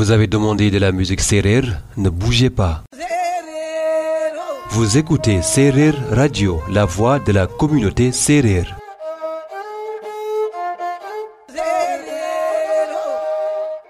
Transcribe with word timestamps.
Vous 0.00 0.12
avez 0.12 0.26
demandé 0.26 0.70
de 0.70 0.78
la 0.78 0.92
musique 0.92 1.20
Serer, 1.20 1.60
ne 1.98 2.08
bougez 2.08 2.48
pas. 2.48 2.82
Vous 4.70 4.96
écoutez 4.96 5.42
Serer 5.42 5.92
Radio, 6.10 6.58
la 6.72 6.86
voix 6.86 7.18
de 7.18 7.32
la 7.32 7.46
communauté 7.46 8.10
Serer. 8.10 8.64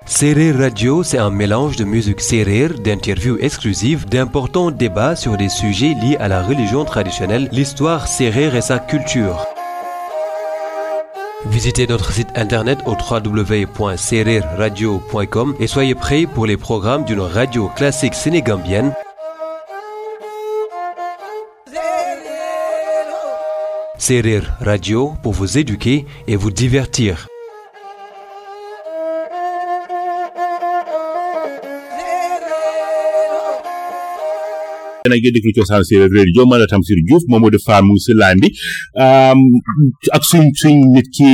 Serer 0.04 0.50
Radio, 0.50 1.04
c'est 1.04 1.18
un 1.18 1.30
mélange 1.30 1.76
de 1.76 1.84
musique 1.84 2.20
Serer, 2.20 2.70
d'interviews 2.84 3.38
exclusives, 3.38 4.04
d'importants 4.08 4.72
débats 4.72 5.14
sur 5.14 5.36
des 5.36 5.48
sujets 5.48 5.94
liés 6.02 6.16
à 6.18 6.26
la 6.26 6.42
religion 6.42 6.84
traditionnelle, 6.84 7.48
l'histoire 7.52 8.08
Serer 8.08 8.50
et 8.56 8.60
sa 8.62 8.80
culture. 8.80 9.46
Visitez 11.46 11.86
notre 11.86 12.12
site 12.12 12.28
internet 12.34 12.78
au 12.84 12.94
www.sererradio.com 12.94 15.54
et 15.58 15.66
soyez 15.66 15.94
prêts 15.94 16.26
pour 16.26 16.44
les 16.46 16.56
programmes 16.58 17.04
d'une 17.06 17.20
radio 17.20 17.68
classique 17.76 18.12
sénégambienne 18.14 18.92
Serrer 23.98 24.42
Radio 24.60 25.14
pour 25.22 25.32
vous 25.32 25.56
éduquer 25.58 26.04
et 26.26 26.36
vous 26.36 26.50
divertir. 26.50 27.26
nag 35.10 35.22
déglu 35.36 35.52
cosaan 35.58 35.84
séeréer 35.90 36.26
rajo 36.28 36.46
man 36.50 36.60
la 36.62 36.66
Tamsir 36.72 36.98
Diouf 37.06 37.24
Mamadou 37.32 37.60
Fall 37.66 37.84
mu 37.88 37.94
ngi 37.96 38.02
si 38.06 38.14
laan 38.20 38.40
bi 38.44 38.48
ak 40.16 40.22
suñ 40.30 40.46
suñ 40.62 40.76
nit 40.94 41.08
ki 41.16 41.30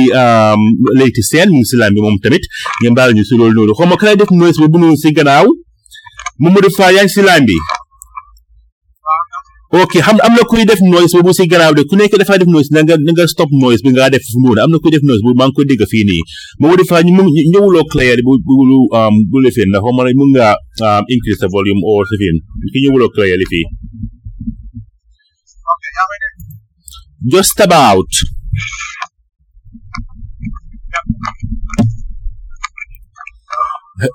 Leyti 0.99 1.23
Sène 1.29 1.51
mu 1.53 1.59
ngi 1.61 1.69
si 1.71 1.75
laan 1.81 1.93
bi 1.95 2.03
moom 2.05 2.17
tamit 2.23 2.43
ngeen 2.81 2.97
baal 2.97 3.15
ñu 3.17 3.23
si 3.29 3.33
loolu 3.39 3.53
noonu 3.57 3.77
xaw 3.77 3.87
ma 3.89 3.97
ka 3.99 4.05
lay 4.09 4.15
def 4.19 4.31
noise 4.37 4.59
bi 4.61 4.67
bu 4.73 4.77
ñu 4.81 4.95
si 5.03 5.13
gannaaw 5.17 5.47
Mamadou 6.41 6.71
Fall 6.77 6.95
yaa 6.95 7.05
ngi 7.05 7.13
si 7.15 7.21
laan 7.27 7.43
bi 7.49 7.55
ok 9.71 9.99
xam 10.07 10.15
am 10.25 10.31
na 10.35 10.43
kuy 10.49 10.63
def 10.69 10.79
noise 10.91 11.11
boobu 11.17 11.31
si 11.37 11.43
gannaaw 11.51 11.73
de 11.77 11.83
ku 11.89 11.95
nekk 11.99 12.15
dafay 12.19 12.39
def 12.41 12.47
noise 12.53 12.71
na 12.73 12.79
nga 12.87 12.95
na 13.05 13.11
nga 13.15 13.25
stop 13.33 13.51
noise 13.61 13.81
bi 13.83 13.91
nga 13.91 14.07
def 14.13 14.23
fu 14.27 14.39
mu 14.43 14.51
am 14.63 14.71
na 14.71 14.79
kuy 14.81 14.91
def 14.95 15.03
noise 15.07 15.19
boobu 15.23 15.35
maa 15.39 15.47
ngi 15.51 15.55
koy 15.55 15.65
dégg 15.69 15.83
fii 15.93 16.03
nii 16.09 16.21
Mamadou 16.59 16.87
Fall 16.89 17.05
ñu 17.05 17.11
ñëwuloo 17.51 17.85
clair 17.91 18.17
bu 18.25 18.31
bu 18.47 18.53
lu 18.69 18.77
bu 19.29 19.37
le 19.43 19.49
fii 19.55 19.67
ndax 19.67 19.83
ma 19.97 20.03
ne 20.07 20.15
mun 20.19 20.31
nga 20.35 20.47
increase 21.13 21.39
the 21.43 21.49
volume 21.55 21.81
or 21.89 22.03
si 22.09 22.15
fii 22.21 22.33
ki 22.71 22.77
ñëwuloo 22.85 23.11
clair 23.15 23.39
fii. 23.51 23.65
just 27.31 27.57
about. 27.67 28.11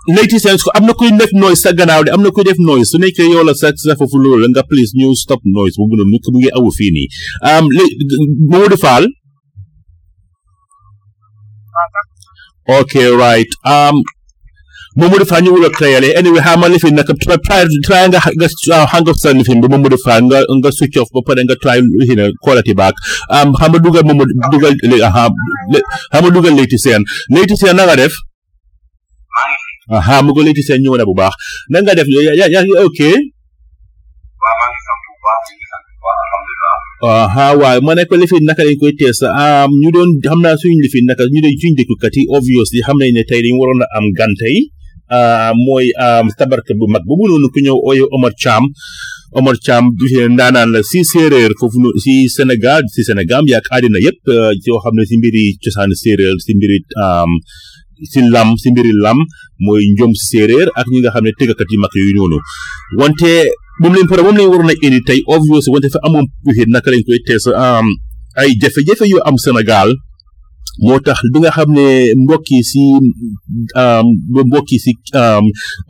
Lady 0.08 0.38
Sense 0.38 0.62
am 0.76 0.86
na 0.86 0.92
kuy 0.94 1.10
def 1.18 1.32
noise 1.34 1.62
sa 1.66 1.72
gannaaw 1.74 2.04
de 2.06 2.12
am 2.14 2.22
na 2.22 2.30
kuy 2.30 2.46
def 2.46 2.58
noise 2.62 2.92
su 2.94 2.98
nekkee 3.02 3.26
yow 3.32 3.42
la 3.46 3.54
sa 3.60 3.72
sa 3.84 3.96
foofu 3.98 4.20
loolu 4.24 4.38
la 4.44 4.48
nga 4.52 4.62
please 4.70 4.94
ñu 4.98 5.10
stop 5.24 5.42
noise 5.56 5.74
bu 5.78 5.88
gënoon 5.90 6.10
mu 6.12 6.18
ngi 6.38 6.54
awu 6.58 6.70
fii 6.78 6.92
nii 6.94 7.08
Mamadou 8.52 8.78
Fall. 8.84 9.06
Okay, 12.68 13.08
right. 13.10 13.48
Um, 13.74 14.02
Mamadou 14.98 15.26
Fall 15.32 15.42
ñu 15.46 15.52
wul 15.58 15.66
ak 15.70 15.76
tayale 15.82 16.10
anyway 16.20 16.44
xaamal 16.48 16.70
ne 16.76 16.82
fi 16.86 16.92
nag 17.00 17.10
try 17.26 17.40
try 17.82 18.02
nga 18.06 18.22
nga 18.38 18.50
uh, 18.80 18.86
hang 18.94 19.10
up 19.14 19.18
sànni 19.26 19.42
fi 19.50 19.58
ba 19.66 19.76
Mamadou 19.76 19.98
Fall 20.06 20.26
nga 20.30 20.44
nga 20.62 20.70
switch 20.78 21.00
off 21.04 21.10
ba 21.16 21.26
pare 21.28 21.42
nga 21.46 21.58
try 21.64 21.80
you 21.82 22.14
know, 22.14 22.30
quality 22.46 22.76
back 22.82 22.94
um, 23.34 23.58
xam 23.58 23.74
nga 23.74 23.82
dugal 23.86 24.04
Mamadou 24.06 24.30
dugal 24.54 24.76
xam 24.78 25.34
nga 26.12 26.28
dugal 26.36 26.54
Lady 26.62 26.78
Sène 26.86 27.02
Lady 27.38 27.58
Sène 27.62 27.74
na 27.82 27.90
nga 27.90 27.98
def. 28.04 28.14
aha 29.92 30.18
ah, 30.24 30.24
mu 30.24 30.30
ko 30.32 30.40
leeti 30.40 30.62
sen 30.64 30.80
ñëw 30.80 30.96
na 30.96 31.04
bu 31.04 31.12
baax 31.12 31.36
na 31.68 31.84
nga 31.84 31.92
def 31.92 32.08
ya 32.08 32.32
ya, 32.32 32.48
ya, 32.48 32.64
ya 32.64 32.80
ok 32.80 33.00
waaw 34.40 34.56
maa 35.22 35.38
aha 37.28 37.46
waaw 37.60 37.78
ma 37.84 37.92
ne 37.92 38.08
ko 38.08 38.16
lifi 38.16 38.40
naka 38.40 38.64
lañ 38.64 38.78
koy 38.80 38.96
tees 38.96 39.20
am 39.28 39.68
ñu 39.82 39.90
doon 39.94 40.10
xam 40.24 40.40
naa 40.44 40.56
suñ 40.60 40.74
lifin 40.84 41.04
naka 41.08 41.22
ñu 41.34 41.40
doon 41.44 41.56
suñ 41.60 41.72
kat 42.02 42.14
yi 42.16 42.22
obviously 42.36 42.80
xam 42.86 42.96
nañ 43.00 43.10
ne 43.16 43.22
tey 43.28 43.40
dañ 43.44 43.52
waroon 43.60 43.80
a 43.84 43.86
am 44.00 44.06
gantay 44.18 44.56
mooy 45.64 45.86
tabarka 46.40 46.72
bu 46.78 46.84
mag 46.94 47.04
bu 47.06 47.12
noonu 47.28 47.48
ku 47.52 47.58
ñëw 47.64 47.76
ooyo 47.86 48.04
Omar 48.16 48.32
Cham 48.42 48.64
Omar 49.36 49.56
Cham 49.64 49.82
euh, 50.02 50.26
ndaanaan 50.34 50.68
la 50.74 50.80
si 50.90 51.00
séeréer 51.12 51.52
foofu 51.60 51.78
nu 51.82 51.88
si 52.04 52.14
Sénégal 52.36 52.82
si 52.94 53.00
Sénégal 53.08 53.42
yaak 53.52 53.66
àddina 53.74 53.98
yépp 54.06 54.22
euh, 54.28 54.50
yoo 54.68 54.80
xam 54.84 54.94
ne 54.98 55.04
si 55.10 55.16
mbiri 55.20 55.44
cosaan 55.62 55.90
séeréer 56.04 56.34
si 56.44 56.50
mbiri 56.56 56.78
ah, 57.02 57.28
si 58.12 58.20
lam 58.34 58.48
si 58.62 58.68
mbiri 58.72 58.92
lam 59.04 59.18
mooy 59.64 59.82
njom 59.96 60.12
séeréer 60.28 60.68
ak 60.78 60.86
ñi 60.92 60.98
nga 61.00 61.12
xam 61.14 61.24
ne 61.26 61.32
tëggakat 61.38 61.68
yu 61.72 61.78
mag 61.84 61.92
yu 61.94 62.12
noonu 62.16 62.38
wante 63.00 63.30
moom 63.80 63.94
lañ 63.96 64.06
pare 64.10 64.22
moom 64.24 64.36
lañ 64.38 64.48
waroon 64.52 64.72
a 64.72 64.76
indi 64.86 65.00
tey 65.08 65.20
obvious 65.34 65.64
wante 65.72 65.88
fa 65.94 66.00
amoon 66.06 66.26
naka 66.74 66.88
lañ 66.92 67.02
koy 67.06 67.20
tees 67.26 67.44
ay 68.42 68.48
jafe-jafe 68.60 69.04
yu 69.12 69.18
am 69.28 69.36
Sénégal 69.44 69.88
moo 70.86 70.98
tax 71.06 71.18
li 71.32 71.38
nga 71.40 71.50
xam 71.56 71.68
ne 71.76 71.86
mbokki 72.22 72.58
si 72.70 72.82
mbokki 74.48 74.76
si 74.84 74.90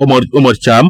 Omar 0.02 0.22
Omar 0.38 0.54
Thiam 0.64 0.86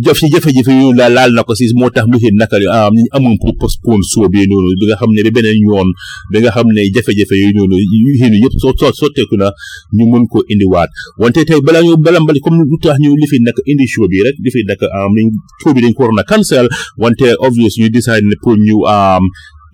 jafe-jafe-jafe 0.00 0.72
yu 0.80 0.92
la 0.92 1.08
laal 1.08 1.32
na 1.36 1.42
ko 1.44 1.54
si 1.54 1.68
moo 1.76 1.90
tax 1.90 2.06
lu 2.08 2.18
ci 2.18 2.28
naka 2.32 2.56
am 2.72 2.92
amoon 3.12 3.36
pour 3.38 3.52
postpone 3.60 4.00
suba 4.02 4.28
bi 4.28 4.46
noonu 4.48 4.72
bi 4.80 4.86
nga 4.88 4.96
xam 4.96 5.12
ne 5.12 5.20
bi 5.22 5.30
beneen 5.30 5.60
yoon 5.68 5.88
bi 6.32 6.40
nga 6.40 6.50
xam 6.54 6.66
ne 6.72 6.82
jafe-jafe 6.94 7.32
yooyu 7.36 7.52
noonu 7.56 7.76
yu 7.76 8.14
xinu 8.18 8.36
yëpp 8.40 8.54
soo 8.62 8.72
soo 8.78 8.92
sotteeku 8.96 9.36
na 9.36 9.52
ñu 9.96 10.04
mën 10.10 10.24
ko 10.32 10.40
indiwaat 10.48 10.90
wante 11.18 11.44
tey 11.44 11.60
balaa 11.60 11.84
ñu 11.84 11.96
balaa 11.96 12.20
mbali 12.24 12.40
comme 12.40 12.64
lu 12.64 12.78
tax 12.80 12.96
ñu 13.02 13.12
li 13.20 13.26
fi 13.28 13.38
nag 13.40 13.56
indi 13.66 13.86
show 13.86 14.08
bi 14.08 14.22
rek 14.24 14.36
li 14.40 14.50
fi 14.50 14.64
nag 14.64 14.80
am 14.80 15.12
ah, 15.12 15.16
liñ 15.16 15.28
show 15.60 15.72
bi 15.76 15.80
dañ 15.84 15.92
ko 15.92 16.02
waroon 16.02 16.20
a 16.24 16.24
ñu 16.40 18.36
pour 18.42 18.56
ñu 18.56 18.76
am 18.88 19.24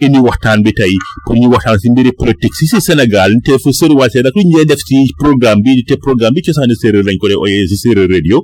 indi 0.03 0.19
waxtaan 0.19 0.59
bi 0.67 0.73
tey 0.75 0.95
pour 1.27 1.37
ñu 1.39 1.47
waxtaan 1.55 1.79
si 1.79 1.91
mbiri 1.91 2.11
politique 2.19 2.55
si 2.59 2.67
si 2.67 2.81
Sénégal 2.81 3.31
te 3.45 3.55
fu 3.63 3.71
sëriwaatee 3.71 4.23
nag 4.27 4.35
lu 4.35 4.43
ñu 4.51 4.65
def 4.67 4.83
si 4.83 4.99
programme 5.23 5.63
bi 5.63 5.85
te 5.87 5.95
programme 5.97 6.35
bi 6.35 6.43
cosaani 6.43 6.75
séeréer 6.75 7.05
lañ 7.07 7.17
ko 7.23 7.27
dee 7.31 7.39
oyee 7.39 7.67
si 7.69 7.91
radio 7.95 8.43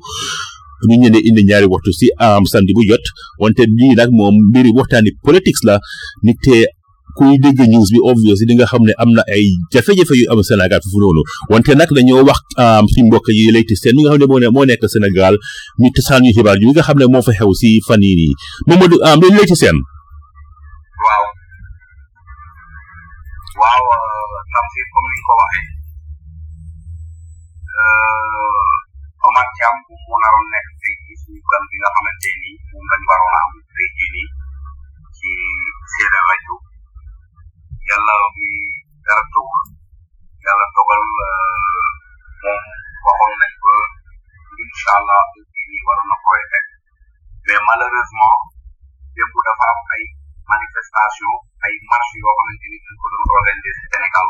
ñu 0.88 0.96
ñene 1.02 1.18
indi 1.28 1.42
ñaari 1.48 1.66
waxtu 1.72 1.90
si 1.98 2.06
am 2.28 2.44
samedi 2.52 2.72
bu 2.76 2.82
jot 2.90 3.04
wante 3.42 3.62
lii 3.78 3.94
nag 3.98 4.10
moom 4.18 4.34
mbiri 4.50 4.70
waxtaani 4.78 5.10
politics 5.26 5.60
la 5.68 5.76
nit 6.26 6.38
te 6.44 6.56
kuy 7.16 7.34
dégg 7.42 7.60
news 7.72 7.88
bi 7.94 8.00
obvious 8.10 8.38
di 8.48 8.54
nga 8.56 8.66
xam 8.70 8.82
ne 8.88 8.92
am 9.02 9.10
na 9.16 9.22
ay 9.34 9.42
jafe-jafe 9.72 10.14
yu 10.20 10.24
am 10.32 10.40
Sénégal 10.48 10.80
foofu 10.84 10.98
noonu 11.00 11.22
wante 11.50 11.72
nag 11.78 11.90
dañoo 11.96 12.22
wax 12.28 12.38
si 12.92 13.00
mbokk 13.06 13.26
yi 13.38 13.44
layti 13.54 13.74
seen 13.80 13.94
mi 13.96 14.02
nga 14.02 14.10
xam 14.12 14.20
ne 14.20 14.26
moo 14.26 14.52
moo 14.54 14.64
nekk 14.68 14.82
Sénégal 14.94 15.34
ñu 15.80 15.88
tasaan 15.94 16.20
ñu 16.24 16.30
xibaar 16.36 16.56
yi 16.60 16.66
nga 16.70 16.82
xam 16.86 16.96
ne 17.00 17.06
moo 17.12 17.22
fa 17.26 17.32
xew 17.38 17.50
si 17.60 17.68
fan 17.86 18.00
yii 18.06 18.16
nii 18.20 18.34
Mamadou 18.68 19.00
am 19.08 19.18
lañ 19.22 19.32
layti 19.38 19.56
seen. 19.62 19.76
waaw 21.04 21.24
waaw 23.60 23.82
Namdi 24.54 24.78
euh, 24.82 24.88
comme 24.92 25.10
ni 25.14 25.20
ko 25.26 25.32
waxee 25.40 25.68
euh, 27.82 29.26
Omar 29.26 29.46
Thiam 29.56 29.74
bu 29.86 29.94
gan 31.50 31.62
bi 31.70 31.76
nga 31.80 31.90
xamante 31.94 32.30
ni 32.42 32.50
moom 32.70 32.84
lañ 32.90 33.02
waroon 33.08 33.34
a 33.38 33.40
am 33.44 33.52
tey 33.74 33.88
jii 33.96 34.10
nii 34.14 34.30
ci 35.16 35.28
Séeréer 35.92 36.26
rajo 36.30 36.54
yàlla 37.88 38.14
mi 38.36 38.48
dara 39.06 39.24
tawul 39.32 39.62
yàlla 40.44 40.64
dogal 40.74 41.02
euh, 42.48 42.64
moom 43.02 43.02
waxoon 43.04 43.34
nañ 43.42 43.52
ko 43.62 43.72
incha 44.62 44.90
allah 44.98 45.22
kii 45.54 45.66
nii 45.70 45.84
waroon 45.88 46.08
na 46.10 46.16
koy 46.24 46.40
def 46.52 46.66
mais 47.46 47.62
malheureusement 47.68 48.38
démb 49.14 49.34
dafa 49.46 49.64
am 49.72 49.78
ay 49.96 50.02
manifestation 50.52 51.32
ay 51.64 51.72
marche 51.90 52.14
yoo 52.22 52.34
xamante 52.38 52.66
ni 52.72 52.78
dañ 52.84 52.96
ko 53.00 53.06
doon 53.12 53.30
organiser 53.38 53.74
Sénégal 53.92 54.28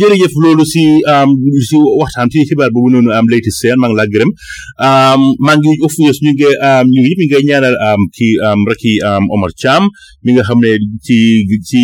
jërëjëf 0.00 0.32
loolu 0.42 0.64
si 0.72 0.84
si 1.68 1.76
waxtaan 2.00 2.28
ci 2.32 2.38
xibaar 2.48 2.70
boobu 2.74 2.88
noonu 2.92 3.10
am 3.18 3.26
layti 3.32 3.50
seen 3.60 3.76
maa 3.80 3.88
ngi 3.88 3.96
laa 3.98 4.10
gërëm 4.12 4.30
um, 4.86 5.22
maa 5.44 5.56
ngi 5.60 5.78
of 5.86 5.94
course 5.98 6.18
ñu 6.24 6.32
ngi 6.34 6.48
um, 6.68 6.86
ñu 6.94 7.00
yëpp 7.12 7.20
ñu 7.20 7.26
ngi 7.28 7.46
ñaanal 7.52 7.76
um, 7.86 8.02
ki 8.16 8.28
um, 8.40 8.60
raki 8.66 8.96
um, 9.04 9.24
Omar 9.36 9.52
Cham 9.60 9.86
mi 10.24 10.32
nga 10.34 10.44
xam 10.48 10.58
ne 10.64 10.76
ci 11.04 11.44
ci 11.68 11.80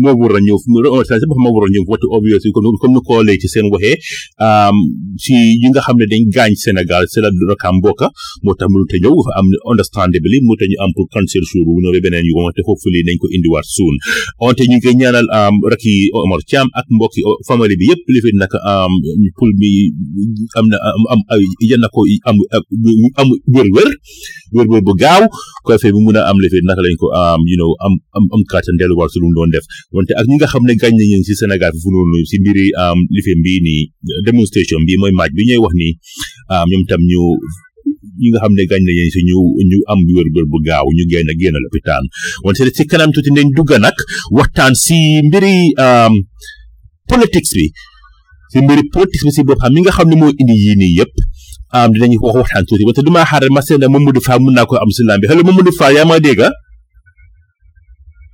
moo 0.00 0.16
war 0.18 0.36
a 0.36 0.40
ñëw 0.40 0.56
Omar 0.90 1.04
Cham 1.06 1.20
sax 1.20 1.28
moo 1.28 1.52
war 1.52 1.68
obvious 2.16 2.42
comme 2.48 2.72
comme 2.80 2.96
ni 2.96 3.02
ko 3.04 3.14
lay 3.22 3.36
ci 3.36 3.48
seen 3.52 3.68
waxee 3.72 3.96
um, 4.40 4.76
ci 5.22 5.36
yi 5.60 5.68
nga 5.72 5.84
xam 5.86 5.96
ne 6.00 6.06
dañ 6.08 6.24
gaañ 6.34 6.52
Sénégal 6.64 7.04
c'est 7.12 7.20
la 7.20 7.28
rakam 7.50 7.76
mbokka 7.78 8.08
moo 8.44 8.56
tax 8.58 8.68
mënut 8.72 8.92
a 8.96 8.96
ñëw 9.04 9.14
fa 9.26 9.30
am 9.40 9.46
understandably 9.70 10.40
mu 10.46 10.56
tañu 10.60 10.76
am 10.82 10.90
pour 10.96 11.06
cancer 11.12 11.42
sur 11.50 11.62
wu 11.68 11.80
noonu 11.84 12.00
beneen 12.04 12.24
yu 12.28 12.32
wante 12.36 12.60
hopefully 12.66 13.00
nañ 13.06 13.16
ko 13.20 13.26
indiwaat 13.34 13.66
soon 13.76 13.94
wante 14.40 14.64
ñu 14.70 14.76
ngi 14.80 14.90
ñaanal 15.00 15.26
um, 15.38 15.54
raki 15.72 15.92
Omar 16.24 16.40
Cham 16.50 16.66
ak 16.78 16.86
mbokki 16.96 17.20
famille 17.48 17.76
bi 17.80 17.86
yëpp 17.92 18.02
li 18.12 18.18
fi 18.24 18.30
nag 18.42 18.52
um, 18.72 18.92
pour 19.36 19.48
mi 19.60 19.90
am 20.58 20.66
am, 20.88 21.04
am, 21.12 21.20
am 21.32 21.38
yenn 21.60 21.84
ko 21.94 22.02
am 22.28 22.36
ak 22.54 22.64
ñu 22.70 23.08
am 23.18 23.28
wër-wër 23.50 23.88
bu 24.86 24.92
gaaw 24.98 25.22
ko 25.64 25.68
defee 25.74 25.92
bi 25.94 26.00
mun 26.04 26.18
a 26.18 26.28
am 26.30 26.36
lefe 26.42 26.58
naka 26.66 26.82
lañ 26.84 26.94
ko 27.00 27.06
am 27.10 27.40
you 27.50 27.58
know 27.58 27.70
am 27.84 27.94
am 28.16 28.24
am 28.34 28.42
kàttan 28.50 28.78
delluwaat 28.80 29.10
su 29.12 29.18
lu 29.22 29.28
doon 29.36 29.50
def 29.54 29.64
wante 29.94 30.12
ak 30.20 30.26
ñi 30.30 30.36
nga 30.38 30.48
xam 30.52 30.64
ne 30.68 30.74
gàñ 30.80 30.94
nañu 30.98 31.18
si 31.26 31.32
Sénégal 31.40 31.72
fi 31.74 31.80
fu 31.82 31.88
noonu 31.90 32.18
si 32.30 32.36
mbiri 32.40 32.66
am 32.84 32.98
life 33.14 33.32
mbii 33.40 33.60
nii 33.66 33.82
démonstration 34.26 34.80
bi 34.86 34.94
mooy 35.00 35.12
maaj 35.18 35.30
bi 35.36 35.42
ñuy 35.48 35.60
wax 35.64 35.74
nii 35.82 35.94
ñoom 36.70 36.82
tam 36.90 37.02
ñu 37.10 37.22
ñi 38.20 38.28
nga 38.32 38.38
xam 38.42 38.52
ne 38.58 38.62
gàñ 38.70 38.82
nañu 38.86 39.02
si 39.14 39.20
ñu 39.28 39.38
ñu 39.70 39.76
am 39.92 39.98
wér-wér 40.16 40.46
bu 40.52 40.58
gaaw 40.66 40.84
ñu 40.96 41.04
génn 41.10 41.30
génn 41.40 41.56
lopitaan 41.64 42.04
wante 42.44 42.70
si 42.76 42.82
kanam 42.90 43.10
tuuti 43.14 43.30
nañ 43.38 43.48
dugg 43.56 43.72
nag 43.84 43.96
waxtaan 44.38 44.72
si 44.84 44.96
mbiri 45.26 45.56
politique 47.10 47.52
bi 47.56 47.66
si 48.54 48.58
mbiri 48.64 48.82
politique 48.94 49.26
bi 49.26 49.32
si 49.36 49.42
mi 49.74 49.78
nga 49.82 49.92
xam 49.96 50.08
ne 50.10 50.16
moo 50.22 50.30
indi 50.40 50.54
yii 50.64 50.78
nii 50.82 50.94
yëpp 51.00 51.14
dinañ 51.92 52.12
wax 52.20 52.34
waxtaan 52.40 52.64
tuuti 52.68 52.84
wante 52.88 53.02
duma 53.06 53.22
xaar 53.30 53.42
ma 53.56 53.60
seen 53.66 53.80
Mamadou 53.94 54.22
Fa 54.26 54.34
mun 54.42 54.52
naa 54.56 54.68
ko 54.68 54.74
am 54.76 54.90
si 54.96 55.02
lambi 55.08 55.24
hello 55.28 55.42
Mamadou 55.48 55.72
Fa 55.80 55.86
yaa 55.96 56.04
ma 56.04 56.16
dégg 56.24 56.40
ah? 56.46 56.52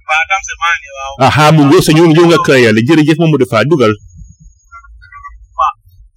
waaw 0.09 0.25
tam 0.31 0.43
se 0.49 0.53
maa 0.63 0.75
ne 0.83 0.89
waaw 0.99 1.13
ah 1.25 1.31
xaamu 1.37 1.61
ah, 1.63 1.67
nga 1.69 1.79
sa 1.87 1.91
ñëw 1.95 2.07
nga 2.29 2.39
créé 2.47 2.67
la 2.75 2.81
jërëjëf 2.87 3.19
Mamadou 3.23 3.49
Fa 3.53 3.59
dugal 3.71 3.93
waaw 5.59 5.75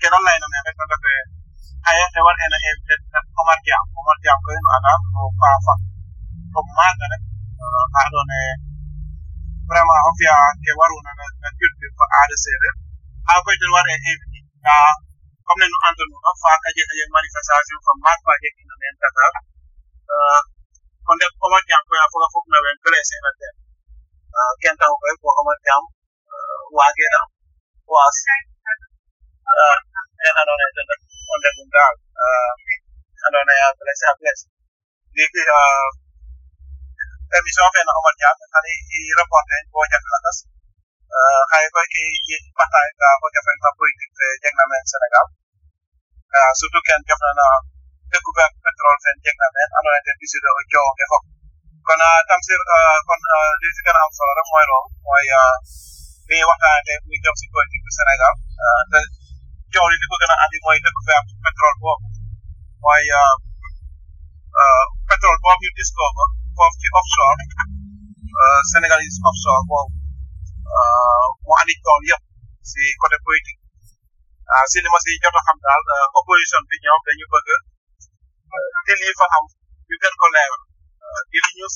keroon 0.02 0.24
lay 0.28 0.38
na 0.42 0.48
ne 0.50 0.57
rek 0.66 0.75
dafee 0.92 1.22
xaye 1.86 2.04
te 2.13 2.19
war 2.25 2.34
na 2.38 2.57
invité 2.57 2.95
Omar 3.42 3.57
Diam 3.66 3.84
Omar 4.02 4.18
Diam 4.24 4.38
ko 4.45 4.50
yenu 4.56 4.69
adam 4.78 5.00
o 5.22 5.22
paafa 5.42 5.74
comme 6.54 6.72
maaga 6.78 7.06
rek 7.13 7.24
a 8.02 8.04
doone 8.13 8.44
vraiment 9.69 10.01
hofiya 10.10 10.36
ke 10.66 10.71
waruna 10.74 11.12
na 11.13 11.50
culture 11.54 11.92
ko 11.94 12.04
aada 12.21 12.36
seereer 12.44 12.75
haa 13.30 13.39
koye 13.45 13.56
nder 13.62 13.71
waɗa 13.77 13.94
heewi 14.06 14.39
ka 14.66 14.75
comme 15.48 15.66
ne 15.66 15.71
no 15.74 15.77
anndanu 15.88 16.16
ɗo 16.25 16.31
faa 16.42 16.57
kaje 16.63 16.81
kaje 16.89 17.04
manifestation 17.18 17.77
ko 17.86 17.92
makko 18.04 18.30
aje 18.36 18.50
ina 18.62 18.74
men 18.81 18.94
tata 19.01 19.25
ko 21.06 21.12
nder 21.18 21.30
komatiyam 21.42 21.81
koya 21.89 22.06
foga 22.13 22.27
fof 22.33 22.45
na 22.51 22.57
ɓen 22.66 22.77
blessé 22.83 23.16
na 23.25 23.30
nden 23.36 23.54
kentan 24.62 24.92
koye 25.01 25.13
ko 25.21 25.28
komatiyam 25.38 25.83
waageɗam 26.78 27.28
was 27.94 28.18
en 30.28 30.33
anone 30.42 30.64
ko 31.28 31.33
nde 31.40 31.49
ɗum 31.56 31.69
daal 31.76 31.95
anone 33.28 33.54
a 33.66 33.68
blessé 33.80 34.06
a 34.11 34.14
blessé 34.19 34.45
ndiki 35.14 35.42
émission 37.30 37.66
fee 37.76 37.86
na 37.86 37.94
Omar 38.02 38.14
Diagne 38.18 38.45
hani 38.57 38.71
i 38.98 38.98
reporter 39.21 39.59
bo 39.74 39.80
jafe 39.94 40.09
lakas 40.14 40.38
hay 41.54 41.62
euh, 41.66 41.69
koy 41.76 41.86
ke 41.94 42.02
i 42.33 42.36
batay 42.57 42.88
ka 43.02 43.07
ko 43.21 43.26
na 43.38 43.69
politique 43.78 44.16
fe 44.21 44.28
jeg 44.45 44.54
na 44.57 44.64
men 44.71 44.83
Sénégal 44.94 45.28
surtout 46.62 46.81
ken 46.90 47.00
jafe 47.12 47.30
na 47.40 47.48
découverte 48.18 48.56
pétrole 48.66 48.98
fen 49.06 49.16
jeg 49.28 49.36
na 49.44 49.48
men 49.57 49.68
ando 49.78 49.90
naye 49.94 50.02
ten 50.09 50.16
ɓisido 50.24 50.50
o 50.59 50.62
joo 50.74 50.90
nge 50.98 51.06
fop 51.14 51.24
kon 51.88 52.00
euh, 52.07 52.19
Tamsir 52.31 52.59
euh, 52.78 52.98
kon 53.07 53.21
li 53.62 53.69
si 53.78 53.81
gën 53.86 53.98
a 53.98 54.02
am 54.06 54.12
solo 54.18 54.31
rek 54.40 54.48
mooy 54.52 54.66
loolu 54.69 54.88
mooy 55.06 55.26
mi 56.30 56.38
waxtaane 56.50 56.81
tey 56.88 56.98
muy 57.06 57.18
jëm 57.26 57.36
si 57.40 57.45
politique 57.56 57.86
du 57.86 57.92
Sénégal 58.00 58.33
te 58.92 59.00
joo 59.74 59.86
li 59.94 59.98
li 60.02 60.06
ko 60.09 60.16
gën 60.21 60.31
a 60.33 60.36
andi 60.48 60.57
mooy 60.66 60.78
découverte 60.88 61.30
pétrole 61.45 61.78
boobu 61.83 62.06
mooy 62.83 63.04
pétrole 65.09 65.40
boobu 65.45 65.62
ñu 65.64 65.71
discover 65.81 66.28
off 66.66 66.75
ci 66.81 66.87
offshore 66.97 67.37
uh, 67.39 68.61
Sénégalais 68.75 69.16
offshore 69.30 69.63
boobu 69.69 69.94
uh, 70.80 71.28
mu 71.47 71.51
andi 71.61 71.75
tool 71.83 72.04
yëpp 72.11 72.23
si 72.69 72.81
côté 73.01 73.18
politique 73.28 73.61
si 74.71 74.78
li 74.83 74.89
ma 74.92 74.99
si 75.06 75.11
jot 75.23 75.35
xam 75.47 75.57
daal 75.63 75.81
uh, 75.87 76.19
opposition 76.19 76.61
bi 76.69 76.75
ñoom 76.83 77.01
dañu 77.07 77.25
bëgg 77.33 77.49
te 78.85 78.94
fa 79.19 79.25
am 79.37 79.45
ñu 79.87 79.95
gën 80.04 80.16
ko 80.21 80.28
leeral 80.35 80.61
di 81.31 81.37
li 81.45 81.51
ñu 81.59 81.68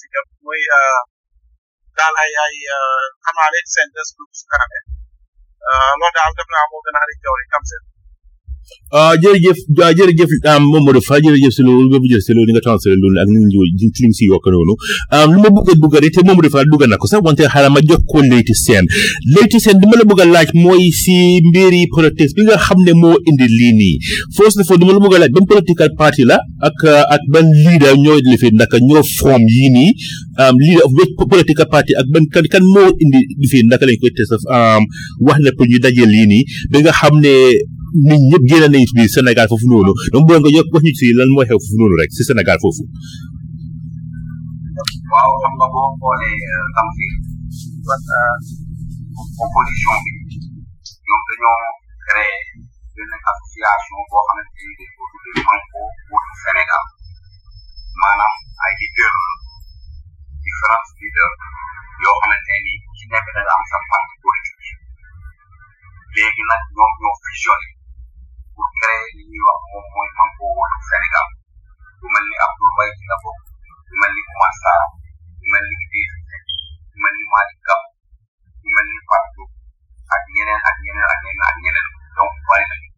si 0.00 0.06
jot 0.14 0.28
muy 0.44 0.60
daal 1.98 2.14
ay 2.24 2.32
ay 2.46 2.54
xamaale 3.24 3.58
seen 3.72 3.88
des 3.96 4.08
groupes 4.14 4.38
su 4.40 4.46
kaname 4.52 4.78
daal 6.16 6.32
def 6.36 6.48
naa 6.52 6.66
moo 6.70 6.84
gën 6.84 6.96
a 6.96 7.00
andi 7.02 7.14
jaww 7.24 7.38
ji 7.40 7.46
kam 7.54 7.64
seen 7.70 7.84
jërëjëf 9.22 9.58
jërëjëf 9.78 10.32
Momar 10.72 10.94
Fall 11.06 11.24
ak 11.24 11.30
ni 11.34 11.38
si 14.12 14.24
yokk 14.30 14.46
noonu 14.46 14.74
lu 15.26 15.36
ma 15.42 15.48
bëgg 15.56 15.70
a 15.72 15.74
dugg 15.80 15.94
rek 16.00 16.12
te 16.16 16.20
Momar 16.24 16.46
Fall 16.54 16.66
dugg 16.70 16.84
na 16.88 16.96
ko 17.00 17.06
sax 17.10 17.20
wante 17.26 17.42
xaaral 17.50 17.70
ma 17.74 17.80
jox 17.84 18.00
ko 18.08 18.18
Leyti 18.24 18.54
Sène 18.56 18.86
Leyti 19.34 19.58
Sène 19.60 19.78
dama 19.82 19.96
la 20.00 20.04
bëgg 20.08 20.22
a 20.22 20.24
laaj 20.30 20.54
mooy 20.54 20.88
si 20.94 21.16
mbiri 21.44 21.84
politique 21.92 22.34
bi 22.38 22.42
nga 22.46 22.54
xam 22.62 22.78
ne 22.86 22.92
moo 22.94 23.18
indi 23.28 23.46
lii 23.58 23.74
nii 23.80 23.98
force 24.36 24.56
de 24.56 24.62
fois 24.64 24.78
dama 24.78 24.92
la 24.96 25.00
bëgg 25.04 25.16
a 25.16 25.18
laaj 25.24 25.32
ban 25.34 25.46
political 25.52 25.90
party 25.98 26.22
la 26.30 26.38
ak 26.68 26.78
ak 27.18 27.22
ban 27.34 27.46
leader 27.52 27.92
ñoo 28.00 28.18
li 28.24 28.38
fi 28.40 28.52
ndaka 28.54 28.76
ñoo 28.88 29.02
form 29.18 29.42
yii 29.42 29.70
nii 29.76 29.90
leader 30.64 30.82
of 30.86 30.90
which 30.98 31.12
political 31.26 31.66
party 31.76 31.96
ak 32.00 32.06
ban 32.14 32.28
kan 32.32 32.46
kan 32.54 32.64
moo 32.72 32.86
indi 33.02 33.18
li 33.42 33.46
fi 33.50 33.58
ndaka 33.66 33.90
lañ 33.90 33.98
koy 34.00 34.14
test 34.14 34.38
wax 35.26 35.38
na 35.44 35.50
pour 35.56 35.66
ñu 35.66 35.78
dajee 35.82 36.06
lii 36.14 36.26
nii 36.30 36.44
bi 36.72 36.76
nga 36.86 36.94
xam 37.02 37.18
ne 37.20 37.34
nit 37.94 38.22
ñëpp 38.30 38.44
génne 38.50 38.68
nañu 38.68 38.90
biir 38.96 39.46
foofu 39.50 39.66
noonu 39.70 39.92
donc 40.12 40.24
bëgg 40.26 40.40
nga 40.42 40.50
yokk 40.56 40.68
wax 40.74 40.82
ñu 40.86 40.92
ci 40.98 41.06
foofu 41.52 41.74
noonu 41.78 41.94
rek 42.00 42.10
si 42.16 42.22
Sénégal 42.28 42.58
foofu. 42.62 42.82
waaw 45.12 45.32
xam 45.42 45.54
nga 45.58 45.66
boo 45.72 45.88
xoolee 45.98 46.36
tam 46.74 46.88
euh, 46.88 46.94
fi 46.96 47.04
euh, 47.90 48.32
opposition 49.44 49.94
bi 50.04 50.12
ñoom 51.08 51.22
dañoo 51.26 51.58
créé 52.06 52.34
benn 52.98 53.12
association 53.30 53.98
boo 54.10 54.22
xamante 54.26 54.58
ni 54.68 54.72
dañ 54.78 54.92
ko 54.98 55.02
tuddee 55.12 55.44
Manko 55.48 55.78
pour 56.08 56.22
Sénégal 56.42 56.84
maanaam 58.02 58.34
ay 58.66 58.72
leader 58.80 59.14
différence 60.46 60.90
leader 60.98 61.30
yoo 62.02 62.16
xamante 62.22 62.52
ni 62.64 62.72
ci 62.98 63.04
nekk 63.12 63.26
da 63.34 63.40
nga 63.46 63.54
am 63.56 63.62
sa 63.70 63.78
parti 63.88 64.14
politique 64.24 64.78
léegi 66.16 66.42
nag 66.50 66.62
ñoom 66.76 66.92
ñoo 67.02 67.16
pour 68.54 68.68
créer 68.78 69.04
li 69.18 69.24
ñuy 69.34 69.42
wax 69.46 69.60
moom 69.72 69.84
mooy 69.94 70.08
manko 70.16 70.44
wàllu 70.58 70.80
Sénégal 70.90 71.28
lu 71.98 72.06
mel 72.14 72.24
ni 72.28 72.36
Abdoul 72.46 72.70
Mbaye 72.74 72.92
ci 72.98 73.04
la 73.10 73.16
bokk 73.22 73.38
lu 73.90 73.94
mel 74.00 74.12
ni 74.16 74.22
Oumar 74.30 74.52
Sarr 74.62 74.84
lu 75.42 75.46
mel 75.52 75.64
ni 75.68 75.74
Idrissa 75.82 76.14
Seck 76.30 76.44
lu 76.94 76.98
mel 77.02 77.14
ni 77.18 77.24
Malick 77.32 77.60
Gakou 77.66 77.90
lu 78.62 78.68
mel 78.76 78.86
ni 78.92 78.98
Fatou 79.08 79.46
ak 80.14 80.22
ñeneen 80.34 80.62
ak 80.70 80.76
ñeneen 80.86 81.10
ak 81.12 81.20
ñeneen 81.24 81.48
ak 81.50 81.56
ñeneen 81.64 81.88
donc 82.18 82.32
bari 82.46 82.64
nañu 82.70 82.90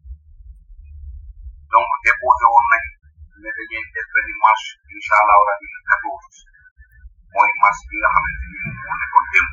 donc 1.73 1.89
déposé 2.05 2.45
woon 2.53 2.65
nañu 2.73 2.89
ne 3.41 3.49
dañuy 3.57 3.85
def 3.97 4.07
benn 4.13 4.29
marche 4.45 4.69
incha 4.93 5.15
allah 5.21 5.39
rabi 5.49 5.67
le 5.75 5.79
14 7.25 7.33
mooy 7.33 7.49
marche 7.65 7.83
bi 7.89 7.95
nga 8.01 8.09
xamante 8.13 8.45
ni 8.51 8.57
moom 8.63 8.75
moo 8.85 8.95
nekkoon 9.01 9.25
démb 9.33 9.51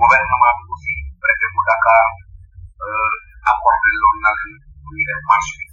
gouvernement 0.00 0.54
bi 0.58 0.64
aussi 0.74 0.94
préfet 1.22 1.50
bu 1.54 1.60
accordé 3.44 3.92
loolu 4.00 4.20
na 4.24 4.30
leen 4.40 4.56
pour 4.64 4.88
ñu 4.96 5.04
dem 5.04 5.20
marché 5.28 5.60
bi 5.60 5.68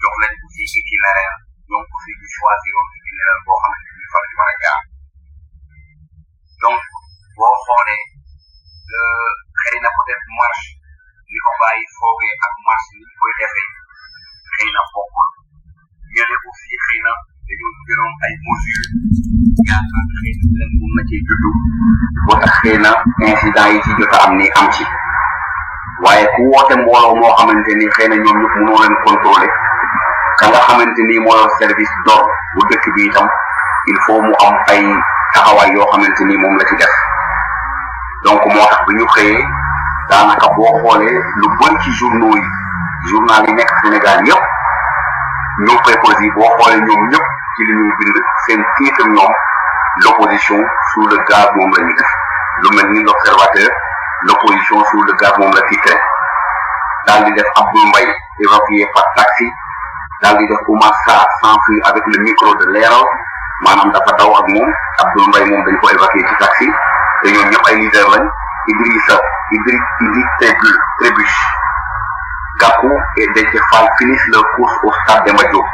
jox 0.00 0.12
leen 0.24 0.34
aussi 0.44 0.62
itinéraire 0.64 1.36
donc 1.68 1.84
aussi 1.84 2.10
ñu 2.16 2.26
choisir 2.32 2.72
woon 2.76 2.88
itinéraire 2.96 3.40
boo 3.44 3.56
xamante 3.60 3.90
ni 3.96 4.04
fa 4.12 4.18
la 4.20 4.26
ñu 4.30 4.36
war 4.40 4.50
a 4.56 4.58
donc 6.64 6.80
boo 7.36 7.56
xoolee 7.64 8.02
xëy 9.60 9.78
na 9.84 9.90
peut-être 9.96 10.28
marche 10.40 10.66
li 11.30 11.38
ko 11.44 11.50
bàyyi 11.60 11.84
foogee 11.98 12.34
ak 12.44 12.54
marche 12.66 12.88
ni 12.96 13.00
ñu 13.04 13.12
koy 13.20 13.32
defee 13.40 13.68
xëy 14.56 14.70
na 14.72 14.80
bokkul 14.92 15.28
ñu 16.16 16.22
ne 16.24 16.36
aussi 16.46 16.74
xëy 16.84 17.00
na 17.04 17.12
dañoo 17.46 17.70
jëloon 17.86 18.14
ay 18.24 18.34
mesures 18.44 18.88
yaakaar 19.68 20.06
xëy 20.18 20.32
na 20.32 20.38
incident 20.42 20.72
yi 21.12 21.20
ci 23.84 23.90
jot 24.00 24.14
am 24.24 24.30
ni 24.40 24.46
am 24.56 24.66
waaye 26.04 26.24
ku 26.34 26.40
woote 26.52 26.74
mbooloo 26.76 27.16
moo 27.20 27.32
xamante 27.38 27.70
ni 27.78 27.86
xëy 27.94 28.08
na 28.08 28.16
ñoom 28.22 28.38
ñëpp 28.42 28.54
mënoo 28.56 28.78
leen 28.82 28.94
contrôler 29.06 29.50
ka 30.38 30.44
nga 30.50 30.60
xamante 30.68 31.00
ni 31.08 31.16
moo 31.24 31.36
yor 31.40 31.50
service 31.60 31.94
d'or 32.06 32.22
bu 32.54 32.60
dëkk 32.70 32.84
bi 32.94 33.02
itam 33.08 33.28
il 33.90 33.98
faut 34.04 34.20
mu 34.26 34.32
am 34.46 34.54
ay 34.74 34.84
taxawaay 35.34 35.70
yoo 35.74 35.86
xamante 35.92 36.20
ni 36.28 36.36
moom 36.36 36.54
la 36.58 36.64
ci 36.68 36.74
def 36.76 36.94
donc 38.26 38.40
moo 38.52 38.64
tax 38.72 38.80
bi 38.86 38.92
ñu 38.98 39.06
xëyee 39.14 39.40
daanaka 40.10 40.46
boo 40.56 40.68
xoolee 40.82 41.16
lu 41.40 41.46
bëri 41.58 41.76
ci 41.82 41.90
journaux 41.98 42.34
yi 42.36 42.48
journal 43.10 43.42
yi 43.48 43.54
nekk 43.54 43.72
Sénégal 43.82 44.20
yëpp 44.28 44.42
ñoom 45.64 45.80
préposé 45.86 46.20
yi 46.24 46.30
boo 46.36 46.48
xoolee 46.58 46.80
ñoom 46.86 47.02
ñëpp 47.12 47.26
ci 47.54 47.60
li 47.68 47.72
ñuy 47.78 47.92
bind 47.98 48.16
seen 48.44 48.62
titre 48.76 49.04
ñoom 49.16 49.32
l'opposition 50.02 50.60
sous 50.92 51.08
le 51.08 51.16
gaz 51.28 51.48
moom 51.56 51.70
la 51.76 51.82
ñu 51.86 51.94
def 51.96 52.12
lu 52.62 52.68
mel 52.76 52.88
ni 52.92 53.02
l'observateur 53.02 53.70
l'opposition 54.26 54.84
sous 54.84 55.02
le 55.02 55.12
gabon 55.20 55.46
moom 55.46 55.54
la 55.54 55.94
Dans 57.06 57.20
le 57.24 57.30
di 57.30 57.32
def 57.34 57.46
Abdoul 57.54 57.88
Mbaye 57.90 58.12
évacué 58.44 58.86
par 58.94 59.04
taxi 59.14 59.46
dans 60.22 60.38
le 60.38 60.46
def 60.48 60.58
Oumar 60.68 60.92
Sarr 61.06 61.26
s'enfuit 61.42 61.80
avec 61.88 62.02
le 62.12 62.22
micro 62.24 62.54
de 62.56 62.64
Leral 62.74 63.06
maanaam 63.64 63.92
dafa 63.92 64.12
daw 64.18 64.34
ak 64.40 64.48
moom 64.50 64.68
Abdoul 65.06 65.28
Mbaye 65.30 65.46
moom 65.46 65.62
dañ 65.64 65.76
ko 65.80 65.86
évacué 65.94 66.20
ci 66.26 66.34
taxi 66.42 66.68
Et 67.24 67.32
ñoom 67.32 67.50
ñëpp 67.50 67.66
ay 67.70 67.76
leader 67.80 68.06
lañ 68.10 68.24
Idrissa 68.66 69.16
Idriss 69.56 69.86
Idriss 70.00 70.78
Trébuche 70.98 71.42
Gakou 72.60 72.92
et 73.18 73.28
Déthié 73.34 73.60
finissent 73.98 74.28
leur 74.32 74.42
course 74.56 74.74
au 74.82 74.92
stade 75.06 75.24
de 75.26 75.30
Diop 75.32 75.66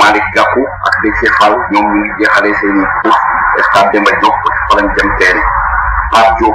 Malik 0.00 0.24
Gakou 0.34 0.64
ak 0.88 0.94
Déthié 1.02 1.28
Fall 1.38 1.54
ñoom 1.72 1.84
ñu 1.92 2.00
ngi 2.08 2.24
jeexalee 2.24 2.84
course 3.02 3.24
au 3.58 3.62
stade 3.68 3.90
de 3.92 3.98
Diop 4.00 4.34
pour 4.40 4.50
que 4.50 4.60
fa 4.70 4.74
lañ 4.80 4.88
dem 4.96 5.10
terre. 5.18 5.42
Pape 6.12 6.36
Diop 6.38 6.54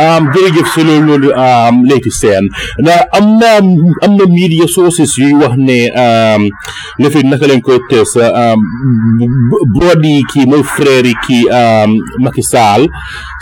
um, 0.00 0.24
jërëjëf 0.34 0.68
si 0.72 0.82
loolu 0.86 1.30
um, 1.36 1.78
léegi 1.88 2.12
seen 2.18 2.46
na 2.84 2.96
am 3.18 3.28
na 3.40 3.50
am 4.06 4.16
na 4.18 4.26
media 4.32 4.66
sources 4.74 5.14
yuy 5.20 5.34
wax 5.40 5.54
ne 5.66 5.78
um, 6.02 6.48
ne 7.00 7.10
fi 7.14 7.22
naka 7.28 7.50
leen 7.50 7.62
koy 7.66 7.78
tees 7.90 8.14
um, 8.24 8.62
brodi 9.76 10.14
kii 10.32 10.48
mooy 10.50 10.64
frère 10.74 11.14
kii 11.26 11.44
um, 11.58 11.98
Macky 12.24 12.44
Sall 12.50 12.86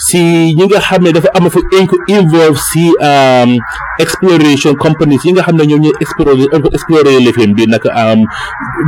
si 0.09 0.23
ñi 0.59 0.69
nga 0.69 0.83
xam 0.89 1.03
ne 1.07 1.15
dafa 1.17 1.33
am 1.39 1.49
fa 1.57 1.63
inco 1.81 1.99
involve 2.17 2.61
si 2.73 2.87
um, 3.13 3.57
exploration 4.01 4.73
companies 4.79 5.21
yi 5.25 5.33
nga 5.37 5.45
xam 5.45 5.57
ne 5.59 5.67
ñoom 5.67 5.81
ñooy 5.85 5.97
explorer 6.01 6.49
explorer 6.73 7.17
lëfëm 7.27 7.51
bi 7.57 7.65
nag 7.69 7.85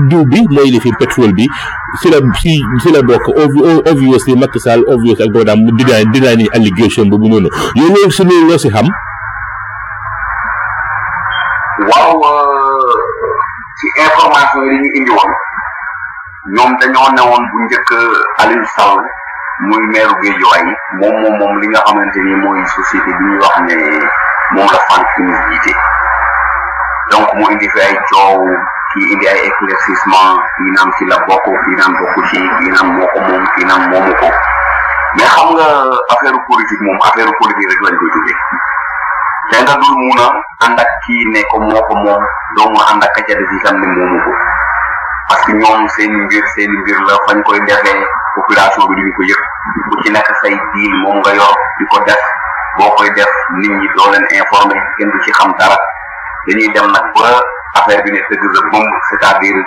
diw 0.08 0.22
bi 0.30 0.40
mooy 0.52 0.70
lëfëm 0.72 0.96
pétrole 1.00 1.32
bi 1.36 1.44
si 2.00 2.08
la 2.08 2.18
si 2.40 2.56
si 2.80 2.88
la 2.94 3.02
bokk 3.02 3.24
obvious 3.90 4.22
li 4.28 4.34
Macky 4.38 4.60
Sall 4.60 4.80
ak 4.88 5.28
doo 5.34 5.44
daam 5.44 5.60
dinaa 5.76 6.04
dinaa 6.08 6.36
ni 6.36 6.46
allégation 6.54 7.08
boobu 7.10 7.28
noonu 7.28 7.48
yow 7.76 7.88
loolu 7.92 8.24
loolu 8.24 8.56
si 8.58 8.68
xam 8.72 8.86
waaw 11.88 12.14
euh, 12.16 12.92
ci 13.80 13.86
information 14.00 14.60
yi 14.72 14.76
ñu 14.80 14.88
indi 14.98 15.10
woon 15.12 15.30
ñoom 16.56 16.70
dañoo 16.80 17.08
newoon 17.12 17.42
bu 17.52 17.56
njëkk 17.68 17.88
Aliou 18.40 18.66
Sall 18.76 18.96
muy 19.68 19.82
meeru 19.92 20.16
Guédiawaye 20.24 20.72
moom 21.00 21.14
moom 21.20 21.34
moom 21.38 21.52
li 21.60 21.66
nga 21.68 21.80
xamante 21.86 22.18
ni 22.24 22.32
mooy 22.40 22.60
société 22.72 23.10
bi 23.12 23.22
ñuy 23.28 23.40
wax 23.44 23.54
ne 23.68 23.76
moom 24.56 24.66
la 24.76 24.82
fal 24.88 25.02
ci 25.14 25.20
ñu 25.28 25.36
jiite 25.50 25.72
donc 27.12 27.26
mu 27.36 27.44
indi 27.52 27.68
fi 27.74 27.80
ay 27.86 27.94
coow 28.10 28.38
ki 28.92 28.98
indi 29.14 29.26
ay 29.32 29.38
éclaircissement 29.50 30.36
kii 30.56 30.70
naan 30.76 30.90
ci 30.98 31.02
la 31.10 31.16
bokk 31.28 31.46
kii 31.64 31.76
naan 31.80 31.92
bokku 32.00 32.20
ci 32.30 32.38
kii 32.58 32.70
naan 32.74 32.86
moo 32.96 33.06
ko 33.14 33.18
moom 33.28 33.44
kii 33.54 33.66
naan 33.68 33.82
moomu 33.90 34.12
ko 34.22 34.28
mais 35.16 35.28
xam 35.36 35.48
nga 35.56 35.68
affaire 36.14 36.38
politique 36.50 36.84
moom 36.86 36.98
affaire 37.08 37.32
politique 37.42 37.70
rek 37.72 37.82
lañ 37.86 37.94
koy 38.00 38.10
tuddee 38.14 38.38
te 39.50 39.56
nga 39.64 39.74
dul 39.82 39.96
mun 40.04 40.20
a 40.24 40.28
ànd 40.66 40.78
ak 40.84 40.90
kii 41.04 41.24
ne 41.34 41.40
ko 41.50 41.56
moo 41.66 41.80
ko 41.90 41.94
moom 42.04 42.22
doo 42.56 42.70
ànd 42.90 43.02
ak 43.04 43.16
des 43.28 43.52
itam 43.58 43.76
ne 43.82 43.86
moomu 43.96 44.18
ko 44.26 44.32
parce 45.28 45.44
que 45.46 45.52
ñoom 45.62 45.82
seen 45.96 46.12
mbir 46.24 46.44
seen 46.54 46.70
mbir 46.82 46.98
la 47.10 47.14
fañ 47.26 47.42
koy 47.42 47.60
defee 47.66 48.02
population 48.36 48.86
bi 48.88 48.94
duñ 49.02 49.10
ko 49.18 49.22
yëg 49.30 49.42
ci 50.02 50.08
nekk 50.12 50.28
say 50.42 50.54
diil 50.74 50.94
moom 51.04 51.16
nga 51.22 51.32
yor 51.38 51.54
di 51.78 51.84
ko 51.90 51.98
def 52.06 52.22
boo 52.78 52.90
koy 52.98 53.08
def 53.16 53.30
nit 53.60 53.70
ñi 53.80 53.88
doo 53.96 54.10
leen 54.12 54.24
informé 54.42 54.76
kenn 54.98 55.10
du 55.12 55.18
ci 55.24 55.32
xam 55.38 55.50
dara 55.58 55.76
dañuy 56.46 56.68
dem 56.74 56.86
nag 56.92 57.06
ba 57.20 57.28
affaire 57.78 58.02
bi 58.04 58.10
ne 58.12 58.20
tëgg 58.28 58.42
sa 58.54 58.60
bomb 58.70 58.90
c'est-à-dire 59.08 59.58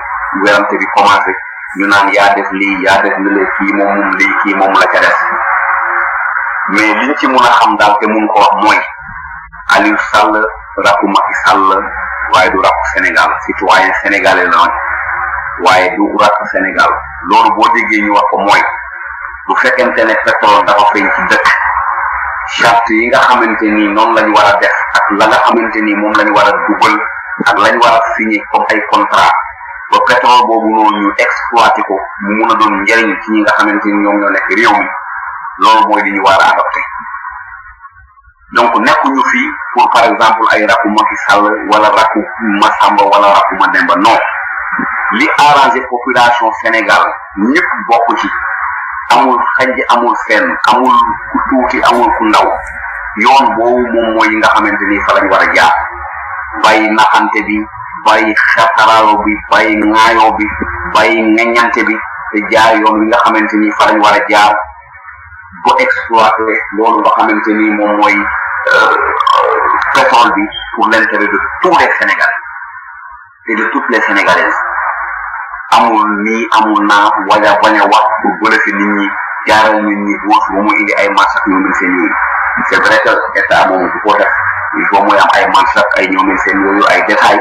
werante 0.43 0.75
bi 0.81 0.85
commencé 0.95 1.31
ñu 1.79 1.85
naan 1.87 2.09
yaa 2.15 2.33
def 2.35 2.49
lii 2.51 2.77
yaa 2.85 3.01
def 3.01 3.15
lële 3.25 3.43
kii 3.57 3.73
moom 3.77 4.01
lii 4.19 4.33
kii 4.43 4.55
moom 4.55 4.73
la 4.79 4.87
ca 4.93 4.99
def 4.99 5.17
mais 6.71 6.93
liñ 6.99 7.13
ci 7.15 7.27
mun 7.27 7.45
a 7.49 7.51
xam 7.59 7.77
daal 7.77 7.95
te 7.99 8.05
mun 8.07 8.27
ko 8.33 8.39
wax 8.41 8.53
mooy 8.65 8.79
Aliou 9.75 9.97
Sall 10.11 10.31
rakku 10.85 11.07
Macky 11.07 11.35
waaye 12.33 12.49
du 12.51 12.57
rakku 12.61 12.83
Sénégal 12.93 13.29
citoyen 13.45 13.91
sénégalais 14.01 14.45
la 14.45 14.57
woon 14.59 14.71
waaye 15.65 15.89
du 15.91 16.01
rakku 16.23 16.43
Sénégal 16.53 16.89
loolu 17.29 17.49
boo 17.55 17.69
déggee 17.73 18.01
ñu 18.03 18.09
wax 18.13 18.25
ko 18.31 18.37
mooy 18.47 18.61
bu 19.47 19.55
fekkente 19.61 19.99
ne 20.05 20.13
pétrole 20.25 20.63
dafa 20.65 20.85
feeñ 20.93 21.09
ci 21.15 21.21
dëkk 21.31 21.47
charte 22.57 22.93
yi 22.99 23.05
nga 23.09 23.19
xamante 23.27 23.65
ni 23.69 23.83
noonu 23.93 24.13
lañ 24.17 24.27
war 24.35 24.47
a 24.49 24.53
def 24.61 24.75
ak 24.97 25.05
la 25.19 25.25
nga 25.29 25.37
xamante 25.45 25.79
ni 25.85 25.93
moom 26.01 26.13
lañ 26.19 26.29
war 26.35 26.47
a 26.49 26.53
dugal 26.65 26.95
ak 27.49 27.55
lañ 27.63 27.75
war 27.83 27.93
a 27.95 27.99
signé 28.15 28.37
comme 28.51 28.65
ay 28.73 28.81
contrat 28.91 29.31
ba 29.91 29.97
pétrole 30.07 30.41
boobu 30.49 30.69
noonu 30.77 30.97
ñu 31.03 31.09
exploité 31.25 31.81
ko 31.89 31.95
mu 32.23 32.29
mun 32.37 32.51
a 32.51 32.53
doon 32.59 32.73
njëriñ 32.81 33.09
ci 33.21 33.27
ñi 33.33 33.39
nga 33.43 33.51
xamante 33.57 33.85
ni 33.91 33.97
ñoom 34.03 34.17
ñoo 34.21 34.31
nekk 34.33 34.47
réew 34.57 34.73
mi 34.79 34.85
loolu 35.61 35.81
mooy 35.89 36.01
li 36.05 36.11
ñu 36.15 36.21
war 36.25 36.39
a 36.47 36.55
donc 38.55 38.73
nekkuñu 38.85 39.23
fi 39.31 39.41
pour 39.73 39.87
par 39.93 40.03
exemple 40.09 40.43
ay 40.51 40.63
rakku 40.65 40.87
Macky 40.97 41.15
Sall 41.27 41.43
wala 41.69 41.87
rakku 41.99 42.19
Massamba 42.61 43.03
wala 43.11 43.27
rakku 43.37 43.53
Mademba 43.59 43.95
li 45.19 45.25
arrangé 45.49 45.79
population 45.91 46.47
Sénégal 46.61 47.03
ñëpp 47.51 47.69
bokk 47.89 48.07
ci 48.19 48.27
amul 49.15 49.39
xajj 49.55 49.77
amul 49.93 50.15
fenn 50.27 50.47
amul 50.73 50.97
ku 51.31 51.37
tuuti 51.49 51.79
amul 51.91 52.09
ku 52.17 52.21
ndaw 52.31 52.47
yoon 53.23 53.45
boobu 53.57 53.81
moom 53.83 54.07
mooy 54.15 54.27
yi 54.31 54.35
nga 54.39 54.49
xamante 54.53 54.83
ni 54.89 54.97
fa 55.07 55.13
lañ 55.17 55.25
war 55.31 55.41
a 55.41 55.47
jaar 55.55 55.73
bàyyi 56.63 56.87
naxante 56.97 57.39
bi 57.47 57.57
bàyyi 58.05 58.31
xasaraalo 58.53 59.13
bi 59.25 59.31
bàyyi 59.51 59.73
ŋaayoo 59.93 60.31
bi 60.37 60.45
bàyyi 60.95 61.17
ŋaññante 61.35 61.81
bi 61.87 61.95
te 62.31 62.37
jaar 62.51 62.73
yoon 62.81 62.97
yi 63.01 63.05
nga 63.09 63.19
xamante 63.23 63.55
ni 63.61 63.67
fa 63.77 63.85
lañ 63.89 63.97
jaar 64.31 64.53
ba 65.65 65.71
exploité 65.85 66.51
loolu 66.77 66.97
nga 67.01 67.11
xamante 67.17 67.49
ni 67.57 67.67
moom 67.77 67.91
mooy 67.99 68.15
euh, 68.73 68.95
pétrole 69.95 70.31
bi 70.35 70.43
pour 70.75 70.87
l'intérêt 70.91 71.29
de 71.33 71.37
tous 71.63 71.77
les 71.79 71.91
Sénégalais 71.99 72.39
et 73.49 73.55
de 73.55 73.65
toutes 73.71 73.89
les 73.89 74.01
Sénégalaises 74.01 74.59
amul 75.75 76.07
ni 76.23 76.35
amul 76.55 76.79
na 76.87 77.11
wala 77.27 77.51
baña 77.59 77.83
wax 77.91 78.05
pour 78.23 78.33
bëlëfi 78.39 78.71
nit 78.77 78.87
ñi 78.95 79.05
jaaral 79.47 79.77
nit 79.83 79.99
ñi 80.05 80.13
buus 80.23 80.39
ba 80.53 80.59
mu 80.63 80.71
indi 80.79 80.93
ay 80.95 81.09
masak 81.17 81.43
ñoo 81.49 81.59
mel 81.59 81.73
seen 81.79 81.91
yooyu 81.97 82.15
c'est 82.69 82.79
vrai 82.85 82.99
que 83.03 83.11
état 83.39 83.67
moom 83.67 83.83
du 83.91 83.99
ko 83.99 84.15
def 84.17 84.31
il 84.79 84.85
faut 84.89 85.03
muy 85.03 85.17
am 85.19 85.27
ay 85.35 85.43
masak 85.55 85.87
ay 85.97 86.07
ñoo 86.11 86.23
mel 86.23 86.39
seen 86.39 86.57
yooyu 86.63 86.83
ay 86.87 87.03
détail 87.07 87.39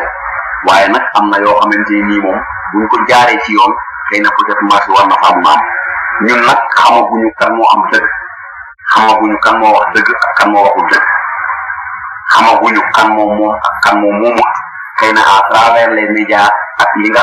waaye 0.67 0.89
nag 0.91 1.03
am 1.19 1.31
na 1.31 1.39
yoo 1.39 1.55
xamante 1.61 1.95
ni 2.09 2.19
moom 2.19 2.39
buñ 2.73 2.85
ko 2.91 2.97
jaaree 3.09 3.39
ci 3.47 3.53
yoon 3.55 3.73
xëy 4.11 4.21
na 4.23 4.31
peut 4.35 4.55
marché 4.71 4.91
war 4.91 5.07
na 5.07 5.15
fa 5.23 5.29
am 5.33 5.41
naam 5.47 5.61
ñun 6.27 6.41
nag 6.51 6.61
xamaguñu 6.79 7.31
kan 7.39 7.51
moo 7.55 7.69
am 7.75 7.83
dëgg 7.93 8.07
xamaguñu 8.93 9.39
kan 9.39 9.55
moo 9.63 9.71
wax 9.79 9.87
dëgg 9.95 10.09
ak 10.27 10.31
kan 10.39 10.49
moo 10.51 10.63
waxul 10.67 10.87
dëgg 10.91 11.07
xamaguñu 12.33 12.83
kan 12.97 13.07
moo 13.15 13.29
moom 13.39 13.55
ak 13.55 14.51
kan 14.99 15.15
à 15.15 15.55
travers 15.55 15.91
les 15.95 16.09
médias 16.17 16.51
ak 16.79 16.91
li 16.97 17.09
nga 17.11 17.23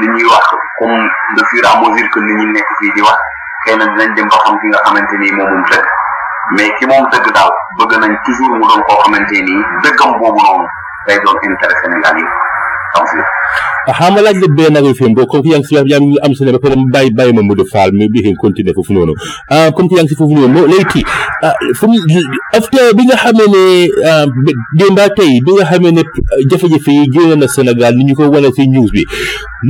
li 0.00 0.06
ñuy 0.10 0.24
wax 0.30 0.44
comme 0.78 1.00
de 1.36 1.42
fur 1.50 1.62
et 1.62 1.66
à 1.66 1.80
mesure 1.80 2.20
ni 2.20 2.32
li 2.40 2.46
nekk 2.52 2.68
fii 2.78 2.90
di 2.96 3.00
wax 3.02 3.18
xëy 3.66 3.76
na 3.78 3.86
dinañ 3.94 4.10
dem 4.16 4.28
ba 4.30 4.36
xam 4.44 4.54
ki 4.60 4.66
nga 4.70 4.82
xamante 4.86 5.14
ni 5.18 5.28
moom 5.36 5.50
moom 5.52 5.64
dëgg 5.70 5.86
mais 6.56 6.72
ki 6.78 6.84
moom 6.86 7.04
dëgg 7.12 7.26
daal 7.34 7.50
bëgg 7.78 7.92
nañ 8.02 8.10
toujours 8.24 8.50
mu 8.58 8.66
doon 8.68 8.82
koo 8.88 9.00
xamante 9.02 9.36
ni 9.46 9.56
dëggam 9.82 10.10
boobu 10.20 10.40
noonu 10.44 10.66
day 11.06 11.18
doon 11.24 11.38
intérêt 11.50 11.78
Sénégal 11.82 12.18
yi 12.18 12.24
xam 13.98 14.12
nga 14.14 14.22
laaj 14.26 14.36
la 14.42 14.48
benn 14.56 14.76
ak 14.78 14.84
fii 14.98 15.14
boo 15.16 15.26
comme 15.30 15.54
que 15.60 15.66
si 15.66 15.74
yaa 15.74 15.98
am 16.24 16.32
si 16.34 16.44
ne 16.44 16.50
ba 16.52 16.58
pare 16.58 16.76
mu 16.76 16.86
bàyyi 16.94 17.10
bàyyi 17.18 17.32
ma 17.34 17.42
mu 17.42 17.54
def 17.54 17.68
faal 17.72 17.90
mi 17.92 18.08
bi 18.12 18.20
ngeen 18.20 18.34
continuer 18.42 18.74
foofu 18.74 18.92
noonu 18.94 19.12
ah, 19.50 19.70
comme 19.76 19.88
que 19.88 20.02
si 20.08 20.14
foofu 20.18 20.34
noonu 20.36 20.66
léegi 20.72 21.02
ah, 21.42 21.54
after 22.58 22.94
bi 22.96 23.02
nga 23.08 23.16
xamee 23.16 23.48
ne 23.54 23.64
ah, 24.10 24.26
démb 24.78 25.00
tey 25.18 25.34
bi 25.44 25.52
nga 25.56 25.64
xamee 25.70 25.92
ne 25.96 26.02
jafe-jafe 26.50 26.92
yi 26.98 27.06
génn 27.14 27.38
na 27.38 27.46
Sénégal 27.54 27.94
ni 27.96 28.04
ñu 28.04 28.14
ko 28.18 28.28
wane 28.32 28.48
si 28.56 28.66
news 28.68 28.90
bi 28.96 29.02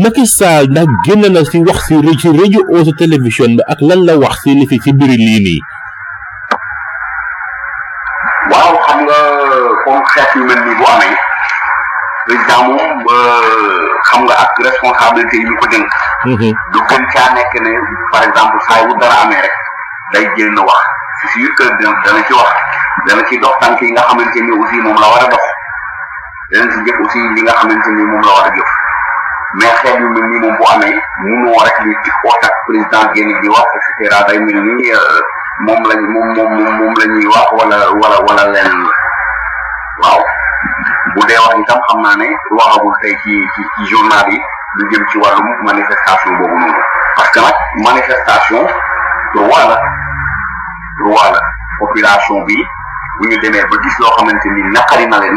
Macky 0.02 0.26
Sall 0.26 0.70
ndax 0.70 0.88
génn 1.06 1.24
na 1.34 1.44
si 1.44 1.58
wax 1.58 1.78
si 1.86 1.94
rajo 2.06 2.30
rajo 2.40 2.60
oo 2.72 2.84
si 2.84 2.92
télévision 3.02 3.52
bi 3.56 3.62
ak 3.68 3.80
lan 3.88 4.04
la 4.08 4.16
wax 4.16 4.42
si 4.42 4.54
li 4.58 4.66
fi 4.66 4.76
si 4.84 4.92
biri 4.92 5.16
lii 5.16 5.42
nii. 5.44 5.60
président 12.26 12.62
moom 12.68 13.06
xam 14.10 14.20
nga 14.28 14.34
ak 14.44 14.50
responsabilité 14.66 15.34
yi 15.40 15.44
ñu 15.48 15.54
ko 15.62 15.66
dénk. 15.72 15.84
Mhm. 16.26 16.50
du 16.74 16.80
gën 16.90 17.02
caa 17.14 17.28
nekk 17.34 17.54
ne 17.62 17.72
par 18.12 18.22
exemple 18.26 18.56
saa 18.68 18.82
yu 18.86 18.92
dara 19.00 19.16
amee 19.24 19.40
rek 19.42 19.52
day 20.12 20.24
jéem 20.36 20.58
a 20.60 20.62
wax 20.62 20.80
c'est 21.22 21.28
sûr 21.38 21.50
que 21.58 21.64
dana 22.04 22.22
ci 22.28 22.32
wax 22.34 22.50
dana 23.06 23.22
ci 23.28 23.38
dox 23.38 23.54
tànk 23.60 23.80
yi 23.80 23.90
nga 23.92 24.02
xamante 24.08 24.40
ni 24.42 24.50
aussi 24.52 24.76
moom 24.84 24.96
la 25.00 25.06
war 25.12 25.22
a 25.26 25.28
dox 25.30 25.44
dana 26.50 26.66
ci 26.72 26.78
jëf 26.86 26.98
aussi 27.04 27.18
li 27.36 27.42
nga 27.42 27.52
xamante 27.58 27.88
ni 27.96 28.02
moom 28.10 28.22
la 28.26 28.32
war 28.36 28.46
a 28.46 28.50
mais 29.58 29.74
xeet 29.82 30.00
yu 30.00 30.08
mel 30.14 30.24
nii 30.30 30.40
moom 30.44 30.56
bu 30.58 30.64
amee 30.74 30.98
munoo 31.26 31.58
rek 31.66 31.76
ñu 31.86 31.92
ci 32.04 32.10
ko 32.22 32.30
tak 32.42 32.52
président 32.66 33.04
génn 33.14 33.40
di 33.42 33.48
wax 33.48 33.66
et 33.76 33.82
cetera 34.04 34.22
day 34.28 34.38
mel 34.38 34.58
ni 34.64 34.90
euh, 34.92 35.20
moom 35.66 35.80
lañ 35.90 36.00
moom 36.14 36.28
moom 36.36 36.76
moom 36.78 36.92
la 37.00 37.06
ñuy 37.06 37.26
wax 37.32 37.46
wala 37.58 37.78
wala 38.02 38.16
wala 38.28 38.44
leneen 38.52 38.82
waaw. 40.02 40.20
Bwode 41.14 41.32
wak 41.38 41.54
itam 41.64 41.80
kamanen, 41.88 42.30
wak 42.58 42.66
wak 42.74 42.80
wote 42.82 43.08
ki 43.22 43.34
ijonna 43.86 44.18
bi, 44.26 44.36
lugem 44.80 45.02
ki 45.12 45.16
wale 45.22 45.38
mouk 45.40 45.58
manifestasyon 45.66 46.32
bo 46.38 46.44
gounon. 46.50 46.74
Paskanak, 47.16 47.56
manifestasyon, 47.86 48.66
wak 49.36 49.46
wale, 49.50 49.66
wak 49.72 49.80
wale, 51.16 51.40
opirasyon 51.86 52.40
bi, 52.48 52.56
wanyo 53.20 53.36
dene 53.42 53.58
vredis 53.70 53.96
lo 54.02 54.08
kamen 54.18 54.36
teni 54.42 54.60
nakari 54.76 55.06
malen, 55.08 55.36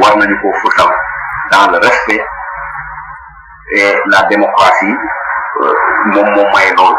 wak 0.00 0.14
nan 0.16 0.30
yuko 0.32 0.48
fosan, 0.62 0.90
dan 1.50 1.68
le 1.72 1.78
respet, 1.82 2.22
e 3.82 4.00
la 4.12 4.20
demokrasi, 4.30 4.90
moun 6.14 6.24
euh, 6.24 6.34
moun 6.38 6.50
mayon. 6.54 6.94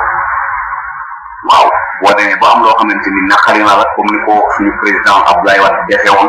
Waw, 1.48 1.68
wadene 2.06 2.36
vaman 2.44 2.68
lo 2.68 2.76
kamen 2.78 3.00
teni 3.04 3.20
nakari 3.32 3.64
malen, 3.66 3.88
komen 3.96 4.14
yuko 4.22 4.34
foun 4.54 4.66
yu 4.70 4.74
prezidant 4.84 5.26
Ablay 5.34 5.58
wak 5.66 5.74
dekhe 5.90 6.12
wou, 6.14 6.28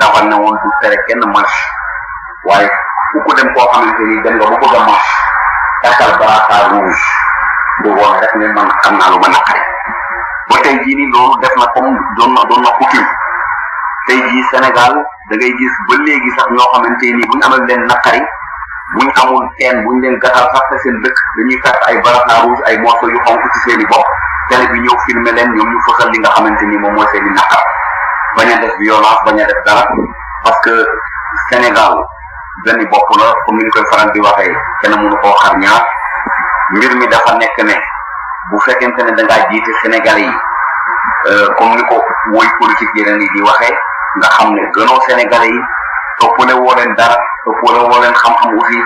dafal 0.00 0.24
ne 0.30 0.36
woon 0.40 0.56
du 0.64 0.68
tere 0.82 0.96
kenn 1.08 1.22
marche 1.32 1.58
waaye 2.48 2.68
ku 3.12 3.16
ko 3.26 3.34
dem 3.36 3.48
koo 3.56 3.66
xamante 3.72 4.02
ni 4.08 4.16
dem 4.24 4.34
nga 4.38 4.48
ba 4.48 4.56
bëgg 4.62 4.76
a 4.88 4.96
takkal 5.82 6.10
brassard 6.20 6.72
rouge 6.72 7.02
di 7.82 7.90
rek 8.22 8.32
ne 8.40 8.46
man 8.56 8.68
xam 8.82 8.94
naa 8.96 9.10
lu 9.12 9.18
ma 9.20 9.28
naqari 9.28 9.62
ba 10.48 10.56
tey 10.64 10.78
jii 10.84 10.96
nii 10.96 11.10
loolu 11.12 11.34
def 11.42 11.52
na 11.60 11.66
comme 11.76 11.92
doon 12.16 12.32
na 12.32 12.42
doon 12.48 12.62
na 12.64 12.70
coutume 12.78 13.08
tey 14.06 14.16
jii 14.28 14.44
Sénégal 14.50 14.92
dangay 15.30 15.52
gis 15.60 15.74
ba 15.88 15.94
léegi 16.06 16.30
sax 16.38 16.46
ñoo 16.56 16.70
xamante 16.72 17.06
ni 17.12 17.22
bu 17.28 17.34
ñu 17.36 17.44
amal 17.46 17.60
leen 17.68 17.84
naqari 17.84 18.22
bu 18.96 19.04
ñu 19.04 19.12
amul 19.20 19.44
teen 19.58 19.76
bu 19.84 20.00
leen 20.00 20.16
gatal 20.24 20.48
sax 20.56 20.64
sa 20.70 20.76
seen 20.82 20.96
dëkk 21.04 21.18
dañuy 21.36 21.58
fekk 21.64 21.78
ay 21.88 21.96
brassard 22.02 22.42
rouge 22.44 22.62
ay 22.70 22.78
morceau 22.80 23.12
yu 23.12 23.20
xonk 23.28 23.40
ci 23.52 23.58
seen 23.66 23.80
i 23.80 23.86
bopp 23.92 24.06
télé 24.48 24.64
bi 24.72 24.78
ñëw 24.80 24.96
filmer 25.06 25.32
leen 25.32 25.52
ñoom 25.56 25.68
ñu 25.74 25.78
fësal 25.84 26.08
li 26.12 26.18
nga 26.18 26.30
xamante 26.36 26.64
ni 26.64 26.76
moom 26.78 26.94
mooy 26.94 27.08
seen 27.12 27.28
bañ 28.36 28.48
def 28.62 28.74
violence 28.80 29.22
bañ 29.26 29.36
def 29.50 29.60
dara 29.66 29.84
parce 30.44 30.58
que 30.64 30.74
sénégal 31.50 31.92
benn 32.64 32.78
bopp 32.90 33.08
la 33.18 33.32
comme 33.46 33.58
ni 33.58 33.68
koy 33.70 33.84
faral 33.90 34.10
di 34.12 34.20
waxee 34.20 34.52
kenn 34.82 34.92
mënu 35.02 35.16
koo 35.22 35.34
xar 35.42 35.56
ñaar 35.58 35.82
mbir 36.76 36.94
mi 36.96 37.06
dafa 37.08 37.34
nekk 37.36 37.58
ne 37.64 37.74
bu 38.50 38.58
fekkente 38.66 39.00
ne 39.04 39.12
da 39.16 39.22
ngaa 39.24 39.48
jiite 39.50 39.70
sénégal 39.82 40.18
yi 40.18 40.30
euh, 41.30 41.46
comme 41.58 41.76
ni 41.76 41.84
ko 41.88 42.02
woy 42.32 42.46
politique 42.60 42.90
yeneen 42.96 43.20
yi 43.20 43.28
di 43.36 43.42
waxee 43.42 43.74
nga 44.20 44.28
xam 44.28 44.50
ne 44.54 44.60
gënoo 44.76 45.00
sénégalais 45.08 45.50
yi 45.50 45.60
toppale 46.18 46.52
woo 46.52 46.74
leen 46.74 46.94
dara 46.94 47.16
toppale 47.44 47.78
woo 47.88 48.00
leen 48.00 48.12
xam-xam 48.14 48.56
aussi 48.58 48.82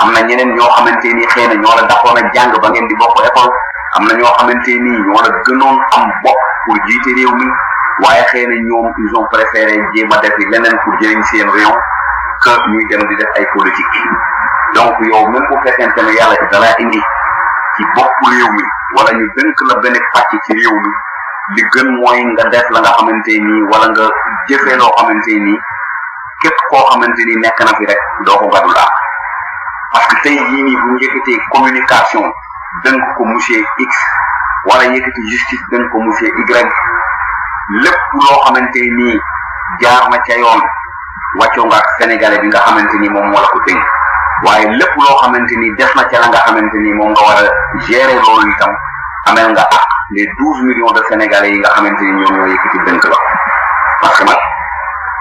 am 0.00 0.12
na 0.12 0.20
ñeneen 0.20 0.54
ñoo 0.56 0.68
xamante 0.76 1.04
ni 1.14 1.24
xëy 1.26 1.48
na 1.48 1.54
ñoo 1.54 1.74
la 1.76 1.82
daxoon 1.88 2.16
a 2.18 2.22
jàng 2.34 2.56
ba 2.62 2.68
ngeen 2.70 2.86
di 2.88 2.94
bokk 2.96 3.24
école 3.26 3.52
am 3.96 4.04
na 4.06 4.14
ñoo 4.14 4.34
xamante 4.36 4.68
ni 4.86 4.92
ñoo 5.06 5.22
la 5.22 5.30
gënoon 5.46 5.76
am 5.96 6.04
bopp 6.24 6.38
pour 6.66 6.76
jiite 6.86 7.10
réew 7.16 7.34
mi 7.36 7.46
waaye 8.02 8.24
xëy 8.30 8.44
na 8.50 8.54
ñoom 8.66 8.86
ils 9.02 9.14
ont 9.16 9.26
préféré 9.30 9.78
jéem 9.94 10.10
a 10.12 10.18
def 10.18 10.34
leneen 10.50 10.76
pour 10.82 10.92
jëriñ 11.00 11.22
seen 11.30 11.48
réew 11.48 11.74
que 12.42 12.50
ñuy 12.70 12.84
dem 12.90 13.02
di 13.08 13.16
def 13.16 13.30
ay 13.36 13.46
politique 13.54 13.98
donc 14.74 14.94
yow 15.06 15.28
même 15.30 15.46
bu 15.50 15.56
fekkente 15.64 16.02
ne 16.02 16.12
yàlla 16.18 16.36
dalaa 16.50 16.74
indi 16.82 17.00
ci 17.76 17.82
bopp 17.94 18.12
réew 18.30 18.50
mi 18.56 18.62
wala 18.96 19.10
ñu 19.12 19.24
dënk 19.38 19.56
la 19.70 19.74
benn 19.82 19.96
pàcc 20.14 20.30
ci 20.46 20.52
réew 20.60 20.76
mi 20.84 20.92
li 21.56 21.62
gën 21.74 21.88
mooy 21.96 22.18
nga 22.32 22.44
def 22.50 22.66
la 22.74 22.80
nga 22.80 22.92
xamante 22.98 23.32
nii 23.46 23.62
wala 23.70 23.86
nga 23.92 24.06
jëfee 24.48 24.76
loo 24.80 24.90
xamante 24.98 25.32
nii 25.46 25.58
képp 26.42 26.56
koo 26.70 26.82
xamante 26.90 27.22
ni 27.28 27.34
nekk 27.42 27.58
na 27.64 27.72
fi 27.78 27.84
rek 27.86 28.02
doo 28.26 28.38
ko 28.42 28.46
gadul 28.50 28.78
ak 28.82 28.90
parce 29.92 30.06
que 30.10 30.16
tey 30.24 30.38
jii 30.50 30.62
nii 30.66 30.76
bu 30.80 30.86
ñu 30.90 30.96
yëkkatee 31.04 31.40
communication 31.54 32.24
dënk 32.84 33.02
ko 33.16 33.22
monsieur 33.30 33.60
X 33.78 33.90
wala 34.66 34.84
yëkkati 34.90 35.22
justice 35.30 35.64
dënk 35.70 35.86
ko 35.92 35.98
monsieur 36.00 36.32
Y 36.34 36.70
lépp 37.84 37.98
loo 38.20 38.34
xamante 38.44 38.80
ni 39.00 39.10
jaar 39.80 40.04
na 40.10 40.16
ca 40.26 40.34
yoon 40.40 40.60
nga 41.38 41.76
ak 41.80 41.88
sénégalais 41.98 42.38
bi 42.42 42.48
nga 42.48 42.60
xamante 42.66 42.94
ni 43.00 43.08
moom 43.08 43.26
moo 43.30 43.40
la 43.40 43.48
ko 43.48 43.58
dénk 43.66 43.80
waaye 44.44 44.66
lépp 44.80 44.92
loo 45.00 45.14
xamante 45.20 45.54
ni 45.60 45.68
def 45.78 45.94
na 45.96 46.02
ca 46.10 46.18
nga 46.28 46.40
xamante 46.44 46.76
nii 46.84 46.94
moom 46.98 47.10
nga 47.12 47.22
war 47.26 47.36
a 47.40 47.44
gérer 47.86 48.20
loolu 48.20 48.50
itam 48.52 48.72
amel 49.30 49.48
nga 49.54 49.62
ak 49.76 49.84
les 50.16 50.26
douze 50.38 50.60
millions 50.68 50.92
de 50.96 51.02
sénégalais 51.08 51.50
yi 51.52 51.58
nga 51.62 51.70
xamante 51.74 52.00
ni 52.04 52.12
ñoom 52.20 52.34
ñoo 52.36 52.46
yëkkati 52.52 52.78
dënk 52.86 53.02
la 53.08 53.18
parce 54.02 54.18
que 54.20 54.24
nag 54.24 54.40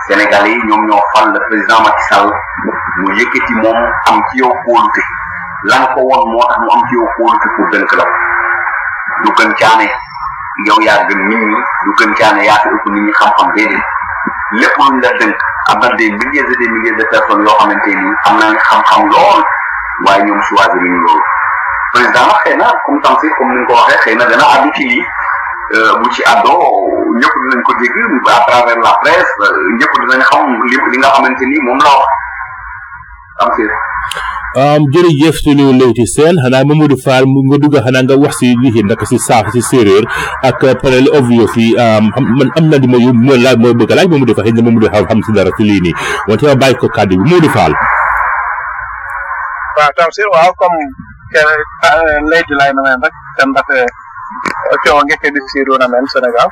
sénégalais 0.08 0.52
yi 0.52 0.62
ñoom 0.68 0.84
ñoo 0.90 1.02
fal 1.16 1.32
le 1.32 1.40
président 1.48 1.80
Macky 1.84 2.34
mu 3.02 3.08
yëkkati 3.20 3.54
moom 3.64 3.80
am 4.08 4.18
ci 4.28 4.38
yow 4.40 4.52
kóolute 4.66 5.04
lan 5.72 5.88
ko 5.94 6.00
woon 6.10 6.24
moo 6.34 6.44
tax 6.52 6.58
mu 6.60 6.70
am 6.76 6.82
ci 6.90 6.94
yow 7.00 7.08
kóolute 7.16 7.48
pour 7.56 7.68
dënk 7.74 7.90
la 8.00 8.06
du 9.24 9.30
gën 9.38 9.54
caane 9.56 9.88
yow 10.68 10.78
yaa 10.88 11.04
gën 11.08 11.20
nit 11.28 11.40
ñi 11.50 11.56
du 11.86 11.92
gën 12.00 12.12
caa 12.20 12.34
ne 12.34 12.44
yaa 12.46 12.60
fi 12.64 12.68
ëpp 12.70 12.86
nit 12.92 13.02
ñi 13.06 13.12
xam-xam 13.20 13.50
déedéet 13.56 13.82
lépp 14.60 14.78
luñ 14.80 15.02
la 15.02 15.12
dënk 15.20 15.36
am 15.72 15.80
na 15.80 15.90
des 15.96 16.12
milliers 16.12 16.40
et 16.44 16.58
des 16.58 16.68
milliers 16.70 16.96
de 16.96 17.04
personnes 17.12 17.44
yoo 17.46 17.56
xamante 17.60 17.88
ni 17.88 18.10
am 18.28 18.38
xam-xam 18.68 19.04
lool 19.10 19.42
waaye 20.06 20.24
ñoom 20.24 20.42
choisir 20.42 20.76
ñu 20.82 21.00
loolu 21.04 21.24
président 21.94 22.26
nag 22.28 22.40
xëy 22.44 22.56
na 22.58 22.68
comme 22.86 23.02
Tamsir 23.02 23.32
comme 23.38 23.52
ni 23.56 23.60
nga 23.62 23.68
ko 23.68 23.74
waxee 23.80 24.00
xëy 24.04 24.16
na 24.16 24.26
dana 24.26 24.46
àddu 24.56 24.70
ci 24.76 24.84
lii 24.90 25.04
euh, 25.78 25.94
bu 26.04 26.10
ci 26.12 26.22
àddoo 26.24 26.64
ñëpp 27.20 27.34
dinañ 27.42 27.62
ko 27.64 27.72
dégg 27.80 27.98
travers 28.48 28.82
la 28.88 28.94
presse 29.02 29.32
euh, 29.44 29.70
ñëpp 29.80 29.94
dinañ 30.04 30.22
xam 30.30 30.44
li 30.68 30.76
li 30.92 30.98
nga 31.00 31.10
xamante 31.16 31.44
ni 31.46 31.58
mu 31.66 31.76
la 31.80 31.94
wax 31.96 32.10
Tamsir. 33.40 33.72
um 34.60 34.84
jërëjëf 34.94 35.38
suñu 35.44 35.68
lewti 35.80 36.04
seen 36.06 36.36
xanaa 36.44 36.68
mamadou 36.68 36.98
fall 37.00 37.24
mu 37.26 37.40
nga 37.48 37.58
dugg 37.62 37.76
xanaa 37.84 38.04
nga 38.04 38.16
wax 38.20 38.34
si 38.40 38.52
lixin 38.62 38.86
nag 38.88 39.00
si 39.08 39.16
saax 39.28 39.46
si 39.56 39.62
séeréer 39.64 40.04
ak 40.44 40.60
parel 40.84 41.08
obvious 41.16 41.56
yi 41.56 41.72
um 41.80 42.12
man 42.38 42.52
am 42.60 42.68
na 42.68 42.76
di 42.78 42.88
ma 42.88 42.98
yu 43.00 43.14
ma 43.16 43.40
laaj 43.40 43.56
ma 43.64 43.72
bëgg 43.72 43.96
laaj 43.96 44.10
mamadou 44.12 44.36
fall 44.36 44.52
xëy 44.52 44.60
mamadou 44.64 44.92
fall 44.92 45.08
xam 45.08 45.24
si 45.24 45.32
dara 45.32 45.52
si 45.56 45.64
lii 45.64 45.80
nii 45.80 45.94
wante 46.28 46.44
ma 46.52 46.56
bàyyi 46.60 46.76
ko 46.84 46.88
kàddu 46.92 47.16
bi 47.16 47.24
mamadou 47.32 47.52
fall 47.56 47.74
waaw 49.78 49.92
tafsir 49.96 50.28
waaw 50.36 50.52
comme 50.60 50.84
kenn 51.32 51.50
leydi 52.28 52.52
euh, 52.52 52.60
lay 52.60 52.72
na 52.76 52.82
men 52.84 53.00
rek 53.08 53.16
te 53.40 53.48
ndax 53.48 53.66
euh, 53.72 54.76
coow 54.84 55.00
ngekke 55.00 55.28
di 55.32 55.40
siiru 55.56 55.80
na 55.80 55.88
men 55.88 56.04
sénégal 56.12 56.52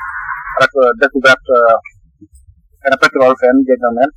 ak 0.63 0.71
euh, 0.71 0.91
découverte 1.03 1.51
pétrole 3.03 3.35
fen 3.43 3.57
jeg 3.67 3.79
na 3.83 3.91
men 3.91 4.09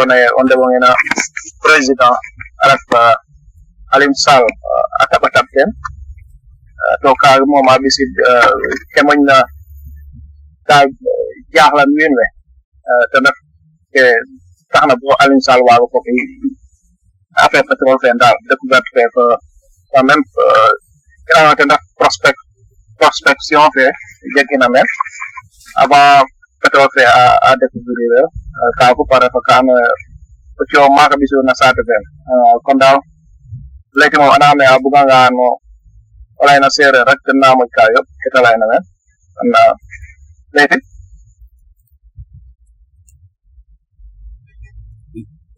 on 0.00 0.08
est 0.14 0.24
on 0.40 0.44
devant 0.48 0.72
président 1.66 2.16
aragba 2.64 3.04
alimsal 3.96 4.44
eh, 4.44 4.84
ata 5.02 5.16
a 5.16 5.16
taɓa 5.16 5.28
tabten 5.34 5.68
eh, 6.84 6.96
to 7.02 7.10
kaaru 7.22 7.44
moom 7.48 7.68
a 7.72 7.74
ɓisid 7.82 8.10
eh, 8.30 8.78
kemoñ 8.94 9.18
na 9.28 9.36
taa 10.68 10.84
jaaxlan 11.54 11.90
wiin 11.96 12.12
we 12.18 12.26
te 13.12 13.16
ref 13.26 13.38
ke 13.94 14.04
taxna 14.72 14.94
bo 15.00 15.08
alim 15.22 15.40
sall 15.46 15.60
waago 15.68 15.86
fok 15.92 16.06
affaire 17.44 17.66
pétrole 17.70 17.98
fe 18.02 18.08
daal 18.20 18.36
découverte 18.50 18.88
fe 18.94 19.02
fa 19.14 19.24
quand 19.90 20.06
même 20.08 20.22
gannaaw 21.28 21.54
te 21.58 21.64
ndax 21.66 21.82
prospect 21.98 22.38
prospection 23.00 23.62
fe 23.76 23.84
jeggi 24.36 24.56
na 24.58 24.68
meen 24.74 24.88
avant 25.82 26.26
pétrole 26.62 26.92
fe 26.96 27.02
a 27.48 27.50
découvrir 27.62 28.14
kaaku 28.78 29.02
pare 29.10 29.26
fa 29.34 29.40
kaana 29.48 29.76
ko 30.60 30.64
cewo 30.68 30.92
maka 30.92 31.16
bisu 31.16 31.40
na 31.40 31.56
sate 31.56 31.80
ben 31.88 32.04
kon 32.68 32.76
daw 32.76 32.92
leke 33.96 34.20
mo 34.20 34.28
aname 34.28 34.68
a 34.68 34.76
buga 34.76 35.00
nga 35.08 35.32
no 35.32 35.56
wala 36.36 36.60
na 36.60 36.68
sere 36.68 37.00
rak 37.00 37.20
na 37.40 37.56
mo 37.56 37.64
ka 37.64 37.84
yop 37.96 38.04
ketala 38.20 38.52
na 38.60 38.66
men 38.68 38.82
anna 39.40 39.62
leke 40.52 40.76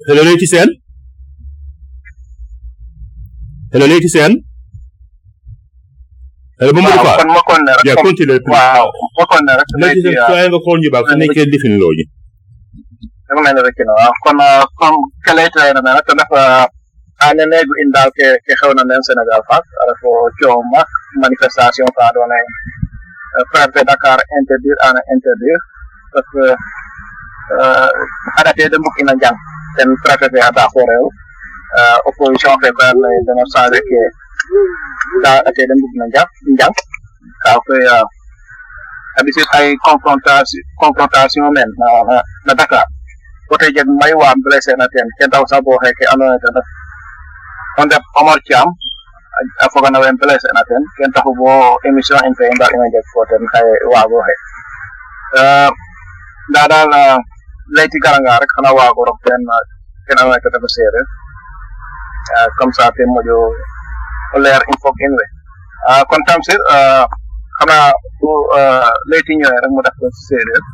hello 0.07 0.23
leki 0.23 0.47
sen 0.55 0.69
hello 3.75 3.87
leki 3.91 4.07
sen 4.17 4.31
hello 6.63 6.71
mamadou 6.79 7.03
fa 7.03 7.13
ah, 7.19 7.19
kon 7.19 7.31
ma 7.35 7.43
eh, 7.43 7.47
kon 7.51 7.61
ne 7.67 7.73
rek 7.75 7.85
ya 7.91 7.95
continue 7.99 8.39
waaw 8.55 8.87
ma 9.19 9.25
kon 9.27 9.43
ne 9.47 9.51
eh, 9.51 9.59
rek 9.59 9.69
leki 9.83 10.01
sen 10.07 10.13
so 10.15 10.33
ay 10.39 10.47
nga 10.47 10.61
xol 10.63 10.79
ñu 10.79 10.89
ba 10.95 11.03
ko 11.03 11.13
nekké 11.19 11.43
defin 11.51 11.75
loñu 11.83 12.07
dafa 13.33 13.41
mel 13.41 13.55
ni 13.55 13.63
rek 13.63 13.75
que 15.25 15.33
lay 15.35 15.45
ah, 15.47 15.51
tawee 15.57 15.73
na 15.73 15.81
nag 15.81 16.05
dafa 16.07 16.69
ànd 17.23 17.41
in 17.41 17.91
daal 17.95 18.11
ke 18.11 18.55
xew 18.61 18.73
na 18.77 18.83
nen 18.85 19.01
Sénégal 19.09 19.41
faak 19.49 19.65
ara 19.83 19.93
ko 20.03 20.09
coow 20.43 20.61
mag 20.75 20.85
manifestation 21.25 21.87
ka 21.97 22.03
andoona 22.13 22.35
yee 22.35 23.45
préfet 23.53 23.87
Dakar 23.89 24.19
interdire 24.39 24.77
ana 24.87 25.01
interdire 25.15 25.59
parce 26.13 26.29
que 26.33 26.45
adatee 28.41 28.69
de 28.69 28.77
mbug 28.79 28.97
ina 29.01 29.15
njang 29.17 29.37
ten 29.77 29.89
préfet 30.05 30.33
fe 30.35 30.41
xata 30.47 30.65
xooreew 30.73 31.05
opposition 32.11 32.55
fe 32.63 32.69
koy 32.77 32.87
andoona 32.91 33.09
yee 33.15 33.27
dena 33.29 33.45
ke 33.91 34.01
ka 35.23 35.31
adatee 35.41 35.67
de 35.71 35.75
mbug 35.79 35.93
na 36.01 36.05
njang 36.11 36.29
njang 36.55 36.75
kaa 37.43 37.57
koy 37.67 37.83
a 39.19 39.23
ɓisid 39.27 39.47
xay 39.53 39.67
confrontation 39.87 40.63
confrontation 40.83 41.53
na 42.47 42.53
Dakar 42.61 42.85
kote 43.53 43.69
jeng 43.77 43.85
may 44.01 44.09
wa 44.17 44.33
se 44.65 44.73
na 44.81 44.89
ten 44.89 45.05
ken 45.21 45.29
taw 45.29 45.45
sabo 45.45 45.77
he 45.85 45.89
ke 45.93 46.09
ando 46.09 46.25
ta 46.41 46.49
nak 46.57 46.67
on 47.85 47.87
def 47.93 48.01
omar 48.17 48.39
cham 48.49 48.65
afoga 49.65 49.93
na 49.93 50.01
wen 50.01 50.17
se 50.41 50.49
na 50.57 50.63
ten 50.69 50.81
ken 50.97 51.11
taw 51.13 51.29
bo 51.37 51.53
emission 51.85 52.17
en 52.25 52.33
fe 52.39 52.49
ndal 52.49 52.73
ina 52.73 52.87
jek 52.97 53.05
ko 53.13 53.21
ten 53.29 53.43
hay 53.53 53.67
wa 53.93 54.01
bo 54.09 54.19
he 54.25 54.35
euh 55.41 55.71
da 56.55 56.63
da 56.73 56.79
la 56.93 57.01
layti 57.77 57.99
garanga 58.05 58.41
rek 58.41 58.51
xana 58.57 58.73
wa 58.73 58.85
ko 58.97 59.01
rok 59.09 59.19
ten 59.25 59.41
ken 60.09 60.17
ando 60.21 60.33
ta 60.41 60.49
def 60.49 60.65
séré 60.77 61.01
comme 62.59 62.73
ça 62.79 62.89
te 62.97 63.03
mojo 63.15 63.39
leer 64.45 64.63
info 64.73 64.89
ken 64.99 65.13
we 65.19 65.25
we 65.89 66.05
kon 66.09 66.23
tam 66.27 66.41
sir 66.49 66.57
euh 66.75 67.05
xana 67.61 67.79
bu 68.21 68.29
layti 69.13 69.33
ñoy 69.41 69.57
rek 69.63 69.73
mu 69.77 69.81
def 69.85 69.93
euh 70.01 70.72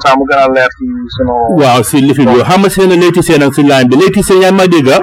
comme 0.00 0.24
a 0.32 0.48
leer 0.48 0.72
waaw 1.60 1.80
si 1.84 2.00
li 2.00 2.14
xam 2.16 2.28
nga 2.62 2.68
seen 2.70 2.90
léegi 2.90 3.22
seen 3.22 3.42
ak 3.44 3.52
si 3.54 3.62
line 3.62 3.88
bi 3.90 3.96
léegi 4.00 4.22
seen 4.24 4.40
yaa 4.42 4.52
ma 4.52 4.66
dégg 4.66 4.88
waaw 4.88 5.02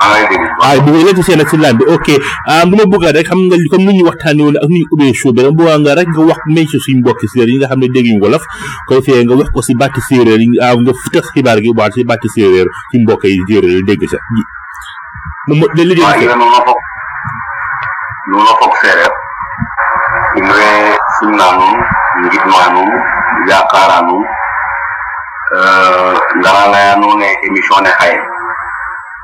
ah? 0.00 0.16
ah, 0.66 0.74
bu 0.82 0.90
ngeen 0.90 1.04
leen 1.14 1.22
seen 1.22 1.40
ak 1.40 1.48
si 1.50 1.56
line 1.56 1.76
bi 1.78 1.84
ok 1.94 2.08
lu 2.18 2.24
ah, 2.50 2.64
ma 2.66 2.84
bëgg 2.92 3.04
rek 3.16 3.26
xam 3.28 3.40
nga 3.46 3.56
comme 3.70 3.86
ni 3.86 3.92
ñu 3.98 4.04
waxtaanee 4.08 4.42
woon 4.46 4.56
ak 4.58 4.68
ni 4.68 4.78
ñu 4.82 4.86
ubbee 4.94 5.14
show 5.20 5.32
bi 5.36 5.40
rek 5.46 5.54
bëgg 5.58 5.72
nga 5.84 5.92
rek 5.98 6.08
nga 6.10 6.22
wax 6.30 6.40
mention 6.54 6.80
suñu 6.84 7.00
mbokki 7.02 7.26
séeréer 7.32 7.50
yi 7.54 7.58
nga 7.60 7.68
xam 7.70 7.80
ne 7.82 7.88
dégg 7.94 8.06
ñu 8.14 8.20
wolof 8.22 8.44
koy 8.88 9.00
fee 9.06 9.20
nga 9.26 9.34
wax 9.38 9.48
ko 9.54 9.60
si 9.62 9.72
bàtti 9.80 10.00
séeréer 10.08 10.40
yi 10.40 10.46
nga 10.54 10.68
tas 11.12 11.26
xibaar 11.34 11.58
gi 11.62 11.70
waat 11.78 11.92
si 11.94 12.04
bàtti 12.10 12.28
séeréer 12.34 12.66
suñu 12.90 13.02
mbokk 13.04 13.22
yi 13.24 13.42
dégg 13.88 14.02
sa 14.12 14.18
ji. 22.66 22.82
yakaranu 23.46 24.16
dara 26.42 26.64
eh, 26.66 26.72
la 26.72 26.96
no 26.98 27.14
ne 27.16 27.28
émission 27.46 27.76
ne 27.82 27.90
xaye 27.98 28.18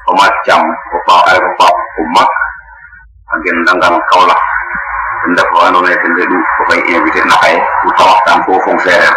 o 0.07 0.14
ma 0.14 0.29
ciam 0.46 0.62
o 0.64 0.98
pa 1.09 1.24
ay 1.33 1.37
eh, 1.37 1.40
ko 1.40 1.50
pa 1.59 1.66
o 1.72 2.03
mak 2.14 2.29
agen 3.35 3.59
dangal 3.66 3.94
kawla 4.12 4.37
nda 5.33 5.42
ko 5.50 5.57
ando 5.66 5.81
ne 5.83 5.92
te 5.98 6.07
ndu 6.09 6.22
ko 6.31 6.62
fay 6.70 6.81
invité 6.94 7.20
na 7.27 7.35
xaye 7.42 7.59
ko 7.59 7.88
tawatan 7.98 8.38
ko 8.46 8.61
fon 8.64 8.79
serer 8.85 9.14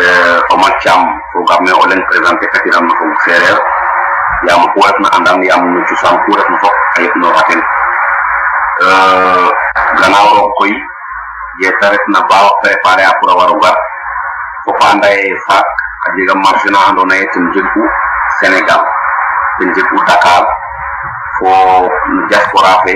euh 0.00 0.38
o 0.50 0.56
ma 0.56 0.70
ciam 0.80 1.02
ko 1.36 1.44
gamne 1.52 1.70
o 1.76 1.82
len 1.86 2.00
présenter 2.08 2.48
katiram 2.50 2.88
ko 2.88 3.04
serer 3.28 3.56
ya 4.48 4.56
ma 4.58 4.66
ko 4.74 4.80
na 5.04 5.08
andam 5.18 5.38
ya 5.44 5.54
ma 5.56 5.80
ci 5.86 5.94
sam 6.02 6.16
ko 6.26 6.34
rek 6.34 6.48
ko 6.50 6.68
ay 6.98 7.04
no 7.20 7.30
ratel 7.30 7.60
euh 8.82 9.46
ganaw 10.02 10.26
ko 10.58 10.66
yi 10.66 10.74
ye 11.60 11.68
taret 11.80 12.00
na 12.08 12.20
bawa 12.24 12.48
préparé 12.64 13.02
a 13.04 13.12
pour 13.20 13.36
war 13.36 13.52
war 13.60 13.76
ko 14.64 14.70
fa 14.80 14.96
nday 14.96 15.20
fa 15.46 15.60
adiga 16.08 16.34
marché 16.40 16.70
na 16.72 16.78
ando 16.88 17.04
na 17.04 17.14
yetum 17.20 17.44
jegu 17.52 17.82
sénégal 18.40 18.80
tem 19.60 19.68
jegu 19.76 19.96
dakar 20.08 20.40
fo 21.38 21.48
no 21.50 21.88
diaspora 22.28 22.80
fe 22.84 22.94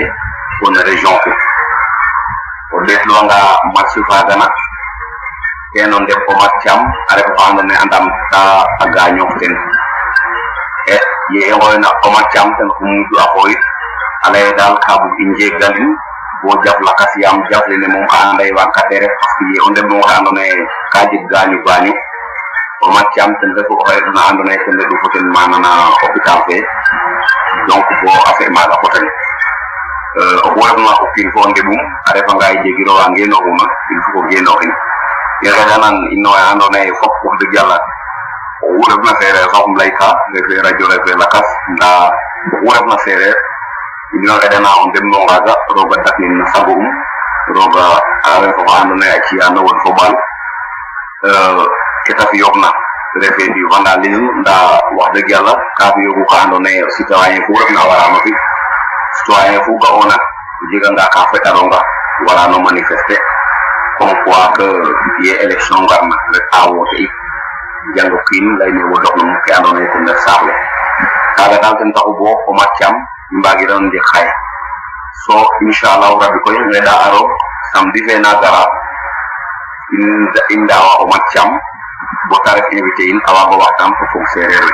fo 0.60 0.70
no 0.72 0.80
région 0.80 1.14
fe 1.24 1.30
o 2.76 2.80
detlo 2.88 3.16
nga 3.28 3.38
marché 3.76 4.00
fa 4.08 4.24
gana 4.28 4.48
ko 6.24 6.32
are 6.40 7.22
ko 7.22 7.30
fa 7.36 7.52
ne 7.68 7.74
andam 7.82 8.06
ta 8.32 8.40
aganyo 8.80 9.26
ten 9.40 9.52
e 10.88 10.96
ye 11.36 11.52
ngoy 11.52 11.74
e 11.74 11.78
na 11.84 11.88
ko 12.00 12.08
matcham 12.16 12.48
ten 12.56 12.68
ko 12.76 13.14
akoy 13.28 13.52
ale 14.24 14.52
dal 14.56 14.72
kabu 14.86 15.06
inje 15.20 15.52
galin 15.60 15.92
wo 16.46 16.52
jaf 16.62 16.76
la 16.84 16.92
kasi 17.00 17.24
am 17.24 17.40
jaf 17.50 17.64
le 17.72 17.76
ne 17.82 17.88
mom 17.88 18.04
ka 18.12 18.20
anday 18.30 18.48
wa 18.52 18.64
ka 18.76 18.82
tere 18.92 19.08
parce 19.08 19.34
que 19.38 19.44
on 19.66 19.72
dem 19.72 19.88
mo 19.88 19.98
ando 20.04 20.30
nay 20.36 20.48
ka 20.92 21.00
ji 21.08 21.16
gani 21.32 21.56
gani 21.64 21.90
o 22.84 22.86
ma 22.92 23.00
ci 23.12 23.20
am 23.24 23.32
tan 23.40 23.50
da 23.56 23.62
ko 23.64 23.74
xey 23.88 23.98
na 24.12 24.28
ando 24.28 24.42
nay 24.44 24.56
tan 24.64 24.76
do 24.76 24.96
foten 25.04 25.24
manana 25.32 25.88
hôpital 26.02 26.44
fe 26.48 26.60
donc 27.68 27.86
bo 28.04 28.10
affaire 28.28 28.52
ma 28.52 28.68
la 28.68 28.76
foten 28.84 29.04
euh 30.20 30.36
o 30.44 30.48
wor 30.60 30.68
ko 30.76 31.06
pin 31.16 31.28
fonde 31.34 31.62
bum 31.64 31.80
are 32.12 32.20
fa 32.28 32.32
ngay 32.36 32.54
je 32.62 32.70
giro 32.76 32.92
wa 33.00 33.06
ngeno 33.08 33.40
huma 33.46 33.66
il 33.96 34.00
faut 34.04 34.12
ko 34.12 34.28
geno 34.28 34.52
hin 34.62 34.72
ya 35.48 35.52
ga 35.64 35.80
nan 35.80 35.96
inno 36.14 36.30
ando 36.52 36.68
nay 36.76 36.92
fop 37.00 37.12
wax 37.24 37.36
deug 37.40 37.54
yalla 37.56 37.78
o 38.64 38.68
wor 38.78 38.92
na 39.06 39.12
fere 39.20 39.40
fa 39.52 39.58
um 39.64 39.74
layka 39.80 40.08
le 40.36 40.40
fere 40.50 40.62
radio 40.68 40.86
fere 41.04 41.16
la 41.24 41.28
kas 41.34 41.48
nda 41.76 41.84
nah, 41.84 42.04
wor 42.68 42.78
na 42.92 42.98
fere 43.08 43.32
ñoga 44.22 44.48
dema 44.48 44.68
on 44.82 44.90
dem 44.92 45.06
no 45.10 45.26
gaga 45.26 45.54
roga 45.74 45.98
takin 46.06 46.38
sagum 46.54 46.82
roga 47.58 47.86
are 48.30 48.50
ko 48.54 48.62
andu 48.70 48.94
na 48.94 49.06
ci 49.26 49.34
eh, 49.36 49.42
andu 49.48 49.60
won 49.64 49.78
fo 49.82 49.90
bal 49.98 50.14
euh 51.26 51.66
kita 52.06 52.22
fi 52.30 52.38
yobna 52.38 52.70
refe 53.18 53.42
di 53.50 53.60
vandalisme 53.74 54.28
nda 54.40 54.78
wax 54.94 55.10
deug 55.18 55.28
yalla 55.34 55.52
ka 55.78 55.90
fi 55.90 55.98
eh, 55.98 55.98
eh, 55.98 56.06
yobu 56.06 56.22
ko 56.24 56.32
andu 56.38 56.56
na 56.62 56.70
citoyen 56.94 57.42
fu 57.42 57.52
rek 57.58 57.70
na 57.74 57.82
wara 57.82 58.06
ma 58.14 58.18
fi 58.22 58.30
citoyen 59.18 59.58
fu 59.66 59.72
ga 59.82 59.90
ona 59.98 60.16
diga 60.70 60.88
nga 60.94 61.06
ka 61.10 61.22
fe 61.34 61.38
daronga 61.42 61.80
wala 62.30 62.42
no 62.54 62.58
manifester 62.62 63.18
comme 63.98 64.14
quoi 64.22 64.46
que 64.56 64.68
ye 65.26 65.32
élection 65.42 65.82
ngarna 65.82 66.16
rek 66.34 66.46
a 66.62 66.70
wote 66.70 66.98
it 67.02 67.10
jango 67.98 68.18
kin 68.30 68.44
lay 68.62 68.70
ne 68.70 68.82
wo 68.90 68.94
dox 69.02 69.14
no 69.18 69.26
mu 69.26 69.36
ke 69.42 69.50
andu 69.58 69.74
na 69.74 69.90
ko 69.90 69.98
ndax 69.98 70.18
saxle 70.22 70.54
kaga 71.36 71.58
dal 71.58 71.74
tan 71.78 71.90
taxu 71.92 72.14
bo 72.14 72.30
o 72.30 72.52
ma 72.54 72.66
mbagironde 73.38 73.98
xaye 74.12 74.32
so 75.26 75.34
inchallahu 75.66 76.14
rabbi 76.22 76.38
koy 76.44 76.56
ngeɗa 76.68 76.92
aro 77.06 77.20
samedi 77.72 78.00
fe 78.06 78.14
na 78.24 78.30
gara 78.42 78.62
i 80.50 80.56
ndawa 80.64 80.90
o 81.02 81.04
maccam 81.12 81.48
bo 82.28 82.36
ta 82.44 82.54
ref 82.54 82.68
invité 82.72 83.04
in 83.12 83.18
a 83.24 83.30
waago 83.34 83.56
waxtaan 83.62 83.90
fo 83.98 84.04
fog 84.12 84.24
seereer 84.34 84.66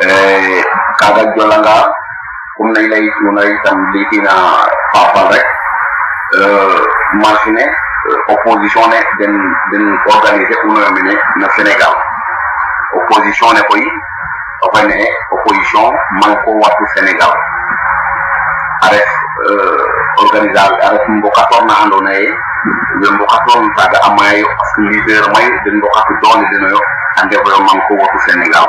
we 0.00 0.64
kaga 1.00 1.22
jolanga 1.36 1.74
comme 2.56 2.72
nay 2.74 2.86
lay 2.92 3.04
tuna 3.16 3.42
itam 3.54 3.78
litina 3.92 4.34
fafal 4.92 5.26
rek 5.32 5.46
eh, 6.40 6.80
marche 7.22 7.48
eh, 7.48 7.52
ne 7.54 7.64
opposition 8.34 8.88
ne 8.92 9.00
den 9.18 9.32
den 9.72 9.84
organiser 10.14 10.60
unoyo 10.68 10.90
mene 10.96 11.12
no 11.40 11.46
sénégal 11.56 11.94
opposition 12.98 13.52
ne 13.54 13.62
koy 13.68 13.82
dafa 14.60 14.80
ne 14.88 15.00
opposition 15.34 15.92
manko 16.20 16.50
watu 16.62 16.84
Sénégal 16.94 17.34
ares 18.86 19.10
euh, 19.46 19.88
organisation 20.22 20.76
ares 20.86 21.04
mbokator 21.16 21.62
na 21.68 21.74
andoona 21.82 22.10
yee 22.12 22.34
yo 23.02 23.08
mbokatorum 23.12 23.68
taaga 23.76 23.98
a 24.06 24.14
maya 24.16 24.38
yo 24.42 24.46
parce 24.58 24.72
que 24.76 24.80
leader 24.92 25.24
mayu 25.34 25.54
den 25.64 25.74
mbokatu 25.78 26.12
doole 26.22 26.46
denoyo 26.52 26.80
a 27.18 27.24
ndefoyo 27.24 27.58
manko 27.60 27.94
watu 28.00 28.18
Sénégal 28.26 28.66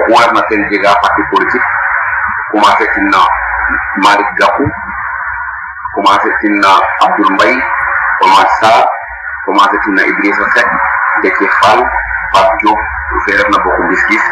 oxu 0.00 0.22
refna 0.22 0.42
ten 0.48 0.68
jega 0.70 0.94
parti 1.02 1.22
politique 1.30 1.66
commencé 2.52 2.86
tinna 2.94 3.22
Malick 4.04 4.28
Gakou 4.40 4.66
commencé 5.94 6.28
tinna 6.40 6.70
Abdoul 7.04 7.32
Mbaye 7.34 7.56
Omar 8.24 8.48
Sarr 8.60 8.86
commencé 9.46 9.76
tinna 9.84 10.02
Idrissa 10.06 10.46
Seck 10.54 10.66
Déthié 11.22 11.48
Fall 11.60 11.80
Pape 12.32 12.52
Diop 12.62 12.78
bu 13.14 13.18
fee 13.30 13.42
na 13.54 13.58
bokk 13.64 13.78
gis-gis 13.90 14.26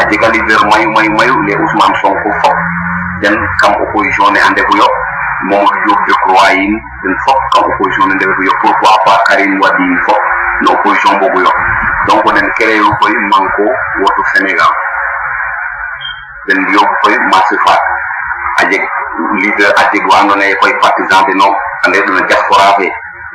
a 0.00 0.02
jega 0.10 0.26
leader 0.34 0.60
mayu 0.70 0.88
mayu 0.94 1.10
mayu 1.18 1.34
les 1.50 1.58
ousmane 1.66 1.96
sonko 2.02 2.30
fop 2.42 2.58
den 3.22 3.34
kam 3.60 3.74
opposition 3.84 4.30
ne 4.34 4.40
a 4.46 4.48
ndefu 4.54 4.72
yo 4.80 4.86
mamadou 5.50 5.74
diop 5.82 6.00
de 6.08 6.14
croix 6.22 6.50
den 7.02 7.14
fop 7.26 7.38
kam 7.52 7.62
opposition 7.70 8.06
ne 8.08 8.14
ndefu 8.14 8.40
yo 8.48 8.52
pourquoi 8.62 8.94
pas 9.06 9.18
karim 9.28 9.52
wadi 9.62 9.82
yin 9.90 9.98
fop 10.06 10.20
no 10.62 10.68
opposition 10.78 11.18
bobu 11.22 11.42
yo 11.42 11.50
donc 12.08 12.22
den 12.36 12.46
créé 12.58 12.78
koy 13.02 13.14
manko 13.32 13.66
wotu 14.02 14.22
sénégal 14.32 14.72
den 16.48 16.60
yóbbu 16.76 16.94
koy 17.02 17.18
marché 17.34 17.56
faat 17.66 17.80
a 18.62 18.62
jeg 18.70 18.82
leader 19.42 19.70
a 19.80 19.82
jeg 19.92 20.06
wa 20.06 20.20
andoona 20.22 20.44
yee 20.46 20.58
koy 20.62 20.72
partisan 20.82 21.26
de 21.26 21.34
non 21.42 21.52
ande 21.84 21.98
duna 22.06 22.22
diaspora 22.30 22.70
fe 22.78 22.86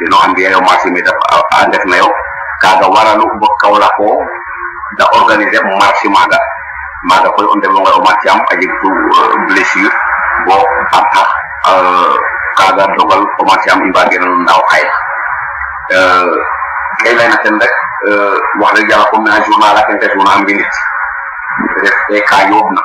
de 0.01 0.05
non 0.13 0.23
a 0.23 0.27
mbiya 0.31 0.55
yo 0.55 0.59
marché 0.69 0.87
me 0.95 1.01
def 1.03 1.19
a 1.59 1.67
ndef 1.67 1.83
na 1.91 1.95
yo 2.01 2.07
kaaga 2.61 2.87
waralu 2.95 3.25
bo 3.41 3.47
kawla 3.61 3.89
ko 3.99 4.07
da 4.97 5.05
organiser 5.19 5.63
marché 5.79 6.07
maga 6.09 6.37
maga 7.09 7.29
koy 7.35 7.45
on 7.45 7.59
demo 7.63 7.79
ngaro 7.83 7.99
marché 8.03 8.27
am 8.31 8.39
aji 8.51 8.67
ko 8.67 8.89
euh, 8.89 9.35
blessure 9.47 9.93
bo 10.47 10.55
am 10.95 11.05
tax 11.13 11.27
euh 11.71 12.13
kaga 12.57 12.85
dogal 12.95 13.21
ko 13.37 13.41
marché 13.47 13.67
am 13.71 13.83
imba 13.85 14.03
non 14.23 14.33
ndaw 14.47 14.61
xay 14.71 14.83
euh 15.99 16.31
kay 17.03 17.13
lay 17.15 17.27
na 17.29 17.37
tan 17.43 17.59
rek 17.59 17.73
euh 18.11 18.35
wax 18.61 18.79
rek 18.79 18.87
yalla 18.89 19.07
ko 19.11 19.17
na 19.23 19.39
journal 19.43 19.75
ak 19.77 19.87
internet 19.91 20.15
journal 20.15 20.41
bi 20.47 20.53
nit 20.55 20.73
rek 21.83 21.95
e 22.15 22.19
ka 22.23 22.39
na 22.47 22.81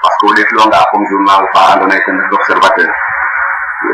parce 0.00 0.16
que 0.24 0.32
def 0.40 0.48
lo 0.56 0.64
nga 0.64 0.80
ko 0.88 0.96
journal 1.12 1.42
fa 1.52 1.60
ando 1.76 1.86
na 1.86 1.96
tan 2.04 2.16
observateur 2.40 2.90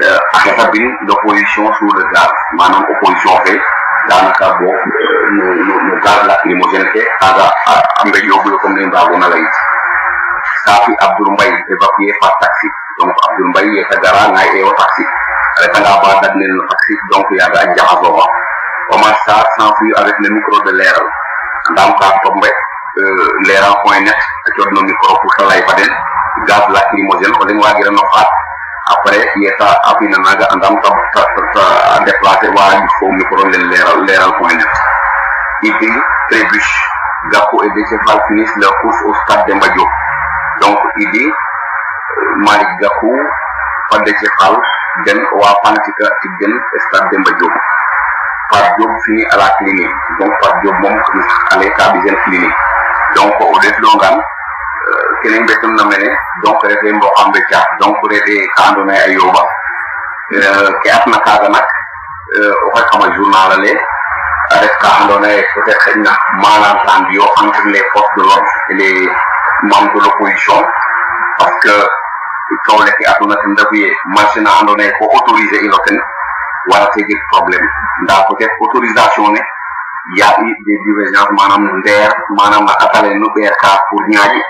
euh 0.07 0.18
ak 0.38 0.46
xabil 0.57 0.87
l'opposition 1.11 1.66
sur 1.74 1.90
le 1.98 2.05
gaz 2.14 2.31
manam 2.61 2.85
opposition 2.94 3.35
fait 3.44 3.61
daanaka 4.09 4.47
boo 4.59 4.75
ñu 5.37 5.47
ñu 5.66 5.75
ñu 5.87 5.95
gaz 6.05 6.21
lacrymogène 6.27 6.87
te 6.95 7.03
aga 7.29 7.47
am 8.01 8.09
nga 8.11 8.19
yóbbu 8.31 8.49
la 8.51 8.59
comme 8.62 8.79
ni 8.79 8.87
mbaagu 8.87 9.16
na 9.19 9.29
la 9.29 9.37
it 9.38 9.53
saafi 10.64 10.92
Abdoul 11.05 11.31
Mbaye 11.35 11.53
évacué 11.73 12.09
par 12.21 12.33
taxi 12.40 12.66
donc 12.99 13.11
Abdoul 13.27 13.49
Mbaye 13.51 13.69
yeta 13.79 13.97
gara 14.03 14.23
ngay 14.33 14.49
eewa 14.59 14.73
taxi 14.75 15.03
a 15.57 15.59
retangaa 15.62 16.01
ba 16.03 16.11
dadnel 16.23 16.53
no 16.55 16.62
taxi 16.73 16.92
donc 17.12 17.27
yaaga 17.38 17.59
a 17.61 17.75
jaxasooxa 17.75 18.27
Omar 18.95 19.14
Sarr 19.27 19.47
s'enfuit 19.59 19.95
avec 19.97 20.14
le 20.21 20.29
micro 20.35 20.57
de 20.64 20.71
Leral 20.79 21.09
andaam 21.71 21.90
ka 21.99 22.14
tombe 22.23 22.47
euh, 22.47 23.27
leral 23.49 23.75
point 23.85 24.01
net 24.01 24.14
a 24.14 24.51
cooxno 24.55 24.83
micro 24.83 25.19
pour 25.21 25.35
te 25.37 25.42
lay 25.51 25.62
fa 25.66 25.75
den 25.75 25.90
gaz 26.47 26.62
lacrymogène 26.71 27.35
o 27.40 27.45
leŋ 27.45 27.59
waagirano 27.59 28.03
xaat 28.14 28.31
après 28.88 29.18
yeeta 29.42 29.66
afina 29.83 30.16
naga 30.22 30.46
andam 30.55 30.79
sa 30.79 30.90
sa 31.59 31.64
déplacer 32.07 32.51
waaji 32.55 32.87
foomi 33.03 33.25
koron 33.31 33.51
len 33.51 33.66
leeral 33.66 33.99
leeral 34.07 34.31
ko 34.38 34.46
mene 34.46 34.62
ibi 35.66 35.90
trébuche 36.31 36.75
gakko 37.35 37.62
e 37.66 37.68
déthié 37.75 37.99
fall 38.07 38.22
finissent 38.31 38.59
leur 38.62 38.70
course 38.79 39.03
au 39.11 39.14
stade 39.27 39.42
de 39.51 39.55
mbadio 39.59 39.83
donc 40.62 40.79
idi 41.03 41.25
malik 42.46 42.70
gakko 42.79 43.11
fa 43.90 43.99
déthié 44.07 44.31
fall 44.38 44.55
dem 45.05 45.18
waa 45.42 45.55
fanatika 45.66 46.07
ci 46.22 46.27
dem 46.38 46.55
stade 46.87 47.11
de 47.11 47.18
mbadio 47.27 47.49
par 48.55 48.70
job 48.79 48.92
fini 49.03 49.27
à 49.35 49.37
la 49.37 49.49
clinique 49.59 49.94
donc 50.18 50.33
job 50.62 52.18
clinique 52.22 53.81
donc 53.83 54.22
kene 55.22 55.38
mbetum 55.44 55.72
na 55.79 55.85
mene 55.90 56.11
donc 56.44 56.59
refe 56.68 56.90
mboxa 56.99 57.22
mbeca 57.31 57.59
donc 57.81 57.96
refe 58.11 58.37
ka 58.57 58.62
andoona 58.70 58.92
yee 58.96 59.07
a 59.07 59.14
yooɓa 59.18 59.42
ke 60.83 60.88
atna 60.99 61.18
kaaga 61.27 61.49
nak 61.57 61.66
oxey 62.68 62.87
kam 62.90 63.03
a 63.07 63.14
journal 63.16 63.51
ale 63.57 63.72
a 64.51 64.55
ref 64.62 64.75
ka 64.83 64.88
andoona 65.03 65.29
yee 65.33 65.44
peut 65.55 65.68
être 65.70 65.79
xëy 65.79 65.99
na 65.99 66.12
entre 66.12 67.68
les 67.75 67.85
forces 67.92 68.14
de 68.18 68.22
l'ordre 68.29 68.46
et 68.70 68.75
les 68.75 69.11
membres 69.62 70.18
parce 71.38 71.57
que 71.64 71.77
coow 72.66 72.85
ke 72.85 73.05
aduna 73.12 73.35
ten 73.42 73.53
refu 73.59 73.77
yee 73.83 73.96
marché 74.14 74.40
na 74.40 74.51
andoona 74.61 74.85
ko 74.99 75.05
autoriser 75.16 75.64
ino 75.64 75.77
autorisation 78.61 79.33
ne 79.35 79.40
yaa'i 80.18 80.51
des 80.68 80.79
divergences 80.87 81.35
maanaam 81.38 81.64
ndeer 81.81 82.11
maanaam 82.38 82.64
na 82.64 83.14
nu 83.18 83.27
ɓeer 83.35 83.55
ka 83.61 83.83
pour 83.90 84.03
ñaaƴi 84.11 84.40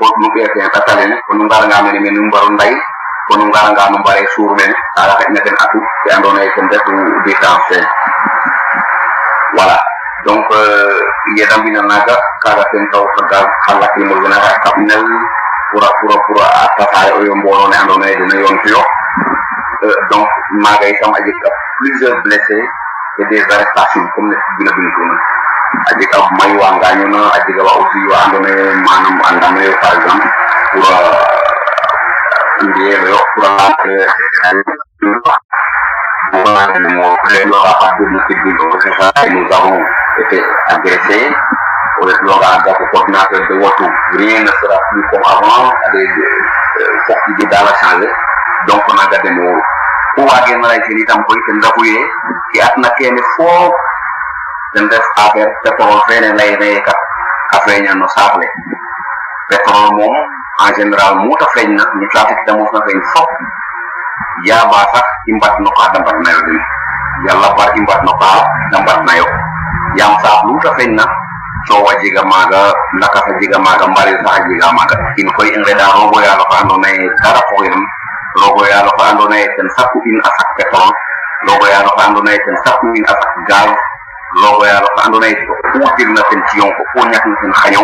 fot 0.00 0.14
mu 0.20 0.28
kete 0.36 0.60
ta 0.72 0.80
tale 0.86 1.04
ne 1.08 1.16
ko 1.24 1.32
nun 1.36 1.48
garanga 1.48 1.80
men 1.88 1.96
men 2.04 2.12
num 2.14 2.28
baron 2.32 2.52
bay 2.60 2.72
ko 3.28 3.32
nun 3.40 3.48
garanga 3.50 3.88
num 3.92 4.04
bare 4.04 4.20
sur 4.36 4.52
men 4.56 4.68
ala 5.00 5.16
ka 5.16 5.24
ina 5.28 5.40
den 5.40 5.56
atu 5.56 5.78
ke 6.04 6.08
ando 6.14 6.30
na 6.36 6.44
ken 6.52 6.68
da 6.72 6.76
tu 6.84 6.92
di 7.24 7.32
tanse 7.40 7.80
wala 9.56 9.76
donc 10.28 10.44
ye 11.36 11.44
tam 11.48 11.64
bina 11.64 11.80
naga 11.88 12.14
kaga 12.44 12.64
ten 12.72 12.84
taw 12.92 13.04
fa 13.16 13.22
dal 13.32 13.44
kala 13.66 13.88
ki 13.96 14.02
mo 14.04 14.20
gona 14.20 14.36
ka 14.36 14.76
nal 14.84 15.02
pura 15.72 15.88
pura 16.00 16.16
pura 16.28 16.46
ata 16.68 16.84
fa 16.92 17.00
yo 17.24 17.32
mbono 17.40 17.66
ne 17.72 17.76
ando 17.80 17.96
na 17.96 18.06
dina 18.12 18.36
yon 18.36 18.56
yo 18.68 18.82
donc 20.12 20.24
eh, 20.24 20.32
maga 20.60 20.86
itam 20.92 21.12
aji 21.14 21.32
ka 21.40 21.48
plusieurs 21.80 22.20
blessés 22.24 22.64
et 23.18 23.26
des 23.32 23.40
arrestations 23.48 24.06
comme 24.14 24.28
ne 24.28 24.36
bina 24.58 24.72
bina 24.76 24.92
aji 25.92 26.04
ka 26.12 26.18
may 26.38 26.52
wa 26.58 26.68
nga 26.78 26.88
ñu 26.98 27.06
na 27.10 27.20
aji 27.36 27.50
ga 27.56 27.62
wa 27.66 27.74
uti 27.82 28.00
wa 28.10 28.16
ando 28.26 28.38
ne 28.44 28.52
manam 28.86 29.16
anda 29.28 29.48
me 29.54 29.64
fa 29.82 29.90
gam 30.04 30.18
pour 30.72 30.90
ndie 32.66 32.96
le 33.04 33.08
yo 33.10 33.18
pour 33.34 33.46
ak 33.50 33.76
ñaan 33.82 34.58
ñu 36.32 36.38
wa 36.44 36.50
manam 36.56 36.82
ñu 36.82 36.90
mo 36.98 37.06
le 37.32 37.40
lo 37.50 37.58
wa 37.66 37.72
fa 37.80 37.86
du 37.98 38.04
ñu 38.10 38.18
ci 38.26 38.34
du 38.42 38.50
ko 38.58 38.62
ka 38.82 38.90
sa 38.98 39.10
ñu 39.30 39.40
ba 39.50 39.58
été 40.22 40.38
agressé 40.74 41.18
ou 42.02 42.04
le 42.06 42.12
lo 42.26 42.34
ga 42.42 42.50
ga 42.62 42.72
de 43.30 43.54
wa 43.62 43.70
tu 43.76 43.84
rien 44.18 44.42
ne 44.42 44.52
sera 44.60 44.76
plus 44.90 45.04
comme 45.10 45.26
avant 45.26 45.70
ade 45.70 46.02
fort 47.06 47.22
di 47.38 47.46
da 47.46 47.60
donc 48.68 48.82
on 48.88 48.98
a 48.98 49.04
gardé 49.10 49.30
mo 49.30 49.46
ko 50.16 50.20
wa 50.24 50.36
gen 50.46 50.58
na 50.60 50.68
lay 50.68 50.80
ci 50.86 50.94
ni 50.94 51.04
tam 51.04 51.22
ko 51.26 51.34
fort 53.36 53.74
ɓe 54.90 54.96
haɓer 55.16 55.48
pétrole 55.62 55.96
fene 56.08 56.28
layre 56.38 56.80
ka 56.86 56.92
a 57.48 57.58
feñanno 57.66 58.06
sable 58.14 58.46
pétrole 59.50 59.90
mom 59.98 60.14
en 60.66 60.74
général 60.76 61.14
muta 61.24 61.46
feñna 61.54 61.84
ni 61.98 62.06
trafic 62.12 62.38
da 62.46 62.52
mofna 62.58 62.80
feñ 62.86 62.98
fop 63.12 63.28
yaaba 64.46 64.78
sax 64.92 65.06
i 65.26 65.32
mbatno 65.36 65.70
ka 65.76 65.84
da 65.92 66.00
mbatnayo 66.00 66.40
den 66.46 66.58
yalla 67.26 67.50
bar 67.58 67.70
i 67.74 67.80
mbatno 67.80 68.12
ka 68.20 68.30
da 68.72 68.78
mbatnayo 68.80 69.26
yam 69.98 70.12
saaf 70.22 70.40
luta 70.44 70.70
feñna 70.78 71.04
cowa 71.68 71.92
jega 72.02 72.22
maga 72.32 72.62
nakasa 73.00 73.32
jiga 73.40 73.58
maga 73.58 73.86
mbarir 73.92 74.18
sax 74.24 74.38
jiga 74.50 74.68
maga 74.78 74.94
in 75.20 75.28
koy 75.36 75.48
i 75.48 75.56
ngeɗa 75.62 75.84
rogo 75.96 76.18
yaalo 76.24 76.44
fa 76.50 76.56
ando 76.62 76.76
naye 76.82 77.00
dara 77.22 77.40
foxirum 77.48 77.84
rogo 78.42 78.62
yaalo 78.70 78.90
fa 78.98 79.04
ando 79.10 79.28
naye 79.28 79.46
ten 79.56 79.68
sakku 79.76 79.98
in 80.10 80.20
a 80.24 80.30
sak 80.36 80.48
pétrole 80.58 80.92
rogo 81.48 81.66
yaalo 81.72 81.90
fa 81.96 82.02
ando 82.08 82.22
naye 82.22 82.38
ten 82.44 82.56
sakku 82.64 82.86
in 82.98 83.04
a 83.04 83.12
sak 83.20 83.32
gaz 83.48 83.70
logo 84.42 84.64
yalla 84.68 84.84
ko 84.84 85.00
andona 85.00 85.28
ko 85.32 85.44
hutirna 85.80 86.22
sen 86.28 86.40
ci 86.50 86.58
yon 86.60 86.68
ko 86.76 86.82
ko 86.92 87.08
ñatin 87.08 87.34
sen 87.42 87.52
xaño 87.60 87.82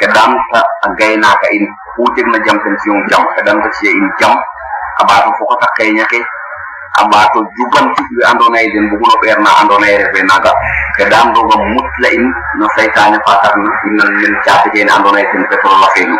ke 0.00 0.06
dam 0.16 0.30
ta 0.52 0.60
gayna 0.96 1.30
ka 1.40 1.46
in 1.52 1.64
hutirna 1.98 2.38
jam 2.46 2.56
sen 2.64 2.74
ci 2.80 2.84
yon 2.88 3.00
jam 3.12 3.22
ke 3.36 3.40
dam 3.44 3.60
ta 3.60 3.68
ci 3.76 3.92
in 3.92 4.04
jam 4.16 4.32
abato 5.02 5.28
foko 5.36 5.54
ta 5.60 5.68
kay 5.76 5.92
ñake 5.92 6.20
abato 7.04 7.44
jubanti 7.56 8.02
be 8.16 8.24
andona 8.24 8.62
den 8.64 8.86
bu 8.88 8.96
no 8.96 9.12
berna 9.20 9.50
andona 9.60 9.88
re 10.16 10.22
naga 10.24 10.52
ke 10.96 11.04
dam 11.12 11.32
do 11.36 11.40
mutla 11.44 12.08
in 12.16 12.24
no 12.58 12.66
saytane 12.76 13.18
fatarna 13.26 13.70
innal 13.88 14.10
min 14.16 14.34
taatike 14.46 14.80
andona 14.88 15.20
sen 15.32 15.42
petrol 15.50 15.76
la 15.84 15.88
feni 15.92 16.18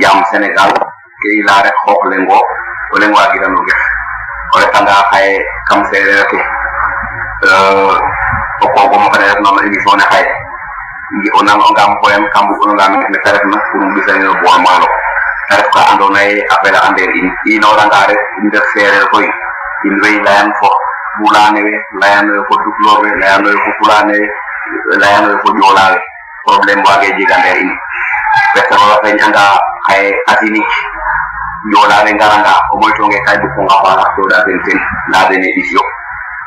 yam 0.00 0.24
senegal 0.32 0.72
ke 1.20 1.28
ilare 1.40 1.70
xox 1.84 2.00
lengo 2.08 2.40
o 2.92 2.98
lengo 2.98 3.18
agirano 3.20 3.60
ge 3.68 3.76
o 4.56 4.56
tanga 4.72 4.96
kay 5.12 5.28
kam 5.68 5.84
sere 5.92 6.24
ke 6.32 6.40
o 8.62 8.68
kogo 8.76 8.96
mo 8.98 9.10
kare 9.10 9.26
no 9.42 9.50
mari 9.52 9.74
so 9.82 9.96
na 9.98 10.04
hay 10.10 10.24
yi 11.22 11.30
onan 11.38 11.60
o 11.60 11.72
gam 11.74 11.90
ko 12.00 12.04
en 12.14 12.22
kambu 12.32 12.54
ko 12.60 12.64
ngam 12.78 12.92
ne 13.10 13.18
kare 13.24 13.40
na 13.50 13.58
dum 13.74 13.90
bi 13.94 14.00
sey 14.06 14.18
bo 14.42 14.48
amalo 14.54 14.86
kare 15.50 15.62
ko 15.74 15.80
ando 15.90 16.06
ini? 16.14 16.40
afela 16.54 16.78
ande 16.88 17.02
in 17.02 17.26
ino 17.54 17.68
rangare 17.78 18.14
in 18.42 18.46
der 18.54 18.62
sere 18.74 19.00
ko 19.10 19.18
in 19.20 19.94
wey 20.02 20.16
lan 20.22 20.46
fo 20.60 20.68
bulane 21.22 21.60
we 21.62 21.74
lan 22.02 22.22
we 22.30 22.38
ko 22.48 22.54
duklo 22.62 23.02
we 23.02 23.10
lan 23.18 23.42
we 23.42 23.50
ko 23.52 23.70
bulane 23.82 24.18
lan 25.02 25.20
we 25.26 25.34
ko 25.42 25.48
jolawe 25.58 25.98
problem 26.46 26.78
wage 26.86 27.08
jigande 27.18 27.52
ini 27.58 27.74
besar 28.54 28.78
wala 28.78 28.96
fe 29.02 29.10
nyanga 29.18 29.58
hay 29.90 30.14
atini 30.30 30.62
jolawe 31.74 32.10
ngaranga 32.14 32.54
o 32.72 32.74
moyto 32.78 33.04
nge 33.10 33.18
kay 33.26 33.36
bu 33.42 33.46
ko 33.54 33.60
ngaba 33.66 34.02
do 34.16 34.22
da 34.30 34.38
ben 34.46 34.58
sen 34.66 34.78
na 35.10 35.28
dene 35.28 35.50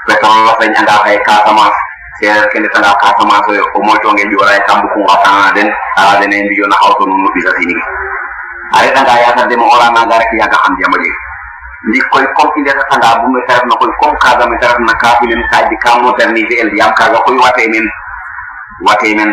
fekam 0.08 0.48
lafañ 0.48 0.72
anda 0.72 1.04
kay 1.04 1.20
kasamas 1.28 1.76
seer 2.24 2.42
kende 2.56 2.68
tanga 2.72 2.96
kasamas 3.04 3.44
o 3.44 3.52
ko 3.76 3.78
mo 3.84 3.94
tonge 4.00 4.24
jora 4.32 4.56
e 4.56 4.60
kambu 4.66 4.88
ko 4.96 5.00
watana 5.04 5.52
den 5.54 5.68
ala 6.00 6.18
den 6.20 6.32
en 6.32 6.48
biyo 6.48 6.66
na 6.72 6.76
hawto 6.82 7.04
no 7.06 7.14
no 7.16 7.30
bisa 7.36 7.52
sini 7.60 7.76
ay 8.80 8.88
tanga 8.96 9.14
ya 9.20 9.36
tan 9.36 9.48
de 9.52 9.56
mo 9.60 9.68
ora 9.68 9.92
na 9.92 10.08
gar 10.08 10.24
ki 10.32 10.40
ya 10.40 10.48
ga 10.48 10.58
handi 10.64 10.84
amade 10.88 11.12
ndi 11.92 12.00
koy 12.10 12.24
kom 12.40 12.50
inde 12.58 12.72
ta 12.74 12.84
tanga 12.90 13.20
bu 13.22 13.28
me 13.30 13.40
taraf 13.46 13.68
na 13.68 13.76
koy 13.78 13.92
kom 14.02 14.12
kaga 14.24 14.48
me 14.48 14.56
taraf 14.64 14.80
na 14.88 14.96
ka 14.96 15.20
filen 15.20 15.44
saji 15.52 15.76
ka 15.84 16.00
moderniser 16.00 16.58
el 16.64 16.72
yam 16.80 16.92
kaga 16.96 17.20
koy 17.28 17.36
wate 17.38 17.64
men 17.68 17.86
wate 18.88 19.12
men 19.12 19.30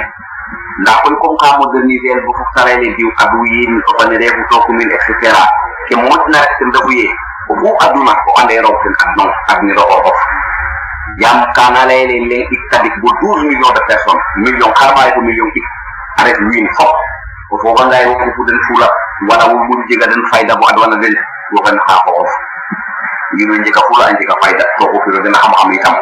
nda 0.82 0.92
koy 1.06 1.14
kom 1.22 1.34
ka 1.40 1.48
moderniser 1.56 2.18
el 2.18 2.20
bu 2.26 2.30
fu 2.36 2.42
tare 2.58 2.74
le 2.82 2.88
diu 2.98 3.08
adu 3.22 3.38
yin 3.54 3.72
ko 3.86 3.90
fane 4.02 4.16
refu 4.18 4.42
to 4.50 4.56
ko 4.66 4.70
min 4.74 4.90
et 4.90 5.02
cetera 5.06 5.42
ke 5.88 5.94
mo 5.96 6.10
na 6.10 6.42
rek 6.42 6.52
sen 6.58 6.70
ye 6.98 7.06
o 7.62 7.70
aduna 7.86 8.12
ko 8.24 8.30
ande 8.42 8.58
ro 8.66 8.70
ak 8.74 9.06
non 9.16 9.30
ak 9.48 9.58
ni 9.62 9.72
ro 9.72 9.84
of 9.86 10.18
yam 11.22 11.46
kana 11.54 11.86
lay 11.86 12.02
lay 12.10 12.18
lay 12.26 12.42
ik 12.42 12.62
tabik 12.74 12.94
bo 12.98 13.10
12 13.38 13.46
million, 13.50 13.70
de 13.70 13.82
personnes 13.86 14.22
million 14.42 14.70
karma 14.74 15.06
ko 15.14 15.20
million 15.22 15.48
ik 15.54 15.66
avec 16.18 16.36
win 16.50 16.66
fo 16.74 16.86
ko 17.50 17.54
fo 17.62 17.68
wala 17.78 17.94
ay 17.94 18.06
ko 18.10 18.42
den 18.46 18.58
fula 18.66 18.88
wala 19.30 19.44
wu 19.50 19.54
mu 19.54 19.74
jiga 19.86 20.10
den 20.10 20.22
fayda 20.34 20.58
bu 20.58 20.64
adwana 20.66 20.98
den 20.98 21.14
ko 21.54 21.58
kan 21.62 21.76
ha 21.86 21.94
ko 22.02 22.14
ni 23.38 23.46
no 23.46 23.54
jiga 23.62 23.80
fula 23.86 24.10
an 24.10 24.16
jiga 24.18 24.34
fayda 24.42 24.64
to 24.78 24.84
ko 24.90 24.98
firo 25.06 25.18
den 25.22 25.34
xam 25.38 25.54
xam 25.54 25.70
itam 25.76 25.94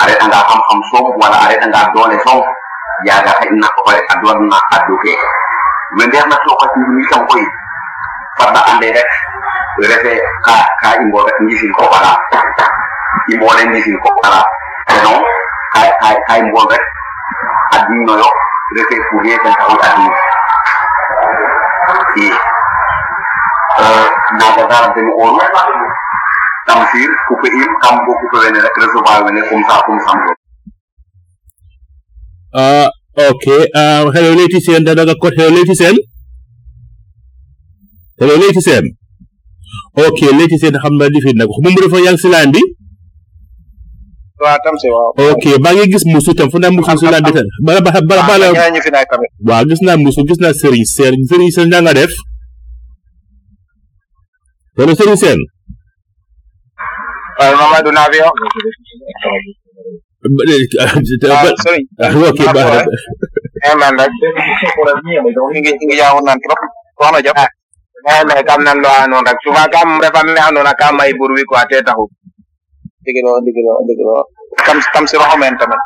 are 0.00 0.14
tanga 0.20 0.38
xam 0.48 0.60
xam 0.72 0.78
so 0.88 0.98
wala 1.20 1.36
are 1.44 1.56
tanga 1.60 1.80
doole 1.92 2.16
so 2.24 2.34
ya 3.04 3.20
ga 3.20 3.32
hay 3.44 3.48
na 3.60 3.68
ko 3.76 3.80
bare 3.86 4.00
adwana 4.12 4.58
aduke 4.76 5.12
we 6.00 6.04
der 6.08 6.24
na 6.32 6.36
to 6.40 6.50
ko 6.56 6.64
ci 6.72 6.78
ni 6.96 7.04
kam 7.12 7.20
koy 7.28 7.44
farda 8.40 8.60
ande 8.72 8.88
rek 8.88 9.10
refe 9.90 10.14
ka 10.46 10.56
ka 10.80 10.88
imbo 11.02 11.20
rek 11.28 11.36
ni 11.44 11.56
ko 11.76 11.84
bala 11.92 12.16
iboole 13.32 13.62
misiri 13.70 13.98
ko 14.02 14.08
kala 14.22 14.40
kono 14.88 15.12
hay 15.74 15.88
hay 16.02 16.16
hay 16.28 16.40
mbol 16.48 16.66
rek 16.70 16.84
addinoyo 17.74 18.28
rete 18.76 18.96
kuuriyeten 19.08 19.54
tawi 19.60 19.74
addino 19.86 20.10
i 22.24 22.26
naga 24.38 24.62
darabdemi 24.70 25.12
onu 25.22 25.38
tamsir 26.66 27.10
kupe 27.28 27.48
im 27.62 27.72
kam 27.82 27.94
bo 28.06 28.12
kupe 28.20 28.36
wene 28.44 28.58
rek 28.64 28.74
recevoir 28.82 29.20
wene 29.26 29.40
comme 29.48 29.64
ça 29.68 29.74
comme 29.86 30.00
samdo 30.06 30.32
uh, 32.60 32.88
ok 33.32 33.44
uh, 33.80 34.02
hello 34.14 34.32
lady 34.38 34.60
sen 34.64 34.84
da 34.86 34.94
daga 34.98 35.14
kot 35.22 35.32
hello 35.38 35.52
lady 35.56 35.74
sen 35.80 35.94
hello 38.20 38.34
lady 38.42 38.60
sen 38.62 38.84
ok 40.06 40.20
lady 40.38 40.56
sen 40.62 40.74
xam 40.82 40.94
na 40.98 41.06
lifin 41.14 41.36
nag 41.38 41.48
xumum 41.56 41.74
dafa 41.82 41.98
yang 42.06 42.18
si 42.22 42.28
line 42.32 42.52
bi 42.54 42.64
waaw 44.44 44.58
Tamsir 44.64 44.90
waaw. 44.94 45.10
ok 45.32 45.44
maa 45.64 45.72
ngi 45.72 45.92
gis 45.92 46.04
Moussou 46.12 46.34
tam 46.36 46.48
fu 46.52 46.56
ne 46.60 46.68
Moussou 46.76 46.96
su 47.00 47.06
naan 47.10 47.22
bital. 47.28 47.46
bala 47.66 47.80
bala 47.82 48.22
bala 48.30 48.46
ñeneen 48.52 49.64
gis 49.70 49.80
na 49.86 49.92
Moussou 49.96 50.26
gis 50.28 50.40
naa 50.44 50.52
Serigne 50.60 50.84
Sène 50.96 51.18
Serigne 51.30 51.50
Sène 51.56 51.70
ñaa 51.72 51.82
nga 51.84 51.94
def. 51.98 52.12
wala 54.76 54.92
Serigne 54.98 55.16
Sène. 55.22 55.42
waaw 57.40 57.54
Mamadou 57.60 57.92
Navio. 57.96 58.26
Eh, 60.26 60.26
ah, 60.80 60.88
ah, 60.88 60.90
ok 62.30 62.40
baax 62.56 62.68
na. 62.80 62.82
Eh, 63.64 63.72
man 63.80 63.94
rek 64.00 65.62
ñu 65.64 65.72
ngi 65.86 65.96
jaaxoon 66.00 66.24
naan 66.24 66.38
trop 66.44 66.60
ah. 66.62 67.20
eh, 68.12 68.22
rek 68.32 68.48
souvent 69.44 69.68
kam 69.72 69.88
refa 70.02 70.20
me 70.24 70.32
andoona 70.48 70.72
ka 70.80 70.86
may 70.96 71.12
bur 71.18 71.30
wi 71.36 71.44
quoi 71.48 71.64
te 71.68 71.76
taxu 71.86 72.04
ndigilo 73.04 73.30
ndigilo 73.36 74.14
tam 74.62 74.78
tam 74.94 75.04
siro 75.08 75.24
homenta 75.32 75.64
men 75.70 75.78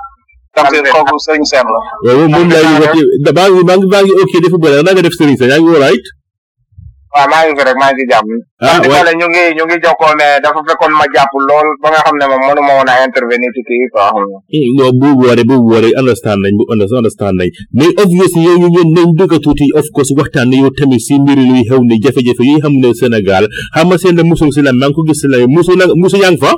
tamsir 0.56 0.84
kogu 0.92 1.16
sëriñ 1.26 1.44
seen 1.48 1.68
la 1.74 1.80
waaw 2.04 2.28
moom 2.36 2.48
lay 2.52 2.64
wax 2.66 2.84
cái 2.92 3.00
ngi 3.00 3.34
maa 3.34 3.48
ngi 3.76 3.86
maa 3.90 4.00
ngi 4.02 4.12
ok 4.24 4.32
defu 4.44 4.58
bële 4.62 4.82
naa 4.84 4.92
nga 4.94 5.02
def 5.06 5.16
sëriñ 5.18 5.36
seen 5.40 5.50
yaa 5.52 5.60
ngi 5.62 5.80
right 5.84 6.06
waaw 7.14 7.24
ah, 7.24 7.28
maa 7.32 7.42
ngi 7.46 7.54
fi 7.58 7.62
rek 7.68 7.76
maa 7.80 7.90
ngi 7.92 7.98
ci 7.98 8.04
jàmm 8.12 8.28
ah 8.68 8.78
cái 8.82 9.16
ñu 9.20 9.26
cái 9.34 9.54
ñu 9.56 9.64
ngi 9.68 9.76
jokkoo 9.84 10.12
ne 10.20 10.28
dafa 10.44 10.60
fekkoon 10.68 10.92
ma 11.00 11.04
jàpp 11.14 11.32
lool 11.48 11.68
ba 11.82 11.88
cái 11.94 12.02
xam 12.04 12.16
ne 12.20 12.24
moom 12.30 12.42
mënu 12.48 12.62
ma 12.68 12.72
woon 12.78 12.90
a 12.92 12.94
intervenir 13.08 13.52
cái 13.56 13.64
kii 13.68 13.86
quoi 13.92 14.06
eh, 14.58 14.66
non 14.78 14.90
bu 15.00 15.08
woore 15.22 15.42
bu 15.50 15.56
woore 15.70 15.88
understand 16.00 16.38
nañ 16.44 16.52
bu 16.58 16.64
understand 16.74 17.34
nañ 17.40 17.48
mais 17.78 17.92
obviously 18.04 18.42
yow 18.48 18.56
ñu 18.62 18.68
ngeen 18.74 18.88
nañ 18.96 19.08
cái 19.30 19.40
tuuti 19.44 19.66
of 19.80 19.86
course 19.94 20.12
waxtaan 20.18 20.52
yow 20.62 20.70
tamit 20.78 21.00
cái 21.08 21.18
mbiri 21.22 21.44
luy 21.50 21.62
xew 21.70 21.80
ne 21.90 21.94
jafe-jafe 22.04 22.42
yi 22.50 22.54
xam 22.62 22.72
ne 22.82 22.88
Sénégal 23.00 23.44
xam 23.74 23.86
nga 23.88 23.96
seen 24.02 24.14
la 24.18 24.22
musul 24.30 24.50
si 24.54 24.60
la 24.66 24.72
maa 24.80 24.88
ngi 24.88 24.94
cái 24.96 25.04
gis 25.14 25.18
si 25.22 25.26
la 25.32 25.36
musu 25.56 25.72
nag 25.80 25.90
musu 26.02 26.18
yaa 26.24 26.32
ngi 26.34 26.42
fa 26.46 26.52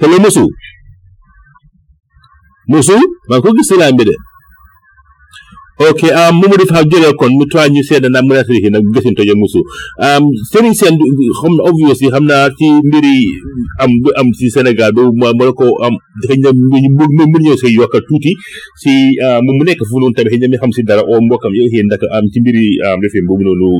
te 0.00 0.06
la 0.06 0.16
musu 0.22 0.46
musu 2.72 2.96
maa 3.30 3.42
ko 3.42 3.50
gis 3.56 3.66
si 3.72 3.76
laaj 3.80 3.96
de 4.00 4.14
ok 5.78 6.00
Momodou 6.38 6.66
Faye 6.70 6.86
jëlee 6.92 7.10
kon 7.18 7.32
mu 7.38 7.44
tuwaat 7.50 7.70
ñu 7.74 7.82
seede 7.82 8.06
mu 8.10 8.32
ne 8.34 8.42
si 8.46 8.70
nag 8.70 8.84
gësinto 8.94 9.22
ja 9.26 9.34
musu 9.34 9.60
Serigne 10.50 10.74
Sène 10.74 10.98
xam 11.42 11.54
na 11.58 11.62
obvious 11.70 11.98
yi 12.02 12.10
naa 12.30 12.46
ci 12.58 12.66
mbiri 12.86 13.16
am 13.82 13.90
du 14.02 14.10
am 14.18 14.26
si 14.38 14.46
Sénégal 14.54 14.90
do 14.94 15.02
ma 15.20 15.32
ma 15.38 15.44
ko 15.58 15.66
am 15.82 15.94
tuuti 18.08 18.32
si 18.82 18.92
mu 19.44 19.50
mu 19.56 19.62
nekk 19.66 19.82
fu 19.88 19.96
noonu 19.98 20.14
tamit 20.14 20.30
xëy 20.30 20.38
na 20.40 20.46
mi 20.48 20.58
xam 20.62 20.72
si 20.76 20.82
dara 20.86 21.02
oo 21.02 21.18
mbokkam 21.26 21.52
yow 21.58 21.66
yéen 21.72 21.86
nag 21.90 22.02
am 22.14 22.24
ci 22.32 22.38
mbiri 22.42 22.64
refin 23.02 23.26
boobu 23.26 23.42
noonu 23.42 23.70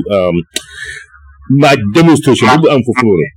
ma 1.61 1.71
démonstration 1.95 2.47
bu 2.61 2.67
am 2.69 2.79
foofu 2.85 3.03
noonu. 3.07 3.27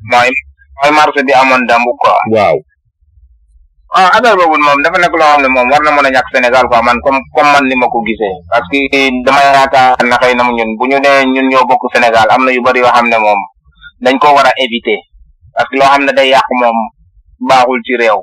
waaw. 2.35 2.57
ah 3.95 4.09
affaire 4.17 4.37
boobu 4.41 4.57
moom 4.57 4.81
dafa 4.81 4.97
nekk 5.05 5.13
loo 5.21 5.29
xam 5.31 5.43
ne 5.45 5.49
moom 5.53 5.69
war 5.73 5.83
na 5.85 5.91
mën 5.93 6.07
a 6.09 6.15
ñàkk 6.17 6.29
Sénégal 6.35 6.65
quoi 6.71 6.81
man 6.87 6.97
comme 7.05 7.21
comme 7.35 7.51
man 7.53 7.65
ni 7.69 7.75
ma 7.77 7.85
ko 7.93 7.99
gisee 8.09 8.35
parce 8.51 8.65
que 8.73 9.13
dama 9.25 9.41
yaakaar 9.45 10.01
na 10.11 10.17
xëy 10.21 10.33
na 10.39 10.45
ñun 10.59 10.71
bu 10.79 10.85
ñu 10.91 10.97
nee 11.05 11.19
ñun 11.35 11.47
ñoo 11.53 11.67
bokk 11.69 11.83
Sénégal 11.95 12.25
am 12.35 12.43
na 12.47 12.51
yu 12.57 12.63
bari 12.67 12.81
yoo 12.85 12.89
xam 12.97 13.07
ne 13.13 13.17
moom 13.27 13.41
dañ 14.05 14.17
ko 14.23 14.29
war 14.37 14.49
a 14.49 14.53
éviter 14.65 14.97
parce 15.55 15.69
que 15.71 15.77
loo 15.79 15.91
xam 15.93 16.03
ne 16.09 16.13
day 16.19 16.29
yàq 16.35 16.49
moom 16.61 16.77
baaxul 17.49 17.81
ci 17.87 17.93
réew 18.01 18.19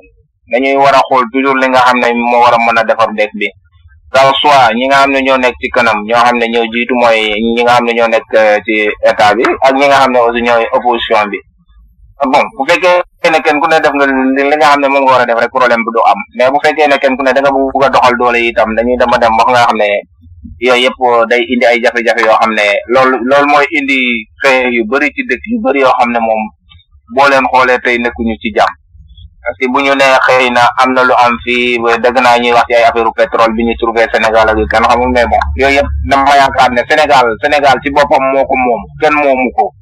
dañuy 0.50 0.74
war 0.84 0.94
a 0.98 1.02
xool 1.08 1.22
toujours 1.32 1.54
li 1.60 1.66
nga 1.70 1.80
xam 1.86 1.98
ne 2.02 2.06
moo 2.30 2.42
war 2.44 2.54
a 2.56 2.58
mën 2.66 2.78
a 2.80 2.82
defar 2.88 3.10
dëkk 3.18 3.32
bi 3.40 3.46
raw 4.14 4.28
soit 4.42 4.74
ñi 4.78 4.84
nga 4.90 4.98
xam 5.02 5.10
ne 5.14 5.18
ñoo 5.26 5.38
nekk 5.44 5.54
ci 5.60 5.66
kanam 5.74 5.98
ñoo 6.08 6.24
xam 6.26 6.34
ne 6.40 6.46
ñoo 6.52 6.66
jiitu 6.72 6.94
mooy 7.00 7.20
ñi 7.54 7.62
nga 7.62 7.74
xam 7.78 7.84
ne 7.86 7.92
ñoo 7.98 8.10
nekk 8.14 8.26
euh, 8.42 8.58
ci 8.66 8.74
état 9.10 9.30
bi 9.38 9.44
ak 9.66 9.72
ñi 9.78 9.86
nga 9.86 10.00
xam 10.02 10.10
ne 10.14 10.18
aussi 10.26 10.40
ñooy 10.46 10.64
opposition 10.76 11.24
bi 11.30 11.38
Ah, 12.20 12.28
bon 12.28 12.44
bu 12.52 12.68
fekkee 12.68 13.00
ne 13.32 13.38
kenn 13.40 13.56
ku 13.56 13.66
ne 13.72 13.80
def 13.80 13.96
nga 13.96 14.04
li 14.04 14.14
nga 14.60 14.68
xam 14.68 14.80
ne 14.84 14.88
moom 14.92 15.04
nga 15.08 15.12
war 15.16 15.22
a 15.24 15.24
def 15.24 15.40
rek 15.40 15.48
problème 15.56 15.80
bi 15.86 15.90
du 15.96 16.00
am 16.04 16.20
mais 16.36 16.48
bu 16.52 16.58
fekkee 16.60 16.84
ne 16.92 16.96
kenn 17.00 17.16
ku 17.16 17.22
ne 17.24 17.32
da 17.32 17.40
nga 17.40 17.48
bugg 17.48 17.84
a 17.84 17.88
doxal 17.88 18.12
doole 18.20 18.36
itam 18.44 18.68
dañuy 18.76 19.00
dama 19.00 19.16
dem 19.16 19.32
wax 19.40 19.48
nga 19.48 19.64
xam 19.64 19.78
ne 19.80 19.86
yooyu 20.60 20.84
yëpp 20.84 21.00
day 21.30 21.42
indi 21.52 21.64
ay 21.70 21.78
jafe-jafe 21.82 22.20
yoo 22.28 22.36
xam 22.40 22.52
ne 22.58 22.66
loolu 22.92 23.16
loolu 23.24 23.46
mooy 23.52 23.66
indi 23.78 23.98
fee 24.42 24.68
yu 24.76 24.82
bëri 24.90 25.08
ci 25.16 25.22
dëkk 25.30 25.44
yu 25.52 25.56
bëri 25.64 25.80
yoo 25.86 25.96
xam 25.98 26.08
ne 26.12 26.20
moom 26.26 26.42
boo 27.14 27.26
leen 27.32 27.44
xoolee 27.52 27.78
tey 27.84 27.96
nekkuñu 28.04 28.34
ci 28.42 28.48
jàmm 28.56 28.74
parce 29.42 29.56
que 29.56 29.66
bu 29.72 29.80
ñu 29.80 29.92
ne 29.96 30.08
xëy 30.26 30.44
na 30.56 30.64
am 30.80 30.92
na 30.92 31.00
lu 31.08 31.14
am 31.24 31.32
fii 31.44 31.80
dëgg 32.04 32.16
naa 32.20 32.36
ñuy 32.42 32.52
wax 32.52 32.66
ci 32.68 32.74
ay 32.76 32.84
affaire 32.84 33.10
pétrole 33.20 33.52
bi 33.56 33.64
ñu 33.64 33.72
trouvé 33.80 34.04
Sénégal 34.12 34.48
ak 34.50 34.58
kan 34.68 34.84
xamul 34.90 35.08
mais 35.16 35.24
bon 35.30 35.40
yooyu 35.60 35.72
yëpp 35.76 35.88
dama 36.10 36.32
yaakaar 36.40 36.68
ne 36.76 36.82
Sénégal 36.90 37.24
Sénégal 37.42 37.76
ci 37.82 37.88
boppam 37.96 38.22
moo 38.32 38.44
ko 38.48 38.54
moom 38.64 38.80
kenn 39.00 39.14
moomu 39.24 39.48
ko 39.56 39.72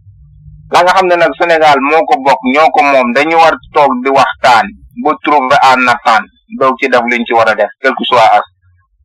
la 0.73 0.85
nga 0.85 0.93
xam 0.97 1.07
ne 1.09 1.17
nag 1.17 1.33
Sénégal 1.41 1.79
moo 1.89 2.01
ko 2.09 2.15
bokk 2.25 2.41
ñoo 2.55 2.69
ko 2.75 2.81
moom 2.93 3.09
dañu 3.17 3.37
war 3.43 3.57
toog 3.75 3.89
di 4.05 4.11
waxtaan 4.13 4.67
ba 5.05 5.13
trouver 5.25 5.57
un 5.73 5.89
entente 5.89 6.29
doog 6.61 6.77
ci 6.81 6.87
def 6.93 7.01
luñ 7.09 7.23
ci 7.25 7.33
war 7.33 7.49
a 7.49 7.55
def 7.57 7.73
quel 7.81 7.95
que 7.97 8.05
soit 8.05 8.29
as 8.37 8.45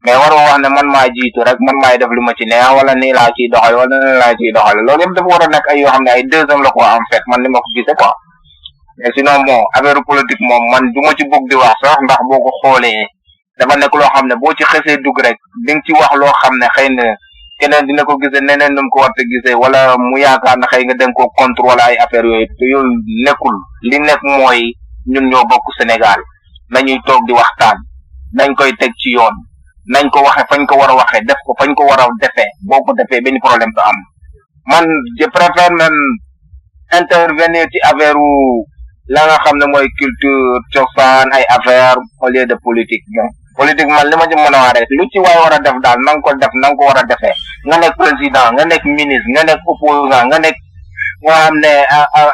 mais 0.03 0.16
waroo 0.20 0.43
wax 0.43 0.59
ne 0.59 0.68
man 0.68 0.88
maa 0.91 1.07
jiitu 1.16 1.39
rek 1.39 1.55
man 1.64 1.80
maay 1.80 1.95
def 1.97 2.11
lu 2.11 2.20
ma 2.22 2.34
ci 2.36 2.43
neex 2.45 2.68
wala 2.76 2.93
nii 2.99 3.16
laa 3.16 3.32
ciy 3.32 3.47
doxal 3.47 3.76
wala 3.80 3.95
nii 3.95 4.20
laa 4.20 4.36
ciy 4.36 4.49
doxal 4.55 4.78
loolu 4.84 5.01
yëpp 5.03 5.16
dafa 5.16 5.28
war 5.32 5.43
a 5.43 5.47
nekk 5.47 5.68
ay 5.72 5.80
yoo 5.80 5.91
xam 5.93 6.03
ne 6.03 6.11
ay 6.11 6.24
deuxième 6.28 6.64
la 6.64 6.72
quoi 6.76 6.88
en 6.99 7.03
fait 7.11 7.24
man 7.32 7.39
ni 7.41 7.47
ma 7.47 7.59
ko 7.64 7.70
gisee 7.76 7.95
si 7.95 8.11
mais 8.99 9.11
sinon 9.16 9.41
bon 9.47 9.64
affaire 9.72 10.03
politique 10.03 10.41
moom 10.43 10.64
man 10.70 10.84
du 10.91 10.99
ma 10.99 11.16
ci 11.16 11.24
bëgg 11.32 11.43
di 11.47 11.55
wax 11.55 11.80
sax 11.80 11.95
ndax 12.03 12.22
boo 12.28 12.43
ko 12.43 12.51
xoolee 12.61 13.07
dafa 13.57 13.74
nekk 13.80 13.95
loo 13.95 14.09
xam 14.11 14.28
ne 14.28 14.36
boo 14.36 14.51
ci 14.51 14.64
xësee 14.68 14.99
dugg 14.99 15.18
rek 15.24 15.39
di 15.64 15.72
nga 15.72 15.82
ci 15.88 15.91
wax 15.95 16.11
loo 16.20 16.34
xam 16.43 16.55
ne 16.59 16.68
xëy 16.76 16.89
na 16.91 17.05
keneen 17.64 17.88
dina 17.88 18.03
ko 18.03 18.14
gisee 18.20 18.41
neneen 18.43 18.74
nu 18.76 18.84
mu 18.84 18.89
ko 18.91 18.99
war 19.07 19.11
a 19.51 19.55
wala 19.64 19.80
mu 19.95 20.16
yaakaar 20.24 20.57
na 20.59 20.68
nga 20.68 20.95
dem 20.99 21.11
ko 21.16 21.24
contre 21.38 21.64
wala 21.68 21.84
ay 21.88 21.95
affaire 22.03 22.28
yooyu 22.32 22.47
te 22.59 22.66
yooyu 22.68 23.32
li 23.89 23.97
nekk 24.05 24.22
mooy 24.38 24.59
ñun 25.11 25.26
ñoo 25.32 25.45
bokk 25.49 25.66
Sénégal 25.80 26.20
nañuy 26.74 26.99
toog 27.07 27.24
di 27.28 27.32
waxtaan 27.34 27.78
nañ 28.38 28.49
koy 28.59 28.72
teg 28.80 28.91
ci 28.99 29.09
yoon 29.16 29.36
nañ 29.93 30.05
ko 30.14 30.20
waxe 30.28 30.43
fañ 30.51 30.66
ko 30.70 30.76
war 30.80 30.91
a 30.91 30.95
waxee 30.99 31.24
def 31.28 31.39
ko 31.47 31.51
fañ 31.59 31.72
ko 31.78 31.84
war 31.89 32.01
a 32.03 32.07
defee 32.22 32.51
boo 32.70 32.84
ko 32.86 32.91
defee 32.95 33.22
benn 33.24 33.39
problème 33.43 33.72
du 33.76 33.82
am 33.89 33.97
man 34.70 34.86
je 35.20 35.26
préfère 35.36 35.72
même 35.72 36.01
intervenir 36.99 37.66
ci 37.72 37.80
affaire 37.89 38.20
la 39.16 39.22
nga 39.28 39.38
xam 39.43 39.57
ne 39.59 39.66
mooy 39.72 39.88
culture 39.99 40.59
cosaan 40.74 41.28
ay 41.32 41.43
affaire 41.55 41.97
au 42.24 42.28
lieu 42.28 42.45
de 42.47 42.55
politique 42.66 43.07
non 43.16 43.32
politik 43.58 43.86
man 43.88 44.06
lima 44.10 44.26
ci 44.26 44.34
mëna 44.36 44.60
waré 44.66 44.82
lu 44.89 45.06
ci 45.14 45.20
way 45.22 45.38
wara 45.38 45.58
def 45.62 45.78
dal 45.86 45.97
nang 46.06 46.18
ko 46.26 46.34
def 46.41 46.49
nang 46.62 46.74
ko 46.78 46.89
wara 46.89 47.04
défé 47.06 47.30
eh. 47.30 47.34
nga 47.70 47.78
nek 47.78 47.93
président 47.93 48.49
nga 48.54 48.66
nek 48.66 48.82
ministre 48.97 49.30
nga 49.34 49.43
nek 49.45 49.60
opposant 49.62 50.26
nga 50.30 50.38
nek 50.41 50.56
nga 51.26 51.36
xamné 51.45 51.74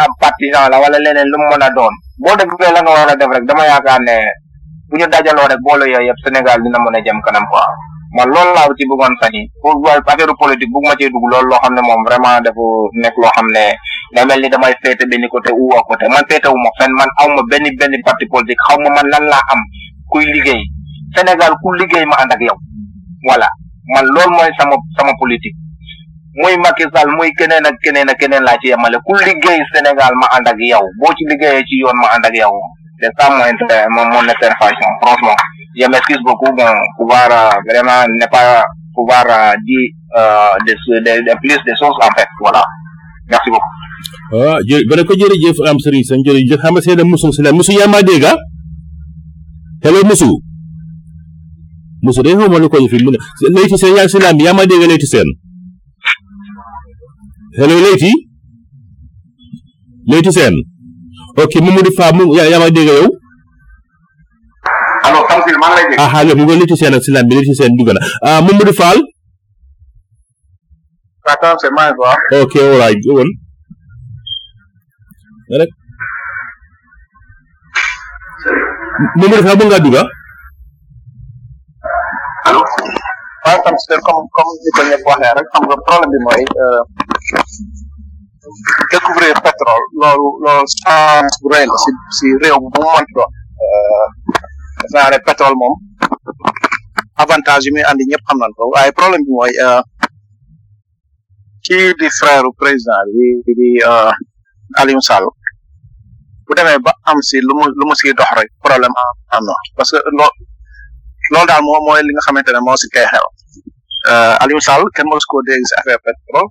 ab 0.05 0.13
partisan 0.23 0.71
la 0.71 0.79
wala 0.79 0.95
lénen 0.99 1.27
lu 1.27 1.37
mëna 1.43 1.67
doon 1.75 1.91
bo 2.23 2.31
déggé 2.39 2.67
la 2.71 2.79
nga 2.81 2.93
wara 3.03 3.13
def 3.19 3.27
rek 3.35 3.43
dama 3.47 3.63
yaakaar 3.67 3.99
né 4.07 4.15
buñu 4.89 5.07
dajalo 5.11 5.43
rek 5.51 5.59
bolo 5.67 5.83
yoy 5.85 6.07
yeb 6.07 6.15
Sénégal 6.23 6.59
dina 6.63 6.79
mëna 6.79 7.03
jëm 7.03 7.19
kanam 7.19 7.43
quoi 7.51 7.67
ma 8.15 8.23
lool 8.25 8.49
laaw 8.55 8.69
ci 8.79 8.87
bëggoon 8.87 9.15
fani 9.21 9.41
pour 9.61 9.75
wal 9.83 9.99
affaire 9.99 10.33
politique 10.39 10.71
bëgguma 10.71 10.95
ci 10.97 11.05
dugg 11.11 11.25
lool 11.35 11.45
kote, 11.51 11.59
xam 11.67 11.73
ne 11.75 11.81
vraiment 12.07 12.41
dafa 12.41 13.45
da 14.15 14.23
damay 14.47 15.27
côté 15.29 15.49
ou 15.53 15.67
côté 15.87 16.05
man 16.07 16.23
féete 16.31 16.47
wu 16.49 16.55
ma 16.63 16.71
fenn 16.79 16.91
man 16.97 17.09
aw 17.21 17.27
ma 17.27 17.41
benn 17.51 17.67
parti 18.07 18.25
politique 18.31 18.63
ma 18.83 18.87
man 18.95 19.07
lan 19.11 19.25
laa 19.29 19.43
am 19.51 19.59
kuy 20.09 20.23
liggéey 20.25 20.63
Sénégal 21.15 21.53
ku 21.61 21.73
liggéey 21.77 22.05
ma 22.05 22.15
ànd 22.21 22.31
ak 22.33 22.41
yow 22.43 22.57
voilà 23.25 23.47
man 23.93 24.05
loolu 24.05 24.29
mooy 24.37 24.49
sama 24.59 24.75
sama 24.97 25.11
politique 25.17 25.57
muy 26.39 26.53
Macky 26.61 26.85
Sall 26.93 27.09
muy 27.17 27.33
keneen 27.33 27.65
ak 27.65 27.77
keneen 27.81 28.09
ak 28.11 28.17
keneen 28.21 28.45
laa 28.45 28.57
ci 28.61 28.69
yemale 28.69 28.97
ku 29.05 29.13
liggéey 29.17 29.57
Sénégal 29.73 30.13
ma 30.21 30.27
ànd 30.37 30.45
ak 30.49 30.57
yow 30.61 30.83
boo 31.01 31.13
ci 31.17 31.23
liggéeyee 31.33 31.65
ci 31.65 31.81
yoon 31.81 31.97
ma 31.97 32.13
ànd 32.13 32.25
ak 32.29 32.35
yow 32.37 32.53
c'est 33.01 33.11
ça 33.17 33.25
mon 33.29 33.41
inter 33.41 33.81
mon 33.89 34.05
intervention 34.21 34.91
franchement 35.01 35.37
je 35.73 35.85
m'excuse 35.89 36.21
beaucoup 36.25 36.51
bon 36.53 36.69
pouvoir 36.97 37.29
euh, 37.31 37.55
vraiment 37.65 38.05
ne 38.05 38.25
pas 38.29 38.65
pouvoir 38.93 39.25
euh, 39.25 39.53
dire 39.65 39.87
de 40.13 40.73
euh, 40.73 40.99
de 41.05 41.13
de 41.25 41.33
plus 41.41 41.57
de 41.65 41.73
choses 41.79 41.99
en 42.03 42.11
fait 42.17 42.27
voilà 42.41 42.61
merci 43.29 43.49
beaucoup. 43.49 43.73
waaw 44.35 44.59
ah, 44.59 44.59
jë 44.67 45.03
ko 45.07 45.13
jërëjëf 45.21 45.57
am 45.69 45.79
Serigne 45.81 46.03
Sane 46.05 46.25
jërëjëf 46.27 46.61
xam 46.61 46.75
nga 46.77 46.81
seen 46.85 47.01
mosu 47.07 47.31
si 47.33 47.41
la 47.47 47.53
mosu 47.55 47.73
yaa 47.77 47.87
ma 47.89 48.03
dégg 48.05 48.25
ah 48.29 48.35
musu 52.03 52.23
dai 52.23 52.33
xawma 52.39 52.57
lu 52.63 52.69
koy 52.71 52.87
fi 52.91 52.97
lu 53.03 53.11
ne 53.13 53.17
layti 53.55 53.77
seen 53.81 53.93
yaa 53.97 54.07
si 54.11 54.19
laam 54.23 54.39
yaa 54.45 54.53
ma 54.57 54.63
dégg 54.69 54.87
layti 54.91 55.05
seen 55.13 55.27
hello 57.59 57.75
layti 57.85 58.11
layti 60.11 60.31
seen 60.37 60.53
ok 61.43 61.53
Mamadou 61.65 61.93
Fa 61.99 62.07
mu 62.17 62.23
yaa 62.37 62.59
ma 62.63 62.67
dégg 62.75 62.87
yow 62.91 63.07
allo 65.07 65.19
Tamsir 65.29 65.57
maa 65.63 65.71
ngi 65.87 65.95
lay 65.97 65.97
ah, 66.03 66.09
ah, 66.67 66.77
seen 66.81 66.95
si 67.05 67.09
laam 67.15 67.25
bi 67.29 67.35
seen 67.59 67.71
dugg 67.79 67.89
na 67.95 67.99
ah 68.27 68.39
Mamadou 68.45 68.73
Fall 68.81 68.99
ok 72.43 72.53
all 72.67 72.77
right 72.83 72.97
go 73.05 73.11
on 73.21 73.27
Mamadou 79.17 79.43
Fall 79.45 79.57
mu 79.59 79.65
ngaa 79.67 79.83
dugga 79.87 80.01
ah? 80.03 80.09
waaye 83.49 83.63
tam 83.65 83.75
si 83.81 83.97
comme 84.05 84.25
comme 84.35 84.51
ni 84.61 84.69
ko 84.77 84.81
ñëpp 84.89 85.05
waxee 85.09 85.33
rek 85.37 85.47
xam 85.53 85.63
nga 85.69 85.77
problème 85.85 86.11
bi 86.13 86.19
mooy 86.25 86.43
découvrir 88.91 89.33
pétrole 89.47 89.85
loolu 90.01 90.27
loolu 90.43 90.67
chance 90.81 91.33
bu 91.41 91.47
rëy 91.55 91.65
la 91.69 91.77
si 91.83 91.91
si 92.17 92.27
réew 92.41 92.57
bu 92.61 92.67
mu 92.73 92.79
mënti 92.93 93.11
doon 93.17 93.31
def 94.79 94.89
naa 94.95 95.09
ne 95.13 95.17
pétrole 95.27 95.55
moom 95.61 95.75
avantage 97.23 97.65
yi 97.65 97.71
muy 97.73 97.85
andi 97.89 98.03
ñëpp 98.11 98.25
xam 98.27 98.37
nañ 98.41 98.51
ko 98.57 98.63
waaye 98.73 98.91
problème 98.99 99.23
bi 99.25 99.31
mooy 99.37 99.53
kii 101.65 101.89
di 101.99 102.07
frère 102.19 102.45
président 102.61 103.07
bi 103.45 103.53
di 103.59 103.69
Aliou 104.81 105.01
Sall 105.07 105.25
bu 106.45 106.51
demee 106.57 106.79
ba 106.85 106.91
am 107.09 107.19
si 107.27 107.37
lu 107.47 107.51
mu 107.59 107.65
lu 107.79 107.83
mu 107.89 107.95
siy 107.99 108.13
dox 108.19 108.29
rek 108.39 108.49
problème 108.65 108.95
am 109.35 109.43
na 109.47 109.55
parce 109.77 109.91
que 109.93 109.99
loolu 110.17 110.29
loolu 111.31 111.47
daal 111.49 111.61
moo 111.67 111.79
mooy 111.87 112.01
li 112.05 112.11
nga 112.13 112.23
xamante 112.25 112.51
ne 112.53 112.61
moo 112.67 112.77
kay 112.95 113.07
xew 113.13 113.27
euh, 114.07 114.43
Aliou 114.43 114.61
Sall, 114.63 114.85
ken 114.95 115.07
mwos 115.09 115.25
kou 115.29 115.41
de 115.47 115.57
zafè 115.71 115.97
petrol, 116.05 116.47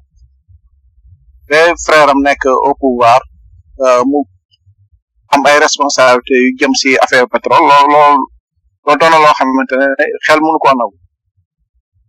de 1.48 1.60
frèram 1.84 2.20
nek 2.24 2.44
ou 2.50 2.74
pouvar, 2.80 3.22
euh, 3.84 4.02
mou 4.04 4.24
am 5.32 5.46
ay 5.48 5.58
responsabilité 5.62 6.34
yu 6.40 6.50
jëm 6.60 6.74
si 6.80 6.92
affaire 6.96 7.28
pétrole 7.28 7.60
lo 7.68 7.76
lo 7.92 8.02
lo 8.88 8.92
do 8.96 9.06
na 9.12 9.18
lo 9.20 9.28
xamantene 9.36 9.84
xel 10.24 10.40
mu 10.40 10.56
ko 10.56 10.72
naw 10.72 10.88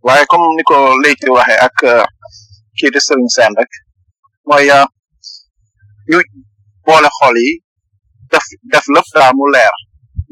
waye 0.06 0.24
comme 0.24 0.56
niko 0.56 0.96
leyti 1.04 1.28
waxe 1.28 1.52
ak 1.66 1.76
eh, 1.84 2.04
ki 2.80 2.88
de 2.88 2.98
serigne 3.00 3.28
sen 3.36 3.52
rek 3.60 3.68
moy 4.48 4.64
ya 4.64 4.88
yu 6.08 6.16
bolé 6.86 7.10
xol 7.20 7.36
yi 7.44 7.60
def 8.32 8.46
def 8.72 8.88
lepp 8.88 9.08
da 9.14 9.28
mu 9.36 9.44
leer 9.52 9.74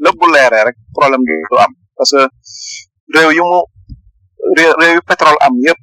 lepp 0.03 0.17
bu 0.19 0.25
leeré 0.33 0.59
rek 0.67 0.77
problème 0.97 1.21
du 1.29 1.35
am 1.65 1.69
parce 1.95 2.15
eh, 2.17 2.25
que 3.13 3.19
rew 3.21 3.29
yu 3.37 3.43
mu 3.51 3.59
réew 4.57 4.93
yu 4.95 4.99
pétrole 5.07 5.37
am 5.41 5.53
yépp 5.61 5.77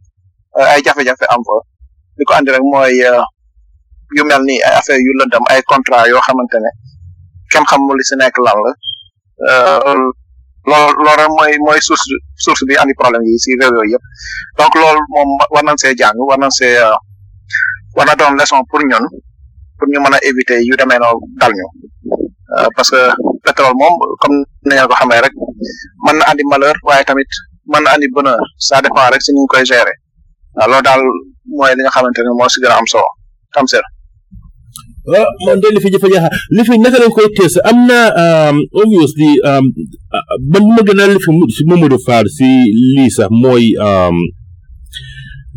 eh, 0.59 0.67
ay 0.75 0.81
jafe-jafe 0.85 1.27
am 1.29 1.41
fa 1.47 1.57
li 2.19 2.25
ko 2.27 2.33
andi 2.35 2.51
rek 2.51 2.65
mooy 2.73 2.99
eh, 3.03 3.23
yu 4.17 4.25
mel 4.25 4.43
ni 4.43 4.57
ay 4.67 4.75
affaire 4.79 4.99
yu 4.99 5.13
lëndam 5.21 5.45
ay 5.51 5.61
contrat 5.71 6.09
yoo 6.11 6.21
xamante 6.27 6.59
ne 6.59 6.71
kenn 7.53 7.65
xamul 7.71 7.97
li 7.97 8.05
si 8.07 8.15
nekk 8.19 8.39
lan 8.45 8.57
la 8.65 8.71
eh, 9.51 9.67
loolu 9.87 10.07
lool 11.05 11.17
rek 11.21 11.31
mooy 11.37 11.53
mooy 11.67 11.79
source 11.87 12.07
source 12.45 12.63
bi 12.69 12.75
andi 12.81 12.95
problème 12.99 13.23
yi 13.29 13.37
si 13.45 13.51
réew 13.61 13.73
yooyu 13.77 13.93
yëpp 13.95 14.05
donc 14.59 14.73
loolu 14.83 15.01
moom 15.15 15.29
war 15.55 15.63
nañ 15.65 15.77
see 15.83 15.93
jàng 15.99 16.17
war 16.29 16.39
nañ 16.39 16.51
see 16.59 16.75
war 17.97 18.07
na 18.07 18.15
doon 18.19 18.35
leçon 18.39 18.63
pour 18.71 18.81
ñun 18.91 19.05
pour 19.79 19.87
ñu 19.91 19.99
mën 20.05 20.15
a 20.17 20.19
éviter 20.29 20.61
yu 20.69 20.75
demee 20.81 20.99
noo 21.03 21.15
dal 21.41 21.53
ñu 21.59 21.67
parce 22.77 22.91
que 22.93 23.01
pétrole 23.45 23.75
moom 23.81 23.95
comme 24.21 24.37
ni 24.67 24.75
ngeen 24.75 24.89
ko 24.91 24.95
xamee 25.01 25.21
rek 25.25 25.33
mën 26.05 26.17
na 26.19 26.25
andi 26.31 26.43
malheur 26.51 26.77
waaye 26.89 27.05
tamit 27.09 27.29
man 27.73 27.85
andi 27.93 28.07
bonheur 28.15 28.43
ça 28.59 28.81
dépend 28.83 29.05
rek 29.13 29.23
si 29.27 29.33
ñu 29.35 29.45
koy 29.53 29.65
gérer 29.71 29.97
loolu 30.67 30.79
dal 30.89 31.01
moy 31.59 31.73
li 31.77 31.83
nga 31.83 31.93
xamanteni 31.97 32.29
mo 32.39 32.47
ci 32.53 32.59
gëna 32.63 32.77
am 32.81 32.87
solo 32.93 33.11
tam 33.55 33.67
seer 33.73 33.85
waaw 35.11 35.27
man 35.45 35.59
de 35.63 35.69
li 35.75 35.81
fi 35.85 35.89
jëfë 35.95 36.09
jaaxa 36.15 36.31
li 36.57 36.63
fi 36.69 36.75
naka 36.83 36.99
lañ 37.03 37.13
koy 37.17 37.29
tees 37.37 37.55
amna 37.71 38.01
euh, 38.25 38.55
obviously 38.83 39.31
man 40.53 40.65
euh, 40.65 40.65
euh, 40.67 40.73
ma 40.77 40.83
gëna 40.89 41.05
li 41.15 41.19
fi 41.25 41.31
mu 41.69 41.75
mu 41.81 41.87
do 41.93 41.99
Fall 42.07 42.27
si 42.39 42.51
li 42.95 43.05
sax 43.17 43.31
mooy 43.43 43.65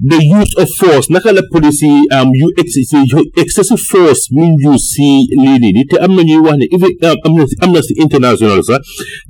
the 0.02 0.20
use 0.24 0.54
of 0.56 0.68
force 0.80 1.10
naka 1.10 1.32
la 1.36 1.42
police 1.52 1.84
um 2.16 2.32
yu 2.32 2.48
excessive 2.56 3.80
force 3.92 4.24
mun 4.32 4.56
use 4.60 4.72
um, 4.72 4.78
si 4.78 5.28
lii 5.36 5.60
nii 5.60 5.86
am 6.00 6.16
na 6.16 6.24
ñuy 6.24 6.40
wax 6.46 6.58
ne 6.60 6.66
even 6.72 6.92
am 7.04 7.76
international 8.06 8.62
sax 8.64 8.82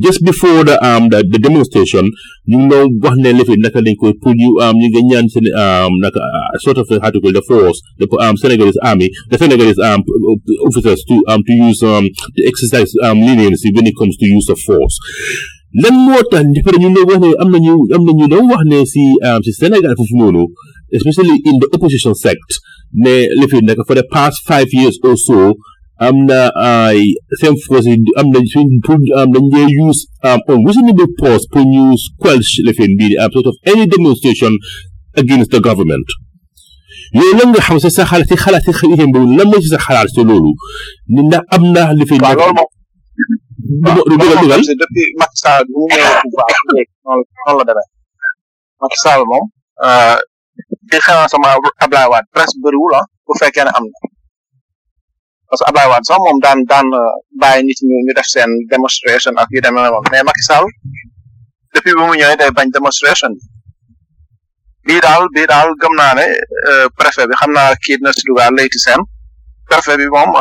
just 0.05 0.21
before 0.23 0.63
the 0.63 0.77
um 0.85 1.09
the 1.09 1.39
demonstration 1.41 2.05
ñu 2.47 2.57
ngi 2.59 2.69
doon 2.69 2.89
wax 3.03 3.15
ne 3.23 3.33
lefi 3.33 3.55
naka 3.63 3.81
lañ 3.81 3.95
koy 4.01 4.13
pour 4.21 4.33
ñu 4.35 4.49
am 4.65 4.75
ñu 4.81 4.89
nga 4.93 5.01
ñaan 5.09 5.27
seen 5.33 5.47
um, 5.55 5.89
um 5.89 5.93
naka 6.01 6.21
uh, 6.21 6.57
sort 6.65 6.77
of 6.77 6.87
how 7.03 7.09
to 7.09 7.19
call 7.21 7.33
the 7.33 7.41
force 7.49 7.79
the 7.99 8.05
um 8.19 8.35
Senegalese 8.37 8.79
army 8.83 9.09
the 9.29 9.37
Senegalese 9.37 9.79
um 9.79 10.01
uh, 10.05 10.67
officers 10.69 11.01
to 11.09 11.15
um 11.27 11.41
to 11.47 11.53
use 11.67 11.81
um 11.81 12.05
to 12.37 12.41
exercise 12.51 12.91
um 13.03 13.17
leniency 13.19 13.69
when 13.73 13.87
it 13.87 13.95
comes 13.97 14.15
to 14.17 14.25
use 14.25 14.47
of 14.49 14.59
force. 14.59 14.97
lan 15.81 15.95
moo 16.05 16.21
tax 16.33 16.45
defar 16.57 16.75
ñu 16.81 16.89
ne 16.89 17.01
wax 17.09 17.19
ne 17.21 17.29
am 17.41 17.49
nañu 17.53 17.73
am 17.95 18.03
nañu 18.05 18.25
doon 18.31 18.49
wax 18.49 18.63
ne 18.71 18.79
si 18.91 19.05
si 19.45 19.51
Sénégal 19.59 19.93
fofu 19.97 20.15
noonu 20.19 20.45
especially 20.97 21.37
in 21.49 21.55
the 21.61 21.67
opposition 21.75 22.13
sect 22.17 22.49
ne 23.03 23.15
le 23.39 23.45
fi 23.47 23.57
nek 23.61 23.77
for 23.87 23.93
the 23.99 24.05
past 24.15 24.37
5 24.49 24.65
years 24.79 24.97
or 25.05 25.13
so 25.15 25.39
amna 26.07 26.41
ay 26.57 26.97
sem 27.39 27.53
fosi 27.69 27.93
amna 28.19 28.39
nañ 28.39 28.79
pour 28.85 28.97
am 29.21 29.29
dañ 29.33 29.45
dey 29.53 29.67
use 29.85 30.01
am 30.29 30.39
on 30.49 30.65
um, 30.65 30.97
be 30.99 31.05
force 31.21 31.45
pour 31.53 31.61
news 31.75 32.01
quelch 32.21 32.53
le 32.65 32.73
fi 32.77 32.85
bi 32.99 33.07
a 33.23 33.25
sort 33.33 33.45
of 33.51 33.55
any 33.71 33.85
demonstration 33.95 34.57
against 35.21 35.49
the 35.53 35.61
government 35.67 36.07
yo 37.17 37.25
la 37.37 37.43
nga 37.45 37.61
xam 37.65 37.77
sa 37.81 37.89
sa 37.97 38.03
xalaat 38.43 38.67
xeyem 38.79 39.09
bu 39.13 39.19
si 39.21 39.27
xëy 39.29 39.37
lan 39.37 39.47
mooy 39.53 39.61
si 39.63 39.69
sa 39.73 39.79
xalaat 39.87 40.07
ci 40.17 40.21
lolu 40.29 40.49
ni 41.13 41.21
am 41.35 41.43
amna 41.61 41.81
le 41.99 42.05
fi 42.09 42.17
nekk 42.17 42.69
dugal 43.69 44.41
dugal 44.41 44.61
dëppi 44.61 45.03
Macky 45.21 45.37
Sall 45.37 45.63
bu 45.69 45.77
mu 45.77 45.85
ñëw 45.93 46.05
bu 46.25 46.31
baax 46.39 46.53
léegi 46.73 46.93
noonu 47.05 47.21
noonu 47.45 47.59
la 47.59 47.63
demee 47.69 47.87
Macky 48.81 48.97
sama 49.01 49.15
Ablaye 51.85 52.07
Wade 52.11 52.27
presque 52.33 52.57
bëriwul 52.63 52.93
ah 52.97 53.05
bu 53.25 53.31
fekkee 53.39 53.65
ne 53.65 53.71
am 53.77 53.85
na 53.85 53.91
parce 55.47 55.61
que 55.61 55.67
Ablaye 55.69 55.89
Wade 55.91 56.07
sax 56.09 56.17
moom 56.19 56.37
daan 56.41 56.59
daan 56.65 56.87
eh, 56.89 56.99
bàyyi 57.41 57.61
nit 57.65 57.79
ñu 57.85 57.95
ñu 58.05 58.13
def 58.17 58.25
seen 58.33 58.49
demonstration 58.73 59.33
ak 59.37 59.47
yu 59.53 59.59
demee 59.61 59.91
moom 59.93 60.01
mais 60.11 60.23
Macky 60.25 60.43
Sall 60.49 60.65
depuis 61.73 61.93
bi 61.93 62.01
mu 62.01 62.17
ñëwee 62.17 62.37
day 62.41 62.49
bañ 62.57 62.67
demonstration 62.73 63.31
bii 64.85 65.01
daal 65.05 65.23
bii 65.35 65.45
daal 65.51 65.69
gëm 65.77 65.93
bi 66.17 66.25
xam 67.39 67.51
naa 67.53 67.69
kii 67.83 67.95
dina 68.01 68.11
si 68.13 68.21
dugal 68.25 68.53
layti 68.57 68.79
seen 68.81 69.01
bi 70.01 70.07
moom 70.15 70.31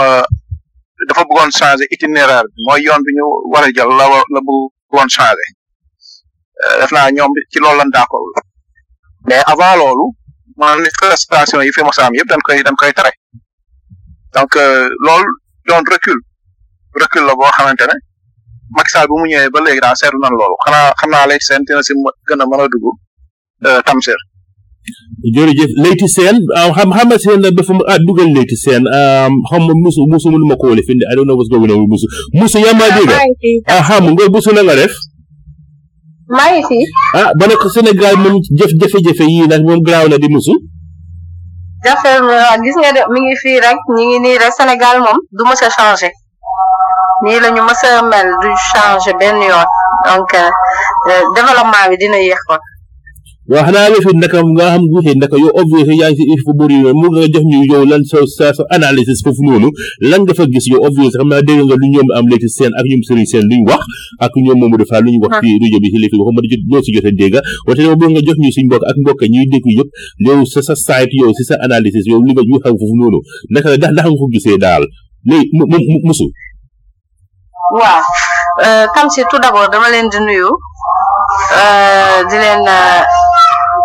dafa 1.07 1.23
bëggoon 1.25 1.51
changé 1.53 1.85
itinéraire 1.91 2.49
bi 2.55 2.63
mooy 2.67 2.81
yoon 2.83 3.03
bi 3.07 3.13
ñu 3.17 3.25
war 3.53 3.65
a 3.65 3.71
jël 3.77 3.91
la 3.99 4.05
la 4.35 4.41
bëggoon 4.47 5.09
changé 5.17 5.47
euh, 6.65 6.81
def 6.81 6.91
naa 6.93 7.11
ñoom 7.11 7.31
ci 7.53 7.59
loolu 7.61 7.79
lan 7.79 7.91
d'accord 7.95 8.27
mais 9.29 9.43
avant 9.53 9.77
loolu 9.77 10.07
manifestation 10.57 11.61
yi 11.63 11.73
fi 11.73 11.83
mos 11.85 11.99
am 11.99 12.15
yëpp 12.19 12.29
dañ 12.33 12.41
koy 12.47 12.59
dañ 12.67 12.75
koy 12.81 12.93
tere 12.93 13.11
donc 14.35 14.53
euh, 14.57 14.89
loolu 15.07 15.31
doon 15.67 15.85
recul 15.95 16.19
recul 17.03 17.25
la 17.27 17.35
boo 17.35 17.51
xamante 17.57 17.87
ne 17.91 17.95
Macky 18.77 18.91
Sall 18.91 19.07
bu 19.09 19.19
mu 19.21 19.27
ñëwee 19.29 19.51
ba 19.53 19.59
léegi 19.61 19.81
daal 19.85 19.97
seetlu 20.01 20.19
nan 20.21 20.33
loolu 20.39 20.57
xanaa 20.65 20.93
xam 20.99 21.11
naa 21.11 21.27
léegi 21.31 21.47
seen 21.49 21.63
dina 21.67 21.83
si 21.87 21.93
gën 22.29 22.43
a 22.43 22.45
mën 22.47 22.61
a 22.65 22.67
dugg 22.73 22.87
euh, 23.67 23.81
tamsir 23.87 24.17
jërëjëf 25.35 25.73
Leyti 25.83 26.09
Sène 26.09 26.41
Hamad 26.57 27.13
ah, 27.15 27.19
Sène 27.19 27.51
dafa 27.51 27.73
ma 27.73 27.81
ah 27.87 27.99
dugal 27.99 28.29
Leyti 28.35 28.57
Sène 28.57 28.87
ah, 28.93 29.29
xam 29.51 29.63
nga 29.67 29.75
Musu 29.75 30.03
Musu 30.09 30.29
mënuma 30.31 30.55
a 30.55 30.67
wala 30.67 30.83
finde 30.87 31.05
I 31.11 31.15
don't 31.15 31.27
know 31.27 31.37
what's 31.37 31.49
going 31.49 31.71
on 31.71 31.81
with 31.81 31.93
Musu 31.93 32.07
Musu 32.35 32.59
yaa 32.65 32.73
ah, 32.73 32.79
maa 32.79 32.97
dégg 32.97 33.13
ah 33.69 33.83
xam 33.89 34.05
nga 34.13 34.29
Musu 34.35 34.53
na 34.55 34.63
nga 34.63 34.77
def 34.81 34.95
maa 36.29 36.51
ngi 36.53 36.63
fi 36.69 36.79
ah 37.21 37.31
ba 37.39 37.45
nag 37.47 37.63
Sénégal 37.77 38.15
moom 38.23 38.37
jëf 38.59 38.73
jafe-jafe 38.81 39.25
yii 39.33 39.49
nag 39.53 39.63
moom 39.67 39.81
na 40.11 40.19
di 40.23 40.29
Musu 40.35 40.55
jafe 41.85 42.09
de 42.97 43.03
mi 43.13 43.19
ngi 43.27 43.37
fii 43.43 43.61
rek 43.67 43.79
ñi 43.97 44.05
ngi 44.07 44.19
nii 44.25 44.39
rek 44.43 44.53
Sénégal 44.59 44.97
moom 45.05 45.19
du 45.37 45.43
mës 45.49 45.63
a 45.67 45.69
changé 45.77 46.11
nii 47.25 47.41
la 47.43 47.49
ñu 47.55 47.63
mës 47.69 47.81
a 47.89 47.91
mel 48.11 48.29
du 48.43 48.51
changé 48.73 49.13
benn 49.21 49.39
yoon 49.51 49.67
donc 50.09 50.31
euh, 50.35 51.11
euh, 51.11 51.23
développement 51.35 51.89
bi 51.91 51.97
dina 51.99 52.19
yéex 52.23 52.39
واحنا 53.53 53.81
في 54.05 54.11
النكا 54.11 54.43
مغاهم 54.43 54.81
غو 54.95 55.01
في 55.03 55.07
يعني 55.07 55.13
النكا 55.13 55.37
يو 55.37 55.49
اوبفي 55.59 55.85
في 55.89 55.95
يانسي 56.03 56.23
اي 56.31 56.37
فبوري 56.47 56.75
مو 57.01 57.07
غا 57.17 57.27
جوف 57.33 57.45
نيو 57.53 57.63
يو 57.75 57.83
لان 57.85 58.03
سو 58.05 58.27
ساسو 58.27 58.63
اناليسيس 58.77 59.23
فوف 59.25 59.37
نونو 59.47 59.71
لان 60.11 60.21
غا 60.29 60.35
فغيس 60.39 60.67
يو 60.73 60.77
اوبفي 60.85 61.11
خما 61.19 61.41
دي 61.47 61.53
غا 61.59 61.65
لو 61.69 61.77
نيوم 61.93 62.09
ام 62.19 62.25
ليتي 62.31 62.49
سين 62.49 62.67
اك 62.79 62.85
نيوم 62.91 63.03
سيري 63.09 63.25
سين 63.33 63.41
لوي 63.51 63.61
واخ 63.69 63.83
اك 64.25 64.31
نيوم 64.45 64.59
مومو 64.61 64.77
دفا 64.81 64.97
لوي 65.05 65.17
واخ 65.23 65.33
في 65.43 65.47
ريجو 65.63 65.79
بي 65.83 65.89
ليفي 66.03 66.17
واخ 66.21 66.29
ما 66.37 66.41
ديت 66.51 66.61
نو 66.73 66.81
سي 66.85 66.91
جوتي 66.95 67.11
ديغا 67.21 67.41
واتي 67.69 67.83
مو 67.89 68.15
غا 68.15 68.21
جوف 68.27 68.37
نيو 68.43 68.53
سي 68.57 68.63
مبوك 68.67 68.81
اك 68.91 68.97
مبوك 69.05 69.21
نيو 69.35 69.43
ديكو 69.53 69.69
ييب 69.77 69.89
ليو 70.25 70.45
سا 70.53 70.61
سا 70.69 70.75
سايت 70.87 71.09
يو 71.21 71.33
سي 71.39 71.45
سا 71.49 71.55
اناليسيس 71.67 72.05
يو 72.13 72.21
لي 72.27 72.33
غا 72.37 72.43
يو 72.53 72.59
خاو 72.65 72.73
فوف 72.81 72.93
نونو 73.01 73.19
نكا 73.55 73.69
دا 73.83 73.89
دا 73.97 74.03
خو 74.03 74.27
غيسي 74.35 74.57
دال 74.63 74.83
لي 75.29 75.39
موسو 76.09 76.25
واه 77.81 78.03
كام 78.95 79.09
سي 79.15 79.23
تو 79.31 79.37
دابور 79.45 79.67
دا 79.73 79.79
مالين 79.83 80.09
دي 80.13 80.19
نيو 80.29 80.49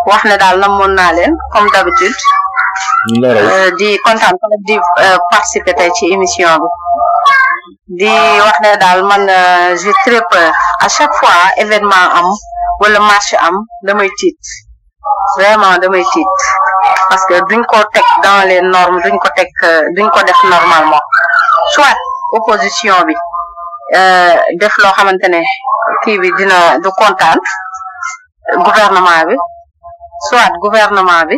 wax 0.07 0.19
ne 0.27 0.35
daal 0.39 0.57
namoon 0.59 0.93
naa 0.97 1.11
leen 1.15 1.33
comme 1.53 1.69
d'habitude 1.71 2.13
euh, 3.23 3.69
di 3.79 3.97
kontaan 4.03 4.35
di 4.67 4.75
euh, 4.99 5.17
participer 5.31 5.73
tey 5.73 5.91
ci 5.95 6.11
émission 6.11 6.51
bi 6.61 6.67
di 8.07 8.13
wax 8.43 8.57
ne 8.63 8.75
daal 8.75 9.03
man 9.03 9.23
euh, 9.29 9.75
j'ai 9.79 9.93
très 10.05 10.21
peur 10.29 10.51
à 10.81 10.87
chaque 10.89 11.13
fois 11.15 11.35
événement 11.57 12.05
am 12.19 12.27
wala 12.79 12.99
marché 12.99 13.37
am 13.37 13.55
damay 13.83 14.09
tiit 14.19 14.39
vraiment 15.39 15.77
damay 15.77 16.03
tiit 16.11 16.31
parce 17.09 17.23
que 17.27 17.35
duñ 17.49 17.63
ko 17.71 17.79
teg 17.93 18.05
dans 18.23 18.41
les 18.49 18.61
normes 18.61 18.99
duñ 19.03 19.15
ko 19.23 19.29
teg 19.35 19.47
duñ 19.95 20.07
ko 20.13 20.19
def 20.27 20.39
normalement 20.53 20.99
soit 21.75 21.95
opposition 22.33 22.95
bi 23.07 23.15
def 24.59 24.73
loo 24.83 24.91
xamante 24.97 25.27
ne 25.31 25.39
kii 26.03 26.19
bi 26.19 26.29
dina 26.37 26.59
du 26.83 26.89
kontaan 26.99 27.37
gouvernement 28.65 29.23
bi 29.27 29.35
soit 30.29 30.49
gouvernement 30.63 31.21
bi 31.29 31.37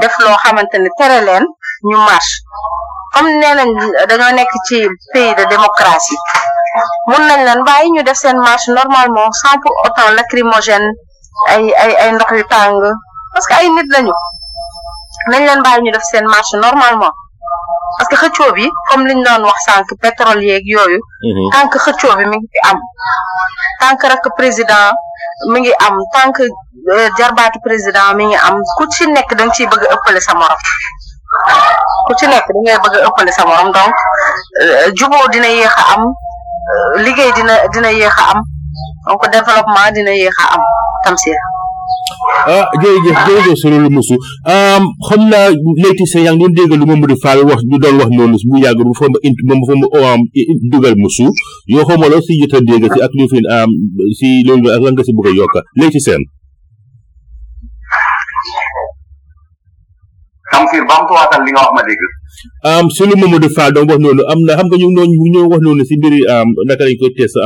def 0.00 0.14
lo 0.24 0.32
xamanteni 0.44 0.84
ne 0.84 0.90
tere 0.98 1.18
ñu 1.88 1.98
marche 2.08 2.34
comme 3.12 3.30
nee 3.40 3.54
nañ 4.20 4.32
nekk 4.38 4.52
ci 4.68 4.78
pays 5.12 5.34
de 5.38 5.44
démocratie 5.54 6.18
mun 7.10 7.22
nañ 7.28 7.40
leen 7.48 7.60
bàyyi 7.68 7.90
ñu 7.94 8.00
def 8.08 8.18
sen 8.24 8.36
marche 8.48 8.68
normalement 8.78 9.28
sans 9.40 9.56
pour 9.62 9.72
autant 9.86 10.08
lacrymogène 10.18 10.86
ay 11.52 11.62
ay 11.84 11.92
ay 12.02 12.10
ndox 12.14 12.30
yu 12.38 12.44
parce 13.32 13.46
que 13.48 13.54
ay 13.60 13.68
nit 13.76 13.88
lañu 13.94 14.14
nañ 15.30 15.40
leen 15.48 15.60
bàyyi 15.66 15.82
ñu 15.84 15.90
def 15.96 16.04
sen 16.12 16.24
marche 16.34 16.54
normalement 16.66 17.12
parce 17.96 18.08
que 18.10 18.16
xëccoo 18.22 18.50
bi 18.56 18.64
comme 18.88 19.04
liñ 19.10 19.20
doon 19.26 19.42
wax 19.50 19.58
sank 19.68 19.86
pétrole 20.04 20.46
ak 20.58 20.64
yoyu 20.74 20.98
mhm. 21.26 21.42
tank 21.52 21.70
que 22.02 22.16
bi 22.18 22.24
mi 22.30 22.36
ngi 22.38 22.48
fi 22.52 22.58
am 22.70 22.78
tank 23.80 23.98
rak 24.04 24.22
président 24.36 24.92
mi 25.52 25.60
ngi 25.64 25.72
am 25.80 25.96
tank 26.12 26.38
euh, 26.44 27.08
jarbaatu 27.18 27.58
président 27.64 28.12
mi 28.14 28.28
ngi 28.28 28.36
am 28.36 28.60
ku 28.76 28.84
ci 28.92 29.06
nekk 29.08 29.32
da 29.34 29.44
nga 29.48 29.54
ciy 29.56 29.66
bëgg 29.66 29.84
ëppale 29.88 30.20
sa 30.20 30.34
morom 30.36 30.60
ku 32.06 32.12
ci 32.20 32.26
nekk 32.28 32.44
da 32.52 32.58
ngay 32.60 32.78
bëgg 32.84 32.94
ëppale 33.08 33.32
sa 33.32 33.42
morom 33.48 33.72
donc 33.72 33.94
euh, 34.62 35.28
dina 35.32 35.48
yéex 35.48 35.74
am 35.96 36.02
euh, 36.04 37.02
liggéey 37.04 37.32
dina 37.32 37.54
dina 37.72 37.90
yéex 37.92 38.14
am 38.28 38.38
donc 39.08 39.22
développement 39.32 39.88
dina 39.96 40.12
yéex 40.12 40.36
am 40.52 40.62
tamsir 41.04 41.34
ah 42.28 42.66
jërëjëf 42.80 43.16
jërëjëf 43.26 43.56
solo 43.62 43.76
lu 43.84 43.88
musu 43.96 44.16
xam 45.08 45.22
naa 45.30 45.48
léegi 45.82 46.04
sax 46.06 46.22
yaa 46.26 46.34
ngi 46.36 46.40
doon 46.44 46.56
dégg 46.56 46.74
lu 46.80 46.84
Mamadou 46.88 47.16
Fall 47.24 47.40
wax 47.48 47.60
ñu 47.68 47.78
doon 47.80 47.96
wax 48.00 48.10
noonu 48.16 48.36
bu 48.48 48.56
yàgg 48.64 48.80
bu 48.88 48.92
fa 48.98 49.06
ma 49.12 49.18
int 49.26 49.38
ma 49.48 49.54
fa 49.68 49.74
ma 49.80 49.86
dugal 50.72 50.94
musu 51.02 51.26
yoo 51.72 51.84
xam 51.88 52.00
nga 52.00 52.20
si 52.26 52.36
jot 52.42 52.56
a 52.56 52.60
dégg 52.68 52.84
si 52.92 53.00
ak 53.00 53.12
lu 53.18 53.24
fi 53.32 53.38
si 54.18 54.28
loolu 54.46 54.68
ak 54.70 55.00
si 55.04 55.16
bëgg 55.16 55.30
a 55.30 55.32
yokk 55.40 55.56
léegi 55.80 56.00
seen. 56.06 56.20
Tamsir 60.52 60.84
ma 60.84 61.82
dégg. 61.88 62.00
si 62.96 63.04
lu 63.08 63.14
doon 63.20 63.46
wax 63.56 63.98
noonu 64.04 64.22
am 64.30 64.40
na 64.44 64.58
xam 64.60 64.68
nga 64.68 64.76
ñu 64.76 64.88
ngi 64.92 65.28
ñu 65.32 65.40
wax 65.50 65.60
noonu 65.64 65.82
si 65.88 65.94
mbiri 65.96 66.20
naka 66.68 66.84
lañ 66.84 66.96
koy 67.00 67.12
test 67.16 67.36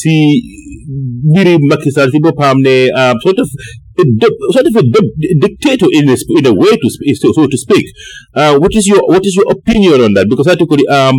si 0.00 0.12
mbiri 1.26 1.54
Macky 1.68 1.90
Sall 1.90 2.10
si 2.12 2.18
boppam 2.22 2.56
ne 2.64 2.74
soo 3.26 3.34
sort 4.52 4.66
of 4.66 4.76
a 4.76 4.82
dictator 5.40 5.86
in 5.90 6.08
a, 6.08 6.16
in 6.38 6.46
a 6.46 6.54
way 6.54 6.76
to 6.76 6.90
so, 7.14 7.32
so 7.32 7.46
to 7.46 7.58
speak. 7.58 7.84
Uh, 8.34 8.56
what 8.58 8.70
is 8.74 8.86
your 8.86 9.00
what 9.06 9.24
is 9.24 9.34
your 9.34 9.50
opinion 9.50 10.00
on 10.00 10.14
that? 10.14 10.26
Because 10.30 10.46
I 10.46 10.54
took 10.54 10.70
um, 10.90 11.16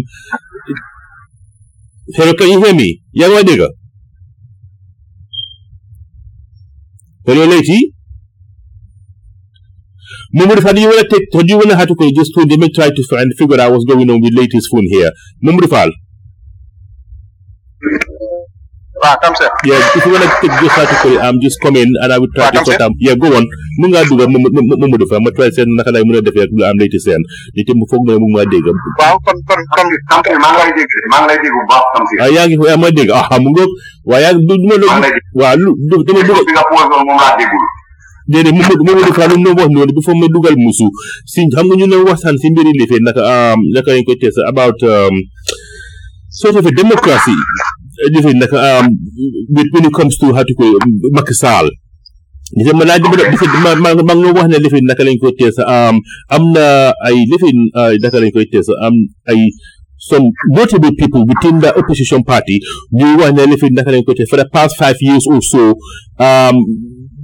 hello, 2.15 2.33
can 2.33 2.47
you 2.47 2.63
hear 2.63 2.73
me? 2.73 3.01
Young 3.11 3.31
yeah, 3.31 3.41
nigga. 3.41 3.69
Hello, 7.25 7.45
lady. 7.45 7.91
Mumud, 10.35 10.61
do 10.63 10.81
you 10.81 10.87
want 10.87 11.09
to 11.09 11.09
take? 11.09 11.31
Do 11.31 11.43
you 11.45 11.57
want 11.57 11.69
to 11.69 11.75
have 11.75 11.87
to 11.87 12.11
just 12.15 12.33
to 12.35 12.41
let 12.47 12.59
me 12.59 12.69
try 12.71 12.89
to 12.89 13.07
find 13.09 13.31
figure 13.37 13.59
out 13.59 13.71
what's 13.71 13.83
going 13.85 14.09
on 14.09 14.21
with 14.21 14.33
lady's 14.33 14.67
phone 14.71 14.87
here? 14.89 15.11
Mumud, 15.43 15.67
come 19.17 19.33
sir. 19.35 19.49
Yeah, 19.65 19.81
if 19.97 20.05
you 20.05 20.11
want 20.13 20.21
to 20.21 20.29
take 20.37 20.53
um, 20.53 20.61
just 20.61 20.93
call, 21.01 21.15
I'm 21.17 21.37
just 21.41 21.57
coming 21.63 21.81
and 21.89 22.11
I 22.13 22.17
will 22.21 22.29
try 22.35 22.51
ah, 22.53 22.53
to 22.53 22.59
cut 22.61 22.81
am. 22.83 22.93
Yeah, 23.01 23.17
go 23.17 23.33
on. 23.33 23.41
Mun 23.81 23.89
nga 23.95 24.05
duga 24.05 24.25
ma 24.29 25.29
try 25.33 25.49
sen 25.49 25.65
naka 25.73 25.89
lay 25.89 26.01
am 26.05 26.13
lay 26.77 26.89
ci 26.91 26.99
sen. 27.01 27.17
Ni 27.57 27.63
tim 27.65 27.81
foog 27.89 28.05
na 28.05 28.19
mu 28.21 28.29
ma 28.29 28.45
dégg. 28.45 28.61
Waaw 28.69 29.17
kon 29.25 29.37
kon 29.49 29.59
kon 29.73 29.87
kon 30.13 30.37
ma 30.37 30.49
lay 30.61 30.69
dégg, 30.77 30.91
ma 31.09 31.25
lay 31.25 31.37
Ah 32.21 32.29
yaa 32.29 32.77
ma 32.77 32.91
dégg. 32.93 33.09
Ah 33.09 33.39
mu 33.39 33.49
ngok. 33.49 33.71
Wa 34.05 34.17
yaa 34.21 34.33
du 34.37 34.59
ma 34.67 34.75
lo. 34.77 34.85
Wa 35.33 35.55
lu 35.57 35.73
dama 36.05 36.21
duga. 36.21 36.43
Bi 36.45 36.53
nga 36.53 36.63
posé 36.69 36.85
mo 36.85 37.13
ma 37.17 37.33
déggul. 37.39 37.65
déedéet 38.29 38.53
no 38.53 38.93
wax 38.93 39.33
bu 40.05 40.13
dugal 40.29 40.53
musu 40.55 40.85
si 41.25 41.41
xam 41.49 41.65
nga 41.65 41.75
ñu 41.79 41.87
ne 41.89 41.95
waxtaan 42.05 42.37
si 42.37 42.51
mbiri 42.53 42.77
lifé 42.77 43.01
naka 43.01 43.25
um, 43.25 43.57
naka 43.73 43.97
ko 44.05 44.13
about 44.45 44.77
um 44.85 45.17
sort 46.29 46.53
of 46.55 46.61
a 46.63 46.69
democracy 46.69 47.33
jëfin 48.07 48.35
Um, 48.41 48.85
when 49.71 49.85
it 49.85 49.93
comes 49.93 50.17
to 50.17 50.33
how 50.33 50.43
to 50.43 50.53
ko 50.55 50.65
Macky 51.15 51.33
Sall 51.35 51.67
gis 52.57 52.73
nga 52.73 52.81
laaj 52.89 53.03
bi 53.05 53.13
ma 53.61 53.71
ma 53.93 53.93
ma 53.93 54.13
nga 54.17 54.31
wax 54.33 54.47
ne 54.49 54.57
lifin 54.57 54.81
naka 54.89 55.05
lañ 55.05 55.21
koy 55.21 55.29
tees 55.37 55.53
am 55.61 56.01
um, 56.01 56.01
am 56.33 56.43
na 56.57 56.89
ay 57.05 57.13
lifin 57.29 57.69
uh, 57.77 57.93
naka 58.01 58.17
lañ 58.17 58.33
koy 58.33 58.49
tees 58.49 58.65
am 58.81 59.05
ay 59.29 59.37
some 60.01 60.25
notable 60.57 60.89
people 60.97 61.21
within 61.29 61.61
the 61.61 61.69
opposition 61.77 62.25
party 62.25 62.57
ñu 62.89 63.21
wax 63.21 63.37
ne 63.37 63.45
lifin 63.53 63.77
naka 63.77 63.93
lañ 63.93 64.01
koy 64.01 64.17
tees 64.17 64.25
for 64.33 64.41
the 64.41 64.49
past 64.49 64.73
five 64.81 64.97
years 64.97 65.29
or 65.29 65.37
so 65.45 65.77
um, 66.17 66.57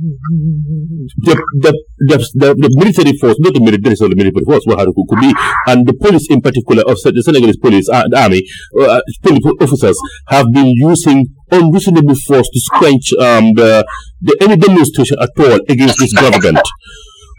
the, 0.05 1.73
the, 2.05 2.17
the, 2.39 2.49
the, 2.53 2.69
military 2.77 3.13
force, 3.17 3.35
not 3.39 3.53
the 3.53 3.59
military, 3.61 3.95
the 3.95 4.15
military 4.15 4.43
force, 4.45 4.61
what 4.65 4.79
Haruku 4.79 5.03
could 5.09 5.19
be, 5.19 5.33
and 5.67 5.87
the 5.87 5.93
police 5.93 6.27
in 6.29 6.41
particular, 6.41 6.83
of 6.85 6.97
the 7.01 7.21
Senegalese 7.25 7.57
police, 7.57 7.87
uh, 7.89 8.05
army, 8.15 8.41
uh, 8.79 8.99
police 9.23 9.45
officers 9.61 9.97
have 10.27 10.45
been 10.53 10.67
using 10.77 11.25
unreasonable 11.51 12.15
force 12.27 12.47
to 12.49 12.59
squelch 12.59 13.07
um, 13.21 13.53
the, 13.55 13.83
the, 14.21 14.37
any 14.41 14.55
demonstration 14.55 15.17
at 15.21 15.31
all 15.37 15.57
against 15.69 15.99
this 15.99 16.13
government. 16.13 16.61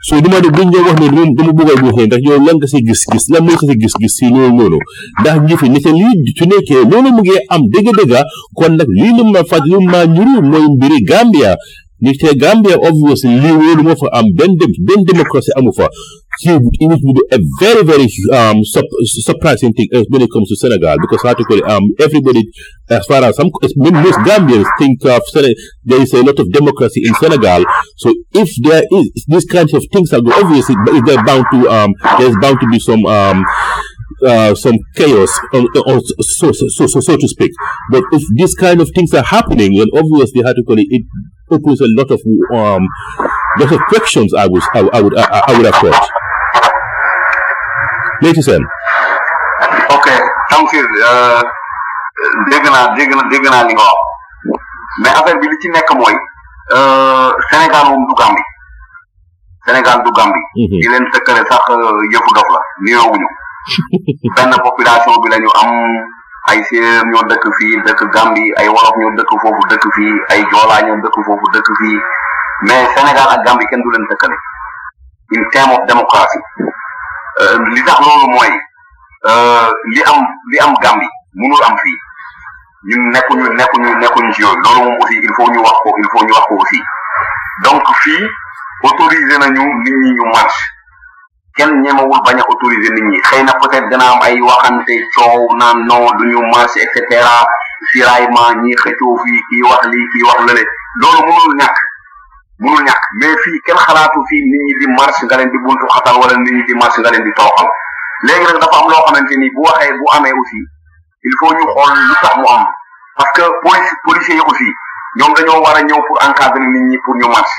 so 0.07 0.21
duma 0.23 0.39
ne 0.39 0.51
buñ 0.55 0.71
your 0.71 0.93
ne 0.95 1.33
dama 1.37 1.53
bëgg 1.59 1.71
a 1.73 1.75
waxee 1.83 2.05
ndax 2.07 2.23
yow 2.27 2.37
lan 2.47 2.59
nga 2.61 2.69
si 2.71 2.81
gis-gis 2.89 3.25
lan 3.35 3.43
moo 3.47 3.57
ko 3.59 3.67
si 3.67 3.75
gis-gis 3.81 4.15
si 4.21 4.29
loolu 4.31 4.53
noonu 4.59 4.79
no 5.25 5.33
ñu 5.49 5.57
fi 5.63 5.67
you 5.67 6.13
lii 6.13 6.35
su 6.37 6.47
to 6.69 6.83
loolu 6.91 7.15
what 7.17 7.25
ngi 7.25 7.35
am 7.57 7.65
dëgg-dëgg 7.75 8.13
kon 8.61 8.77
nag 8.79 8.93
lii 8.99 9.17
lu 9.17 9.25
ma 9.33 9.43
faj 9.53 9.67
lu 9.73 9.81
ma 9.83 10.05
you 10.19 10.39
mooy 10.53 10.69
mbiri 10.77 11.01
Gambia 11.11 11.57
nit 12.05 12.19
Gambia 12.39 12.77
obviously 12.85 13.33
li 13.41 13.53
wóolu 13.57 13.83
moo 13.89 13.95
fa 14.01 14.09
am 14.19 14.27
benn 14.39 14.57
dem 14.61 14.73
benn 14.89 15.05
démocratie 15.09 15.53
amu 15.57 15.73
fa 15.77 15.87
si 16.45 16.51
it 16.53 16.61
would 16.61 17.17
be 17.17 17.23
a 17.33 17.39
very 17.61 17.83
very 17.91 18.07
um, 18.39 18.61
surprising 19.25 19.73
thing 19.73 19.89
eh, 19.95 20.05
when 20.13 20.21
it 20.21 20.29
comes 20.31 20.49
to 20.53 20.57
Senegal 20.61 20.97
because 21.01 21.25
article 21.25 21.57
um, 21.71 21.81
everybody 21.99 22.43
as 22.91 23.07
far 23.07 23.25
as 23.25 23.37
some 23.37 23.49
most 23.81 24.19
Gambians 24.29 24.69
think 24.79 25.03
of 25.07 25.23
Senegal, 25.33 25.55
there 25.85 26.01
is 26.03 26.13
a 26.13 26.21
lot 26.23 26.39
of 26.39 26.53
democracy 26.53 27.01
in 27.07 27.15
Senegal 27.15 27.65
so 27.97 28.13
if 28.33 28.51
there 28.63 28.83
is 28.93 29.25
these 29.27 29.47
kinds 29.47 29.73
of 29.73 29.83
things 29.91 30.13
are 30.13 30.21
going 30.21 30.37
obviously 30.37 30.75
they're 31.07 31.25
bound 31.25 31.47
to 31.53 31.65
um, 31.73 31.91
there's 32.19 32.37
bound 32.45 32.61
to 32.61 32.67
be 32.69 32.79
some 32.79 33.07
um, 33.07 33.43
uh, 34.29 34.55
some 34.55 34.77
chaos, 34.97 35.29
on 35.53 35.67
so 35.77 36.51
so, 36.51 36.65
so, 36.69 36.87
so, 36.87 37.01
so, 37.01 37.17
to 37.19 37.29
speak. 37.29 37.51
But 37.91 38.03
if 38.13 38.23
these 38.35 38.55
kind 38.55 38.81
of 38.81 38.89
things 38.95 39.13
are 39.13 39.23
happening, 39.23 39.77
then 39.77 39.89
obviously, 39.93 40.41
how 40.43 40.55
to 40.55 40.63
call 40.67 40.79
it, 40.79 40.87
it 40.89 41.03
Opens 41.49 41.81
a 41.81 41.87
lot 41.95 42.11
of 42.11 42.19
um, 42.59 42.83
lot 43.63 43.71
of 43.71 43.79
questions 43.87 44.35
I 44.35 44.51
was 44.51 44.67
I, 44.75 44.83
I 44.99 45.01
would 45.01 45.15
I, 45.15 45.23
I, 45.47 45.53
would 45.57 45.67
have 45.67 45.79
thought. 45.79 46.09
Ladies 48.21 48.49
and 48.51 48.67
okay, 49.95 50.19
thank 50.51 50.73
you. 50.75 50.83
dégg 52.51 52.67
uh, 52.67 52.71
naa 52.75 52.95
dégg 52.99 53.15
na 53.15 53.23
dégg 53.31 53.45
naa 53.47 53.63
li 53.69 53.75
nga 53.77 53.87
wax 54.51 54.61
mais 55.03 55.15
affaire 55.19 55.39
bi 55.41 55.47
li 55.51 55.57
ci 55.63 55.69
nekk 55.71 55.91
mooy 55.99 56.15
uh, 56.77 57.29
Sénégal 57.53 57.85
moom 57.93 58.03
du 58.11 58.15
Gambie 58.19 58.49
Sénégal 59.67 59.99
du 60.03 60.11
Gambie. 60.17 60.43
di 60.57 60.63
mm-hmm. 60.63 60.91
leen 60.93 61.05
sëkkale 61.13 61.43
sax 61.49 61.63
yëfu 62.13 62.31
dof 62.37 62.49
la 62.57 62.61
nuyoo 62.83 63.09
wuñu 63.13 63.29
benn 64.37 64.55
population 64.67 65.15
bi 65.23 65.29
la 65.31 65.39
am. 65.63 65.71
ay 66.51 66.59
séeréer 66.71 67.03
ñoo 67.11 67.25
dëkk 67.31 67.45
fii 67.59 67.75
dëkk 67.87 68.03
Gambie 68.15 68.49
ay 68.61 68.69
wolof 68.75 68.97
ñoo 68.99 69.13
dëkk 69.19 69.33
foofu 69.43 69.63
dëkk 69.71 69.85
fii 69.97 70.15
ay 70.33 70.41
joolaa 70.51 70.85
ñoo 70.87 70.99
dëkk 71.05 71.17
foofu 71.27 71.47
dëkk 71.55 71.69
fii 71.81 71.99
mais 72.69 72.87
Sénégal 72.95 73.31
ak 73.35 73.41
Gambie 73.47 73.67
kenn 73.71 73.83
du 73.83 73.91
leen 73.91 74.07
tëkkale 74.11 74.37
une 75.35 75.47
terme 75.51 75.73
of 75.75 75.85
démocratie 75.91 76.39
euh, 77.43 77.59
li 77.75 77.83
tax 77.85 77.99
loolu 77.99 78.27
mooy 78.35 78.51
euh, 79.27 79.69
li 79.93 80.03
am 80.07 80.21
li 80.53 80.59
am 80.67 80.73
Gambie 80.83 81.13
mënul 81.35 81.67
am 81.67 81.75
fii 81.83 81.99
ñun 82.91 83.11
nekkuñu 83.11 83.47
nekku 83.59 83.77
nekkuñu 83.83 84.33
ci 84.35 84.43
yooyu 84.43 84.63
loolu 84.63 84.81
moom 84.87 84.97
aussi 85.03 85.19
il 85.19 85.33
faut 85.37 85.51
ñu 85.51 85.59
wax 85.67 85.77
ko 85.83 85.89
il 86.03 86.07
faut 86.13 86.25
ñu 86.27 86.33
wax 86.33 86.47
ko 86.47 86.55
aussi 86.63 86.81
donc 87.65 87.83
fii 88.05 88.23
autorisé 88.85 89.39
nañu 89.39 89.63
nit 89.83 89.95
ñi 90.05 90.11
ñu 90.15 90.25
marche 90.33 90.63
kenn 91.59 91.73
ñemewul 91.83 92.21
bañ 92.25 92.37
a 92.41 92.45
autoriser 92.51 92.93
nit 92.95 93.05
ñi 93.11 93.19
xëy 93.29 93.43
na 93.45 93.53
peut-être 93.61 93.89
dana 93.91 94.05
am 94.13 94.23
ay 94.23 94.37
waxante 94.49 94.95
coow 95.17 95.47
naan 95.59 95.77
non 95.89 96.07
du 96.19 96.25
ñu 96.31 96.39
marché 96.53 96.81
et 96.85 96.89
cetera 96.93 97.35
siraillement 97.91 98.53
ñi 98.63 98.73
xëccoo 98.83 99.17
fii 99.23 99.63
wax 99.69 99.81
lii 99.93 100.07
kii 100.13 100.27
wax 100.29 100.39
lële 100.49 100.65
loolu 101.01 101.21
mënul 101.29 101.55
ñàkk 101.61 101.77
mënul 102.61 102.83
ñàkk 102.89 103.03
mais 103.21 103.37
fii 103.43 103.57
kenn 103.67 103.83
xalaatu 103.87 104.19
fii 104.29 104.43
ni 104.51 104.57
ñi 104.67 104.73
di 104.81 104.87
marche 104.99 105.23
nga 105.25 105.37
leen 105.39 105.51
di 105.55 105.59
buntu 105.65 105.85
xatal 105.95 106.17
wala 106.21 106.35
ni 106.37 106.51
ñi 106.57 106.63
di 106.69 106.75
marche 106.81 106.99
nga 107.01 107.11
leen 107.13 107.25
di 107.25 107.33
toroxal 107.39 107.69
léegi 108.27 108.45
nag 108.47 108.59
dafa 108.61 108.77
am 108.81 108.89
loo 108.93 109.03
xamante 109.07 109.35
ni 109.41 109.49
bu 109.55 109.61
waxee 109.67 109.97
bu 109.99 110.05
amee 110.17 110.35
aussi 110.39 110.61
il 111.29 111.35
faut 111.41 111.55
ñu 111.57 111.65
xool 111.73 111.93
lu 112.09 112.15
tax 112.25 112.37
mu 112.39 112.47
am 112.57 112.65
parce 113.17 113.33
que 113.37 113.45
police 113.65 113.93
policiers 114.05 114.43
aussi 114.47 114.71
ñoom 115.19 115.33
dañoo 115.35 115.61
war 115.65 115.77
a 115.77 115.83
ñëw 115.87 115.97
pour 116.07 116.19
encadrer 116.29 116.61
nit 116.75 116.85
ñi 116.91 116.97
pour 117.05 117.17
ñu 117.21 117.27
marche 117.35 117.57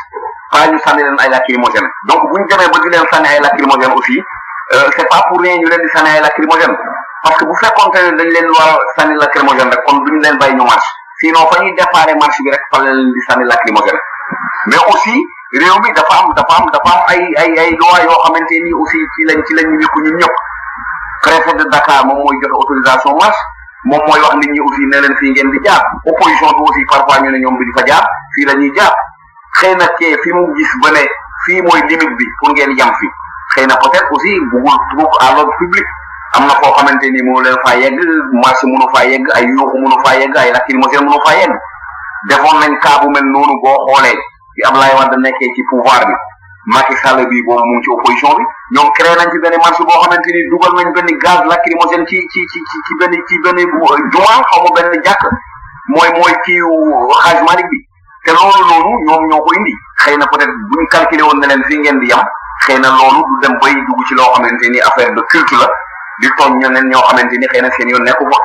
pas 0.52 0.68
ñu 0.70 0.78
sànni 0.86 1.02
leen 1.04 1.18
ay 1.24 1.30
lacrymogène 1.36 1.90
donc 2.10 2.22
bu 2.30 2.36
ñu 2.40 2.46
demee 2.50 2.70
ba 2.74 2.80
di 2.84 2.90
leen 2.94 3.06
sànni 3.12 3.30
ay 3.34 3.40
lacrymogène 3.42 3.94
aussi 3.98 4.18
euh, 4.74 4.88
c'est 4.96 5.08
pas 5.10 5.22
pour 5.28 5.42
rien 5.42 5.56
ñu 5.58 5.66
leen 5.70 5.82
di 5.82 5.90
sànni 5.90 6.10
ay 6.10 6.22
lacrymogène 6.22 6.76
parce 7.24 7.38
que 7.38 7.46
bu 7.46 7.54
fekkonte 7.62 7.96
ne 8.12 8.18
dañ 8.20 8.30
leen 8.30 8.48
war 8.58 8.72
a 8.78 9.02
sànni 9.02 9.16
lacrymogène 9.18 9.70
rek 9.74 9.82
kon 9.88 9.98
duñu 10.06 10.20
leen 10.22 10.38
bàyyi 10.38 10.54
ñu 10.54 10.64
marche 10.66 10.90
sinon 11.20 11.48
fa 11.50 11.60
ñuy 11.64 11.74
déparé 11.74 12.14
marche 12.22 12.40
bi 12.46 12.52
rek 12.52 12.62
fa 12.72 12.78
leen 12.84 12.98
di 13.16 13.22
sànni 13.28 13.46
lacrymogène 13.46 14.00
mais 14.68 14.82
aussi 14.92 15.16
réew 15.58 15.80
mi 15.82 15.92
dafa 15.94 16.14
am 16.22 16.34
dafa 16.38 16.54
am 16.62 16.70
dafa 16.72 16.90
am 16.94 17.02
ay 17.10 17.20
ay 17.42 17.50
ay 17.64 17.70
loi 17.82 18.00
yoo 18.06 18.18
xamante 18.24 18.56
ni 18.64 18.72
aussi 18.74 18.98
ci 19.14 19.22
lañ 19.30 19.40
ci 19.48 19.54
lañ 19.58 19.66
ñu 19.66 19.78
ñun 20.06 20.18
ñëpp 20.22 20.36
préfet 21.24 21.54
de 21.56 21.64
Dakar 21.72 22.06
moom 22.06 22.22
mooy 22.22 22.38
joxe 22.42 22.54
autorisation 22.54 23.18
marche 23.18 23.42
moom 23.90 24.02
mooy 24.10 24.20
wax 24.24 24.36
nit 24.42 24.52
ñi 24.56 24.60
aussi 24.66 24.84
ne 24.92 24.98
leen 25.04 25.14
fii 25.20 25.30
ngeen 25.32 25.50
di 25.54 25.60
jaar 25.66 25.82
opposition 26.10 26.52
bi 26.60 26.64
aussi 26.68 26.82
parfois 26.92 27.20
ñu 27.24 27.30
ne 27.34 27.40
ñoom 27.44 27.56
duñu 27.60 27.74
fa 27.78 27.84
jaar 27.90 28.04
fii 28.34 28.46
la 28.50 28.54
ñuy 28.60 28.72
jaar 28.78 28.94
xëy 29.60 29.74
na 29.82 29.86
kee 30.00 30.14
fi 30.24 30.30
mu 30.38 30.42
gis 30.58 30.72
ba 30.82 30.90
ne 30.98 31.04
fii 31.46 31.62
mooy 31.66 31.80
limite 31.90 32.06
bi 32.20 32.26
pour 32.40 32.50
ngeen 32.54 32.72
yam 32.80 32.92
fi 33.00 33.08
xëy 33.54 33.66
na 33.68 33.76
peut-être 33.82 34.10
aussi 34.14 34.32
bëggul 34.52 34.78
trouble 34.92 35.18
à 35.26 35.36
l'ordre 35.36 35.56
public 35.60 35.86
am 36.36 36.44
na 36.50 36.54
foo 36.60 36.70
xamante 36.78 37.06
ni 37.16 37.20
mënu 37.26 37.40
leen 37.46 37.58
faa 37.66 37.76
yegg 37.82 37.98
marché 38.44 38.66
mënu 38.72 38.86
faa 38.94 39.04
yegg 39.12 39.26
ay 39.38 39.44
yuuxu 39.54 39.78
mënu 39.84 39.98
faa 40.04 40.16
yegg 40.22 40.34
ay 40.44 40.50
lacrymogène 40.56 41.06
mënu 41.08 41.20
faa 41.26 41.36
yegg 41.40 41.54
defoon 42.30 42.58
nañ 42.62 42.72
cas 42.84 42.98
bu 43.02 43.08
mel 43.16 43.26
noonu 43.34 43.56
boo 43.64 43.78
xoolee 43.88 44.18
bi 44.56 44.60
Ablaye 44.70 44.96
Wade 44.98 45.18
nekkee 45.26 45.50
ci 45.56 45.62
pouvoir 45.70 46.02
bi 46.08 46.16
Macky 46.68 46.96
Sall 47.00 47.18
bii 47.32 47.44
boobu 47.48 47.64
mu 47.68 47.74
ngi 47.80 47.82
ci 47.84 47.90
opposition 47.94 48.34
bi 48.40 48.44
ñoom 48.76 48.88
créé 48.98 49.16
nañ 49.16 49.28
ci 49.32 49.38
benn 49.40 49.56
marché 49.64 49.84
boo 49.88 50.00
xamante 50.04 50.28
ni 50.36 50.42
dugal 50.52 50.74
nañ 50.76 50.88
benn 50.96 51.08
gaz 51.24 51.40
lacrymogène 51.48 52.04
ci 52.12 52.20
ci 52.32 52.40
ci 52.52 52.60
ci 52.86 52.94
benn 53.00 53.14
ci 53.28 53.36
benn 53.40 53.56
jumaa 54.12 54.36
euh, 54.36 54.44
xaw 54.50 54.60
ma 54.68 54.72
benn 54.76 54.92
jàkk 55.00 55.24
mooy 55.96 56.10
mooy 56.12 56.34
kii 56.44 56.60
Hadj 57.24 57.40
Malick 57.48 57.68
bi 57.72 57.78
te 58.26 58.32
loolu 58.36 58.68
noonu 58.68 59.00
ñoom 59.08 59.24
ñoo 59.32 59.42
ko 59.48 59.56
indi 59.56 59.72
xëy 60.04 60.18
na 60.20 60.28
peut-être 60.28 60.52
bu 60.52 60.76
ñu 61.16 61.24
woon 61.24 61.40
ne 61.40 61.48
leen 61.48 61.64
fii 61.70 61.78
ngeen 61.80 62.00
di 62.04 62.08
yam 62.12 62.28
xëy 62.68 62.78
na 62.84 62.90
loolu 63.00 63.20
du 63.24 63.36
dem 63.48 63.56
bay 63.64 63.72
dugg 63.88 64.04
ci 64.04 64.14
loo 64.20 64.28
xamante 64.36 64.68
ni 64.68 64.82
affaire 64.84 65.14
de 65.16 65.24
culte 65.32 65.56
la 65.56 65.72
di 66.20 66.28
tooñ 66.36 66.52
ñeneen 66.60 66.90
ñoo 66.92 67.00
xamante 67.08 67.38
ni 67.40 67.48
xëy 67.48 67.62
na 67.64 67.72
seen 67.72 67.88
yoon 67.88 68.04
nekku 68.04 68.28
fa 68.30 68.38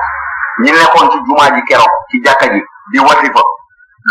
ñi 0.62 0.70
nekkoon 0.70 1.10
ci 1.10 1.18
jumaa 1.26 1.50
ji 1.58 1.62
keroog 1.66 1.90
ci 2.10 2.20
jàkka 2.22 2.46
ji 2.54 2.62
di 2.92 2.98
wati 3.02 3.26
fa 3.34 3.42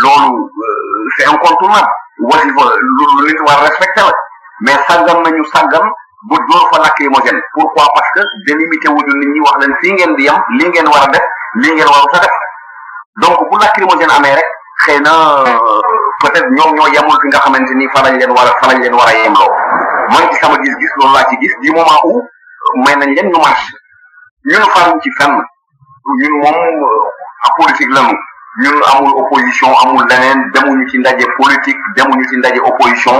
loolu 0.04 0.36
euh, 0.36 1.08
c'est 1.16 1.24
incontournable 1.32 1.88
wasifa 2.22 2.64
lu 2.70 3.06
nit 3.26 3.38
war 3.46 3.58
respecté 3.66 4.00
la 4.02 4.12
mais 4.64 4.78
sàggam 4.86 5.18
nañu 5.24 5.44
sàggam 5.54 5.86
bu 6.28 6.36
doo 6.50 6.62
fa 6.70 6.78
làkk 6.82 6.98
yi 7.00 7.08
pourquoi 7.54 7.86
parce 7.94 8.10
que 8.14 8.22
délimité 8.46 8.88
wuñu 8.94 9.12
ni 9.20 9.26
ñi 9.32 9.40
wax 9.46 9.56
leen 9.60 9.72
fii 9.80 9.92
ngeen 9.96 10.14
di 10.16 10.24
yem 10.26 10.38
lii 10.58 10.68
ngeen 10.68 10.88
war 10.92 11.06
def 11.14 11.22
lii 11.62 11.72
ngeen 11.74 11.88
waru 11.94 12.06
sa 12.14 12.18
def 12.22 12.34
donc 13.22 13.36
bu 13.50 13.56
lacrymogène 13.62 14.10
amee 14.18 14.34
rek 14.38 14.50
xëy 14.86 14.98
na 15.00 15.12
peut-être 16.20 16.50
ñoom 16.56 16.70
ñoo 16.76 16.88
yemul 16.94 17.18
fi 17.22 17.26
nga 17.28 17.38
xamante 17.44 17.72
ni 17.74 17.86
fa 17.92 18.02
lañ 18.04 18.14
leen 18.18 18.30
war 18.36 18.46
a 18.46 18.52
fa 18.60 18.66
lañ 18.72 18.78
leen 18.82 18.94
war 18.94 19.08
a 19.08 19.12
yemloo 19.22 19.50
mooy 20.12 20.24
ci 20.32 20.36
sama 20.40 20.56
gis-gis 20.62 20.92
loolu 20.96 21.12
laa 21.14 21.26
ci 21.28 21.36
gis 21.40 21.50
du 21.62 21.70
moment 21.72 22.00
où 22.04 22.22
may 22.86 22.96
nañ 22.96 23.10
leen 23.16 23.28
ñu 23.32 23.38
marche 23.44 23.66
ñun 24.50 24.64
faruñ 24.74 24.96
ci 25.02 25.10
fenn 25.18 25.32
ñun 26.20 26.34
moom 26.40 26.56
apolitique 27.48 27.94
lañu 27.94 28.14
ñun 28.60 28.76
amul 28.92 29.14
opposition 29.22 29.72
amul 29.82 30.04
leneen 30.10 30.38
demuñu 30.54 30.84
ci 30.90 30.96
ndaje 31.00 31.24
politique 31.40 31.80
demuñu 31.96 32.24
ci 32.28 32.36
ndaje 32.40 32.60
opposition 32.60 33.16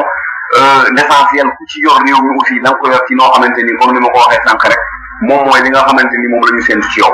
l'essentiel 0.95 1.49
ku 1.57 1.61
ci 1.71 1.81
yor 1.81 1.97
réew 2.05 2.21
mi 2.21 2.33
aussi 2.37 2.57
da 2.61 2.71
ko 2.77 2.85
yor 2.93 3.01
ci 3.09 3.15
noo 3.17 3.31
xamante 3.33 3.63
ni 3.65 3.73
comme 3.81 3.95
ni 3.97 4.01
ma 4.05 4.11
ko 4.13 4.19
waxee 4.21 4.43
sànq 4.45 4.61
rek 4.69 4.81
moom 5.29 5.49
mooy 5.49 5.61
li 5.65 5.71
nga 5.73 5.85
xamante 5.89 6.13
ni 6.21 6.27
moom 6.33 6.45
la 6.45 6.51
ñu 6.53 6.61
séntu 6.69 6.89
ci 6.93 7.01
yow. 7.01 7.13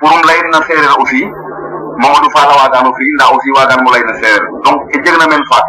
pour 0.00 0.12
mu 0.12 0.22
lay 0.28 0.40
na 0.52 0.60
séeréer 0.68 0.96
aussi 1.00 1.22
Mamadou 1.96 2.28
Fall 2.28 2.44
waa 2.52 2.68
daanu 2.68 2.92
fii 2.92 3.12
ndax 3.16 3.30
aussi 3.32 3.50
waa 3.56 3.76
mu 3.80 3.90
lay 3.94 4.02
na 4.04 4.14
séeréer 4.20 4.44
donc 4.68 4.78
e 4.92 5.00
jeg 5.02 5.16
na 5.16 5.26
men 5.32 5.44
faak 5.48 5.64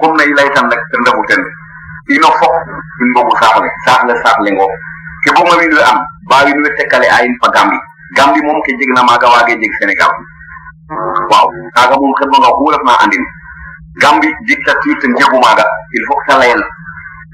comme 0.00 0.16
nay 0.20 0.28
lay 0.36 0.48
tan 0.52 0.68
rek 0.68 0.82
ten 0.90 1.02
refu 1.08 1.24
ten 1.30 1.40
ino 2.14 2.28
fop 2.36 2.52
in 3.00 3.06
mbogu 3.12 3.32
saaxle 3.40 3.68
saaxle 3.86 4.12
saaxle 4.22 4.50
ngo 4.52 4.68
ke 5.24 5.30
bugma 5.32 5.56
wiin 5.56 5.72
we 5.72 5.82
am 5.88 6.04
ba 6.28 6.44
wiin 6.44 6.60
we 6.64 6.68
tekkale 6.76 7.08
a 7.16 7.24
in 7.24 7.32
fa 7.40 7.48
Gambie 7.56 7.80
Gambie 8.16 8.42
moom 8.44 8.60
ke 8.64 8.70
jeg 8.76 8.90
na 8.96 9.02
maaga 9.08 9.26
waage 9.32 9.52
jeg 9.60 9.72
Sénégal 9.80 10.12
waaw 11.30 11.46
kaaga 11.76 11.96
moom 12.00 12.12
xet 12.18 12.28
nga 12.32 12.48
oxu 12.52 12.70
refna 12.74 12.94
andin 13.04 13.24
Gambie 14.02 14.32
dictature 14.48 14.96
ten 15.00 15.12
jegu 15.20 15.38
maaga 15.44 15.64
il 15.98 16.02
faut 16.08 16.18
ta 16.28 16.36
layel 16.42 16.62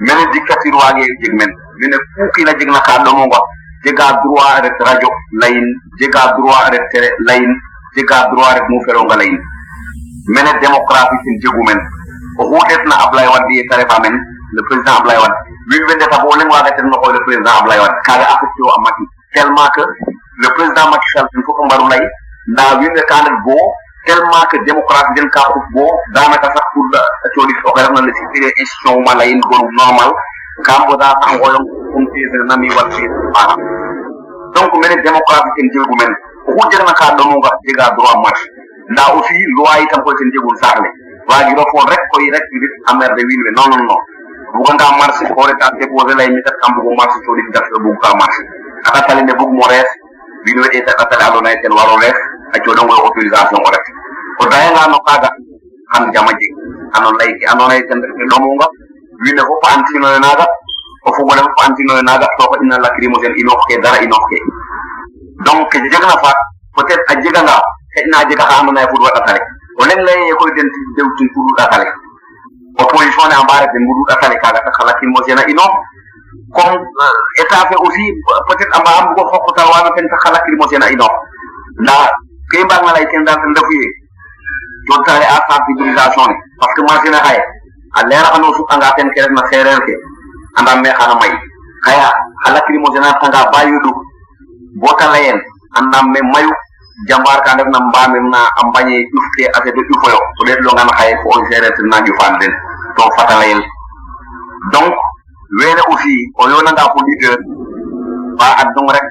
mene 0.06 0.22
dictature 0.34 0.76
waage 0.80 1.04
jeg 1.22 1.32
men 1.40 1.50
mene 1.80 1.96
ku 2.16 2.26
kiina 2.34 2.52
jeg 2.60 2.70
na 2.70 2.80
kaa 2.88 3.02
ɗomonga 3.06 3.40
jega 3.84 4.06
droit 4.22 4.60
ret 4.64 4.78
radio 4.88 5.08
layin 5.40 5.66
jega 6.00 6.22
droit 6.36 6.70
ret 6.72 6.84
télé 6.92 7.08
layin 7.28 7.52
jega 7.96 8.18
droit 8.32 8.54
ret 8.56 8.66
mu 8.70 8.78
feronga 8.86 9.16
layin 9.18 9.38
mene 10.34 10.50
démocratie 10.62 11.18
ten 11.24 11.34
jegu 11.44 11.62
men 11.68 11.78
oxu 12.42 12.58
ɗetna 12.70 12.94
Ablaye 13.04 13.28
Wade 13.34 13.50
ye 13.56 13.66
ta 13.70 13.76
refa 13.82 13.98
men 14.04 14.14
le 14.56 14.62
président 14.68 14.94
Ablaye 15.00 15.20
Wade 15.22 15.36
wiin 15.70 15.82
we 15.88 15.94
ndeta 15.98 16.22
bo 16.22 16.26
o 16.32 16.36
leŋ 16.38 16.48
waaga 16.54 16.70
ten 16.76 16.86
no 16.86 16.96
le 17.16 17.20
président 17.26 17.54
Ablaye 17.60 17.80
Wade 17.82 17.96
kaaga 18.06 18.26
affecté 18.34 18.60
o 18.66 18.70
a 18.76 18.80
mati 18.86 19.02
tellement 19.34 19.70
que 19.74 19.82
le 20.38 20.48
président 20.54 20.86
Macky 20.90 21.08
Sall 21.16 21.26
il 21.34 21.42
faut 21.46 21.52
ko 21.54 21.64
mbaru 21.66 21.88
lay 21.90 22.02
ndaa 22.52 22.78
wiinde 22.78 23.02
kaandel 23.10 23.34
boo 23.44 23.58
tellement 24.06 24.46
que 24.50 24.56
démocrate 24.68 25.10
nden 25.14 25.28
ka 25.34 25.40
ɓuf 25.52 25.66
boo 25.74 25.90
daanaka 26.14 26.46
sax 26.54 26.66
pour 26.74 26.86
coɗif 27.34 27.58
oxe 27.66 27.82
refna 27.82 28.00
le 28.06 28.12
sipire 28.14 28.48
institution 28.56 29.00
uma 29.02 29.14
layin 29.18 29.40
gonum 29.50 29.68
normal 29.78 30.10
kam 30.66 30.84
mboda 30.86 31.10
sax 31.22 31.32
ngoyong 31.36 31.66
um 31.96 32.04
tesene 32.14 32.44
nami 32.50 32.70
wal 32.76 32.86
tes 32.88 33.08
maana 33.34 33.56
donc 34.54 34.70
mene 34.78 35.02
démocrate 35.02 35.48
ten 35.56 35.66
jegu 35.74 36.86
ka 36.98 37.16
ɗomonga 37.18 37.50
jega 37.66 37.90
droit 37.98 38.16
marche 38.22 38.42
ndaa 38.94 39.10
aussi 39.18 39.34
loi 39.58 39.82
itam 39.82 40.04
koy 40.06 40.14
ten 40.22 40.30
jegun 40.36 40.56
saax 40.62 40.78
le 40.78 40.88
waagiro 41.28 41.64
foon 41.72 41.90
rek 41.90 42.02
koy 42.14 42.30
rek 42.30 42.44
ngir 42.54 42.72
amerde 42.94 43.22
wiin 43.26 43.42
we 43.46 43.50
non 43.58 43.68
non 43.74 43.82
non 43.82 44.00
buganga 44.54 44.86
marche 45.02 45.24
ko 45.34 45.42
reta 45.50 45.70
déposer 45.82 46.14
lay 46.14 46.30
mi 46.30 46.40
kat 46.46 46.54
kam 46.62 46.74
bugu 46.78 46.94
marche 46.96 47.18
coɗif 47.26 47.50
gas 47.56 47.66
bug 47.74 47.98
ka 48.06 48.14
a 48.14 48.28
xata 48.84 49.00
talinde 49.06 49.34
bug 49.34 49.50
mo 49.58 49.66
rees 49.66 49.90
bi 50.44 50.50
no 50.54 50.62
e 50.70 50.78
taxa 50.86 51.04
tan 51.10 51.20
ando 51.30 51.40
naye 51.42 51.56
ten 51.62 51.72
waro 51.74 51.98
ref 51.98 52.14
a 52.54 52.58
coɗongo 52.62 52.94
autorisation 52.94 53.58
o 53.58 53.68
ret 53.70 53.84
o 54.42 54.44
dayangano 54.46 54.98
kaaga 55.06 55.28
xan 55.94 56.12
jama 56.14 56.30
jeg 56.38 56.52
ano 56.94 57.10
lay 57.18 57.30
ke 57.38 57.44
ando 57.50 57.66
naye 57.68 57.82
ten 57.88 57.98
rete 57.98 58.24
ɗomunga 58.30 58.66
wiin 59.24 59.36
we 59.38 59.42
fop 59.42 59.64
a 59.66 59.68
antinoyo 59.74 60.18
naaga 60.20 60.46
o 61.06 61.12
fogole 61.16 61.40
fop 61.42 61.58
a 61.62 61.64
antinoyo 61.66 62.02
naaga 62.02 62.26
to 62.38 62.46
ko 62.48 62.54
ina 62.62 62.78
lacrymogène 62.78 63.34
inoox 63.42 63.60
ke 63.68 63.80
dara 63.82 63.98
inoox 64.02 64.24
ke 64.30 64.38
donc 65.44 65.60
ke 65.72 65.78
jegna 65.90 66.16
faak 66.22 66.38
peut 66.76 66.90
être 66.94 67.08
a 67.10 67.14
jeganga 67.22 67.56
xeƴna 67.96 68.16
a 68.22 68.28
jega 68.30 68.44
xa 68.48 68.62
ando 68.62 68.72
naye 68.72 68.86
fudwa 68.94 69.10
ɗatale 69.18 69.40
o 69.78 69.82
leŋ 69.86 70.00
leye 70.06 70.32
koy 70.38 70.50
den 70.54 70.68
dewtin 70.96 71.28
fudwu 71.34 71.50
ɗatale 71.58 71.86
opposition 72.78 73.26
ne 73.28 73.34
a 73.34 73.42
mbaarete 73.44 73.74
mbudu 73.82 74.02
ɗatale 74.08 74.36
kaaga 74.42 74.60
tax 74.64 74.74
xa 74.78 74.86
lacrymogène 74.86 75.40
a 75.42 75.46
inoox 75.50 75.72
comme 76.54 76.80
eh, 76.80 77.42
état 77.42 77.68
fe 77.68 77.74
aussi 77.78 78.04
peut-être 78.48 78.72
ama 78.80 78.90
am 79.00 79.08
go 79.14 79.22
xokko 79.30 79.50
tal 79.54 79.68
wana 79.68 79.90
fen 79.96 80.06
taxala 80.08 80.40
kiri 80.44 80.56
mosena 80.56 80.88
ino 80.90 81.04
nah, 81.84 82.08
na 82.08 82.12
kay 82.52 82.64
mbang 82.64 82.84
na 82.88 82.92
lay 82.96 83.04
ken 83.12 83.24
dal 83.24 83.36
tan 83.36 83.52
defu 83.52 83.68
yi 83.76 83.88
to 84.88 84.96
tare 85.04 85.26
a 85.28 85.36
sensibilisation 85.44 86.28
parce 86.56 86.72
que 87.04 87.12
xaye 87.12 87.40
a 87.96 88.00
leer 88.08 88.24
ano 88.32 88.52
su 88.56 88.64
anga 88.72 88.92
ten 88.96 89.12
kere 89.12 89.28
na 89.32 89.42
xereer 89.50 89.80
ke 89.84 89.94
anda 90.56 90.72
me 90.80 90.88
xana 90.88 91.14
may 91.20 91.32
xaya 91.84 92.08
xala 92.44 92.60
kiri 92.66 92.78
mosena 92.80 93.12
tanga 93.20 93.44
bayudu 93.52 93.90
bota 94.80 95.12
layen 95.12 95.36
anda 95.76 96.00
me 96.02 96.20
mayu 96.32 96.50
jambar 97.08 97.42
ka 97.44 97.56
def 97.60 97.68
na 97.68 97.78
mbamir 97.80 98.24
na 98.32 98.48
ambañe 98.62 99.04
ufke 99.20 99.44
ate 99.52 99.68
do 99.76 99.82
ufoyo 99.96 100.16
to 100.38 100.44
det 100.46 100.56
lo 100.64 100.72
ngana 100.72 100.92
xaye 100.96 101.12
fo 101.22 101.28
on 101.36 101.44
xereer 101.52 101.76
na 101.92 102.00
ñu 102.00 102.12
fan 102.18 102.38
den 102.40 102.52
to 102.96 103.02
fatalayen 103.16 103.60
donc 104.72 104.94
weene 105.56 105.80
aussi 105.88 106.12
o 106.38 106.48
yonanga 106.48 106.84
ko 106.92 106.98
leader 107.06 107.36
ba 108.36 108.60
ad 108.60 108.68
ɗum 108.76 108.86
rek 108.92 109.06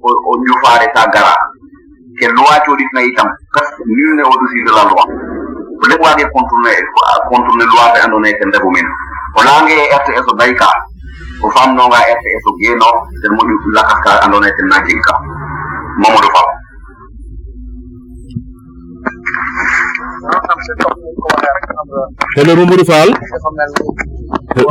o 0.00 0.30
ñufaare 0.44 0.88
sa 0.96 1.04
gara 1.12 1.36
ke 2.18 2.26
loi 2.32 2.58
coɗitna 2.64 3.00
itam 3.04 3.28
kas 3.52 3.68
nul 3.84 4.16
ne 4.16 4.22
au 4.24 4.32
dessus 4.40 4.64
de 4.64 4.70
la 4.72 4.84
loi 4.88 5.04
ko 5.78 5.84
leɓ 5.88 6.00
waage 6.00 6.24
contourne 6.32 6.72
contourne 7.28 7.64
loi 7.68 7.88
ɓe 7.92 7.98
andone 8.00 8.28
ke 8.32 8.44
ndebu 8.48 8.70
men 8.72 8.86
o 9.36 9.40
laange 9.44 9.74
e 9.76 9.92
rts 9.92 10.26
o 10.32 10.34
dayka 10.38 10.68
o 11.44 11.50
famnonga 11.50 12.00
rts 12.16 12.42
o 12.48 12.50
geeno 12.60 12.88
ten 13.20 13.30
moƴu 13.36 13.54
lakas 13.76 14.00
ka 14.04 14.10
andone 14.24 14.48
ten 14.56 14.66
na 14.72 14.80
jeg 14.88 15.00
ka 15.04 15.12
mamadou 16.00 16.32
fall 16.34 16.48
Hello 22.36 22.54
Mamadou 22.56 22.84
Fall 22.84 23.10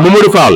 Mamadou 0.01 0.32
Fall 0.34 0.55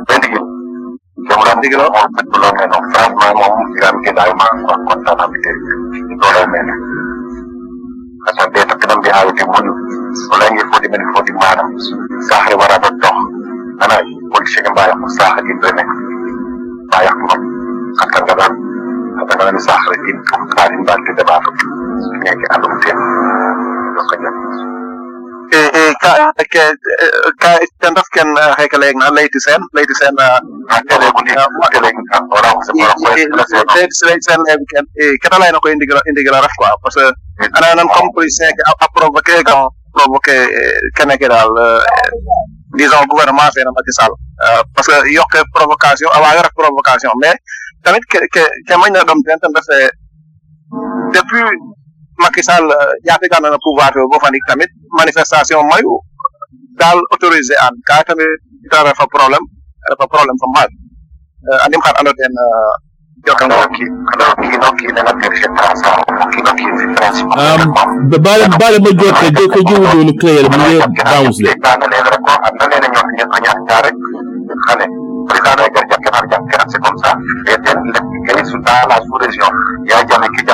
Sempatiko, 0.00 0.40
por 0.40 0.52
lo 0.54 1.60
menos, 1.60 2.80
tras 2.92 3.12
manos, 3.12 3.50
gran 3.76 4.02
que 4.02 4.12
da 4.12 4.24
más 4.34 4.64
para 4.64 4.84
contar 4.84 5.16
la 5.18 5.26
vida, 5.28 5.50
por 6.20 6.32
lo 6.32 6.48
menos. 6.48 6.76
Kasa 8.24 8.48
beta 8.48 8.74
kenam 8.80 9.00
bi 9.04 9.10
hawe 9.12 9.32
te 9.36 9.44
mulu, 9.44 9.72
wala 10.32 10.44
ngi 10.52 10.64
fodi 10.72 10.88
men 10.88 11.02
fodi 11.12 11.32
maram, 11.32 11.68
sahre 12.28 12.54
wara 12.56 12.78
ba 12.80 12.88
dox, 13.02 13.18
ana 13.84 13.96
wol 14.32 14.44
shege 14.48 14.70
mbaya 14.72 14.96
ko 14.96 15.06
saha 15.18 15.40
di 15.44 15.52
bene, 15.60 15.84
mbaya 16.88 17.12
ko 17.20 17.26
kata 18.00 18.18
ngada, 18.24 18.46
kata 19.18 19.32
ngada 19.36 19.52
ni 19.52 19.60
sahre 19.60 19.96
di 20.04 20.12
kari 20.56 20.76
mbante 20.80 21.12
de 21.18 21.24
ba 21.28 21.36
ko, 21.44 21.50
ngeke 22.24 22.46
alum 22.56 22.72
tem, 22.80 22.98
do 23.96 24.02
ko 24.08 24.14
jam. 24.22 24.36
كندفكن 27.82 28.38
هيك 28.58 28.74
لينا 28.74 29.04
ليتسن 29.04 29.58
ليتسن 29.74 30.14
ليتسن 34.06 34.44
كده 35.22 35.38
لا 35.38 35.48
ينقو 35.48 35.68
انديغلا 35.68 36.00
انديغلا 36.08 36.46
رفقا 36.46 36.76
بس 36.86 36.96
انا 37.56 37.72
انا 37.72 37.92
كومبليس 37.94 38.42
هيك 38.42 38.54
ابروفوكي 38.82 39.42
بروفوكي 39.94 40.46
كنا 40.96 41.14
كده 41.14 41.44
disons 42.80 43.04
gouvernement 43.12 43.50
fena 43.56 43.70
Macky 43.76 43.92
Sall 43.98 44.12
parce 44.74 44.88
que 44.92 44.96
yokke 45.18 45.40
provocation 45.56 46.08
awa 46.16 46.28
yore 46.36 46.50
provocation 46.60 47.10
mais 47.22 47.36
tamit 47.84 48.04
ke 48.12 48.18
ke 48.34 48.42
ke 48.66 48.74
mañ 48.80 48.90
na 48.94 49.02
dom 49.08 49.18
tan 49.26 49.38
tan 49.42 49.50
dafa 49.56 49.76
depuis 51.14 51.50
Macky 52.20 52.44
Sall 52.44 52.68
jaafikaan 53.08 53.40
na 53.48 53.56
pouvoir 53.56 53.96
bo 53.96 54.20
fanik 54.20 54.44
tamit 54.44 54.68
manifestation 54.92 55.64
mayu 55.64 55.96
daal 56.76 57.00
autorisé 57.16 57.56
aan 57.56 57.72
ka 57.88 58.04
tamit 58.04 58.28
ta 58.68 58.84
refa 58.84 59.08
problème 59.08 59.40
refa 59.88 60.04
fa 60.12 60.20
maak 60.28 60.68
andim 61.64 61.80
xar 61.80 61.96
ando 62.00 62.12
ten 62.12 62.32
jokan 63.24 63.48
kiino 63.72 64.68
kiine 64.78 65.00
na 65.00 65.12
ten 65.16 65.32
fiye 65.32 65.48
transparent 65.56 66.04
kiino 66.32 66.52
kiine 66.58 66.74
fi 66.76 66.84
principe 66.92 67.30
baale 68.24 68.44
baale 68.60 68.78
ma 68.84 68.90
jotte 69.00 69.26
de 69.36 69.42
ko 69.52 69.58
jowudoolu 69.68 70.02
mu 70.04 70.10
ye 70.76 70.84
bounce 71.12 71.40
le 71.40 71.52
ana 71.72 71.84
nene 71.88 72.08
rek 72.12 72.20
ko 72.20 72.30
ana 80.04 80.49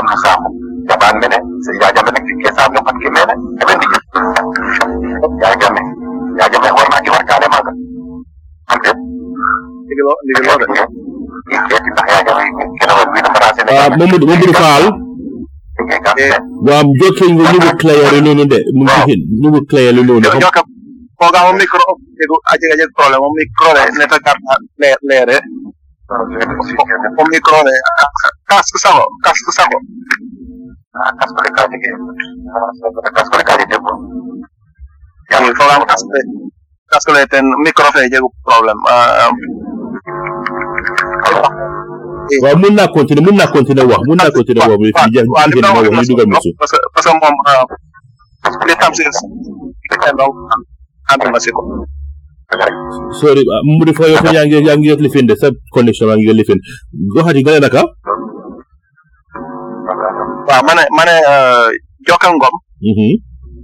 Mamadou 13.91 14.23
Mamadou 14.27 14.55
Fall 14.55 14.85
wam 16.67 16.87
jokkingu 17.01 17.43
nugu 17.53 17.71
clayari 17.81 18.19
nonu 18.25 18.45
de 18.51 18.59
nugu 18.77 19.15
nugu 19.41 19.61
clayari 19.69 20.03
nonu 20.03 20.25
ko 21.19 21.27
ga 21.35 21.41
on 21.49 21.57
micro 21.61 21.85
edu 22.23 22.37
aje 22.51 22.67
aje 22.73 22.85
problème 22.97 23.23
on 23.27 23.33
micro 23.37 23.69
le 23.77 23.83
neta 23.99 24.19
karta 24.25 24.53
le 24.81 24.91
lere 25.09 25.37
on 27.19 27.27
micro 27.35 27.59
le 27.67 27.73
casque 28.49 28.79
savo 28.85 29.05
casque 29.23 29.53
savo 29.59 29.77
ah, 30.97 31.13
casque 31.19 31.41
de 31.45 31.51
casque 31.55 31.71
de 31.71 31.73
casque 33.17 33.37
de 33.37 33.43
casque 33.45 33.67
de 33.71 33.77
yang 35.31 35.45
itu 35.47 35.53
orang 35.63 35.85
casque 35.85 36.19
casque 36.91 37.13
le 37.15 37.21
ten 37.29 37.45
micro 37.67 37.89
fe 37.93 38.01
je 38.13 38.19
problème 38.49 38.81
ah, 38.89 39.29
ah. 39.29 39.35
Eh, 42.27 42.39
waaw 42.43 42.59
mun 42.59 42.75
naa 42.75 42.91
continuer 42.91 43.23
mun 43.23 43.39
naa 43.39 43.51
continuer 43.51 43.87
wax 43.87 44.03
mun 44.07 44.19
na 44.19 44.27
li 44.27 44.35
wax 44.35 45.47
ñu 45.51 46.07
dugal 46.11 46.27
ma 46.35 46.41
si. 46.43 46.51
parce 46.59 46.75
que 46.75 46.79
parce 46.95 47.07
que 47.07 47.15
moom 47.23 47.37
li 48.67 48.75
tam 48.81 48.93
si 48.99 49.03
ànd 49.07 49.15
na 51.35 51.41
si 51.41 51.51
ko. 51.55 51.61
sorry 53.19 53.43
ah, 53.47 53.63
mu 53.63 53.83
def 53.87 53.99
yow 54.03 54.11
yaa 54.35 54.43
ngi 54.47 54.59
yaa 54.67 54.75
ngi 54.75 54.91
de 55.27 55.35
sa 55.39 55.49
connexion 55.75 56.09
yaa 56.11 56.17
ngi 56.19 56.27
yëg 56.31 56.39
lifin 56.43 56.59
waxati 57.15 57.43
naka. 57.45 57.83
waaw 60.51 60.63
ma 60.67 60.73
ne 60.79 60.85
ma 60.97 61.03
ne 61.07 61.15
euh, 61.31 61.69
Joka 62.11 62.27
mm-hmm. 62.31 63.13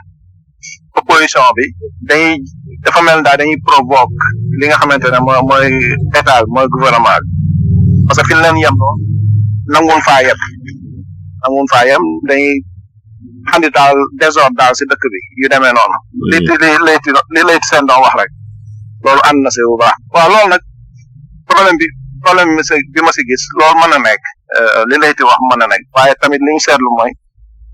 opposition 0.95 1.43
bi 1.55 1.63
dañuy 2.09 2.35
dafa 2.83 3.01
mel 3.01 3.23
daal 3.23 3.37
dañuy 3.39 3.57
provoque 3.65 4.17
li 4.59 4.65
nga 4.67 4.77
xamante 4.81 5.07
ne 5.13 5.19
mooy 5.25 5.41
mooy 5.49 5.65
état 6.19 6.35
mooy 6.53 6.67
gouvernement 6.73 7.23
bi 7.23 8.05
parce 8.07 8.21
que 8.21 8.27
fi 8.29 8.33
ñu 8.35 8.41
leen 8.43 8.57
yem 8.63 8.75
noonu 8.81 9.01
nanguwul 9.71 10.01
faa 10.07 10.21
yem 10.25 10.39
nanguwul 11.41 11.67
faa 11.71 11.83
yem 11.89 12.03
dañuy 12.27 12.55
xandi 13.49 13.69
daal 13.77 13.95
désordre 14.21 14.57
daal 14.59 14.73
si 14.77 14.83
dëkk 14.91 15.03
bi 15.13 15.19
yu 15.41 15.47
demee 15.51 15.73
noonu. 15.77 15.97
Mm. 16.01 16.29
li 16.31 16.37
li 16.61 16.69
layti 16.87 17.09
li 17.35 17.41
layti 17.49 17.67
seen 17.71 17.85
doon 17.89 18.01
wax 18.03 18.13
rek 18.19 18.31
loolu 19.03 19.21
ànd 19.29 19.39
na 19.43 19.49
si 19.55 19.59
bu 19.69 19.77
baax. 19.81 19.97
waaw 20.13 20.27
loolu 20.33 20.47
nag 20.53 20.63
problème 21.51 21.77
bi 21.81 21.87
problème 22.23 22.49
bi 22.93 22.99
ma 23.05 23.11
si 23.15 23.21
gis 23.29 23.43
loolu 23.57 23.77
mën 23.79 23.89
na 23.91 23.97
nekk 24.07 24.23
euh, 24.57 24.81
li 24.89 24.95
layti 25.03 25.23
wax 25.29 25.37
mën 25.49 25.59
na 25.61 25.67
nekk 25.71 25.83
waaye 25.95 26.13
tamit 26.21 26.41
li 26.45 26.51
ñu 26.53 26.59
seetlu 26.65 26.89
mooy. 26.97 27.11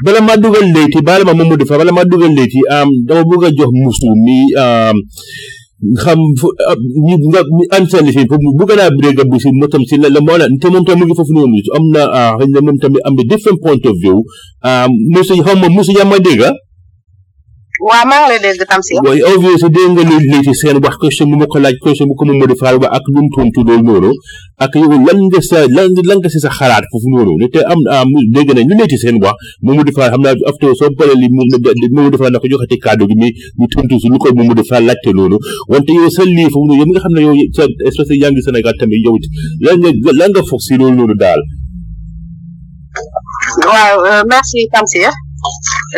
bala 0.00 0.20
ma 0.24 0.34
dugal 0.40 0.64
leeti 0.64 1.04
baala 1.04 1.28
ma 1.28 1.36
mamadou 1.36 1.68
fa 1.68 1.76
bala 1.76 1.92
ma 1.92 2.08
dugal 2.08 2.32
leeti 2.32 2.64
um, 2.64 2.88
dama 3.04 3.20
bëgg 3.28 3.44
a 3.44 3.48
jox 3.58 3.70
musu 3.82 4.08
mi 4.24 4.38
um, 4.56 4.96
xam 5.98 6.16
ñu 7.04 7.16
nga 7.34 7.42
ansal 7.76 8.06
fi 8.14 8.22
bu 8.56 8.62
gëna 8.68 8.86
brega 8.98 9.24
bu 9.28 9.36
ci 9.42 9.48
motam 9.52 9.82
ci 9.84 9.96
la 10.00 10.08
mo 10.22 10.36
la 10.38 10.46
te 10.60 10.68
mom 10.70 10.84
tam 10.86 10.96
ngi 10.98 11.14
fofu 11.18 11.32
nonu 11.36 11.60
am 11.76 11.84
na 11.94 12.02
xëñ 12.38 12.48
na 12.56 12.60
mom 12.64 12.76
tam 12.80 12.92
am 13.06 13.16
different 13.32 13.58
point 13.64 13.84
of 13.86 13.94
view 14.04 14.18
um, 14.68 14.90
musu 15.14 15.34
xam 15.44 15.58
mom 15.60 15.72
musu 15.76 15.92
ya 15.92 16.04
ma 16.08 16.16
dégga 16.18 16.50
waaw 17.86 18.04
maa 18.10 18.18
ngi 18.22 18.28
lay 18.30 18.40
dégg 18.46 18.62
tam 18.70 18.78
si 18.86 18.92
waaye 18.94 19.22
obvious 19.32 19.62
dégg 19.76 19.90
nga 19.92 20.02
lu 20.08 20.14
léegi 20.30 20.54
seen 20.62 20.76
wax 20.84 20.94
question 21.02 21.26
bu 21.30 21.36
ma 21.42 21.46
ko 21.52 21.58
laaj 21.64 21.74
question 21.82 22.06
bu 22.10 22.14
ko 22.18 22.24
ma 22.30 22.34
modifier 22.42 22.76
ba 22.82 22.88
ak 22.98 23.04
lu 23.12 23.20
mu 23.26 23.30
tontu 23.34 23.60
loolu 23.66 23.82
noonu 23.86 24.10
ak 24.64 24.72
yow 24.78 24.92
lan 25.06 25.18
nga 25.26 25.40
sa 25.48 25.58
lan 25.76 25.90
lan 26.08 26.18
nga 26.22 26.30
si 26.34 26.38
sa 26.44 26.50
xalaat 26.58 26.84
foofu 26.92 27.08
noonu 27.10 27.34
ne 27.42 27.46
te 27.54 27.58
am 27.72 27.80
am 27.98 28.10
dégg 28.36 28.48
nañ 28.54 28.66
lu 28.70 28.74
léegi 28.80 28.98
seen 29.02 29.16
wax 29.24 29.34
mu 29.66 29.70
modifier 29.76 30.08
xam 30.12 30.22
naa 30.24 30.34
after 30.50 30.70
soo 30.78 30.90
paree 30.98 31.16
li 31.22 31.26
mu 31.36 31.42
mu 31.94 32.00
modifier 32.06 32.30
na 32.30 32.38
ko 32.42 32.46
joxati 32.52 32.78
kàddu 32.84 33.04
gi 33.10 33.16
mi 33.22 33.28
ñu 33.58 33.66
tontu 33.74 33.98
si 34.02 34.06
lu 34.12 34.16
ko 34.22 34.28
mu 34.38 34.44
modifier 34.50 34.80
laajte 34.88 35.10
loolu 35.18 35.36
wante 35.72 35.90
yow 35.98 36.10
sa 36.16 36.22
lii 36.36 36.48
foofu 36.54 36.66
noonu 36.68 36.78
yow 36.78 36.86
mi 36.86 36.92
nga 36.94 37.02
xam 37.04 37.14
ne 37.16 37.20
yow 37.26 37.34
sa 37.56 37.62
espèce 37.90 38.14
yaa 38.22 38.30
ngi 38.30 38.42
Sénégal 38.46 38.74
tamit 38.78 39.02
yow 39.06 39.16
lan 39.66 39.76
nga 39.82 40.12
lan 40.20 40.30
nga 40.34 40.42
foog 40.50 40.62
si 40.66 40.72
loolu 40.80 40.94
noonu 40.98 41.16
daal 41.22 41.40
waaw 43.74 43.94
merci 44.30 44.60
Tamsir 44.72 45.10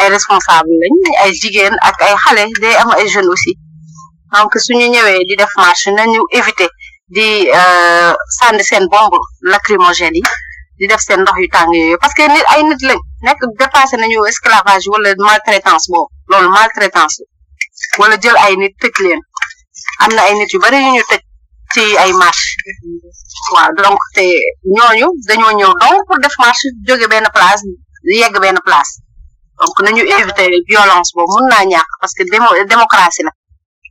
Ay 0.01 0.07
responsable 0.17 0.75
lè, 0.83 0.87
nye 1.01 1.13
ay 1.25 1.31
jigen, 1.41 1.75
ak 1.89 1.97
ay 2.07 2.15
hale, 2.27 2.45
dey 2.63 2.77
ama 2.83 2.95
e 3.03 3.07
jen 3.15 3.27
osi. 3.35 3.53
Donk, 4.37 4.55
sou 4.63 4.79
nye 4.79 4.87
nye 4.95 5.03
wè 5.07 5.15
lidef 5.35 5.53
marchi, 5.59 5.91
nan 5.99 6.15
nou 6.15 6.31
evite 6.39 6.71
di 7.17 7.29
san 8.39 8.55
de 8.59 8.65
sen 8.71 8.87
bombo 8.93 9.19
lakrimon 9.53 9.95
jen 9.99 10.15
li. 10.15 10.23
di 10.79 10.85
def 10.91 11.01
seen 11.07 11.21
ndox 11.25 11.37
yu 11.43 11.49
tàng 11.53 11.69
yooyu 11.79 11.97
parce 12.03 12.15
que 12.17 12.25
nit 12.35 12.47
ay 12.55 12.63
nit 12.69 12.81
lañ 12.89 12.99
nekk 13.27 13.39
dépassé 13.59 13.97
nañu 13.97 14.19
esclavage 14.31 14.87
wala 14.93 15.09
maltraitance 15.29 15.87
boobu 15.93 16.09
lool 16.31 16.47
maltraitance 16.57 17.17
la 17.21 17.27
wala 18.01 18.17
jël 18.23 18.37
ay 18.47 18.55
nit 18.63 18.73
tëj 18.83 18.97
leen 19.05 19.21
am 20.05 20.11
na 20.17 20.21
ay 20.29 20.35
nit 20.39 20.51
yu 20.53 20.59
bari 20.65 20.79
yu 20.87 20.91
ñu 20.97 21.03
tëj 21.11 21.23
ci 21.73 21.83
ay 22.03 22.11
marche 22.23 22.47
waaw 23.55 23.71
donc 23.85 24.01
te 24.17 24.25
ñooñu 24.77 25.09
dañoo 25.29 25.53
ñëw 25.61 25.73
donc 25.83 25.99
pour 26.07 26.19
def 26.25 26.35
marche 26.45 26.65
jóge 26.87 27.07
benn 27.13 27.27
place 27.37 27.63
yegg 28.21 28.35
benn 28.45 28.59
place 28.67 28.93
donc 29.59 29.77
nañu 29.87 30.03
éviter 30.17 30.49
violence 30.73 31.11
boobu 31.17 31.33
mun 31.37 31.47
naa 31.53 31.65
ñàkk 31.73 31.91
parce 32.01 32.13
que 32.17 32.23
démocratie 32.75 33.25
la 33.27 33.33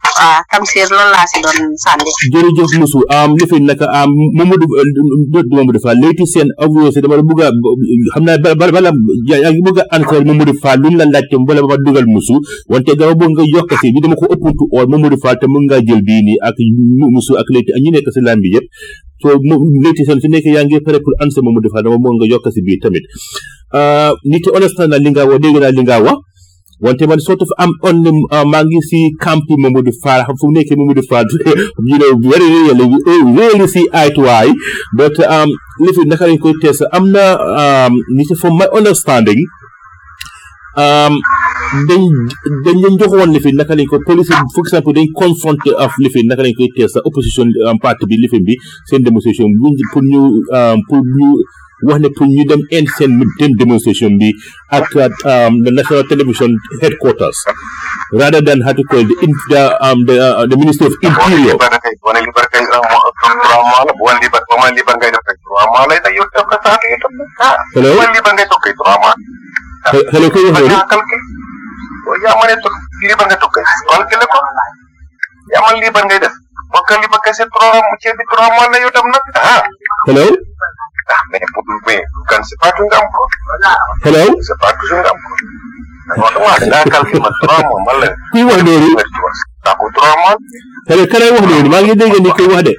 kam 0.00 0.62
ah, 0.64 0.64
sir 0.66 0.84
lool 0.88 0.96
laa 1.12 1.26
si 1.28 1.40
doon 1.44 1.76
sànni 1.76 2.12
jërëjëf 2.34 2.72
musu 2.82 3.00
am 3.12 3.36
li 3.38 3.44
fi 3.50 3.60
nag 3.68 3.80
am 3.84 4.08
mamadou 4.36 4.64
euh, 4.80 5.44
mamadou 5.52 5.80
fall 5.84 6.00
léegi 6.00 6.24
seen 6.32 6.48
avoué 6.64 6.88
si 6.92 7.02
dama 7.04 7.20
bëgg 7.20 7.40
a 7.44 7.48
xam 8.14 8.24
naa 8.26 8.56
bala 8.64 8.90
yaa 9.32 9.50
ngi 9.52 9.62
bëgg 9.68 9.80
a 9.84 9.84
encore 10.00 10.24
mamadou 10.28 10.56
fall 10.62 10.80
luñ 10.84 10.96
la 11.00 11.04
laajte 11.12 11.36
bala 11.48 11.60
ma 11.68 11.76
dugal 11.84 12.06
musu 12.12 12.36
wante 12.72 12.90
dama 12.96 13.12
bëgg 13.20 13.32
nga 13.36 13.44
yokk 13.56 13.72
si 13.80 13.92
bi 13.94 14.00
dama 14.04 14.16
ko 14.20 14.26
ëppuntu 14.34 14.64
ool 14.72 14.86
mamadou 14.92 15.20
fall 15.24 15.36
te 15.40 15.46
mën 15.52 15.62
ngaa 15.68 15.80
jël 15.86 16.02
bii 16.08 16.22
nii 16.30 16.40
ak 16.50 16.56
musu 17.14 17.32
ak 17.40 17.48
léegi 17.54 17.76
ñi 17.84 17.92
nekk 17.96 18.08
si 18.16 18.24
lambi 18.24 18.56
yëpp 18.56 18.66
so 19.20 19.28
léegi 19.36 20.08
seen 20.08 20.18
fi 20.24 20.28
nekk 20.32 20.46
yaa 20.56 20.64
ngi 20.64 20.80
pare 20.86 20.98
pour 21.04 21.12
ansé 21.20 21.44
mamadou 21.44 21.68
fall 21.76 21.84
dama 21.86 22.00
bëgg 22.00 22.16
nga 22.22 22.26
yokk 22.34 22.46
si 22.56 22.60
bii 22.66 22.80
tamit 22.82 23.04
ah, 23.76 24.12
nit 24.24 24.44
honnête 24.48 24.84
li 25.04 25.10
nga 25.12 25.22
wax 25.28 25.38
dégg 25.44 25.60
naa 25.60 25.70
li 25.76 25.84
nga 25.86 25.98
wax 26.08 26.18
wante 26.82 27.06
man 27.06 27.18
sort 27.20 27.40
of 27.42 27.48
am 27.64 27.70
on 27.82 27.96
euh, 28.06 28.44
maa 28.52 28.64
ngi 28.64 28.80
si 28.88 28.96
camp 29.24 29.44
Mamadou 29.62 29.92
Fall 30.02 30.24
xam 30.26 30.36
fu 30.40 30.46
mu 30.48 30.56
nekkee 30.58 30.76
Mamadou 30.80 31.04
Fall 31.10 31.24
you 31.92 31.98
know 32.00 32.12
very 32.32 32.48
really 32.54 32.88
really 33.36 33.68
see 33.68 33.86
eye 33.92 34.10
to 34.16 34.24
eye 34.28 34.52
but 34.96 35.16
um, 35.34 35.50
li 35.84 35.90
fi 35.96 36.04
naka 36.12 36.26
lañ 36.28 36.38
koy 36.42 36.54
am 36.96 37.04
na 37.16 37.24
um, 37.62 37.92
ni 38.16 38.24
si 38.28 38.34
from 38.40 38.56
my 38.56 38.66
understanding 38.80 39.40
um, 40.84 41.14
dañ 41.88 42.02
dañ 42.64 42.76
leen 42.82 42.98
joxoon 42.98 43.30
li 43.36 43.40
fi 43.44 43.52
naka 43.60 43.76
ko 43.92 43.98
police 44.08 44.32
for 44.56 44.64
example 44.64 44.94
dañ 44.96 45.06
confronté 45.20 45.70
af 45.84 45.92
li 46.02 46.08
fi 46.14 46.24
naka 46.30 46.42
lañ 46.44 46.56
koy 46.58 46.68
tees 46.76 46.96
opposition 47.08 47.46
part 47.84 47.98
bi 48.10 48.16
li 48.22 48.28
fi 48.32 48.38
bi 48.48 48.54
seen 48.88 49.04
démonstration 49.04 49.48
pour 49.92 50.02
ñu 50.12 50.22
pour 50.88 51.00
wax 51.82 51.98
ne 52.00 52.08
pour 52.14 52.26
ñu 52.26 52.44
dem 52.48 52.60
en 52.72 52.84
dem 53.40 53.52
demonstration 53.56 54.18
bi 54.18 54.32
ak 54.70 54.92
um, 55.24 55.64
the 55.64 55.70
national 55.70 56.04
television 56.08 56.52
headquarters 56.82 57.36
rather 58.12 58.40
than 58.42 58.60
how 58.62 58.72
to 58.72 58.82
call 58.84 59.00
the 59.02 59.16
the, 59.50 59.62
um, 59.80 60.04
the, 60.04 60.16
uh, 60.20 60.46
the 60.46 60.56
minister 60.56 60.86
of 60.86 60.92
interior 61.00 61.56
hello 67.74 67.92
hello 70.12 70.28
Hello? 71.86 73.44
Hello? 73.86 75.78
liban 75.80 76.04
ngay 76.06 76.18
def 76.22 76.32
3 76.74 77.02
mu 77.10 77.18
ci 78.00 78.08
3 78.14 78.50
la 78.70 78.90
tam 78.94 79.06
nak 79.10 79.22
ha 79.34 79.56
hello 80.06 80.24
hello 81.10 81.10
mais 81.32 81.40
pour 81.52 81.62
mais 81.86 82.02
kan 82.28 82.42
c'est 82.42 82.56
pas 82.60 82.72
tout 82.76 82.86
d'un 82.90 83.00
coup. 83.00 83.26
Hello? 84.04 84.36
C'est 84.40 84.58
pas 84.58 84.72
tout 84.78 84.88
d'un 84.90 85.02
coup. 85.02 85.36
kuy 86.10 86.42
wax 86.42 86.60
noonu 86.60 86.90
kare 86.90 87.02
kare 87.04 87.20
wax 87.20 87.40
noonu 91.48 91.68
maa 91.68 91.80
ngi 91.82 91.94
dégg 91.96 92.18
ni 92.20 92.30
koy 92.32 92.46
wax 92.52 92.64
de 92.64 92.74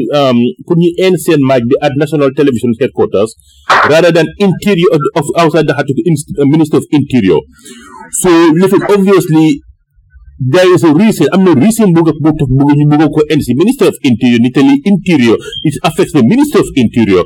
um, 0.06 1.52
at 1.86 1.94
national 2.02 2.30
television 2.40 2.72
headquarters 2.80 3.32
rather 3.92 4.12
than 4.18 4.28
interior 4.40 4.90
of 5.22 5.26
outside 5.38 5.66
the 5.66 5.86
Ministry 6.06 6.36
uh, 6.38 6.44
minister 6.56 6.78
of 6.78 6.86
interior 6.92 7.40
so 8.12 8.30
le 8.54 8.68
obviously 8.90 9.62
there 10.40 10.68
is 10.74 10.84
a 10.84 10.94
reason 10.94 11.28
am 11.34 11.46
na 11.48 11.54
reason 11.56 11.94
bu 11.96 12.04
nga 12.04 12.14
bu 12.22 12.32
tax 12.36 12.50
bu 12.52 12.62
ñu 12.76 12.90
bëgg 12.92 13.06
ko 13.10 13.22
indi 13.32 13.54
minister 13.56 13.88
of 13.88 13.96
interior 14.04 14.40
ni 14.44 14.52
interior 14.86 15.38
it 15.64 15.76
affects 15.84 16.14
the 16.14 16.24
minister 16.24 16.60
of 16.60 16.68
interior 16.76 17.24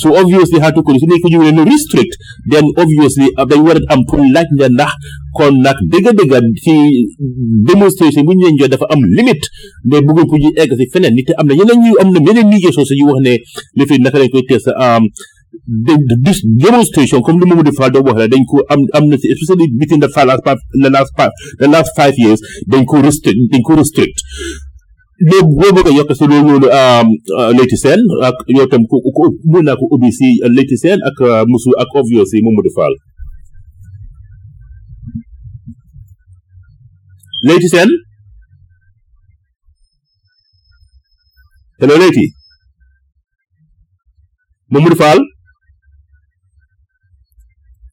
so 0.00 0.14
obviously 0.16 0.56
to 0.62 0.80
ko 0.82 0.94
su 0.98 1.06
nekk 1.10 1.26
ñu 1.30 1.42
leen 1.42 1.58
restrict 1.66 2.14
then 2.50 2.70
obviously 2.78 3.26
ah, 3.36 3.44
dañ 3.44 3.60
war 3.66 3.76
a 3.76 3.82
am 3.92 4.04
pour 4.06 4.22
laaj 4.22 4.46
ne 4.58 4.68
ndax 4.72 4.92
kon 5.36 5.58
nag 5.60 5.76
dëgg-dëgg 5.90 6.32
ci 6.64 6.74
démonstration 7.66 8.24
bu 8.24 8.38
ñu 8.38 8.46
leen 8.46 8.58
jox 8.58 8.70
dafa 8.72 8.86
am 8.94 9.02
limite 9.16 9.50
ne 9.84 9.96
bëgg 10.06 10.24
ko 10.30 10.34
ñu 10.38 10.50
egg 10.56 10.70
si 10.78 10.86
feneen 10.92 11.14
nit 11.14 11.28
am 11.36 11.46
na 11.48 11.54
yeneen 11.58 11.82
ñu 11.82 11.92
am 12.00 12.08
na 12.14 12.18
yeneen 12.26 12.48
ñu 12.50 12.58
gisoo 12.62 12.86
yu 13.00 13.06
wax 13.10 13.20
ne 13.26 13.32
li 13.76 13.84
fi 13.88 13.94
naka 13.98 14.18
lañ 14.18 14.30
koy 14.32 14.46
test 14.46 14.70
démonstration 16.64 17.20
comme 17.22 17.40
li 17.40 17.46
Mamadou 17.48 17.72
Fall 17.78 17.92
doon 17.92 18.04
wax 18.06 18.16
la 18.18 18.28
dañ 18.32 18.42
ko 18.50 18.56
am 18.72 18.80
am 18.96 19.04
na 19.08 19.16
si 19.18 19.26
especially 19.32 19.68
within 19.78 20.00
the 20.00 20.08
last 20.90 21.10
five 21.98 22.14
dañ 22.70 22.82
ko 22.84 22.96
restrict 23.06 23.36
dañ 23.52 23.62
ko 23.66 23.72
restrict 23.76 24.14
léegi 25.18 25.42
um, 25.72 25.78
uh, 28.92 29.00
ko 29.80 29.84
ubbi 29.94 30.10
si 30.18 30.28
uh, 30.44 30.58
ak 31.08 31.16
uh, 31.24 31.42
Moussou 31.48 31.74
ak 31.80 31.88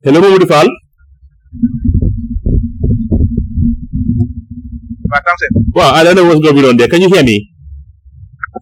hello 0.05 0.19
Mamadou 0.19 0.47
Fall. 0.47 0.67
Wow, 5.75 5.93
I 5.93 6.03
don't 6.03 6.15
know 6.15 6.25
what's 6.27 6.41
going 6.43 6.65
on 6.65 6.75
there. 6.77 6.87
Can 6.89 7.01
you 7.01 7.09
hear 7.09 7.23
me? 7.23 7.49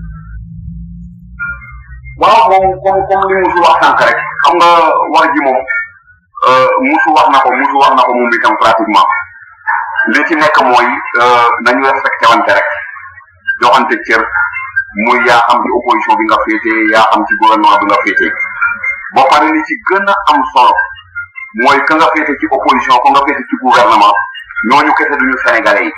Wow, 2.20 2.50
Munga 2.52 2.94
Duga, 3.08 4.06
Munga 4.52 5.30
Duga. 5.34 5.62
Mousou 6.48 7.12
wak 7.14 7.28
nako, 7.36 7.50
mousou 7.52 7.80
wak 7.84 7.94
nako 8.00 8.12
moun 8.16 8.30
bitan 8.32 8.56
pratikman 8.64 9.04
Leti 10.16 10.36
mek 10.40 10.56
mwoy 10.64 10.88
nan 11.66 11.76
yon 11.84 11.92
respekte 11.92 12.26
wan 12.32 12.42
terek 12.48 12.64
Yon 13.62 13.76
antekjer 13.76 14.22
Mwoy 15.06 15.20
ya 15.28 15.38
amti 15.52 15.70
oponisyon 15.78 16.16
bin 16.18 16.28
gafete, 16.32 16.74
ya 16.96 17.02
amti 17.12 17.34
gorenman 17.42 17.76
bin 17.84 17.88
gafete 17.92 18.28
Bwok 19.14 19.30
arini 19.36 19.62
ti 19.68 19.74
gena 19.92 20.16
amson 20.32 20.72
Mwoy 21.62 21.78
kan 21.86 22.00
gafete 22.00 22.32
ti 22.40 22.46
oponisyon, 22.56 22.98
kan 23.04 23.14
gafete 23.20 23.42
ti 23.44 23.56
governman 23.62 24.16
Non 24.72 24.86
yon 24.88 24.96
kese 24.96 25.18
doun 25.20 25.30
yon 25.36 25.42
sanay 25.44 25.60
gale 25.62 25.92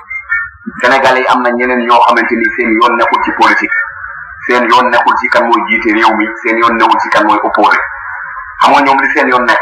Sanay 0.82 1.00
gale 1.06 1.22
amna 1.30 1.54
nyenen 1.54 1.86
yon 1.86 2.02
ameteni 2.10 2.48
sen 2.58 2.74
yon 2.82 2.98
nekouti 2.98 3.30
politik 3.38 3.70
Sen 4.50 4.66
yon 4.74 4.90
nekouti 4.90 5.30
kan 5.30 5.46
mwoy 5.46 5.62
giteni 5.70 6.02
yon 6.02 6.18
mi 6.18 6.26
Sen 6.42 6.58
yon 6.58 6.74
nekouti 6.82 7.10
kan 7.14 7.30
mwoy 7.30 7.38
opore 7.46 7.78
Hamon 8.66 8.86
yon 8.90 8.98
mwoy 8.98 9.12
sen 9.14 9.30
yon 9.30 9.46
nek 9.46 9.62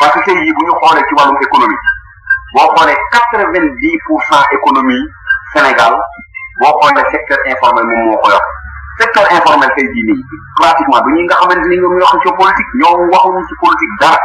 Pansi 0.00 0.18
se 0.26 0.30
yi 0.32 0.52
pou 0.58 0.66
nyon 0.66 0.78
kone 0.82 1.02
kiwa 1.08 1.26
nou 1.28 1.40
ekonomi. 1.46 1.76
Wap 2.56 2.72
kone 2.78 2.94
90% 3.14 4.46
ekonomi 4.58 4.96
Senegal, 5.54 5.94
wap 6.62 6.80
kone 6.82 7.00
sektor 7.12 7.38
informal 7.46 7.86
moun 7.86 8.06
moun 8.10 8.18
koyot. 8.22 8.46
Sektor 8.98 9.26
informal 9.34 9.70
se 9.76 9.82
di 9.90 10.02
ni, 10.08 10.14
klasikman, 10.58 11.02
dwenye 11.06 11.22
nga 11.26 11.36
kamen 11.42 11.62
dwenye 11.62 11.78
nyon 11.78 11.88
moun 11.92 12.00
yo 12.02 12.06
kensyon 12.10 12.36
politik, 12.38 12.66
nyon 12.78 13.00
wakoun 13.12 13.34
moun 13.34 13.46
si 13.46 13.54
politik 13.62 13.90
dara. 14.00 14.20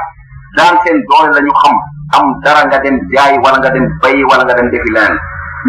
Dansen 0.58 1.04
donen 1.10 1.34
la 1.38 1.42
nyon 1.42 1.58
kham, 1.62 1.78
am 2.18 2.26
dara 2.46 2.66
nga 2.66 2.78
den 2.86 2.98
diay, 3.10 3.38
wala 3.46 3.58
nga 3.62 3.70
den 3.74 3.86
bay, 4.02 4.18
wala 4.30 4.44
nga 4.46 4.54
den 4.58 4.70
defilan. 4.74 5.14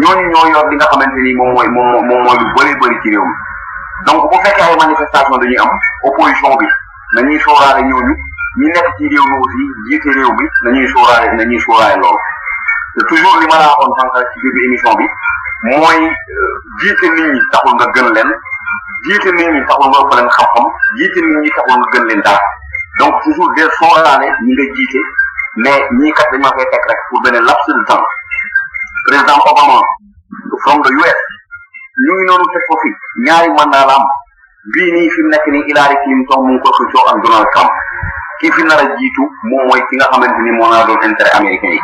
Nyon 0.01 0.17
yon 0.17 0.29
yon 0.33 0.49
yon 0.55 0.65
dwenye 0.69 0.85
kamen 0.91 1.09
dwenye 1.13 1.33
moun 1.41 1.53
wali, 1.57 1.69
moun 1.77 1.89
wali, 1.93 2.05
moun 2.09 2.25
wali, 2.25 2.45
moun 2.49 2.81
wali 2.81 2.97
kire 3.05 3.19
yon. 3.21 3.31
Donk 4.05 4.29
pou 4.33 4.41
fèk 4.45 4.57
ya 4.57 4.69
yon 4.73 4.81
manifestasyon 4.85 5.37
la 5.37 5.41
dwenye 5.45 5.61
am, 5.65 5.73
opolisyon 6.09 6.57
vi, 6.61 6.67
nanye 7.17 7.37
yon 7.37 7.57
yon 7.57 7.89
yon 7.89 8.05
yon, 8.09 8.19
ñi 8.59 8.67
nekk 8.67 8.87
ci 8.97 9.05
réew 9.07 9.23
mi 9.23 9.31
aussi 9.31 9.61
jiite 9.87 10.09
réew 10.11 10.31
mi 10.35 10.45
nañuy 10.67 10.87
suuraale 10.91 11.31
nañuy 11.39 11.57
suuraale 11.59 11.95
loolu 12.01 12.19
te 12.97 13.01
toujours 13.07 13.39
li 13.39 13.45
ma 13.47 13.55
la 13.63 13.69
sànq 13.71 14.15
ci 14.17 14.39
début 14.43 14.65
émission 14.67 14.93
bi 14.95 15.05
mooy 15.71 15.99
euh, 16.03 16.51
jiite 16.81 17.05
nit 17.15 17.31
ñi 17.31 17.39
taxul 17.53 17.73
nga 17.75 17.87
gën 17.95 18.09
leen 18.15 18.29
jiite 19.07 19.29
nit 19.37 19.47
ñi 19.55 19.63
taxul 19.69 19.87
nga 19.87 19.99
ëpp 20.03 20.13
leen 20.17 20.29
xam-xam 20.35 20.65
jiite 20.97 21.17
nit 21.23 21.35
ñi 21.43 21.49
taxul 21.55 21.77
nga 21.79 21.87
gën 21.95 22.03
leen 22.09 22.21
dara 22.27 22.41
donc 22.99 23.13
toujours 23.23 23.49
des 23.55 23.69
suuraale 23.77 24.25
ñi 24.43 24.51
nga 24.53 24.65
jiite 24.75 24.99
mais 25.63 25.79
ñii 25.99 26.11
kat 26.11 26.27
dañ 26.31 26.41
ma 26.43 26.51
koy 26.51 26.67
fekk 26.71 26.85
rek 26.91 26.99
pour 27.07 27.21
benn 27.23 27.37
laps 27.47 27.67
de 27.71 27.83
temps 27.87 28.03
président 29.07 29.39
Obama 29.47 29.79
from 30.65 30.81
the 30.83 30.91
US 30.99 31.19
ñu 32.03 32.11
ngi 32.17 32.25
noonu 32.27 32.45
teg 32.51 32.63
ko 32.67 32.75
fi 32.83 32.89
ñaari 33.27 33.49
mandat 33.55 33.85
la 33.87 33.95
am 33.95 34.05
bii 34.75 34.91
nii 34.91 35.09
fi 35.13 35.21
mu 35.23 35.29
nekk 35.29 35.45
nii 35.51 35.63
Hillary 35.67 35.95
Clinton 36.03 36.39
mu 36.43 36.49
ngi 36.51 36.59
ko 36.63 36.69
xëccoo 36.77 37.07
ak 37.11 37.17
Donald 37.23 37.47
Trump 37.55 37.71
ki 38.41 38.49
fi 38.57 38.63
nar 38.65 38.79
a 38.81 38.85
jiitu 38.97 39.23
moom 39.49 39.63
mooy 39.69 39.81
ki 39.87 39.93
nga 39.97 40.09
xamante 40.11 40.39
ni 40.43 40.51
moo 40.57 40.67
nar 40.69 40.81
a 40.81 40.85
doon 40.89 41.01
intérêt 41.07 41.37
américain 41.37 41.73
yi 41.77 41.81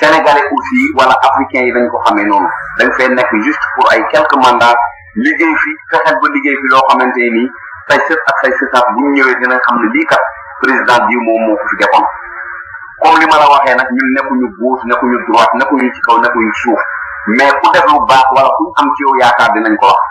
sénégalais 0.00 0.44
aussi 0.52 0.80
wala 0.98 1.16
africain 1.28 1.64
yi 1.66 1.72
dañ 1.76 1.86
ko 1.92 1.96
xamee 2.04 2.26
noonu 2.28 2.48
dañ 2.78 2.88
fay 2.96 3.08
nekk 3.08 3.30
juste 3.44 3.64
pour 3.76 3.88
ay 3.92 4.04
quelques 4.12 4.36
mandats 4.44 4.76
liggéey 5.16 5.54
fi 5.62 5.70
fexeel 5.90 6.16
ba 6.20 6.28
liggéey 6.36 6.56
fi 6.60 6.66
loo 6.72 6.84
xamante 6.88 7.22
ni 7.36 7.42
say 7.88 8.00
sët 8.06 8.20
ak 8.30 8.36
say 8.42 8.52
sëtaat 8.60 8.86
bu 8.92 9.00
ñu 9.00 9.10
ñëwee 9.16 9.38
dinañ 9.40 9.60
xam 9.64 9.76
ne 9.80 9.88
lii 9.96 10.04
kat 10.12 10.22
président 10.60 11.06
bi 11.08 11.16
moom 11.24 11.40
moo 11.46 11.56
ko 11.56 11.64
fi 11.72 11.76
defoon 11.80 12.06
comme 13.02 13.18
li 13.20 13.26
ma 13.32 13.36
la 13.40 13.48
waxee 13.56 13.74
nag 13.80 13.88
ñun 13.96 14.08
nekkuñu 14.16 14.48
gauche 14.60 14.84
nekkuñu 14.92 15.18
droite 15.26 15.52
nekkuñu 15.56 15.88
ci 15.96 16.00
kaw 16.04 16.20
nekkuñu 16.20 16.52
suuf 16.60 16.80
mais 17.36 17.52
ku 17.60 17.66
def 17.72 17.86
lu 17.88 17.96
baax 18.04 18.26
wala 18.36 18.48
ku 18.56 18.62
am 18.76 18.92
ci 18.92 19.00
yow 19.08 19.14
yaakaar 19.24 19.50
dinañ 19.56 19.72
ko 19.80 19.86
wax 19.88 20.04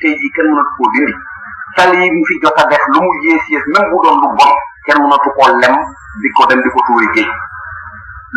sal 1.78 1.92
yi 2.02 2.08
mu 2.16 2.22
fi 2.28 2.34
jot 2.44 2.56
a 2.58 2.64
def 2.72 2.82
lu 2.94 3.00
mu 3.06 3.10
yées 3.30 3.42
yées 3.54 3.62
même 3.74 3.86
bu 3.92 3.98
doon 4.04 4.18
lu 4.24 4.28
bon 4.40 4.54
kenn 4.86 4.98
mënatu 5.04 5.30
koo 5.38 5.46
lem 5.62 5.76
di 6.22 6.30
ko 6.38 6.46
dem 6.50 6.60
di 6.66 6.70
tuuri 6.86 7.08
géej 7.14 7.30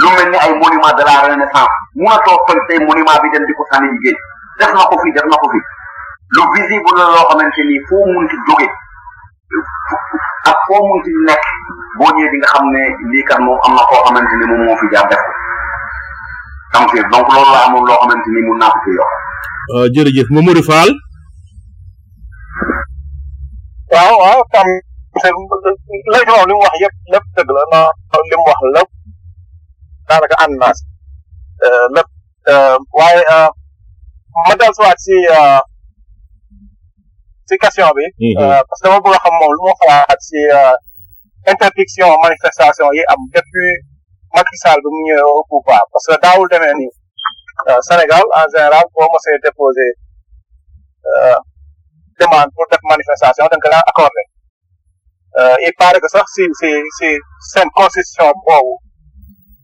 lu 0.03 0.07
mel 0.17 0.29
ni 0.31 0.37
ay 0.45 0.53
monument 0.63 0.93
de 0.93 1.03
la 1.09 1.15
renaissance 1.25 1.75
mënatoo 1.97 2.37
toj 2.47 2.61
tey 2.69 2.79
monument 2.85 3.19
bi 3.25 3.29
dem 3.35 3.45
di 3.49 3.53
ko 3.59 3.63
sànni 3.73 3.89
géej 4.05 4.17
def 4.61 4.71
na 4.77 4.85
ko 4.91 4.95
fi 5.05 5.09
def 5.17 5.25
na 5.33 5.37
ko 5.43 5.49
fi 5.55 5.61
lu 6.37 6.43
visible 6.55 6.93
la 7.01 7.05
loo 7.17 7.25
xamante 7.31 7.63
ni 7.71 7.77
foo 7.89 8.05
munti 8.13 8.37
jóge 8.49 8.69
ak 10.51 10.57
foo 10.67 10.81
munti 10.89 11.11
nekk 11.29 11.45
boo 11.99 12.13
ñëwee 12.17 12.31
di 12.33 12.37
nga 12.45 12.49
xam 12.55 12.65
ne 12.77 12.83
lii 13.13 13.25
kat 13.29 13.41
moom 13.41 13.59
am 13.67 13.73
na 13.79 13.83
koo 13.91 14.05
xamante 14.07 14.35
ni 14.41 14.45
moom 14.51 14.63
moo 14.69 14.77
fi 14.83 14.87
jaar 14.93 15.07
def 15.13 15.23
ko 15.27 15.33
tamsiir 16.73 17.05
donc 17.13 17.25
loolu 17.33 17.49
la 17.57 17.61
amoon 17.67 17.85
loo 17.89 17.99
xamante 18.03 18.29
ni 18.37 18.41
mun 18.47 18.57
naa 18.61 18.71
ko 18.73 18.79
ci 18.85 18.91
yokk. 18.99 19.13
Euh, 19.75 19.87
jërëjëf 19.95 20.29
Mamadou 20.31 20.63
Fall. 20.71 20.93
waaw 23.93 24.39
tam 24.55 24.69
léegi 26.13 26.29
moom 26.33 26.45
li 26.49 26.55
mu 26.55 26.63
wax 26.65 26.75
yëpp 26.83 26.95
lépp 27.13 27.27
dëgg 27.37 27.51
la 27.57 27.63
na 27.73 27.81
li 28.31 28.37
mu 28.41 28.45
wax 28.51 28.61
lépp 28.77 28.91
daanaka 30.09 30.37
ànd 30.45 30.55
naa 30.63 30.75
si 30.79 30.85
lépp 31.95 32.09
waaye 32.99 33.23
ma 34.49 34.55
del 34.61 34.73
si 34.77 34.81
waat 34.85 34.99
si 35.07 35.15
si 37.49 37.55
question 37.63 37.91
bi 37.97 38.07
parce 38.69 38.81
que 38.83 38.89
dama 38.89 39.03
bëgg 39.05 39.15
a 39.19 39.25
xam 39.25 39.35
moom 39.41 39.51
lu 39.55 39.61
mu 39.67 39.73
xalaat 39.81 40.21
si 40.29 40.41
interdiction 41.53 42.11
manifestation 42.25 42.89
yi 42.99 43.03
am 43.13 43.21
depuis 43.35 43.75
Macky 44.35 44.57
Sall 44.63 44.81
bi 44.85 44.89
mu 44.95 45.01
ñëwee 45.07 45.27
au 45.39 45.43
pouvoir 45.51 45.83
parce 45.93 46.07
que 46.09 46.17
daawul 46.25 46.49
demee 46.53 46.75
nii 46.81 46.93
Sénégal 47.89 48.25
en 48.41 48.47
général 48.53 48.85
boo 48.95 49.09
mosee 49.13 49.41
déposé 49.47 49.87
demande 52.21 52.49
pour 52.55 52.65
cette 52.71 52.85
manifestation 52.93 53.45
d'un 53.51 53.57
grand 53.65 53.81
accord. 53.89 54.13
accordé 54.13 54.23
euh, 55.41 55.57
il 55.69 55.73
paraît 55.81 56.01
que 56.05 56.11
si 56.35 56.45
si 56.61 56.71
si 56.99 57.09
seen 57.53 57.69
constitution 57.81 58.29
boobu 58.47 58.75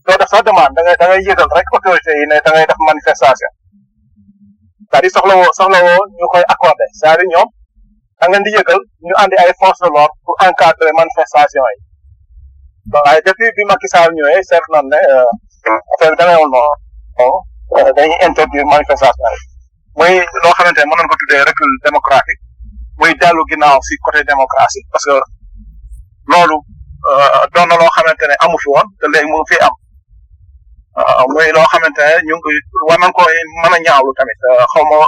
doo 0.07 0.15
def 0.21 0.29
sax 0.33 0.43
demande 0.49 0.79
il 0.79 0.87
y 0.87 0.91
a 1.03 1.05
ngay 1.07 1.21
yëgal 1.27 1.49
rek 1.57 1.67
autorité 1.77 2.11
yi 2.19 2.25
ne 2.31 2.37
da 2.45 2.49
Tadi 2.49 2.65
def 2.71 2.79
manifestation 2.91 3.49
c'est-à-dire 3.51 5.13
soxla 5.15 5.35
woo 5.39 5.49
soxla 5.59 5.79
woo 5.85 6.37
accordé 6.53 6.85
c'est-à-dire 6.99 7.27
ñoom 7.33 7.47
da 8.19 8.25
ngeen 8.29 8.43
di 8.45 8.51
nous 9.07 9.17
avons 9.21 9.29
des 9.31 9.37
forces 9.37 9.57
force 9.63 9.79
de 9.85 9.89
l'ordre 9.95 10.15
pour 10.25 10.35
encadrer 10.49 10.91
manifestation 11.01 11.61
manifestations. 11.71 12.89
donc 12.93 13.25
depuis 13.27 13.49
que 13.55 13.63
Macky 13.69 13.87
Sall 13.93 14.09
ñëwee 14.19 14.41
seet 14.49 14.65
nan 14.73 14.83
ne 14.93 14.99
affaire 15.93 16.13
bi 16.13 16.17
demeewul 16.21 16.49
noonu 16.55 16.75
bon 17.17 17.33
dañuy 17.97 18.17
interdire 18.27 18.65
manifestation 18.75 19.29
yi 19.33 19.39
muy 19.99 20.11
loo 20.43 20.53
xamante 20.57 20.79
ne 20.81 20.87
mën 20.89 20.97
nañ 20.99 21.07
ko 21.11 21.15
recul 21.49 21.71
démocratique 21.87 22.43
muy 22.99 23.13
dellu 23.21 23.43
ginnaaw 23.49 23.77
si 23.87 23.93
côté 24.03 24.19
démocratie 24.25 24.83
parce 24.91 25.05
que 25.09 25.15
loolu 26.33 26.57
euh, 26.57 27.29
doon 27.53 27.67
na 27.69 27.77
loo 27.77 27.89
xamante 27.95 28.25
ne 28.27 28.35
amu 28.43 28.57
fi 28.61 28.67
woon 28.73 28.87
te 28.99 29.05
léegi 29.13 29.29
mu 29.31 29.41
fi 29.49 29.55
am 29.67 29.73
euh, 30.99 31.25
muy 31.33 31.49
loo 31.55 31.65
xamante 31.71 32.01
ne 32.05 32.15
ñu 32.27 32.35
ngi 32.41 32.51
war 32.87 32.99
nañ 33.01 33.11
ko 33.17 33.21
mën 33.61 33.73
a 33.75 33.79
ñaawlu 33.85 34.11
tamit 34.17 34.41
euh, 34.49 34.65
xaw 34.73 34.83
ma 34.89 34.99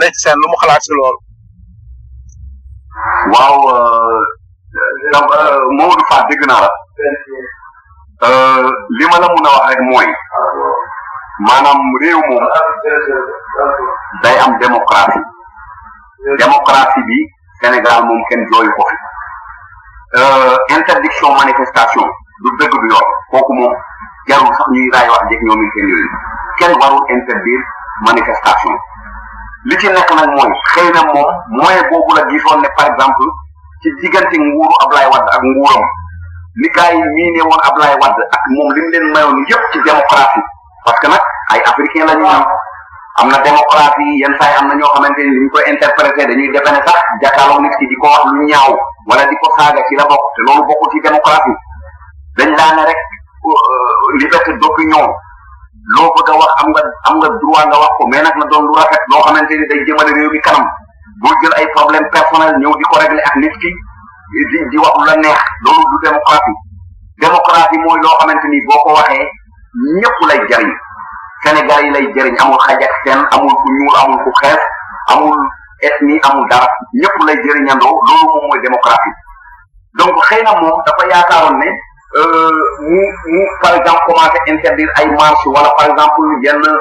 léegi 0.00 0.18
seen 0.22 0.36
lu 0.42 0.46
mu 0.52 0.56
xalaat 0.62 0.82
si 0.84 0.92
loolu. 0.98 1.18
waaw 3.32 3.56
Maodo 5.78 6.04
Fass 6.08 6.24
dégg 6.30 6.42
naa 6.50 6.60
la. 6.64 6.70
li 8.96 9.04
ma 9.10 9.16
la 9.22 9.28
mun 9.34 9.46
a 9.48 9.52
wax 11.48 13.04
day 14.22 14.36
am 14.44 14.58
démocratie. 14.58 15.22
démocratie 16.38 17.00
bi 17.06 17.18
Sénégal 17.62 18.02
moom 18.06 18.20
kenn 18.30 18.44
jooyu 18.52 18.70
ko 18.74 18.82
fi 18.88 18.94
euh, 20.18 20.56
interdiction 20.78 21.30
manifestation 21.34 22.02
du 22.44 22.48
dëgg 22.58 22.72
du 22.74 22.88
yoon 22.90 23.06
kooku 23.30 23.52
moom 23.54 23.74
jarul 24.28 24.46
sax 24.54 24.66
ñuy 24.74 24.90
raay 24.92 25.08
wax 25.08 25.22
jëg 25.30 25.40
ñoom 25.46 25.62
kenn 25.74 25.88
yooyu 25.92 26.08
kenn 26.58 26.72
warul 26.80 27.02
interdire 27.14 27.64
manifestation 28.06 28.74
li 29.70 29.78
ci 29.78 29.88
nekk 29.94 30.10
nag 30.10 30.30
mooy 30.38 30.50
xëy 30.74 30.90
moom 31.12 31.28
moyen 31.60 31.82
boobu 31.90 32.12
la 32.18 32.24
gisoon 32.30 32.60
ne 32.60 32.68
par 32.76 32.86
exemple 32.86 33.24
ci 33.82 33.88
diggante 34.00 34.36
nguuru 34.38 34.74
Ablaye 34.82 35.08
Wade 35.12 35.28
ak 35.36 35.42
nguuram 35.42 35.84
li 36.62 36.68
gars 36.70 36.92
yi 36.92 37.40
woon 37.42 37.60
Ablaye 37.70 37.96
Wade 38.02 38.22
ak 38.32 38.42
moom 38.54 38.68
li 38.74 38.80
mu 38.80 38.88
leen 38.90 39.06
mayoon 39.12 39.36
yëpp 39.48 39.62
ci 39.72 39.78
démocratie 39.86 40.44
parce 40.84 40.98
que 41.00 41.06
nag 41.08 41.20
ay 41.52 41.62
africain 41.66 42.06
la 42.06 42.14
ñu 42.14 42.26
am 42.26 42.44
am 43.20 43.28
na 43.28 43.38
démocratie 43.44 44.12
yenn 44.22 44.34
saa 44.40 44.56
am 44.60 44.68
na 44.70 44.74
ñoo 44.80 44.92
xamante 44.94 45.18
ni 45.26 45.32
ñu 45.36 45.48
koy 45.52 45.62
interpréter 45.72 46.24
dañuy 46.30 46.48
defe 46.54 46.66
sax 46.86 46.98
jàkkaarloog 47.22 47.60
nit 47.60 47.74
ki 47.78 47.84
di 47.90 47.94
ko 48.00 48.06
wax 48.08 48.22
lu 48.24 48.42
ñaaw 48.48 48.72
wala 49.10 49.24
di 49.28 49.36
ko 49.36 49.46
saaga 49.56 49.82
ci 49.88 49.92
la 50.00 50.04
bokk 50.08 50.22
te 50.34 50.40
loolu 50.46 50.62
bokku 50.68 50.86
ci 50.92 50.98
démocratie 51.04 51.52
dañ 52.38 52.50
laa 52.56 52.72
ne 52.76 52.82
rek 52.88 52.96
euh, 53.44 54.16
liberté 54.20 54.50
d'opinion 54.56 55.04
loo 55.96 56.08
bëgg 56.16 56.28
a 56.30 56.32
wax 56.40 56.52
am 56.64 56.68
nga 56.72 56.80
am 57.08 57.14
nga 57.20 57.28
droit 57.36 57.66
nga 57.68 57.78
wax 57.84 57.92
ko 58.00 58.06
mais 58.08 58.22
nag 58.24 58.34
na 58.40 58.46
doon 58.48 58.64
lu 58.64 58.72
rafet 58.80 59.02
loo 59.12 59.20
xamante 59.26 59.50
ni 59.60 59.66
day 59.68 59.84
jëmale 59.86 60.10
réew 60.16 60.30
mi 60.32 60.40
kanam 60.40 60.64
boo 61.20 61.34
jël 61.42 61.52
ay 61.60 61.66
problème 61.76 62.08
personnel 62.16 62.56
ñëw 62.56 62.72
di 62.80 62.84
ko 62.88 62.94
régler 62.98 63.22
ak 63.28 63.36
nit 63.36 63.52
ki 63.60 63.70
di 64.52 64.58
di 64.72 64.78
wax 64.80 64.94
lu 64.98 65.04
la 65.04 65.16
neex 65.20 65.40
loolu 65.68 65.84
du 65.92 65.98
démocratie 66.08 66.56
démocratie 67.20 67.78
mooy 67.84 67.98
loo 68.00 68.16
xamante 68.20 68.48
ni 68.48 68.58
boo 68.64 68.80
ko 68.84 68.90
waxee 68.96 69.28
ñëpp 70.00 70.16
lay 70.30 70.40
jariñ 70.48 70.72
Sénégal 71.44 71.80
yi 71.84 71.90
lay 71.94 72.02
jëriñ 72.14 72.34
amul 72.42 72.58
xaj 72.68 72.80
ak 72.80 72.90
seen 73.04 73.20
amul 73.34 73.50
ku 73.60 73.66
ñuul 73.76 73.96
amul 74.02 74.20
ku 74.24 74.30
xees 74.42 74.58
amul 75.12 75.34
ethnie 75.88 76.20
amul 76.28 76.46
dara 76.50 76.66
ñëpp 77.02 77.16
lay 77.26 77.36
jëriñandoo 77.44 77.92
loolu 78.06 78.24
moom 78.30 78.46
mooy 78.48 78.60
démocratie 78.66 79.10
donc 79.98 80.10
xëy 80.28 80.40
na 80.46 80.52
moom 80.60 80.72
dafa 80.86 81.04
yaakaaroon 81.12 81.58
ne 81.62 81.66
euh, 82.20 82.52
mu 82.90 83.02
mu 83.32 83.40
par 83.62 83.74
exemple 83.74 84.02
commencé 84.06 84.38
interdire 84.54 84.88
ay 85.00 85.06
marche 85.18 85.44
wala 85.54 85.70
par 85.78 85.86
exemple 85.90 86.22
yenn 86.44 86.62
euh, 86.66 86.76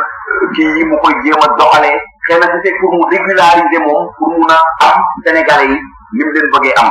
kii 0.55 0.71
yi 0.77 0.83
mu 0.85 0.95
koy 1.03 1.13
jéem 1.25 1.41
a 1.43 1.47
doxalee 1.57 1.97
xëy 2.27 2.37
na 2.39 2.47
c'était 2.53 2.75
pour 2.81 2.91
mu 2.93 3.17
régulariser 3.17 3.79
moom 3.81 4.01
pour 4.19 4.29
mu 4.29 4.45
a 4.49 4.59
am 4.85 4.95
Sénégalais 5.25 5.69
yi 5.73 5.79
ni 6.13 6.21
mu 6.25 6.31
leen 6.37 6.49
bëggee 6.53 6.75
am 6.81 6.89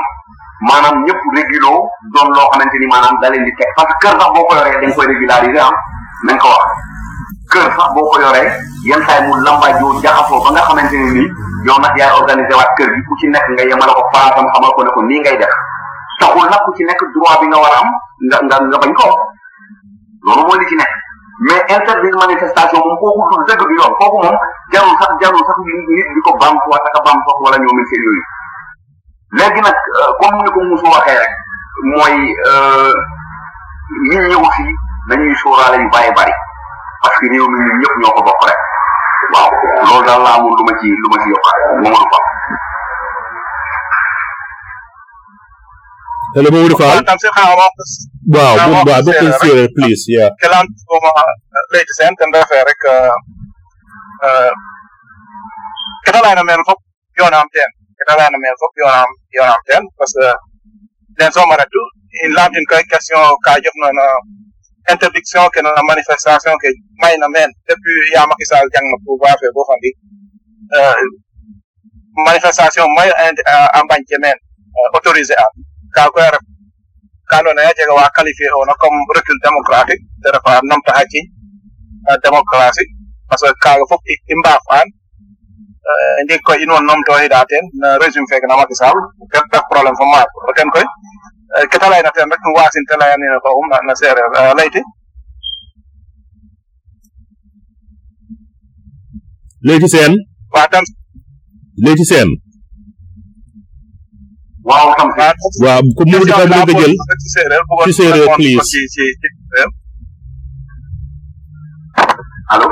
maanaam 0.68 1.04
ñëpp 1.06 1.20
régulo 1.38 1.86
doon 2.14 2.28
loo 2.34 2.50
xamante 2.50 2.76
ni 2.82 2.86
maanaam 2.90 3.14
da 3.22 3.30
di 3.30 3.52
teg 3.58 3.70
parce 3.76 3.94
que 4.02 4.08
kër 4.08 4.20
sax 4.20 4.30
boo 4.34 4.44
koy 4.50 5.06
régulariser 5.12 5.60
ah 5.68 5.72
nañ 6.26 6.38
ko 6.42 6.48
wax. 6.48 6.79
kër 7.52 7.66
sax 7.76 7.88
boo 7.94 8.06
ko 8.10 8.16
yoree 8.24 8.46
yenn 8.88 9.02
saay 9.06 9.20
mu 9.26 9.34
lambajoo 9.44 9.92
jaxaso 10.02 10.34
ba 10.44 10.48
nga 10.54 10.62
xamanteni 10.70 11.06
ni 11.06 11.10
nii 11.18 11.28
yow 11.66 11.76
nag 11.82 11.94
yaay 11.98 12.12
organisé 12.20 12.52
waat 12.58 12.70
kër 12.78 12.88
bi 12.94 13.00
ku 13.08 13.12
ci 13.20 13.26
nekk 13.34 13.46
nga 13.54 13.62
yemale 13.68 13.92
ko 13.96 14.02
faasam 14.14 14.46
xamal 14.54 14.70
ko 14.74 14.80
ne 14.86 14.90
ko 14.94 15.00
nii 15.10 15.20
ngay 15.22 15.36
def 15.42 15.54
taxul 16.22 16.46
nak 16.50 16.60
ku 16.64 16.70
ci 16.78 16.82
nekk 16.86 17.02
droit 17.14 17.38
bi 17.42 17.46
nga 17.50 17.58
war 17.62 17.74
a 17.74 17.78
am 17.82 17.88
nga 18.30 18.36
nga 18.46 18.56
nga 18.70 18.78
bañ 18.82 18.92
ko 18.98 19.08
loolu 20.24 20.42
mooy 20.46 20.58
li 20.62 20.66
ci 20.70 20.76
nekk 20.80 20.92
mais 21.48 21.62
interdire 21.74 22.16
manifestation 22.24 22.78
moom 22.86 22.96
kooku 23.02 23.22
du 23.34 23.44
dëgg 23.50 23.62
bi 23.70 23.74
yoon 23.82 23.92
kooku 23.98 24.18
moom 24.24 24.36
jarul 24.72 24.94
sax 25.02 25.10
jarul 25.20 25.42
sax 25.50 25.58
nit 25.66 26.08
di 26.14 26.20
ko 26.26 26.30
bam 26.40 26.54
ko 26.62 26.68
ak 26.78 26.96
bam 27.06 27.18
ko 27.26 27.30
wala 27.44 27.56
ñoo 27.62 27.74
mel 27.76 27.86
seen 27.90 28.02
yooyu 28.06 28.24
léegi 29.38 29.60
nag 29.66 29.76
euh, 29.98 30.10
comme 30.22 30.38
ni 30.44 30.50
ko 30.54 30.60
musu 30.70 30.86
waxee 30.94 31.18
rek 31.22 31.32
mooy 31.90 32.14
euh, 32.54 32.92
ñi 34.10 34.18
ñëw 34.30 34.42
fii 34.56 34.70
dañuy 35.08 35.34
sóoraale 35.42 35.76
yu 35.82 35.90
bàyyi 35.94 36.12
bari 36.18 36.34
parce 37.02 37.16
que 37.20 37.26
réew 37.32 37.46
mi 37.52 37.58
ñun 37.66 37.76
ñëpp 37.80 37.94
ñoo 38.02 38.12
ko 38.16 38.20
bokk 38.28 38.42
rek 38.48 38.60
waaw 39.32 39.48
loolu 39.84 40.06
daal 40.08 40.20
laa 40.24 40.34
amoon 40.36 40.54
lu 40.58 40.62
ma 40.68 40.72
ci 40.80 40.86
lu 41.02 41.08
ma 41.12 41.16
ci 41.22 41.28
yokkaat 41.32 41.58
Mamadou 41.82 42.06
Fall. 42.12 42.24
Hello, 46.34 46.48
Mamadou 46.54 46.78
Fall. 46.80 46.96
Wow, 47.00 48.52
good 48.56 48.86
bad. 48.86 49.04
Don't 49.06 49.18
feel 49.20 49.32
feel 49.42 49.58
it, 49.66 49.72
please. 49.76 50.02
Yeah. 50.12 50.30
Kailan 50.44 50.62
ko 50.86 50.94
ma 51.04 51.10
late 51.74 51.90
sen 51.98 52.12
tanda 52.20 52.44
ferek 52.50 52.80
Kailan 56.04 56.32
na 56.38 56.42
meron 56.46 56.66
fop 56.68 56.78
yon 57.18 57.32
am 57.34 57.48
ten. 57.50 57.70
Kailan 58.06 58.28
na 58.30 58.38
meron 58.38 58.60
fop 58.62 58.74
yon 58.78 58.92
am 59.00 59.10
yon 59.34 59.48
am 59.48 59.62
ten. 59.66 59.82
Parce 59.98 60.14
que 60.14 60.26
dans 61.18 61.32
son 61.32 61.48
maratou, 61.48 61.84
il 62.24 62.30
l'a 62.32 62.46
une 62.48 62.86
question 62.88 63.18
qu'a 63.44 63.58
dit 63.60 63.68
non 63.74 63.90
interdiction 64.92 65.48
que 65.52 65.62
dans 65.62 65.72
la 65.72 65.82
manifestation 65.86 66.54
que 66.62 66.68
may 67.02 67.14
na 67.18 67.28
men 67.30 67.48
depuis 67.66 68.10
ya 68.14 68.26
Macky 68.26 68.46
Sall 68.50 68.66
jang 68.74 68.86
na 68.90 68.96
pouvoir 69.06 69.34
fe 69.40 69.46
bo 69.54 69.62
fandi 69.70 69.90
euh 70.76 70.96
manifestation 72.26 72.86
may 72.98 73.08
amban 73.78 74.02
ke 74.08 74.16
men 74.22 74.36
autorisé 74.94 75.34
a 75.38 75.46
ka 75.94 76.10
ko 76.10 76.18
yar 76.20 76.36
ka 77.30 77.42
no 77.42 77.50
ya 77.54 77.70
qualifié 78.16 78.46
on 78.60 78.68
a 78.70 78.74
comme 78.74 78.98
recul 79.16 79.38
démocratique 79.46 80.02
de 80.24 80.28
rafa 80.34 80.60
nam 80.66 80.80
ta 80.86 80.92
haji 80.98 81.20
euh, 82.10 82.18
démocratie 82.24 82.86
parce 83.28 83.42
que 83.42 83.54
ka 83.62 83.76
fop 83.88 84.02
imba 84.34 84.58
fan 84.68 84.86
euh 85.90 86.22
ndi 86.24 86.36
ko 86.44 86.52
inon 86.54 86.82
nom 86.82 86.98
to 87.06 87.12
heda 87.18 87.44
ten 87.48 87.64
na 87.80 87.96
régime 87.98 88.26
fe 88.30 88.36
na 88.48 88.56
Macky 88.56 88.74
Sall 88.80 88.98
ka 89.32 89.60
problème 89.70 89.96
fo 89.98 90.04
ma 90.04 90.24
ken 90.56 90.70
koy 90.70 90.84
كتلاينا 91.50 92.10
في 92.14 92.22
أمريكا 92.22 92.46
واسين 92.56 92.82
تلاينا 92.90 93.26
فهم 93.44 93.66
نسير 93.90 94.14
ليتي 94.64 94.82
léegi 99.68 99.88
seen 99.94 100.12
waaw 100.60 100.66
tam 100.72 100.84
léegi 101.84 102.04
seen 102.10 102.28
waaw 104.68 104.86
tam 104.98 105.08
waaw 105.64 105.82
ku 105.96 106.02
mu 106.10 106.18
dafa 106.24 106.46
mu 106.50 106.56
nga 106.62 106.72
jël 106.80 106.92
ci 107.22 107.28
séeréer 107.36 107.62
ci 107.84 107.92
séeréer 108.00 108.28
please 108.36 108.56
allo 112.52 112.66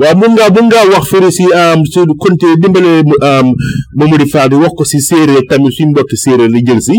waaw 0.00 0.14
mun 0.20 0.30
nga 0.36 0.46
mun 0.54 0.66
nga 0.70 0.80
wax 0.92 1.04
fëri 1.12 1.30
si 1.36 1.44
am 1.62 1.78
su 1.92 2.00
konte 2.22 2.48
dimbale 2.62 2.92
am 3.36 3.46
Mamadou 3.98 4.28
Fadou 4.34 4.60
wax 4.62 4.72
ko 4.78 4.84
si 4.92 4.98
séeréer 5.10 5.44
tamit 5.50 5.74
suñ 5.76 5.88
mbokk 5.90 6.10
séeréer 6.24 6.50
li 6.54 6.60
jël 6.66 6.80
si 6.88 6.96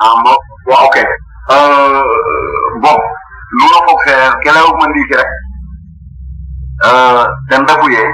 Um, 0.00 0.22
à, 0.30 0.34
well, 0.70 0.84
ok. 0.86 0.96
Uh, 1.50 2.02
bon, 2.80 2.98
loolu 3.58 3.78
foog 3.86 4.00
faire 4.06 4.30
que 4.44 4.50
la 4.54 4.62
ma 4.78 4.86
ndiiki 4.94 5.14
rek 5.18 5.30
uh, 6.86 7.24
ten 7.50 7.66
refu 7.66 7.90
ye 7.90 8.04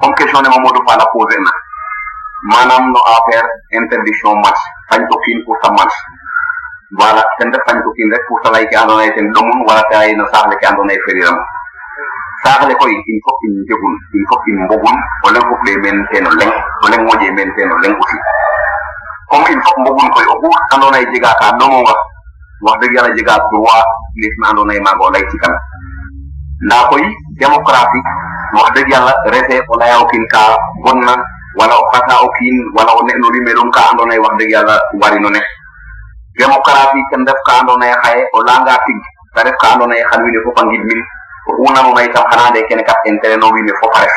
comme 0.00 0.14
question 0.14 0.38
ne 0.42 0.48
Mamadou 0.48 0.82
Fall 0.88 1.00
a 1.00 1.06
posé 1.12 1.36
na 1.40 1.50
maanaam 2.46 2.92
no 2.92 3.00
affaire 3.14 3.48
interdiction 3.72 4.34
match 4.38 4.60
fañ 4.90 5.02
ko 5.08 5.18
kiin 5.24 5.40
pour 5.44 5.56
sa 5.64 5.70
match 5.72 5.94
wala 6.96 7.22
ten 7.40 7.50
def 7.50 7.60
fañ 7.66 7.80
ko 7.82 7.90
kiin 7.96 8.12
rek 8.12 8.22
pour 8.28 8.38
sa 8.44 8.52
lay 8.52 8.68
ki 8.68 8.76
andoona 8.76 9.02
ye 9.08 9.12
ten 9.16 9.28
domun 9.32 9.66
wala 9.66 9.82
te 9.90 9.94
lay 9.98 10.14
no 10.14 10.26
saaxle 10.30 10.54
ki 10.60 10.66
andoona 10.70 10.92
ye 10.94 11.00
feriram 11.06 11.36
saaxle 12.44 12.74
koy 12.78 12.92
in 12.92 13.18
fop 13.24 13.38
in 13.48 13.52
jegun 13.68 13.94
in 14.14 14.22
fop 14.30 14.42
in 14.46 14.56
mbogun 14.68 14.96
o 15.24 15.28
leŋ 15.32 15.42
fop 15.50 15.60
le 15.66 15.72
meen 15.82 16.06
teeno 16.12 16.30
leŋ 16.38 16.50
o 16.84 16.86
leŋ 16.88 17.02
moƴe 17.06 17.32
meen 17.34 17.50
teeno 17.56 17.74
leŋ 17.82 17.94
aussi 17.98 18.18
comme 19.32 19.44
il 19.48 19.60
faut 19.64 19.80
mbogun 19.80 20.08
koy 20.12 20.24
o 20.28 20.34
ɓuus 20.40 20.60
andoona 20.74 20.98
yee 21.00 21.12
jega 21.14 21.30
ka 21.40 21.46
ɗomonga 21.58 21.94
wax 22.66 22.76
dëgg 22.82 22.94
yàlla 22.96 23.12
jega 23.16 23.36
droit 23.50 23.84
lees 24.20 24.34
na 24.42 24.50
andoona 24.52 24.74
yee 24.74 24.82
maaga 24.84 25.04
o 25.06 25.10
lay 25.14 25.24
cikana 25.30 25.58
ndaa 26.66 26.86
koy 26.90 27.02
démocratie 27.40 28.02
wax 28.56 28.68
dëgg 28.76 28.90
yàlla 28.92 29.12
refe 29.32 29.56
o 29.72 29.78
laya 29.80 29.96
o 30.02 30.06
kiin 30.10 30.24
ka 30.34 30.42
bonna 30.84 31.14
wala 31.58 31.74
o 31.80 31.84
xasa 31.92 32.20
o 32.20 32.28
kiin 32.36 32.56
wala 32.76 32.92
o 32.92 33.00
ne 33.08 33.12
no 33.16 33.28
rimelum 33.32 33.70
ka 33.72 33.80
andoona 33.90 34.12
yee 34.14 34.20
wax 34.20 34.34
dëgg 34.38 34.50
yàlla 34.52 34.76
warino 35.00 35.30
ne 35.30 35.40
démocratie 36.38 37.02
ten 37.10 37.24
ref 37.24 37.40
ka 37.46 37.52
andoona 37.62 37.86
yee 37.88 38.00
xaye 38.04 38.22
o 38.36 38.42
laanga 38.44 38.76
tig 38.84 39.00
ta 39.34 39.42
ref 39.48 39.56
ka 39.62 39.72
andoona 39.72 39.94
yee 39.96 40.08
xan 40.12 40.22
wiin 40.24 40.36
we 40.36 40.44
fop 40.44 40.58
a 40.58 40.62
ngidmin 40.68 41.00
oxu 41.48 41.72
nanuna 41.72 42.02
itam 42.04 42.24
xana 42.30 42.46
ande 42.50 42.66
kene 42.68 42.82
kat 42.84 42.98
intérêt 43.06 43.38
no 43.40 43.48
wiin 43.48 43.64
we 43.64 43.72
fop 43.80 43.94
a 43.96 44.00
ref 44.04 44.16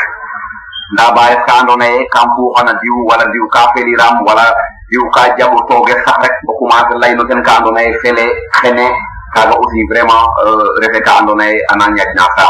ndaa 0.94 1.12
ba 1.16 1.30
ref 1.32 1.42
ka 1.48 1.56
andoona 1.62 1.86
yee 1.88 2.06
kam 2.12 2.28
fuuxana 2.36 2.74
diw 2.84 2.98
wala 3.10 3.26
diw 3.32 3.48
ka 3.48 3.62
feliram 3.74 4.20
wala 4.28 4.52
yu 4.94 5.02
ka 5.14 5.34
jabu 5.38 5.58
toge 5.66 5.98
sax 6.06 6.18
rek 6.22 6.34
ba 6.46 6.52
commencé 6.62 6.94
lay 7.02 7.12
no 7.18 7.26
gën 7.26 7.42
ka 7.42 7.58
ando 7.58 7.74
nay 7.74 7.90
xene 8.06 8.26
xene 8.62 8.86
kaga 9.34 9.54
aussi 9.58 9.82
vraiment 9.90 10.24
euh 10.46 10.62
refe 10.82 11.02
ka 11.02 11.22
ando 11.22 11.34
nay 11.34 11.58
ana 11.74 11.90
ñaj 11.90 12.10
na 12.14 12.26
sax 12.38 12.50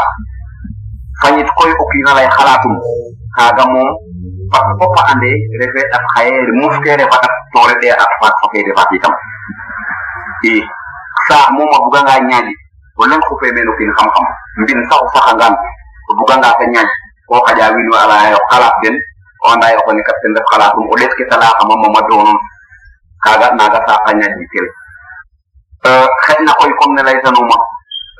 fañit 1.22 1.48
koy 1.56 1.70
o 1.72 1.84
kina 1.92 2.12
lay 2.12 2.28
xalatum 2.36 2.74
kaga 3.36 3.64
mom 3.72 3.88
parce 4.52 4.68
que 4.76 4.86
pa 4.96 5.02
ande 5.16 5.30
refe 5.60 5.80
at 5.96 6.02
xayere 6.12 7.04
ba 7.04 7.06
fatat 7.12 7.32
tore 7.56 7.74
de 7.80 7.88
at 7.88 8.12
fat 8.20 8.34
foke 8.44 8.58
ba 8.68 8.72
fat 8.84 8.90
tam 9.00 9.12
i 10.52 10.52
sa 11.28 11.48
mom 11.56 11.64
ma 11.72 11.78
buga 11.88 12.00
nga 12.04 12.20
ñaaji 12.20 12.52
wala 13.00 13.16
ko 13.16 13.32
fe 13.40 13.48
menu 13.56 13.72
kin 13.80 13.90
xam 13.96 14.08
xam 14.12 14.24
mbin 14.60 14.80
saw 14.92 15.00
bu 16.06 16.12
buga 16.20 16.36
nga 16.36 16.52
fa 16.52 16.64
ñaaji 16.68 16.94
ko 17.32 17.40
xaja 17.48 17.72
winu 17.72 17.92
ala 17.96 18.28
yo 18.28 18.38
xalat 18.52 18.76
den 18.84 18.96
onda 19.44 19.66
yo 19.72 19.80
koni 19.86 20.02
kapten 20.08 20.32
da 20.36 20.40
kala 20.50 20.68
dum 20.74 20.86
o 20.88 20.94
det 21.00 21.10
ke 21.18 21.24
tala 21.30 21.46
ka 21.58 21.62
mamma 21.68 21.88
ma 21.94 22.00
do 22.08 22.16
non 22.26 22.38
kaga 23.24 23.48
naga 23.60 23.80
sa 23.86 23.94
ka 24.04 24.10
nyaani 24.18 24.46
tel 24.52 24.66
euh 25.88 26.08
xeyna 26.26 26.52
koy 26.60 26.72
comme 26.80 26.96
ne 26.96 27.02
lay 27.06 27.18
tanuma 27.24 27.56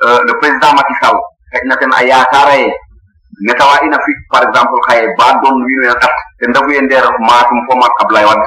euh 0.05 0.19
le 0.27 0.33
président 0.39 0.73
Macky 0.77 0.93
Sall 1.01 1.17
xeyna 1.53 1.75
ten 1.81 1.91
ay 1.99 2.05
yaakara 2.11 2.55
ye 2.63 2.69
ne 3.47 3.53
tawa 3.59 3.81
ina 3.85 3.97
fi 4.05 4.11
par 4.31 4.43
exemple 4.45 4.77
xaye 4.87 5.07
ba 5.17 5.27
don 5.41 5.55
wiino 5.65 5.83
ya 5.89 5.95
tat 6.03 6.13
te 6.39 6.45
ndabu 6.49 6.71
ye 6.71 6.81
ndeer 6.81 7.05
maatum 7.29 7.59
fo 7.69 7.73
mat 7.81 7.93
ablay 8.03 8.25
wad 8.25 8.41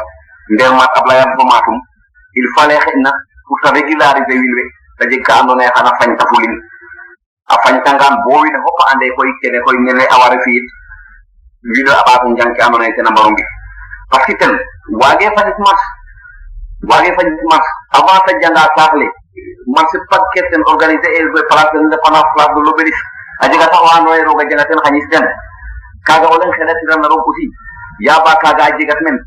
ndeer 0.55 0.73
mat 0.79 0.91
ablay 1.01 1.19
wad 1.19 1.33
fo 1.37 1.43
maatum 1.51 1.77
il 2.41 2.47
fallait 2.57 2.79
xeyna 2.87 3.11
pour 3.47 3.59
sa 3.65 3.71
régulariser 3.75 4.37
wiin 4.41 4.55
we 4.59 4.65
ta 4.99 5.09
jeg 5.11 5.23
ka 5.27 5.41
andona 5.43 5.65
ye 5.67 5.71
xana 5.75 5.91
fañ 5.99 6.17
tafulin 6.19 6.55
a 7.51 7.55
fañ 7.67 7.83
tangaan 7.85 8.15
bo 8.25 8.41
wiin 8.41 8.55
we 8.55 8.61
fop 8.63 8.79
ande 8.95 9.07
koy 9.19 9.29
kene 9.43 9.59
koy 9.67 9.77
nene 9.85 10.07
a 10.09 10.17
wara 10.23 10.39
fiit 10.47 10.65
video 11.61 11.93
abaatum 11.93 12.33
jang 12.41 12.49
ci 12.57 12.61
amana 12.65 12.89
ci 12.89 13.03
nambarum 13.05 13.35
bi 13.37 13.43
parce 14.11 14.25
que 14.25 14.33
tan 14.41 14.51
wagé 14.97 15.29
fa 15.37 15.45
ci 15.45 15.53
match 15.61 15.83
wagé 16.89 17.13
fa 17.13 17.21
ci 17.21 17.33
match 17.51 17.69
avant 17.93 18.17
ta 18.25 18.33
janga 18.41 18.65
saxlé 18.77 19.07
match 19.77 19.93
paquet 20.09 20.45
tan 20.53 20.63
organisé 20.65 21.05
et 21.19 21.25
be 21.35 21.41
place 21.51 21.69
de 21.75 21.81
la 21.85 21.99
place 22.01 22.55
de 22.57 22.61
l'obélis 22.65 22.97
aji 23.45 23.59
ga 23.59 23.67
taw 23.69 23.85
ano 23.93 24.15
ero 24.15 24.35
kaga 26.05 26.67
ya 28.01 28.15
ba 28.25 28.33
kaga 28.41 28.63
aji 28.73 28.85
ga 28.89 28.95
men 29.05 29.19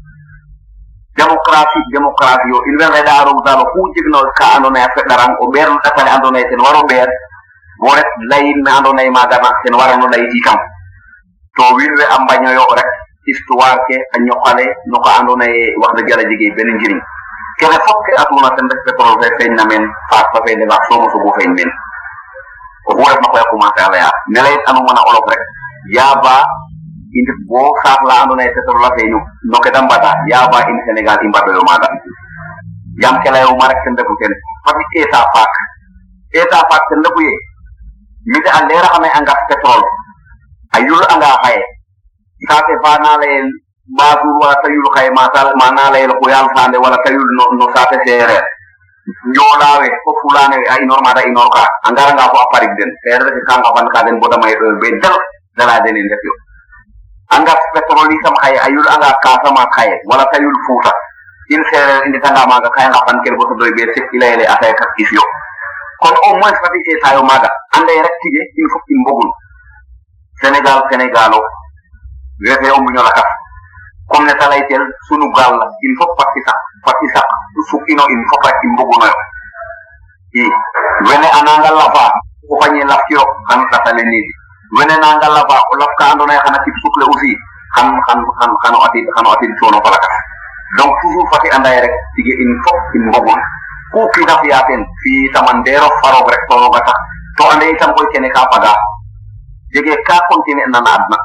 demokrasi 1.15 1.79
demokrasi 1.93 2.49
yo 2.49 2.57
il 2.65 2.81
re 2.81 3.03
da 3.03 3.29
ro 3.29 3.37
da 3.45 3.61
ku 3.61 3.79
jigno 3.93 4.25
ka 4.33 4.57
ano 4.57 4.69
na 4.71 4.89
fe 4.89 5.03
daran 5.05 5.37
ko 5.37 5.45
oh, 5.45 5.51
ber 5.53 5.69
ta 5.85 5.93
ando 6.17 6.31
na 6.31 6.41
ten 6.49 6.57
waro 6.57 6.81
ber 6.89 7.07
boret 7.77 8.09
layin 8.25 8.57
anu 8.65 8.65
na 8.65 8.77
ando 8.81 8.93
na 8.97 9.03
ma 9.13 9.21
ga 9.29 9.37
ma 9.37 9.53
ten 9.61 9.77
lay 10.09 10.25
kam 10.41 10.57
to 11.57 11.63
winwe 11.77 12.05
am 12.09 12.25
yo 12.55 12.65
rek 12.77 12.89
histoire 13.29 13.77
ke 13.87 13.97
a 14.13 14.17
ñoxale 14.25 14.65
no 14.89 14.97
ko 15.05 15.09
andona 15.17 15.45
ye 15.45 15.69
wax 15.81 15.93
dëgg 15.97 16.09
ben 16.17 16.25
jege 16.31 16.51
ke 16.57 16.61
njëriñ 16.65 16.99
kene 17.59 17.77
fop 17.85 17.97
ke 18.05 18.11
atuna 18.17 18.49
ten 18.57 18.65
rek 18.73 18.95
ko 18.97 19.03
fe 19.21 19.27
feeñ 19.37 19.53
na 19.53 19.65
men 19.69 19.83
faas 20.09 20.25
fa 20.33 20.39
feeñ 20.45 20.57
na 20.65 20.75
andone 20.75 21.03
mosu 21.05 21.17
bu 21.23 21.29
feeñ 21.37 21.51
men 21.53 21.69
oxu 22.89 22.99
ma 23.21 23.29
ko 23.29 23.37
koy 23.37 23.41
anu 23.41 23.41
a 23.45 23.49
commencé 23.53 23.81
a 23.85 23.97
ya 24.03 24.09
ne 24.43 24.51
tanu 24.65 24.79
mo 24.81 24.91
na 24.97 25.01
olof 25.05 25.25
rek 25.29 25.41
yaaba 25.95 26.35
i 27.17 27.19
ndet 27.23 27.39
bo 27.49 27.61
saax 27.83 27.99
la 28.09 28.25
la 28.81 28.89
ñu 29.09 29.17
no 29.53 29.57
ke 29.63 29.69
bata 29.89 30.11
ya 30.31 30.47
ba 30.49 30.57
in 30.69 30.77
ma 31.29 31.79
da 31.83 31.89
yam 33.01 33.15
ke 33.21 33.29
ma 33.29 33.65
rek 33.69 34.91
eta 35.05 35.19
faak 35.33 35.51
eta 36.33 36.57
faak 36.69 36.83
ten 36.89 36.99
refu 37.05 37.21
ye 37.21 37.33
mi 38.31 38.39
de 38.41 38.49
a 38.49 38.59
leera 38.65 38.89
ayul 40.77 41.03
anga 41.09 41.31
khay 41.45 41.57
sate 42.49 42.73
fa 42.81 42.93
na 42.99 43.17
len 43.21 43.45
babur 43.93 44.35
wala 44.41 44.55
tayul 44.65 44.87
khay 44.97 45.07
le 45.13 45.51
mana 45.57 45.93
yal 45.93 46.13
fa 46.21 46.49
sande 46.57 46.77
wala 46.81 46.97
tayul 47.05 47.23
no, 47.37 47.45
no 47.57 47.65
sate 47.73 47.97
sere 48.05 48.39
we 49.05 49.89
ko 49.91 50.09
fulane 50.23 50.57
ay 50.63 50.79
normada 50.89 51.19
inor 51.27 51.49
ka 51.53 51.65
angara 51.91 52.15
nga 52.17 52.31
ko 52.31 52.37
apari 52.47 52.65
den 52.79 52.89
sere 53.05 53.27
ke 53.29 53.41
kan 53.47 53.61
ban 53.61 53.87
ka 53.93 54.01
den 54.07 54.17
boda 54.19 54.39
may 54.41 54.53
be 54.55 54.89
dal 55.03 55.15
dala 55.59 55.79
den 55.83 55.93
en 55.95 56.07
def 56.09 56.21
yo 56.25 56.33
anga 57.37 57.53
petroli 57.75 58.15
sam 58.23 58.35
khay 58.41 58.57
ayul 58.67 58.85
anga 58.89 59.09
ka 59.21 59.37
ma 59.53 59.63
khay 59.77 59.89
wala 60.09 60.25
tayul 60.33 60.55
futa 60.65 60.91
in 61.53 61.61
sere 61.69 62.01
indi 62.07 62.17
maga 62.49 62.69
khay 62.73 62.87
nga 62.89 62.99
ban 63.05 63.17
kel 63.21 63.35
boto 63.37 63.53
doy 63.61 63.71
be 63.77 63.83
ila 63.85 64.01
ilayele 64.17 64.45
afay 64.49 64.71
e 64.73 64.75
ka 64.75 64.87
kifyo 64.97 65.21
kon 66.01 66.15
moins 66.41 66.59
maga 66.59 67.49
ande 67.77 67.93
rek 67.93 68.15
tige 68.23 68.41
il 68.63 68.67
faut 68.73 68.83
ki 68.89 68.95
mbogul 69.03 69.29
Sénégal 70.43 70.79
sénégalo 70.91 71.39
réseau 72.61 72.81
mu 72.83 72.89
ñoo 72.95 73.03
la 73.03 73.11
kaf 73.11 73.23
comme 74.11 74.25
ne 74.25 74.33
talay 74.39 74.61
tel 74.67 74.81
sunu 75.07 75.31
gal, 75.31 75.53
la 75.55 75.67
il 75.87 75.95
faut 75.97 76.11
parti 76.19 76.39
sax 76.45 76.55
parti 76.83 77.07
sax 77.15 77.23
sukkino 77.69 78.03
il 78.11 78.21
faut 78.29 78.39
parti 78.43 78.65
mbogu 78.75 78.95
noyo 78.99 79.13
i 80.33 80.51
wene 81.07 81.27
ananga 81.39 81.71
fa, 81.95 82.09
ko 82.49 82.53
fañi 82.59 82.83
laf 82.83 82.99
kiro 83.07 83.23
xan 83.47 83.63
katale 83.71 84.03
ni 84.03 84.19
wene 84.77 84.99
nanga 84.99 85.31
fa, 85.47 85.57
o 85.71 85.73
laf 85.79 85.91
ka 85.97 86.11
andona 86.11 86.35
xana 86.43 86.59
tip 86.59 86.73
sukle 86.83 87.03
aussi 87.07 87.31
xan 87.75 87.87
xan 88.05 88.19
xan 88.35 88.51
xan 88.63 88.73
ati 88.83 88.99
xan 89.15 89.25
ati 89.31 89.47
coono 89.59 89.79
fa 89.81 89.91
la 89.91 89.97
kaf 90.03 90.13
donc 90.77 90.91
toujours 91.03 91.27
fati 91.31 91.47
anday 91.55 91.79
rek 91.87 91.95
tige 92.15 92.33
in 92.43 92.51
fop 92.67 92.83
in 92.99 93.03
mbogu 93.07 93.33
ku 93.95 94.09
kina 94.11 94.35
fiyaten 94.43 94.83
fi 95.01 95.13
tamandero 95.31 95.87
faro 96.03 96.27
rek 96.27 96.43
tonoga 96.51 96.81
sax 96.85 96.97
to 97.39 97.43
ande 97.47 97.65
itam 97.71 97.93
koy 97.95 98.07
kene 98.11 98.27
ka 98.29 98.41
faga 98.51 98.75
jege 99.73 99.93
ka 100.07 100.15
kontine 100.29 100.63
nan 100.69 100.85
adna 100.85 101.17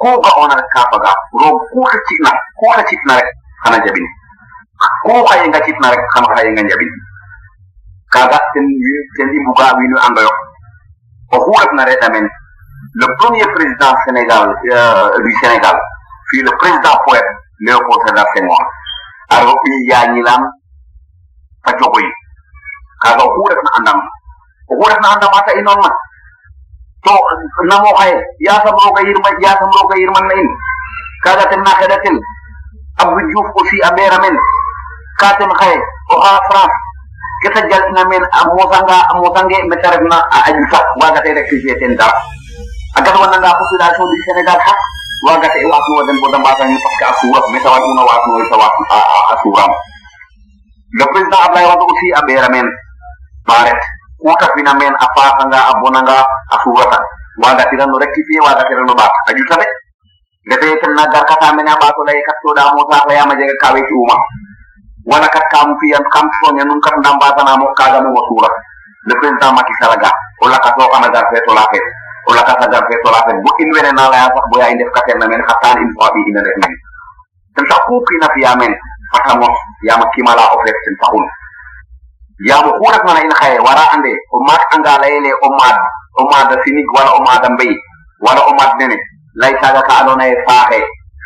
ko 0.00 0.08
ga 0.22 0.30
ona 0.42 0.54
ka 0.74 0.80
faga 0.90 1.12
ro 1.38 1.50
ko 1.68 1.80
ka 1.90 1.98
citna 2.06 2.30
ko 2.58 2.64
ka 2.78 2.82
citna 2.88 3.18
rek 3.18 3.28
kana 3.62 3.76
jabini 3.84 4.08
ko 5.04 5.14
ka 5.26 5.34
yenga 5.42 5.60
citna 5.66 5.90
rek 5.90 6.02
kana 6.14 6.26
ka 6.32 6.40
yenga 6.46 6.62
jabini 6.70 6.96
kaga 8.14 8.38
ten 8.54 8.66
wi 8.78 8.90
ten 9.18 9.26
di 9.34 9.38
buga 9.46 9.66
wi 9.78 9.84
no 9.90 9.96
ando 10.06 10.22
o 10.22 11.36
ko 11.42 11.50
ka 11.58 11.74
na 11.74 11.82
reta 11.84 12.06
men 12.14 12.26
le 13.00 13.06
premier 13.18 13.46
président 13.54 13.94
sénégal 14.06 14.46
euh, 14.52 15.18
du 15.24 15.32
sénégal 15.42 15.76
fi 16.30 16.38
le 16.42 16.50
président 16.58 16.96
poète 17.06 17.30
Léopold 17.66 18.00
Sédar 18.06 18.26
Senghor 18.34 18.62
aro 19.36 19.52
bi 19.64 19.72
ya 19.90 20.06
ñilam 20.12 20.42
fa 21.64 21.70
jogoy 21.78 22.06
kaga 23.02 23.24
ko 23.26 23.42
rek 23.50 23.60
na 23.66 23.70
andam 23.78 23.98
ko 24.70 24.86
rek 24.86 25.00
na 25.02 25.08
andam 25.14 25.30
ata 25.34 25.50
inon 25.58 25.78
ma 25.82 25.90
to 27.02 27.60
namo 27.66 27.90
xaye 27.98 28.16
yasam 28.46 28.74
roga 28.78 29.02
yirma 29.02 29.28
yasam 29.42 29.70
roga 29.74 29.94
yirman 29.98 30.24
na 30.30 30.34
in 30.38 30.48
kaga 31.26 31.44
ten 31.50 31.58
na 31.66 31.72
xedatel 31.80 32.14
abdou 32.98 33.20
diouf 33.26 33.48
aussi 33.58 33.76
a 33.82 33.90
ɓeera 33.96 34.18
men 34.22 34.34
ka 35.18 35.34
ten 35.34 35.50
xaye 35.50 35.76
oxa 36.12 36.38
france 36.50 36.76
keta 37.42 37.60
jaltina 37.70 38.06
men 38.08 38.22
a 38.32 38.40
mosanga 38.54 38.98
a 39.10 39.12
mosange 39.18 39.58
mete 39.68 39.86
refna 39.90 40.18
a 40.30 40.38
ajuta 40.46 40.78
wagate 41.02 41.34
rectifier 41.34 41.76
ten 41.82 41.96
dara 41.98 42.14
a 42.96 43.00
gatwananga 43.02 43.50
population 43.50 44.06
du 44.06 44.16
sénégal 44.26 44.58
xaq 44.62 44.78
wagate 45.26 45.58
i 45.58 45.66
waasnuwa 45.70 46.02
den 46.06 46.16
boda 46.22 46.38
mbasangi 46.38 46.78
parce 46.82 46.96
que 46.98 47.06
a 47.10 47.14
suuraf 47.20 47.46
meta 47.52 47.68
waaguna 47.70 48.02
waasnuwa 48.06 48.42
ta 48.50 48.56
waas 48.56 49.02
a 49.30 49.34
suuram 49.42 49.72
le 50.98 51.04
président 51.12 51.42
ablaye 51.46 51.66
wade 51.66 51.82
aussi 51.82 52.08
a 52.14 52.20
ɓeera 52.26 52.48
men 52.48 52.66
uta 54.22 54.46
finamen 54.54 54.94
men 54.94 54.94
fata 55.16 55.42
nga 55.50 55.60
abona 55.74 56.00
nga 56.06 56.18
a 56.54 56.56
surata 56.62 56.98
wada 57.42 57.64
tira 57.70 57.84
no 57.90 57.98
rectifier 57.98 58.42
wada 58.46 58.62
tira 58.70 58.82
no 58.86 58.94
bata 58.94 59.18
a 59.28 59.30
de 59.34 59.42
gete 60.58 60.66
ken 60.82 60.92
na 60.94 61.06
gar 61.10 61.26
ta 61.26 61.48
mena 61.54 61.74
ba 61.78 61.88
to 61.90 62.02
lay 62.06 62.18
ka 62.22 62.34
to 62.42 62.50
da 62.54 62.70
mo 62.70 62.82
ta 62.90 63.02
ya 63.10 63.26
ma 63.26 63.34
jega 63.34 63.54
kawe 63.62 63.78
ci 63.78 63.94
uma 63.94 64.16
wala 65.06 65.26
ka 65.30 65.42
kam 65.50 65.70
fi 65.78 65.86
an 65.94 66.06
kam 66.14 66.26
so 66.38 66.50
ne 66.54 66.62
nun 66.62 66.78
kat 66.82 66.94
ba 67.18 67.28
ta 67.34 67.42
na 67.42 67.58
mo 67.58 67.66
kaga 67.78 67.98
mo 68.02 68.10
wasura 68.14 68.50
ta 69.42 69.46
ma 69.50 69.62
ki 69.66 69.74
sala 69.82 69.96
ga 69.98 70.10
wala 70.42 70.58
kat 70.58 70.74
to 70.78 70.86
kana 70.86 71.08
gar 71.10 71.26
to 71.30 71.52
la 71.54 71.64
fet 71.70 71.86
wala 72.30 72.42
kat 72.46 72.58
gar 72.62 72.82
to 73.02 73.10
la 73.10 73.20
fe 73.26 73.32
bu 73.42 73.50
in 73.62 73.68
wene 73.74 73.90
na 73.94 74.06
la 74.10 74.16
ya 74.26 74.26
sax 74.30 74.46
bu 74.50 74.56
ya 74.62 74.70
indef 74.70 74.90
katen 74.94 75.18
na 75.18 75.26
men 75.26 75.42
khatan 75.46 75.78
in 75.82 75.90
fa 75.98 76.10
bi 76.14 76.20
ina 76.30 76.40
de 76.46 76.52
men 76.62 76.72
tan 77.58 77.66
ta 77.70 77.76
ku 77.86 77.98
na 78.22 78.28
fi 78.34 78.40
amen 78.54 78.72
ta 79.26 79.34
mo 79.38 79.46
ya 79.86 79.94
ma 79.98 80.06
kimala 80.14 80.42
ofet 80.54 80.76
tan 80.86 80.96
ta 81.02 81.08
yamo 82.42 82.74
ku 82.74 82.84
rek 82.90 83.02
na 83.06 83.22
in 83.22 83.30
xaye 83.38 83.54
wara 83.62 83.86
ande 83.94 84.10
o 84.34 84.42
maak 84.42 84.62
anga 84.74 84.98
leyele 84.98 85.30
o 85.30 85.48
maad 85.54 85.78
o 86.18 86.22
maada 86.26 86.58
sinig 86.66 86.86
wala 86.90 87.14
o 87.14 87.20
maada 87.22 87.46
mbey 87.54 87.70
wala 88.26 88.42
o 88.50 88.50
maad 88.58 88.74
nene 88.82 88.98
lay 89.38 89.54
saga 89.62 89.78
ka 89.86 90.02
ando 90.02 90.18
naye 90.18 90.34
faaxe 90.42 90.80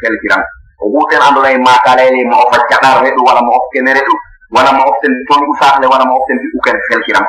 felkiran 0.05 0.43
o 0.81 0.85
xuten 0.93 1.23
ando 1.25 1.41
naye 1.41 1.57
maaka 1.57 1.97
leyele 1.97 2.21
ma 2.29 2.37
o 2.45 2.51
fa 2.53 2.61
caɗar 2.69 3.01
reɗu 3.01 3.25
wala 3.25 3.41
ma 3.41 3.49
of 3.57 3.65
kene 3.73 3.91
reɗu 3.97 4.15
wala 4.57 4.71
ma 4.77 4.83
of 4.85 4.97
ten 5.03 5.13
tonigu 5.29 5.55
saaxle 5.57 5.87
wala 5.89 6.05
ma 6.05 6.13
of 6.21 6.25
ten 6.29 6.37
fi'u 6.45 6.61
kene 6.69 6.81
felkiran 6.91 7.27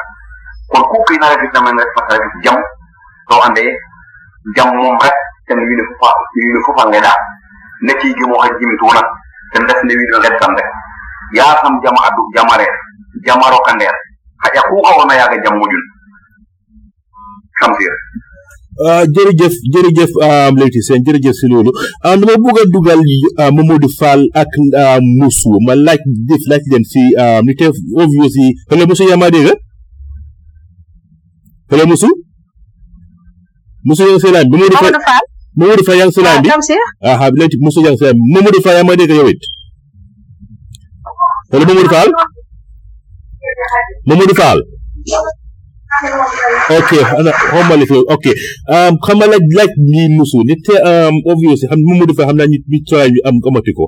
kon 0.71 0.83
ku 0.91 0.97
kiina 1.07 1.31
refitna 1.31 1.63
men 1.63 1.79
rek 1.79 1.91
fata 1.95 2.19
jam 2.43 2.59
to 3.31 3.35
ande 3.47 3.63
jam 4.55 4.67
mom 4.75 4.99
rek 4.99 5.15
ten 5.47 5.59
wiine 5.63 5.83
fofa 5.91 6.11
wiine 6.43 6.59
fofa 6.67 6.83
ngeɗa 6.91 7.13
ne 7.87 7.93
ciigemo 8.03 8.35
xe 8.43 8.51
jimituuna 8.59 9.01
ten 9.55 9.63
ref 9.63 9.79
ne 9.87 9.93
wiine 9.95 10.17
ngeɗ 10.19 10.33
tan 10.43 10.51
rek 10.59 10.69
yaa 11.39 11.55
sam 11.63 11.73
jama 11.85 11.99
adu 12.11 12.21
jama 12.35 12.55
jamaro 13.25 13.57
kander 13.67 13.85
nder 13.85 13.97
haja 14.43 14.55
ya, 14.55 14.69
ku 14.69 14.75
xawna 14.89 15.13
yaga 15.19 15.37
jam 15.43 15.53
mujun 15.59 15.83
samsir 17.61 17.93
ah, 18.87 19.03
jërëjëf 19.15 19.55
jërëjëf 19.73 20.11
Leyti 20.59 20.81
ah, 20.81 20.85
Sène 20.87 21.03
jërëjëf 21.07 21.37
si 21.39 21.47
loolu 21.51 21.71
ah, 22.05 22.15
dama 22.17 22.35
bëgg 22.45 22.59
a 22.61 22.63
dugal 22.73 23.01
Mamadou 23.55 23.89
Fall 23.99 24.27
ak 24.43 24.51
musu 25.19 25.57
ma 25.65 25.73
laaj 25.75 26.01
def 26.29 26.43
laaj 26.51 26.63
leen 26.73 26.85
si 26.91 27.03
li 27.15 27.53
tey 27.57 27.71
obvious 28.05 28.33
yi 28.41 28.49
hello 28.69 28.85
Moussou 28.89 29.09
yaa 29.09 29.17
maa 29.21 29.31
dégg 29.33 29.49
hello 31.73 31.83
musu 31.93 32.09
Moussou 33.85 34.05
yaa 34.05 34.15
ngi 34.17 34.23
si 34.27 34.35
laaj 34.35 34.45
Mamadou 34.51 34.77
Fall 34.83 34.95
Mamadou 35.57 35.85
Fall 35.89 35.99
yang 36.05 36.11
ngi 36.13 36.17
si 36.21 36.27
laaj 36.27 36.41
bi 36.45 36.49
ah 37.09 37.21
Leyti 37.41 37.57
Moussou 37.63 37.81
yaa 37.85 37.93
ngi 37.95 38.01
si 38.01 38.05
laaj 38.05 38.17
Mamadou 38.35 38.61
Fall 38.63 38.77
yaa 38.77 38.87
maa 38.87 38.93
yowit 38.93 39.09
yow 39.09 39.27
hello 41.55 41.65
Mamadou 41.65 41.93
Fall 41.95 42.35
Mamadou 44.07 44.35
Fall 44.37 44.59
اوكي 46.71 47.01
انا 47.01 47.33
هم 47.53 47.73
اللي 47.73 47.85
فيه 47.85 48.01
اوكي 48.09 48.33
ام 48.73 48.97
خما 49.01 49.25
لا 49.25 49.35
لاك 49.57 49.69
لي 49.89 50.07
نوسو 50.17 50.43
ني 50.43 50.77
ام 50.79 51.13
اوبفيوس 51.29 51.65
هم 51.65 51.79
مو 51.79 51.95
مودو 51.95 52.13
فهم 52.13 52.37
لا 52.37 52.45
ني 52.45 52.63
بي 52.67 52.83
تراي 52.87 53.05
ام 53.25 53.39
كوماتيكو 53.43 53.85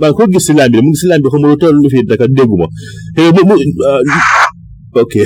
با 0.00 0.10
كو 0.10 0.24
غيس 0.32 0.50
لام 0.50 0.70
بي 0.70 0.80
مو 0.80 0.88
غيس 0.90 1.22
بي 1.22 1.30
خما 1.30 1.46
لو 1.46 1.54
تول 1.54 1.90
في 1.90 2.02
دكا 2.02 2.26
دغوما 2.26 2.68
اوكي 4.96 5.20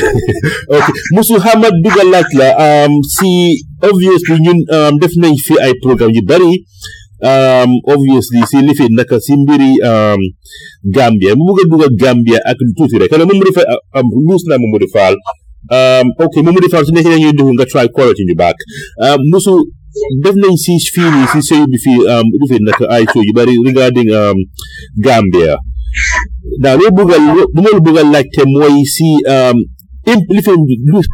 اوكي 0.72 0.92
musu 1.16 1.34
xamat 1.44 1.74
dugal 1.84 2.08
laaj 2.14 2.28
la 2.40 2.46
si 3.16 3.30
obviously 3.88 4.36
ñun 4.44 4.58
def 5.00 5.12
nañ 5.22 5.34
fi 5.46 5.54
ay 5.64 5.72
programme 5.82 6.14
yu 6.16 6.22
bari 6.30 6.52
um, 7.28 7.70
obviously 7.94 8.40
si 8.48 8.58
lifi 8.66 8.86
naka 9.00 9.20
si 9.20 9.36
mbiri 9.36 9.70
um, 9.90 10.20
Gambia 10.96 11.34
mu 11.36 11.52
bëgg 11.56 11.68
dugal 11.70 11.92
Gambia 12.00 12.40
ak 12.48 12.56
tuuti 12.76 12.96
rek 13.00 13.10
xanaa 13.12 13.28
Momodou 13.28 13.52
Fall 13.54 13.68
uh, 13.68 14.00
um, 14.00 14.08
luus 14.28 14.42
naa 14.48 14.60
Momodou 14.62 14.88
Fall 14.94 15.14
um, 15.76 16.06
ok 16.26 16.34
Momodou 16.46 16.70
Fall 16.74 16.86
su 16.88 16.94
nekkee 16.96 17.12
dañuy 17.12 17.56
nga 17.56 17.66
try 17.72 17.86
quality 17.92 18.24
ñu 18.28 18.36
baak 18.40 18.56
um, 19.04 19.20
musu 19.32 19.52
def 20.24 20.36
nañ 20.40 20.56
si 20.56 20.76
fii 20.94 21.08
nii 21.12 21.26
si 21.36 21.40
sëy 21.48 21.64
bi 21.68 21.76
fii 21.78 21.98
um, 22.08 22.26
naka 22.68 22.84
ay 22.88 23.04
sëy 23.12 23.24
yu 23.28 23.32
bari 23.36 23.54
regarding 23.68 24.08
um, 24.22 24.38
Gambia 24.96 25.58
naa 26.64 26.76
loo 26.80 26.88
bëgg 26.96 27.10
a 27.12 27.18
lu 27.44 27.60
ma 27.60 27.80
bëgg 27.84 27.98
a 28.00 28.04
laajte 28.12 28.42
si 28.96 29.08
um, 29.28 29.58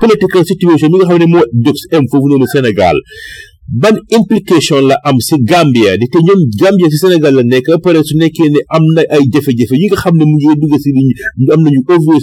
political 0.01 0.43
situation 0.47 0.89
bi 0.95 1.03
nga 1.03 1.11
xam 1.11 1.19
ne 1.19 1.27
moo 1.27 1.45
jóg 1.65 1.75
si 1.75 1.87
am 1.97 2.07
noonu 2.13 2.47
Sénégal 2.47 2.95
ban 3.69 3.97
implication 4.15 4.81
la 4.87 4.97
am 5.03 5.17
si 5.19 5.37
Gambia 5.43 5.97
di 5.99 6.07
te 6.07 6.19
ñoom 6.19 6.41
Gambia 6.61 6.89
si 6.91 6.99
Sénégal 7.03 7.35
la 7.35 7.43
nekk 7.43 7.67
après 7.75 7.99
su 8.07 8.15
nekkee 8.17 8.49
ne 8.55 8.61
am 8.77 8.83
na 8.95 9.03
ay 9.11 9.21
jafe-jafe 9.33 9.75
yi 9.75 9.87
nga 9.91 9.97
xam 10.03 10.15
ne 10.17 10.25
mu 10.25 10.37
ngi 10.39 10.55
dugg 10.61 10.75
si 10.83 10.91
li 10.97 11.03
ñu 11.07 11.15
am 11.55 11.61
nañu 11.65 11.81
obvious 11.95 12.23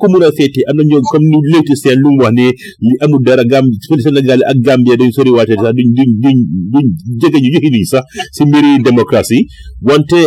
ko 0.00 0.06
mën 0.10 0.24
a 0.26 0.30
am 0.68 0.76
na 0.76 0.82
ñoo 0.88 1.00
comme 1.10 1.28
ni 1.30 1.36
léegi 1.52 1.76
seen 1.76 1.98
lu 2.02 2.08
mu 2.10 2.22
wax 2.24 2.32
ne 2.34 2.46
li 2.86 2.94
amul 3.04 3.22
dara 3.24 3.44
Gambie 3.44 3.78
Sénégal 4.02 4.42
ak 4.50 4.56
Gambia 4.66 4.96
dañ 4.96 5.10
soriwaatee 5.14 5.56
sax 5.62 5.74
du 5.78 5.82
duñ 5.96 6.10
duñ 6.22 6.36
duñ 6.72 6.86
jege 7.20 7.38
ñu 7.42 7.48
joxe 7.54 7.70
nii 7.70 7.86
sax 7.92 8.02
si 8.34 8.42
mbiri 8.44 8.82
démocratie 8.82 9.46
wante 9.82 10.20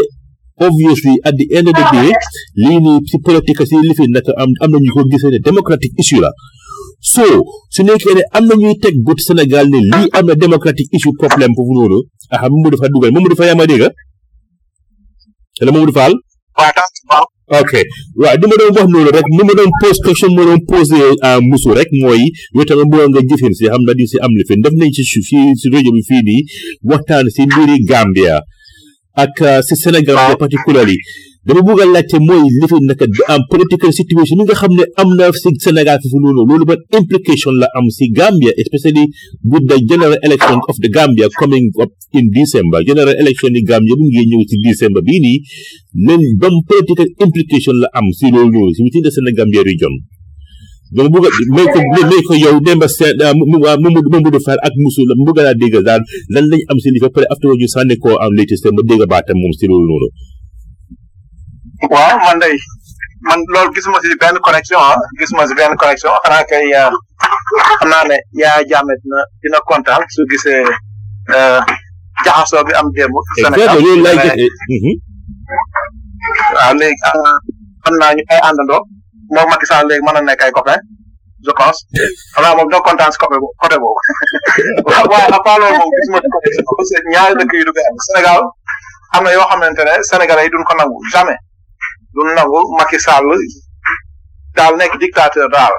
obviously 0.65 1.15
at 1.27 1.35
the 1.35 1.47
end 1.57 1.67
of 1.67 1.75
the 1.75 1.85
day 1.95 2.09
lii 2.63 2.79
nii 2.85 2.99
si 3.09 3.17
politique 3.19 3.65
si 3.67 3.75
li 3.87 3.93
fi 3.97 4.05
nag 4.15 4.25
am 4.41 4.49
am 4.63 4.69
na 4.71 4.77
ñu 4.79 4.91
ko 4.95 5.01
gisee 5.11 5.31
ne 5.31 5.39
démocratique 5.43 5.95
issue 6.01 6.21
la. 6.23 6.31
so 7.11 7.23
su 7.75 7.81
nekkee 7.83 8.15
ne 8.17 8.23
am 8.39 8.43
na 8.49 8.53
ñuy 8.61 8.75
teg 8.83 8.95
bët 9.07 9.19
senegal 9.25 9.65
ne 9.73 9.79
lii 9.91 10.07
am 10.19 10.25
na 10.29 10.35
démocratique 10.43 10.91
issue 10.99 11.15
problème 11.21 11.53
foofu 11.57 11.73
noonu 11.79 11.99
aha 12.33 12.45
Mamadou 12.51 12.79
Fall 12.81 12.93
dugal 12.95 13.11
Mamadou 13.15 13.39
a 13.43 13.45
yaa 13.49 13.59
ma 13.61 13.65
dégg 13.71 13.83
ah? 13.89 13.93
la 15.65 15.71
Mamadou 15.73 15.95
Fall 15.99 16.13
ok 17.61 17.73
waaw 18.21 18.35
li 18.39 18.45
ma 18.49 18.55
doon 18.59 18.71
wax 18.75 18.87
noonu 18.93 19.09
rek 19.17 19.27
ni 19.35 19.43
ma 19.49 19.53
doon 19.59 19.71
pose 19.83 19.99
question 20.05 20.31
ma 20.37 20.43
doon 20.47 20.61
posé 20.71 20.99
euh, 21.27 21.39
musu 21.49 21.69
rek 21.79 21.89
mooy 22.03 22.21
yow 22.55 22.63
tamit 22.71 22.87
mënoon 22.93 23.11
nga 23.17 23.21
jëfin 23.33 23.53
si 23.59 23.63
xam 23.71 23.83
na 23.87 23.93
di 23.99 24.05
si 24.11 24.17
am 24.23 24.31
li 24.39 24.43
fi 24.49 24.53
def 24.63 24.73
nañ 24.79 24.91
si 24.95 25.19
fii 25.29 25.45
si 25.59 25.65
rajo 25.75 25.91
bi 25.97 26.03
fii 26.09 26.21
nii 26.27 26.41
waxtaan 26.93 27.25
si 27.35 27.41
mbiri 27.51 27.75
Gambia 27.89 28.35
ak 29.23 29.35
euh, 29.49 29.59
si 29.65 29.73
Sénégal 29.83 30.15
ba 30.27 30.33
particulier 30.45 30.87
yi 30.93 30.99
dama 31.47 31.59
bëgg 31.67 31.81
a 31.83 31.85
laajte 31.91 32.17
mooy 32.25 32.43
li 32.59 32.67
fi 32.71 32.77
naka 32.87 33.05
am 33.33 33.41
political 33.51 33.91
situation 33.99 34.39
yi 34.39 34.45
nga 34.47 34.55
xam 34.61 34.71
ne 34.77 34.83
am 35.01 35.09
na 35.17 35.25
si 35.41 35.49
Sénégal 35.65 35.99
foofu 36.03 36.17
loolu 36.23 36.41
loolu 36.49 36.65
ban 36.69 36.79
implication 36.99 37.53
la 37.61 37.67
am 37.77 37.87
si 37.97 38.05
Gambia 38.17 38.51
especially 38.63 39.05
with 39.51 39.65
the 39.71 39.77
general 39.89 40.15
election 40.27 40.57
of 40.71 40.75
the 40.83 40.89
Gambia 40.95 41.27
coming 41.41 41.65
up 41.83 41.91
in 42.17 42.25
December 42.39 42.79
general 42.89 43.15
election 43.23 43.51
yi 43.57 43.61
Gambia 43.69 43.93
bu 43.99 44.03
ngi 44.09 44.21
ñëw 44.29 44.41
si 44.51 44.57
December 44.67 45.01
bi 45.07 45.19
nii 45.23 45.37
lan 46.07 46.21
ban 46.41 46.55
political 46.69 47.07
implication 47.25 47.75
la 47.83 47.87
am 47.99 48.07
si 48.17 48.25
loolu 48.33 48.49
loolu 48.55 48.71
si 48.75 48.81
within 48.87 49.03
the 49.03 49.11
Sénégambia 49.17 49.61
region 49.71 49.93
donc 50.95 51.07
bu 51.11 51.17
may 51.55 51.67
ko 51.73 51.79
may 52.09 52.21
ko 52.27 52.33
yow 52.39 52.55
Demba 52.63 52.87
Seck 52.87 53.19
ah, 53.19 53.35
Mamadou 53.35 54.09
Mamadou 54.13 54.39
Fall 54.47 54.63
ak 54.63 54.73
Moussa 54.79 55.03
la 55.03 55.13
mu 55.19 55.27
bëgg 55.33 55.43
laa 55.43 55.55
dégg 55.59 55.75
daal 55.83 56.01
lan 56.31 56.45
lañ 56.47 56.61
am 56.71 56.77
si 56.79 56.87
li 56.95 57.03
fa 57.03 57.11
pare 57.11 57.27
after 57.27 57.51
ko 57.59 57.67
sànni 57.75 57.95
koo 58.03 58.15
am 58.23 58.31
latest 58.37 58.63
ma 58.71 58.79
dégg 58.87 59.03
baatam 59.11 59.35
moom 59.43 59.51
si 59.59 59.67
waaw 61.91 62.15
man 62.25 62.37
day 62.43 62.55
man 63.27 63.39
loolu 63.53 63.69
gisuma 63.75 63.97
si 64.01 64.15
benn 64.23 64.37
connexion 64.45 64.79
ah 64.89 64.95
gisuma 65.19 65.43
si 65.49 65.53
benn 65.59 65.73
connexion 65.81 66.11
xanaa 66.23 66.43
kay 66.51 66.65
ah, 66.81 66.91
xam 67.79 67.89
naa 67.93 68.03
ne 68.11 68.17
yaa 68.43 68.57
jàmme 68.71 68.93
dina 69.03 69.19
dina 69.43 69.59
kontaan 69.69 70.01
su 70.15 70.21
gisee 70.31 70.61
ah, 71.37 71.59
jaxasoo 72.25 72.63
bi 72.67 72.73
am 72.79 72.87
démb. 72.95 73.13
Eh, 73.19 73.43
Sénégal 73.43 73.77
loolu 73.85 74.03
lay 74.05 74.15
jëfee. 74.23 74.49
Eh, 74.49 74.73
mhm. 74.75 74.93
waaw 76.57 76.73
léegi 76.81 77.01
ah, 77.09 77.35
xam 77.83 77.93
naa 78.01 78.11
ñu 78.17 78.23
ay 78.33 78.39
àndandoo 78.47 78.81
moom 79.33 79.47
Macky 79.51 79.65
Sall 79.71 79.85
léegi 79.89 80.03
mën 80.05 80.13
na 80.15 80.21
nekk 80.27 80.41
ay 80.45 80.51
copain 80.57 80.81
je 81.45 81.51
pense 81.59 81.79
xanaa 82.35 82.55
moom 82.57 82.67
dina 82.69 82.79
kontaan 82.87 83.11
si 83.13 83.17
côté 83.21 83.35
boobu 83.41 83.53
côté 83.61 83.75
boobu 83.83 83.99
waaw 84.89 85.05
waaye 85.11 85.27
à 85.37 85.39
part 85.45 85.57
loolu 85.61 85.75
moom 85.79 85.89
gisuma 85.97 86.19
si 86.23 86.27
connexion 86.33 86.63
parce 86.77 86.91
que 86.95 87.09
ñaari 87.13 87.33
dëkk 87.39 87.53
yu 87.59 87.65
du 87.67 87.73
benn 87.77 87.95
Sénégal 88.07 88.41
am 89.15 89.21
na 89.25 89.29
yoo 89.35 89.47
xamante 89.51 89.81
ne 89.87 89.93
Sénégalais 90.11 90.45
yi 90.47 90.51
duñ 90.53 90.63
ko 90.67 90.73
nangu 90.79 90.97
jamais. 91.15 91.39
du 92.13 92.21
nangu 92.23 92.59
Macky 92.77 92.97
Sall 93.03 93.25
daal 94.57 94.77
nekk 94.77 94.93
dictateur 95.01 95.49
daal 95.55 95.73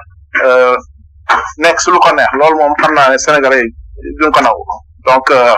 euh, 0.45 0.75
nekk 1.65 1.79
si 1.79 1.93
lu 1.95 1.99
ko 2.03 2.11
neex 2.19 2.31
loolu 2.39 2.57
moom 2.61 2.75
xam 2.81 2.93
naa 2.95 3.11
ne 3.15 3.19
Sénégalais 3.25 3.63
yi 3.63 3.71
duñ 4.19 4.31
ko 4.35 4.41
nangu 4.43 4.65
donc 5.07 5.27
euh, 5.31 5.55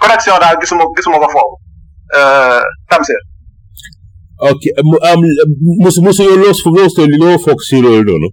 connexion 0.00 0.38
daal 0.42 0.58
gisuma 0.60 0.84
gisuma 0.96 1.22
ko 1.22 1.28
foofu 1.34 1.54
euh, 2.18 2.60
Tamsir. 2.90 3.20
ok 4.50 4.62
mu 4.90 4.96
am 5.10 5.20
mos 5.82 5.96
mosoo 6.02 6.36
loo 6.42 7.16
loo 7.22 7.38
foog 7.44 7.60
si 7.68 7.76
loolu 7.84 8.02
noonu. 8.10 8.28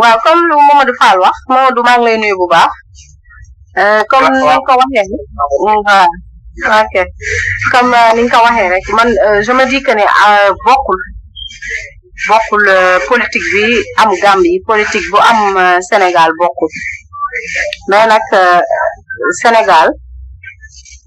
waaw 0.00 0.18
comme 0.24 0.42
lu 0.50 0.54
Mamadou 0.70 0.94
Fall 1.02 1.18
wax 1.24 1.36
Mamadou 1.48 1.82
maa 1.86 1.96
ngi 1.98 2.04
lay 2.06 2.16
nuyu 2.18 2.36
bu 2.40 2.46
baax. 2.52 2.72
comme 4.10 4.26
ni 4.34 4.40
ko 4.42 4.72
waxee. 4.80 5.06
waaw 5.64 6.06
ok 6.62 7.04
comme 7.72 7.94
euh, 7.94 8.22
ni 8.22 8.22
euh, 8.22 9.42
je 9.42 9.52
me 9.52 9.68
dis 9.68 9.82
que 9.82 9.90
ne 9.92 10.04
euh, 12.68 12.98
politique 13.08 13.42
bi 13.54 13.76
am 13.96 14.42
politique 14.66 15.06
bu 15.10 15.18
am 15.18 15.80
Sénégal 15.82 16.30
bokkul 16.38 16.68
mais 17.88 18.04
Sénégal 19.42 19.90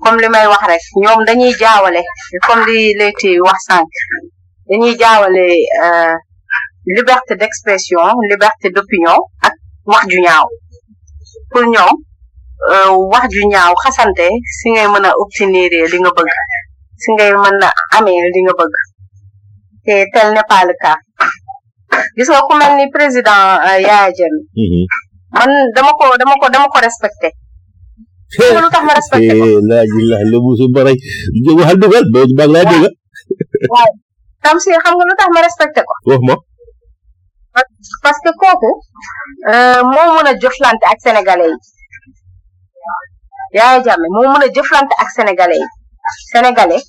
comme 0.04 0.20
li 0.22 0.28
wax 0.28 0.64
rek 0.72 0.82
dañuy 1.28 1.54
jaawale 1.60 2.02
comme 2.46 2.68
liberté 6.98 7.34
d'expression 7.42 8.04
liberté 8.32 8.70
d'opinion 8.76 9.18
ak 9.48 9.54
wax 9.92 10.08
Euh, 12.66 12.90
wax 13.14 13.30
ju 13.34 13.42
ñaaw 13.54 13.74
xasante 13.84 14.26
si 14.58 14.68
ngay 14.74 14.88
mën 14.94 15.06
a 15.08 15.12
obtenir 15.22 15.72
li 15.92 15.98
nga 16.02 16.12
bëgg 16.18 16.30
si 17.02 17.10
ngay 17.14 17.30
mën 17.44 17.58
a 17.68 17.70
amee 17.98 18.22
li 18.34 18.40
nga 18.44 18.54
bëgg 18.60 18.74
te 19.86 19.94
tel 20.14 20.28
n'est 20.34 20.50
pas 20.52 20.66
le 20.66 20.74
cas 20.84 20.98
gis 22.18 22.90
président 22.96 23.42
euh, 23.68 23.78
Yaya 23.88 24.10
Jammeh 24.18 24.90
man 25.38 25.50
dama 25.76 25.92
ko 26.00 26.04
dama 26.18 26.34
ko 26.42 26.48
dama 26.50 26.68
ko 26.74 26.78
respecté 26.82 27.30
nga 28.52 28.60
lu 28.64 28.70
tax 28.74 28.84
ma 28.90 28.94
respecté 29.00 29.32
ko 29.40 29.46
laajila 29.70 30.18
li 30.32 30.38
musu 30.46 30.66
baray 30.76 30.98
waxal 31.60 31.78
dugal 31.82 32.06
doo 32.14 32.26
bag 32.40 32.50
laa 32.56 32.66
xam 34.44 34.58
nga 34.66 34.92
lu 35.10 35.14
tax 35.20 35.30
ma 35.36 35.42
respecté 35.48 35.80
ko 35.88 35.94
wax 36.10 36.22
ma 36.28 36.36
parce 38.04 38.20
que 38.26 38.32
kooku 38.42 38.72
euh, 39.52 39.80
mo 39.94 40.02
mën 40.16 40.28
a 40.32 40.34
ak 40.92 41.00
sénégalais 41.06 41.56
Yaya 43.54 43.80
Jammeh 43.86 44.10
moo 44.16 44.28
mën 44.34 44.44
a 44.46 44.48
jëflante 44.56 44.94
ak 45.02 45.10
sénégalais 45.16 45.62
yi 45.64 45.68
sénégalais 46.32 46.84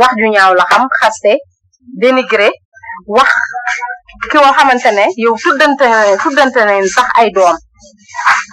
wax 0.00 0.12
ju 0.20 0.26
ñaaw 0.34 0.52
la 0.58 0.64
xam 0.70 0.84
xaste 1.00 1.32
dénigré 2.02 2.48
wax 3.16 3.30
ki 4.30 4.36
nga 4.42 4.52
xamante 4.56 4.90
ne 4.98 5.04
yow 5.22 5.34
tuddante 5.42 5.88
tuddante 6.22 6.60
nañ 6.68 6.82
sax 6.96 7.08
ay 7.20 7.28
doom 7.36 7.56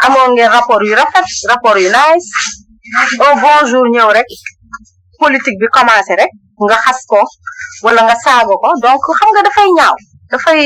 amoon 0.06 0.30
ngeen 0.36 0.52
rapport 0.58 0.82
yu 0.88 0.94
rafet 1.00 1.28
rapport 1.52 1.78
yu 1.84 1.90
nice 1.98 2.30
un 3.30 3.34
bon 3.42 3.58
jour 3.70 3.86
ñëw 3.96 4.10
rek 4.18 4.30
politique 5.22 5.60
bi 5.62 5.68
commencé 5.78 6.14
rek 6.22 6.32
nga 6.66 6.78
xas 6.86 7.00
ko 7.12 7.20
wala 7.86 8.02
nga 8.08 8.16
saago 8.24 8.54
ko 8.64 8.70
donc 8.86 9.02
xam 9.20 9.30
dafay 9.46 9.68
ñaaw 9.78 9.96
dafay. 10.32 10.60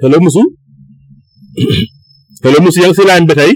hello 0.00 0.16
euh, 0.16 0.24
musu 0.24 0.42
Hello, 2.40 2.54
Musa 2.62 2.86
Yang 2.86 3.02
Silan 3.02 3.26
Betay. 3.26 3.50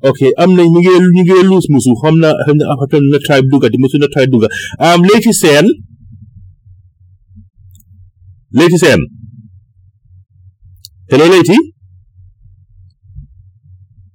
Okay, 0.00 0.32
I'm 0.40 0.56
not 0.56 0.64
going 0.64 1.44
lose 1.44 1.68
Musu. 1.68 1.92
I'm 2.08 2.20
not 2.24 2.40
going 2.48 3.12
to 3.12 3.20
try 3.20 3.40
Duga. 3.42 3.68
The 3.68 3.76
Musu 3.76 4.00
na 4.00 4.08
try 4.08 4.24
Duga. 4.24 4.48
Um, 4.80 5.02
Lady 5.02 5.30
Sen. 5.32 5.68
Lady 8.50 8.78
Sen. 8.80 8.98
Hello, 11.12 11.26
Lady. 11.28 11.56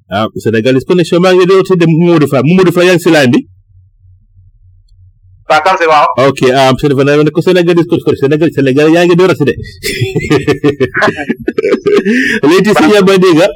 Ah, 0.10 0.26
Senegalese 0.38 0.86
connection. 0.86 1.24
I'm 1.24 1.38
going 1.46 1.64
to 1.64 1.86
modify. 1.86 2.42
Modify 2.44 2.82
Yang 2.82 2.98
Silan 3.06 3.30
Betay. 3.32 3.46
vacances 5.52 5.88
va 5.94 6.00
ok 6.30 6.40
am 6.62 6.76
sene 6.82 6.94
fa 7.00 7.04
nana 7.08 7.32
ko 7.36 7.42
sénégal 7.48 7.76
discours 7.80 8.04
ko 8.06 8.12
sénégal 8.22 8.50
sénégal 8.58 8.88
yaa 8.96 9.06
ngi 9.06 9.16
door 9.20 9.32
a 9.34 9.36
si 9.40 9.44
de 9.50 9.54
léegi 12.50 12.72
si 12.80 12.86
ya 12.94 13.00
ba 13.10 13.14
dégga 13.24 13.48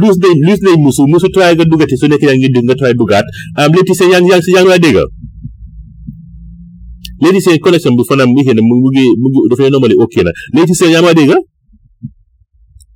luus 0.00 0.16
day 0.22 0.34
luus 0.46 0.60
day 0.66 0.76
musu 0.84 1.02
musu 1.12 1.26
try 1.34 1.50
nga 1.54 1.64
dugati 1.70 1.96
su 2.00 2.06
nekk 2.10 2.24
yaa 2.28 2.36
ngi 2.38 2.48
dugg 2.54 2.66
nga 2.68 2.76
try 2.80 2.92
duggaat 3.00 3.26
am 3.60 3.70
léegi 3.76 3.94
si 3.98 4.04
yaa 4.12 4.20
ngi 4.22 4.30
yaa 4.32 4.60
ngi 4.62 4.70
laa 4.72 4.78
dégga 4.84 5.04
léegi 7.22 7.40
si 7.44 7.58
connexion 7.64 7.92
bi 7.98 8.02
fanam 8.08 8.28
mi 8.36 8.42
mu 8.68 8.74
ngi 8.94 9.04
mu 9.20 9.26
ngi 9.28 9.40
dafay 9.50 9.70
normali 9.74 9.94
ok 10.04 10.14
na 10.26 10.30
léegi 10.56 10.74
si 10.80 10.84
yaa 10.94 11.02
ma 11.06 11.12
dégga 11.18 11.36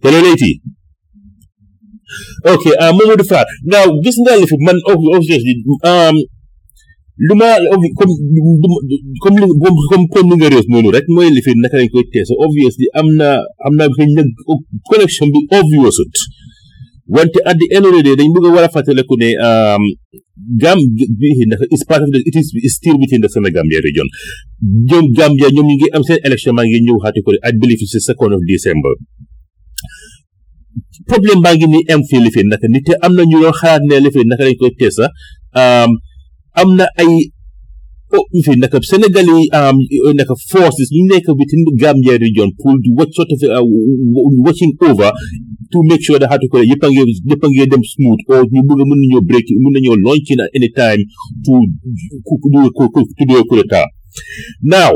hello 0.04 0.18
léegi 0.26 0.52
ok 2.52 2.64
ah 2.80 2.80
uh, 2.82 2.92
Mamadou 2.96 3.26
Fall 3.30 3.46
now 3.72 3.84
gis 4.04 4.16
nga 4.22 4.32
li 4.40 4.46
fi 4.50 4.56
man 4.66 4.78
obviously 5.16 5.54
um 5.90 6.16
lu 7.18 7.32
ma 7.34 7.56
comme 7.98 9.34
comme 10.12 10.32
li 10.38 10.46
rek 10.52 11.08
mooy 11.08 11.28
li 11.32 11.40
fi 11.40 11.50
naka 11.56 11.76
lañ 11.80 11.88
koy 11.92 12.04
teeso 12.12 12.34
obviously 12.44 12.86
am 12.98 13.06
na 13.18 13.28
am 13.64 13.72
na 13.78 13.84
xëy 13.96 14.08
na 14.14 14.22
bi 15.32 15.40
obvious 15.58 15.96
wante 17.14 17.38
at 17.50 17.56
the 17.58 17.66
end 17.76 17.86
dañ 18.06 18.28
bëgg 18.36 18.48
war 18.54 18.64
a 18.68 18.70
fàttaliku 18.74 19.14
ne 19.22 19.28
um, 19.48 19.80
gam 20.62 20.76
bi 21.20 21.30
naka 21.50 21.64
is 21.74 21.82
part 21.88 22.02
of 22.04 22.08
the 22.12 22.18
it 22.28 22.36
ngi 25.68 25.86
am 25.96 26.02
seen 26.08 26.20
élection 26.26 26.52
maa 26.56 26.64
ngi 26.68 26.78
ñëw 26.84 26.98
xaati 27.02 27.20
ko 27.24 27.30
I 27.48 27.50
believe 27.60 27.80
it's 27.84 27.94
the 27.94 27.98
second 28.08 28.32
December 28.50 28.92
problème 31.08 31.40
baa 31.44 31.54
ngi 31.56 31.66
nii 31.72 31.84
am 31.92 32.00
fii 32.10 32.20
li 32.24 32.28
naka 32.52 32.66
nit 32.74 32.82
te 32.86 32.92
am 33.04 33.12
na 33.16 33.22
ñu 33.30 33.38
doon 33.42 33.52
xalaat 33.60 33.82
ne 33.88 33.94
li 34.04 34.10
naka 34.30 34.42
lañ 34.46 34.56
koy 34.60 34.72
teesa 34.80 35.04
um, 35.62 35.92
am 36.56 36.74
na 36.76 36.88
ay 36.98 37.30
if 38.08 38.14
oh, 38.14 38.24
you 38.32 38.56
naka 38.56 38.78
Senegal, 38.82 39.26
um 39.52 39.78
eh, 39.82 40.12
naka 40.14 40.32
forces 40.48 40.88
you 40.94 41.04
naka 41.10 41.34
within 41.34 41.62
the 41.68 41.74
Gambia 41.78 42.16
region 42.18 42.52
pulled 42.62 42.82
what 42.94 43.10
sort 43.12 43.28
of 43.34 43.40
uh, 43.44 43.60
watching 44.46 44.72
over 44.80 45.10
to 45.74 45.78
make 45.90 46.00
sure 46.02 46.16
that 46.18 46.30
how 46.30 46.38
to 46.38 46.46
call 46.48 46.60
it 46.62 46.70
yepang 46.70 46.94
yepang 47.26 47.52
them 47.70 47.82
smooth 47.82 48.20
or 48.30 48.46
you 48.50 48.62
buga 48.62 48.86
mun 48.86 49.02
your 49.10 49.20
break 49.22 49.44
mun 49.58 49.74
your 49.82 49.98
launching 50.00 50.38
at 50.38 50.48
any 50.54 50.70
time 50.70 51.02
to 51.44 51.52
do 51.60 51.60
to 52.24 53.24
do 53.26 53.36
a 53.36 53.42
coup 53.42 53.56
d'etat 53.58 53.84
now 54.62 54.94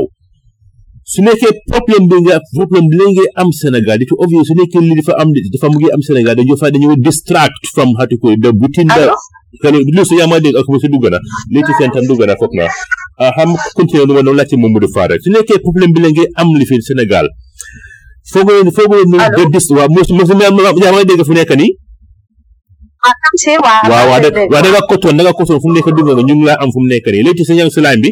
su 1.13 1.19
nekkee 1.27 1.51
problème 1.69 2.07
bi 2.07 2.21
nga 2.25 2.39
problème 2.55 2.87
bi 2.87 2.95
nga 3.11 3.27
am 3.43 3.51
Sénégal 3.61 3.99
it 3.99 4.07
obvious 4.23 4.47
su 4.49 4.55
nekkee 4.55 4.79
li 4.87 4.95
dafa 5.03 5.19
am 5.19 5.35
dafa 5.35 5.67
mu 5.69 5.83
ngi 5.83 5.91
am 5.91 5.99
Sénégal 6.09 6.39
dañoo 6.39 6.55
fa 6.63 6.71
dañoo 6.71 6.95
distract 6.95 7.59
from 7.75 7.91
how 7.99 8.07
to 8.07 8.15
call 8.17 8.31
it 8.31 8.39
the 8.41 8.55
within 8.55 8.87
the 8.87 9.11
Lu 9.95 10.05
so 10.05 10.15
yama 10.15 10.39
dégg 10.39 10.55
ak 10.55 10.65
ba 10.67 10.79
si 10.79 10.87
dugg 10.87 11.09
na 11.11 11.19
lii 11.51 11.61
ci 11.67 11.73
seen 11.77 11.91
tan 11.91 12.07
dugg 12.07 12.21
na 12.25 12.35
foog 12.39 12.55
na 12.55 12.67
ah, 13.19 13.31
xam 13.35 13.51
continuer 13.75 14.07
lu 14.07 14.13
ma 14.15 14.21
doon 14.23 14.31
laajte 14.39 14.55
Momodou 14.55 14.87
Faare 14.95 15.17
su 15.19 15.27
nekkee 15.29 15.59
problème 15.59 15.91
bi 15.95 16.01
la 16.01 16.07
ngi 16.09 16.23
am 16.39 16.47
li 16.59 16.65
fi 16.69 16.75
Sénégal 16.87 17.25
foogoo 18.31 18.71
foogoo 18.77 19.03
nu 19.11 19.17
ba 19.17 19.27
dis 19.53 19.65
waaw 19.75 19.89
mos 19.95 20.07
mos 20.17 20.29
yaa 20.31 20.93
fu 21.27 21.33
nekk 21.35 21.51
nii 21.59 21.71
ah, 23.07 23.13
waaw 23.67 23.85
waaw 24.11 24.29
waaw 24.51 24.61
danga 24.63 24.81
kotoon 24.89 25.15
danga 25.17 25.31
kotoon 25.39 25.59
fu 25.61 25.67
mu 25.69 25.73
nekk 25.75 25.87
dugg 25.97 26.07
nga 26.15 26.21
ñu 26.27 26.33
ngi 26.35 26.45
laa 26.49 26.57
am 26.63 26.69
fu 26.73 26.79
mu 26.83 26.87
nekk 26.93 27.07
nii 27.11 27.23
léegi 27.25 27.37
ci 27.37 27.43
seen 27.47 27.57
yang 27.59 27.71
bi 28.03 28.09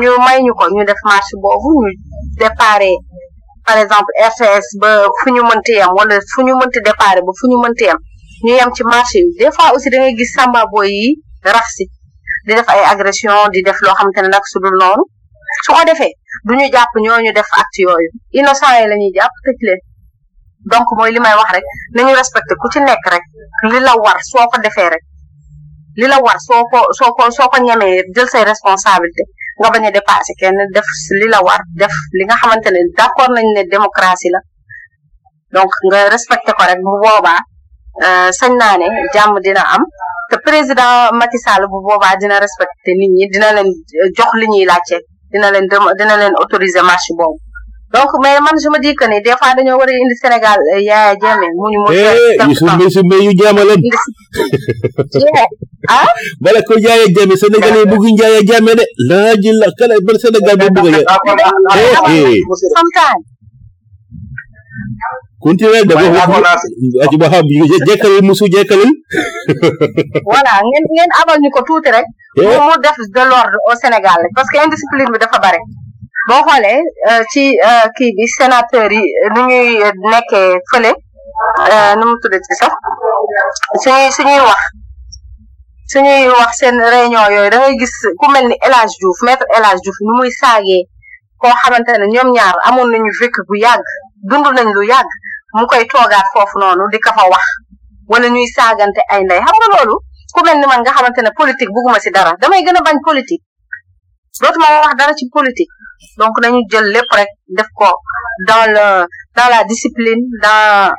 ñu 0.00 0.12
may 0.24 0.38
ñu 0.46 0.52
ko 0.58 0.64
ñu 0.74 0.82
def 0.90 0.98
marche 1.08 1.34
boobu 1.44 1.72
ñu 1.84 1.90
déparé 2.42 2.92
par 3.66 3.76
exemple 3.82 4.10
RTS 4.30 4.66
ba 4.80 4.90
fu 5.20 5.26
ñu 5.34 5.42
mënti 5.50 5.72
yem 5.80 5.92
wala 5.98 6.16
fu 6.32 6.38
ñu 6.46 6.52
mënti 6.60 6.78
déparé 6.88 7.20
ba 7.26 7.32
fu 7.38 7.44
ñu 7.50 7.56
mënti 7.64 7.84
yem 7.88 7.98
ñu 8.44 8.52
yem 8.58 8.70
ci 8.74 8.82
marché 8.92 9.18
yi 9.24 9.32
des 9.40 9.50
fois 9.56 9.68
aussi 9.74 9.88
da 9.90 9.98
ngay 10.00 10.14
gis 10.18 10.32
samba 10.36 10.60
boy 10.72 10.88
yi 10.98 11.08
rax 11.54 11.66
si 11.76 11.84
di 12.46 12.52
def 12.56 12.68
ay 12.72 12.80
agression 12.92 13.38
di 13.54 13.60
def 13.66 13.78
loo 13.84 13.94
xamante 13.98 14.20
ne 14.22 14.28
nag 14.34 14.44
su 14.52 14.58
dul 14.64 14.76
noonu 14.80 15.04
su 15.64 15.70
ko 15.76 15.80
defee 15.88 16.12
du 16.46 16.52
ñu 16.58 16.64
jàpp 16.74 16.92
ñooñu 17.04 17.30
def 17.38 17.50
acte 17.62 17.78
yooyu 17.86 18.10
innocent 18.38 18.74
yi 18.80 18.86
la 18.90 18.96
ñuy 19.00 19.12
jàpp 19.18 19.34
donc 20.72 20.86
mooy 20.96 21.10
li 21.14 21.20
may 21.20 21.34
wax 21.40 21.50
rek 21.56 21.64
na 21.94 22.02
nañu 22.02 22.12
respecté 22.22 22.52
ku 22.60 22.66
ci 22.72 22.78
nekk 22.80 23.04
rek 23.14 23.24
li 23.70 23.78
la 23.86 23.92
war 24.02 24.18
soo 24.30 24.46
ko 24.50 24.56
defee 24.64 24.90
rek 24.94 25.04
li 26.00 26.06
la 26.12 26.18
war 26.24 26.38
soo 26.48 26.62
ko 26.72 26.78
soo 26.98 27.12
ko 27.16 27.22
soo 27.36 27.48
ko 27.52 27.56
ñemee 27.66 28.00
jël 28.14 28.28
say 28.32 28.44
nga 29.58 29.72
bañ 29.72 29.84
a 29.86 29.90
dépassé 29.96 30.32
kenn 30.40 30.58
def 30.74 30.88
li 31.20 31.26
la 31.30 31.38
war 31.46 31.62
def 31.80 31.94
li 32.16 32.22
nga 32.26 32.36
xamante 32.40 32.68
ne 32.70 32.80
d'accord 32.98 33.30
nañ 33.34 33.46
ne 33.56 33.62
démocratie 33.74 34.30
la 34.34 34.40
donc 35.56 35.70
nga 35.88 35.98
respecté 36.14 36.50
ko 36.56 36.62
rek 36.70 36.80
bu 36.86 36.92
boobaa 37.04 37.40
euh, 38.06 38.30
sañ 38.38 38.52
naa 38.60 38.74
ne 38.82 38.86
jàmm 39.14 39.34
dina 39.46 39.62
am 39.74 39.82
te 40.30 40.36
président 40.46 40.94
Macky 41.18 41.38
Sall 41.44 41.62
bu 41.72 41.78
boobaa 41.86 42.14
dina 42.20 42.38
respecté 42.44 42.90
nit 42.98 43.10
ñi 43.16 43.24
dina 43.32 43.48
leen 43.56 43.68
euh, 44.02 44.08
jox 44.16 44.30
li 44.40 44.46
ñuy 44.52 44.64
laajte 44.70 44.96
dina 45.32 45.48
leen 45.54 45.66
dina 45.98 46.14
leen 46.20 46.34
autoriser 46.42 46.82
marche 46.90 47.12
boobu 47.18 47.38
donc 47.94 48.10
mais 48.22 48.34
man 48.42 48.56
je 48.62 48.66
me 48.74 48.78
dis 48.82 48.92
que 48.98 49.06
ni 49.10 49.20
des 49.22 49.30
fois 49.38 49.54
dañoo 49.56 49.78
war 49.78 49.86
Sénégal 50.22 50.58
euh, 50.74 50.80
Yaya 50.88 51.14
Jammeh 51.22 51.50
muñu 51.58 51.78
mu. 51.82 51.94
Eh, 51.94 52.54
sumbe 52.60 52.86
sumbe 52.94 53.16
yu 53.26 53.32
jaamale. 53.40 53.74
Ah? 55.96 56.08
bala 56.42 56.60
ko 56.66 56.74
Yaya 56.86 57.06
Jammeh 57.16 57.36
Sénégal 57.42 57.74
yi 57.80 57.86
bëgg 57.86 58.18
Yaya 58.22 58.40
Jammeh 58.48 58.74
de. 58.78 58.84
laa 59.10 59.34
ji 59.42 59.50
la 59.60 59.68
Sénégal 60.22 60.56
bi 60.62 60.68
bëgg 60.76 60.96
a. 61.12 61.76
sometimes. 62.74 63.22
continuer 65.40 65.84
da 65.86 65.94
aji 67.04 67.16
ba 67.22 67.26
xam 67.32 67.48
jekkalil 67.86 68.20
musu 68.28 68.44
jekkalil 68.54 68.90
voilà 70.32 70.52
ngeen 70.66 71.10
abal 71.20 71.36
ñu 71.42 71.50
ko 71.56 71.60
tuuti 71.68 71.90
eh. 72.00 72.06
mu 72.68 72.74
def 72.84 72.98
de 73.16 73.22
l'ordre 73.30 73.56
au 73.68 73.74
Sénégal 73.82 74.20
parce 74.36 74.48
que 74.52 74.58
indiscipline 74.66 75.10
bi 75.14 75.18
dafa 75.26 75.38
bare. 75.46 75.60
boo 76.28 76.40
xoolee 76.46 76.80
euh, 77.08 77.22
ci 77.32 77.42
euh, 77.64 77.86
kii 77.96 78.12
bi 78.16 78.24
sénateur 78.36 78.90
yi 78.92 79.02
euh, 79.24 79.30
nu 79.34 79.42
ñuy 79.48 79.92
nekkee 80.12 80.60
fële 80.70 80.92
nu 82.00 82.04
mu 82.08 82.14
tudd 82.22 82.32
sa 82.48 82.54
sax 82.62 82.72
suñuy 83.84 84.08
suñuy 84.16 84.40
wax 84.48 84.62
suñuy 85.92 86.26
wax 86.28 86.50
seen 86.60 86.76
réunion 86.92 87.26
yooyu 87.34 87.50
da 87.50 87.58
ngay 87.58 87.76
gis 87.78 87.92
ku 88.18 88.28
mel 88.30 88.46
ni 88.48 88.56
El 88.66 88.72
Hadj 88.72 88.92
Diouf 89.00 89.20
maître 89.28 89.44
El 89.56 89.64
Hadj 89.66 89.80
Diouf 89.84 89.98
ni 90.00 90.10
muy 90.18 90.30
saagee 90.40 90.80
koo 91.40 91.52
xamante 91.62 91.92
ne 91.98 92.06
ñoom 92.14 92.28
ñaar 92.32 92.56
amoon 92.68 92.88
nañu 92.90 93.10
vécu 93.20 93.40
bu 93.48 93.54
yàgg 93.64 93.84
dund 94.28 94.46
nañ 94.56 94.68
lu 94.76 94.82
yàgg 94.92 95.10
mu 95.56 95.66
koy 95.66 95.84
toogaat 95.92 96.26
foofu 96.32 96.56
noonu 96.58 96.88
di 96.92 96.98
ka 97.04 97.12
fa 97.16 97.24
wax 97.32 97.44
wala 98.10 98.26
ñuy 98.28 98.48
saagante 98.56 99.00
ay 99.10 99.22
ndey 99.24 99.40
xam 99.44 99.56
nga 99.58 99.68
loolu 99.76 99.96
ku 100.34 100.40
mel 100.44 100.56
man 100.70 100.80
nga 100.80 100.92
xamante 100.96 101.20
ne 101.22 101.30
politique 101.38 101.72
bugguma 101.74 101.98
si 102.00 102.10
dara 102.10 102.32
damay 102.40 102.62
gën 102.64 102.76
a 102.78 102.80
bañ 102.86 102.96
politique 103.08 103.44
dootuma 104.40 104.66
wax 104.84 104.94
dara 104.98 105.12
ci 105.18 105.26
politique 105.28 105.83
donc 106.18 106.32
nañu 106.42 106.60
jël 106.72 106.86
lépp 106.94 107.10
rek 107.16 107.28
def 107.56 107.68
ko 107.78 107.86
dans 108.48 108.64
le 108.74 108.84
dans 109.36 109.48
la 109.54 109.60
discipline 109.70 110.22
dans 110.42 110.92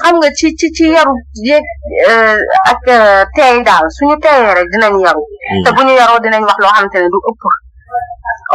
xam 0.00 0.14
nga 0.20 0.28
ci 0.38 0.48
ci 0.58 0.66
ci 0.76 0.84
yaru 0.96 1.14
yeeg 1.48 1.64
euh, 2.08 2.38
ak 2.72 2.82
euh, 2.88 3.22
teey 3.36 3.52
daal 3.68 3.86
suñu 3.96 4.16
teeyee 4.24 4.52
rek 4.58 4.68
dinañ 4.72 4.92
yaru 5.06 5.22
hmm. 5.28 5.62
te 5.64 5.68
bu 5.76 5.80
ñu 5.86 5.94
yaroo 6.00 6.18
dinañ 6.24 6.42
wax 6.48 6.58
loo 6.62 6.72
xamante 6.74 6.96
ne 6.98 7.08
du 7.12 7.18
ëpp 7.30 7.42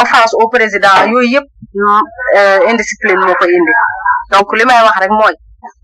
offense 0.01 0.33
au 0.41 0.47
président 0.55 0.95
yooyu 1.11 1.29
yëpp 1.35 1.47
euh, 2.37 2.59
indiscipline 2.71 3.19
moo 3.25 3.35
ko 3.39 3.45
indi 3.57 3.73
donc 4.31 4.47
li 4.57 4.63
may 4.69 4.81
wax 4.85 4.95
rek 5.03 5.11
mooy 5.19 5.33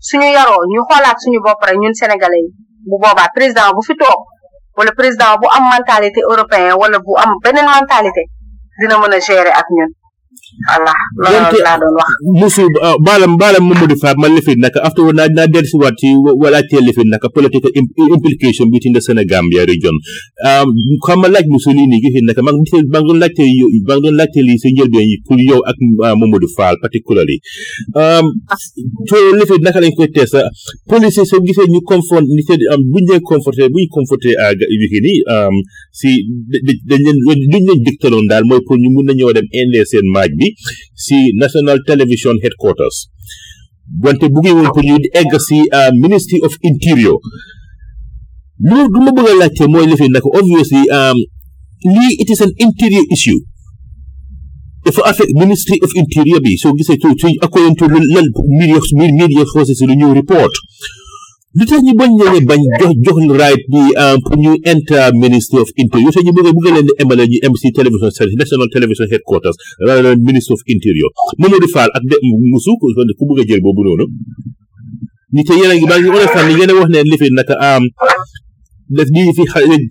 suñu 0.08 0.28
yaroo 0.38 0.60
ñu 0.72 0.80
xoolaat 0.88 1.18
suñu 1.22 1.40
bopp 1.46 1.60
rek 1.68 1.76
ñun 1.82 1.94
sénégalais 2.00 2.42
yi 2.46 2.50
bu 2.88 2.96
boobaa 3.02 3.28
président 3.36 3.72
bu 3.76 3.82
fi 3.88 3.94
toog 4.00 4.20
wala 4.76 4.90
président 4.98 5.36
bu 5.40 5.46
am 5.56 5.64
mentalité 5.74 6.20
européen 6.32 6.72
wala 6.80 6.96
bu 7.06 7.12
am 7.22 7.30
beneen 7.44 7.66
mentalité 7.78 8.24
dina 8.78 8.96
mën 9.00 9.14
a 9.16 9.18
gérer 9.26 9.50
ak 9.60 9.68
ñun 9.76 9.90
voilà 10.60 10.92
loolu 11.18 11.58
laa 11.64 11.78
doon 11.80 11.94
wax. 11.96 12.12
musu 12.40 12.64
ah, 12.84 12.94
baalam 13.06 13.36
baalam 13.40 13.64
Mamadou 13.68 13.96
Faye 14.02 14.16
man 14.22 14.32
lifin 14.36 14.60
naka 14.64 14.82
after 14.88 15.02
naa 15.18 15.26
naa 15.36 15.46
dellusiwaat 15.52 15.96
ci 16.00 16.08
walaatee 16.44 16.82
lifin 16.88 17.08
naka 17.14 17.28
political 17.36 17.70
implication 18.16 18.68
between 18.74 18.92
the 18.94 19.02
Senegambia 19.06 19.64
region. 19.70 19.96
Um, 20.48 20.68
xam 21.06 21.20
nga 21.24 21.28
laaj 21.32 21.46
musu 21.54 21.72
lii 21.72 21.86
nii 21.88 22.00
gisin 22.04 22.24
naka 22.30 22.42
maa 22.46 22.52
ngi 22.52 22.82
maa 22.92 23.00
ngi 23.00 23.08
doon 23.08 23.18
laajte 23.22 23.44
maa 23.88 23.96
ngi 23.96 24.02
doon 24.04 24.16
laajte 24.20 24.40
lii 24.46 24.58
si 24.62 24.72
njëlbeen 24.74 25.08
yi 25.10 25.16
pour 25.26 25.38
yow 25.40 25.60
ak 25.70 25.78
ah, 26.04 26.14
Mamadou 26.20 26.50
Fall 26.56 26.76
particularly. 26.84 27.38
Um, 27.96 28.26
so 29.08 29.16
lifin 29.40 29.60
naka 29.64 29.80
lañ 29.80 29.92
koy 29.96 30.08
tees 30.12 30.32
ah, 30.36 30.46
police 30.88 31.22
soo 31.24 31.40
gisee 31.40 31.68
ñu 31.72 31.80
confront 31.88 32.26
ni 32.28 32.42
seen 32.44 32.60
buñ 32.92 33.04
leen 33.08 33.20
conforté 33.24 33.68
buñ 33.72 33.86
conforté 33.96 34.30
à 34.44 34.52
wiki 34.80 35.00
ni 35.06 35.12
si 35.90 36.12
dañ 36.88 37.00
leen 37.04 37.18
luñ 37.24 37.40
leen 37.50 38.26
daal 38.28 38.44
mooy 38.44 38.60
pour 38.66 38.76
ñu 38.78 38.88
mun 38.94 39.04
nañoo 39.08 39.32
dem 39.32 39.46
indee 39.52 39.84
seen 39.88 40.06
maaj 40.12 40.30
bi 40.42 40.48
si 41.04 41.18
National 41.42 41.78
Television 41.88 42.36
Headquarters 42.42 42.96
wante 44.04 44.26
buggee 44.34 44.54
woon 44.56 44.70
pour 44.74 44.82
ñu 44.88 44.96
egg 45.20 45.30
si 45.48 45.58
euh, 45.78 45.90
Ministry 46.04 46.38
of 46.46 46.52
Interior 46.70 47.18
lu 48.70 48.80
lu 48.92 49.00
ma 49.06 49.12
bëgg 49.16 49.30
a 49.30 49.34
laajte 49.38 49.64
mooy 49.72 49.86
li 49.90 49.96
fi 50.00 50.06
nag 50.14 50.24
obviously 50.40 50.82
euh, 50.98 51.14
lii 51.94 52.12
it 52.22 52.28
is 52.34 52.40
an 52.46 52.52
interior 52.66 53.04
issue 53.16 53.38
dafa 54.84 55.02
affect 55.10 55.30
Ministry 55.44 55.76
of 55.84 55.90
Interior 56.02 56.40
bi 56.46 56.52
soo 56.62 56.74
gisee 56.78 56.98
to 57.02 57.28
according 57.46 57.74
to 57.80 57.84
lan 58.14 58.26
mbir 58.56 58.68
yoo 58.74 58.84
mbir 58.96 59.30
yoo 59.38 59.62
si 59.78 59.84
lu 59.90 59.94
ñu 60.00 60.14
report 60.20 60.54
lu 61.56 61.64
tax 61.68 61.80
ñu 61.86 61.92
bañ 62.00 62.10
leen 62.20 62.44
bañ 62.50 62.60
jox 62.80 62.92
jox 63.04 63.16
right 63.40 63.62
bi 63.72 63.82
pour 64.24 64.34
ñu 64.42 64.52
enter 64.72 65.04
ministry 65.24 65.58
of 65.64 65.68
interior 65.82 66.08
yow 66.14 66.24
ñu 66.24 66.32
bëgg 66.36 66.48
bëgg 66.56 66.68
leen 66.76 66.86
di 66.88 66.92
emale 67.00 67.24
ñu 67.30 67.38
MC 67.52 67.64
television 67.78 68.10
service 68.16 68.38
national 68.42 68.68
television 68.74 69.04
headquarters 69.12 69.56
ministry 70.28 70.52
of 70.56 70.62
interior 70.74 71.10
Mamadou 71.40 71.68
Fall 71.74 71.90
ak 71.96 72.02
de 72.10 72.16
musu 72.52 72.70
ku 72.80 72.86
bëgg 73.28 73.40
a 73.40 73.42
jël 73.48 73.60
boobu 73.64 73.82
noonu 73.84 74.06
ñi 75.36 75.42
te 75.48 75.52
yéen 75.60 75.72
a 75.72 75.74
ngi 75.76 75.84
baa 75.90 76.00
ngi 76.00 76.08
war 76.14 76.24
a 76.26 76.28
sànni 76.34 76.52
yéen 76.58 76.72
a 76.72 76.74
wax 76.78 76.88
ne 76.92 76.98
lifin 77.10 77.34
naka 77.38 77.54
am 77.68 77.82
daf 78.96 79.08
di 79.14 79.20
fi 79.36 79.42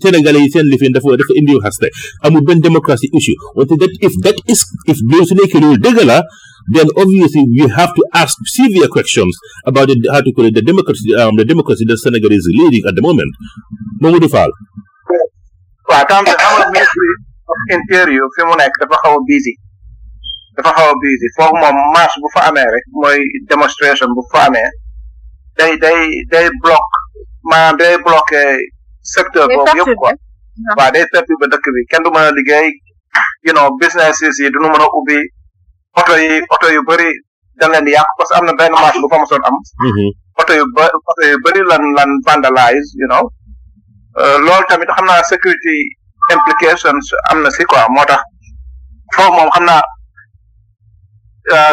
Sénégal 0.02 0.36
yi 0.42 0.48
seen 0.54 0.66
lifin 0.72 0.92
dafa 0.96 1.10
dafa 1.20 1.34
indi 1.40 1.54
xaste 1.64 1.88
amul 2.26 2.42
benn 2.48 2.60
démocratie 2.68 3.10
issue 3.18 3.38
wante 3.58 3.74
that 3.82 3.94
if 4.08 4.14
that 4.26 4.38
is 4.52 4.62
if 4.92 4.98
loolu 5.10 5.26
su 5.30 5.34
nekkee 5.38 5.62
loolu 5.64 5.78
dëgg 5.86 6.02
la 6.12 6.18
then 6.70 6.88
obviously 6.98 7.46
you 7.50 7.68
have 7.70 7.94
to 7.96 8.04
ask 8.14 8.38
severe 8.46 8.88
questions 8.88 9.36
about 9.66 9.88
the, 9.88 9.98
how 10.12 10.22
to 10.22 10.32
call 10.34 10.46
it, 10.46 10.54
the 10.54 10.62
democracy, 10.62 11.16
um, 11.16 11.36
the 11.36 11.46
democracy 11.46 11.86
that 11.88 11.98
Senegal 11.98 12.32
is 12.32 12.46
leading 12.54 12.84
at 12.88 12.96
the 12.96 13.02
moment. 13.02 13.32
Mamadou 14.02 14.30
Fall. 14.30 14.52
waaw 15.92 16.06
tam 16.10 16.24
xam 16.24 16.72
nga 16.72 16.84
intérieur 17.78 18.26
fi 18.36 18.42
mu 18.48 18.56
nekk 18.60 18.72
dafa 18.82 18.96
xaw 19.04 19.12
a 19.12 19.22
busy 19.30 19.54
dafa 20.56 20.72
xaw 20.78 20.88
a 20.88 20.96
busy 21.06 21.28
For 21.36 21.52
my 21.64 21.72
marche 21.94 22.16
bu 22.22 22.28
America, 22.52 22.88
my 23.04 23.18
demonstration 23.52 24.08
bu 24.16 24.22
America, 24.48 24.78
they 25.60 25.76
they 25.84 26.00
they 26.32 26.46
block 26.64 26.88
my 27.44 27.76
they 27.82 28.00
block 28.08 28.24
a 28.32 28.40
eh, 28.56 28.58
sector 29.04 29.44
of 29.44 29.50
yoko. 29.52 30.14
But 30.80 30.94
they 30.96 31.04
day 31.04 31.12
perturbe 31.12 31.44
ah. 31.52 31.52
dëkk 31.60 31.66
bi 31.76 31.82
kenn 31.92 32.04
du 32.08 32.10
mën 32.16 32.40
a 32.40 32.72
you 33.44 33.52
know 33.54 33.68
businesses 33.84 34.40
You 34.40 34.48
don't 34.56 34.72
mën 34.72 34.80
a 34.80 34.88
ubbi 34.96 35.20
auto 35.93 36.13
yi 36.23 36.27
auto 36.51 36.68
yu 36.76 36.81
bari 36.89 37.09
dañ 37.59 37.69
leen 37.73 37.85
di 37.88 37.91
yàq 37.97 38.07
parce 38.18 38.31
que 38.34 38.38
am 38.39 38.45
na 38.45 38.53
benn 38.59 38.72
marche 38.73 38.99
bu 39.03 39.07
fa 39.11 39.18
mosoon 39.22 39.43
am 39.47 39.55
auto 40.39 40.53
yu 40.57 40.63
auto 40.63 41.26
yu 41.31 41.38
bari 41.45 41.61
lan 41.69 41.84
lan 41.97 42.09
vandalise 42.26 42.91
you 43.01 43.07
know 43.11 43.23
eh, 44.22 44.38
loolu 44.45 44.65
tamit 44.72 44.88
xam 44.95 45.05
naa 45.05 45.23
security 45.31 45.77
implications 46.35 47.05
am 47.31 47.43
na 47.43 47.49
si 47.51 47.63
quoi 47.65 47.84
moo 47.95 48.05
tax 48.07 48.23
foofu 49.15 49.31
moom 49.35 49.49
xam 49.55 49.63
naa 49.69 49.81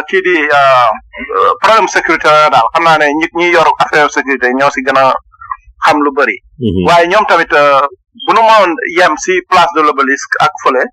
kii 0.08 0.16
eh, 0.18 0.24
di 0.26 0.36
eh, 0.50 0.88
problème 1.62 1.88
sécurité 1.94 2.28
la 2.40 2.50
daal 2.54 2.66
xam 2.74 2.82
naa 2.86 2.98
ne 2.98 3.06
nit 3.20 3.32
ñi 3.38 3.48
yor 3.54 3.68
affaire 3.82 4.10
sécurité 4.16 4.46
ñoo 4.58 4.70
si 4.74 4.80
gën 4.86 4.98
a 4.98 5.14
xam 5.84 5.96
lu 6.04 6.10
bari 6.18 6.36
mhm. 6.64 6.82
waaye 6.88 7.06
ñoom 7.12 7.24
tamit 7.30 7.52
bu 8.26 8.30
nu 8.34 8.42
moon 8.50 8.70
yem 8.98 9.14
si 9.24 9.32
place 9.50 9.72
de 9.76 9.82
l'obélisque 9.86 10.34
ak 10.46 10.52
fële 10.62 10.84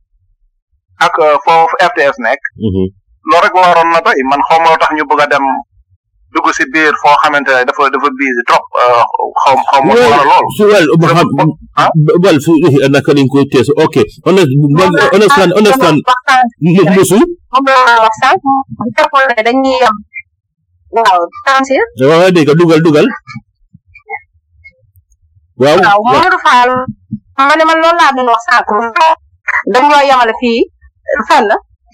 ak 1.05 1.15
foofu 1.45 1.73
RTS 1.89 2.15
nekk 2.25 2.43
loolu 3.27 3.43
rek 3.49 3.53
waroon 3.57 3.89
na 3.91 3.99
doy 4.05 4.15
man 4.29 4.41
xaw 4.47 4.57
ma 4.63 4.77
tax 4.79 4.91
ñu 4.95 5.03
bëgg 5.09 5.21
a 5.23 5.25
dem 5.33 5.45
dugg 6.33 6.47
si 6.57 6.63
biir 6.73 6.93
foo 7.01 7.15
xamante 7.21 7.51
ne 7.53 7.61
dafa 7.67 7.83
dafa 7.93 8.07
biisi 8.19 8.41
trop 8.47 8.63
euh, 8.81 9.03
xaw 9.41 9.55
xaw 9.69 9.81
ma 9.85 9.91
wala 9.93 10.23
lool. 10.31 10.45
su 10.57 10.63
wel 10.71 10.85
ma 11.01 11.07
xam 11.11 11.17
ah? 11.81 11.89
wal 12.23 12.37
su 12.45 12.51
naka 12.93 13.11
lañ 13.17 13.27
koy 13.33 13.43
teesu 13.51 13.71
ok 13.85 13.95
on 14.29 14.37
est 14.41 14.49
on 15.15 15.19
est 15.25 15.33
fan 15.37 15.49
on 15.57 15.63
est 15.69 15.77
fan 15.83 15.95
musu 16.95 17.19
moom 17.51 17.63
laa 17.67 17.97
wax 18.05 18.15
sànq 18.21 18.39
bu 22.07 22.43
dugal 22.59 22.79
dugal 22.85 23.07
waaw 25.61 25.77
waaw 25.81 26.01
Mamadou 26.15 26.41
Fall 26.47 26.71
ma 27.47 27.53
ne 27.57 27.63
man 27.69 27.77
loolu 27.83 27.97
laa 27.99 28.11
wax 28.35 28.43
sànq 28.49 28.67
dañ 29.73 29.83
ñoo 29.89 30.03
yemale 30.09 30.33
fii 30.41 30.61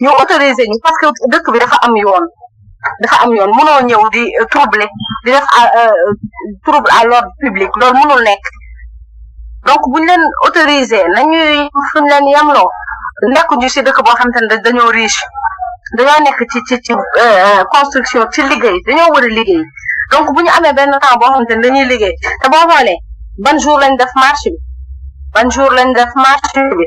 ñu 0.02 0.10
autoriser 0.22 0.66
ñu 0.70 0.78
parce 0.84 1.00
que 1.02 1.08
dëkk 1.34 1.46
bi 1.54 1.60
dafa 1.64 1.78
am 1.86 1.94
yoon 2.02 2.24
dafa 3.02 3.18
am 3.24 3.32
yoon 3.38 3.52
mënoo 3.58 3.82
ñëw 3.90 4.04
di 4.16 4.24
euh, 4.40 4.46
troubler 4.52 4.90
di 5.26 5.32
def 5.32 5.46
euh, 5.60 5.72
euh, 5.80 6.10
trouble 6.66 6.90
à 7.00 7.06
l'ordre 7.06 7.30
public 7.44 7.70
loolu 7.80 7.98
mënul 8.02 8.22
nekk 8.30 8.44
donc 9.68 9.82
buñ 9.94 10.04
leen 10.10 10.24
autoriser 10.48 11.06
nañuy 11.16 11.58
fuñ 11.92 12.06
leen 12.12 12.26
yemloo 12.34 12.68
nekk 13.36 13.50
ñu 13.60 13.68
si 13.74 13.80
dëkk 13.86 13.98
boo 14.06 14.18
xamante 14.20 14.40
ne 14.42 14.56
dañoo 14.66 14.90
riche 14.98 15.22
dañoo 15.98 16.20
nekk 16.26 16.40
ci 16.52 16.60
ci 16.68 16.76
ci 16.86 16.94
construction 17.76 18.24
ci 18.34 18.42
liggéey 18.50 18.78
dañoo 18.88 19.08
war 19.14 19.24
a 19.30 19.32
liggéey 19.38 19.64
donc 20.12 20.28
bu 20.34 20.40
ñu 20.46 20.52
amee 20.58 20.74
benn 20.78 20.94
temps 21.04 21.18
boo 21.22 21.30
xamante 21.32 21.54
ne 21.56 21.62
dañuy 21.64 21.86
liggéey 21.92 22.14
te 22.42 22.48
boo 22.52 22.64
xoolee 22.70 22.98
ban 23.44 23.58
jour 23.64 23.78
lañ 23.80 23.94
def 24.02 24.14
marché 24.24 24.48
bi 24.54 24.60
ban 25.36 25.48
jour 25.54 25.70
lañ 25.78 25.90
def 26.00 26.12
marché 26.26 26.62
bi 26.78 26.86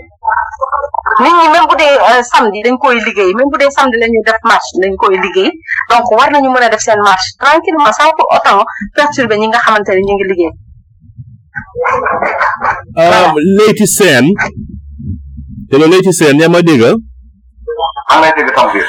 nit 1.23 1.33
ñi 1.39 1.49
même 1.53 1.67
bu 1.71 1.75
dee 1.81 1.95
euh, 2.11 2.21
samedi 2.35 2.61
dañ 2.65 2.77
koy 2.83 2.95
liggéey 3.07 3.33
même 3.39 3.51
bu 3.53 3.57
dee 3.63 3.71
samedi 3.77 3.97
la 4.01 4.07
ñuy 4.07 4.23
def 4.27 4.41
marche 4.51 4.71
dañ 4.83 4.93
koy 5.01 5.15
liggéey 5.25 5.51
donc 5.91 6.09
war 6.19 6.29
nañu 6.33 6.49
mën 6.55 6.63
a 6.67 6.69
def 6.73 6.81
seen 6.87 7.01
marche 7.09 7.27
tranquillement 7.43 7.93
sans 7.99 8.11
pour 8.17 8.27
autant 8.37 8.63
perturber 8.97 9.37
ñi 9.41 9.47
nga 9.49 9.59
xamante 9.65 9.91
ne 9.97 10.01
ñu 10.09 10.15
ngi 10.15 10.25
liggéey. 10.31 10.53
Euh, 13.03 13.27
Leyti 13.59 13.87
Sène 13.97 14.29
te 15.71 15.77
loolu 15.77 15.91
Leyti 15.93 16.13
Sène 16.21 16.41
yaa 16.41 16.49
ma 16.55 16.63
dégg 16.69 16.83
maa 18.05 18.21
ngi 18.21 18.27
lay 18.27 18.33
dégg 18.37 18.57
sama 18.57 18.73
biir. 18.73 18.87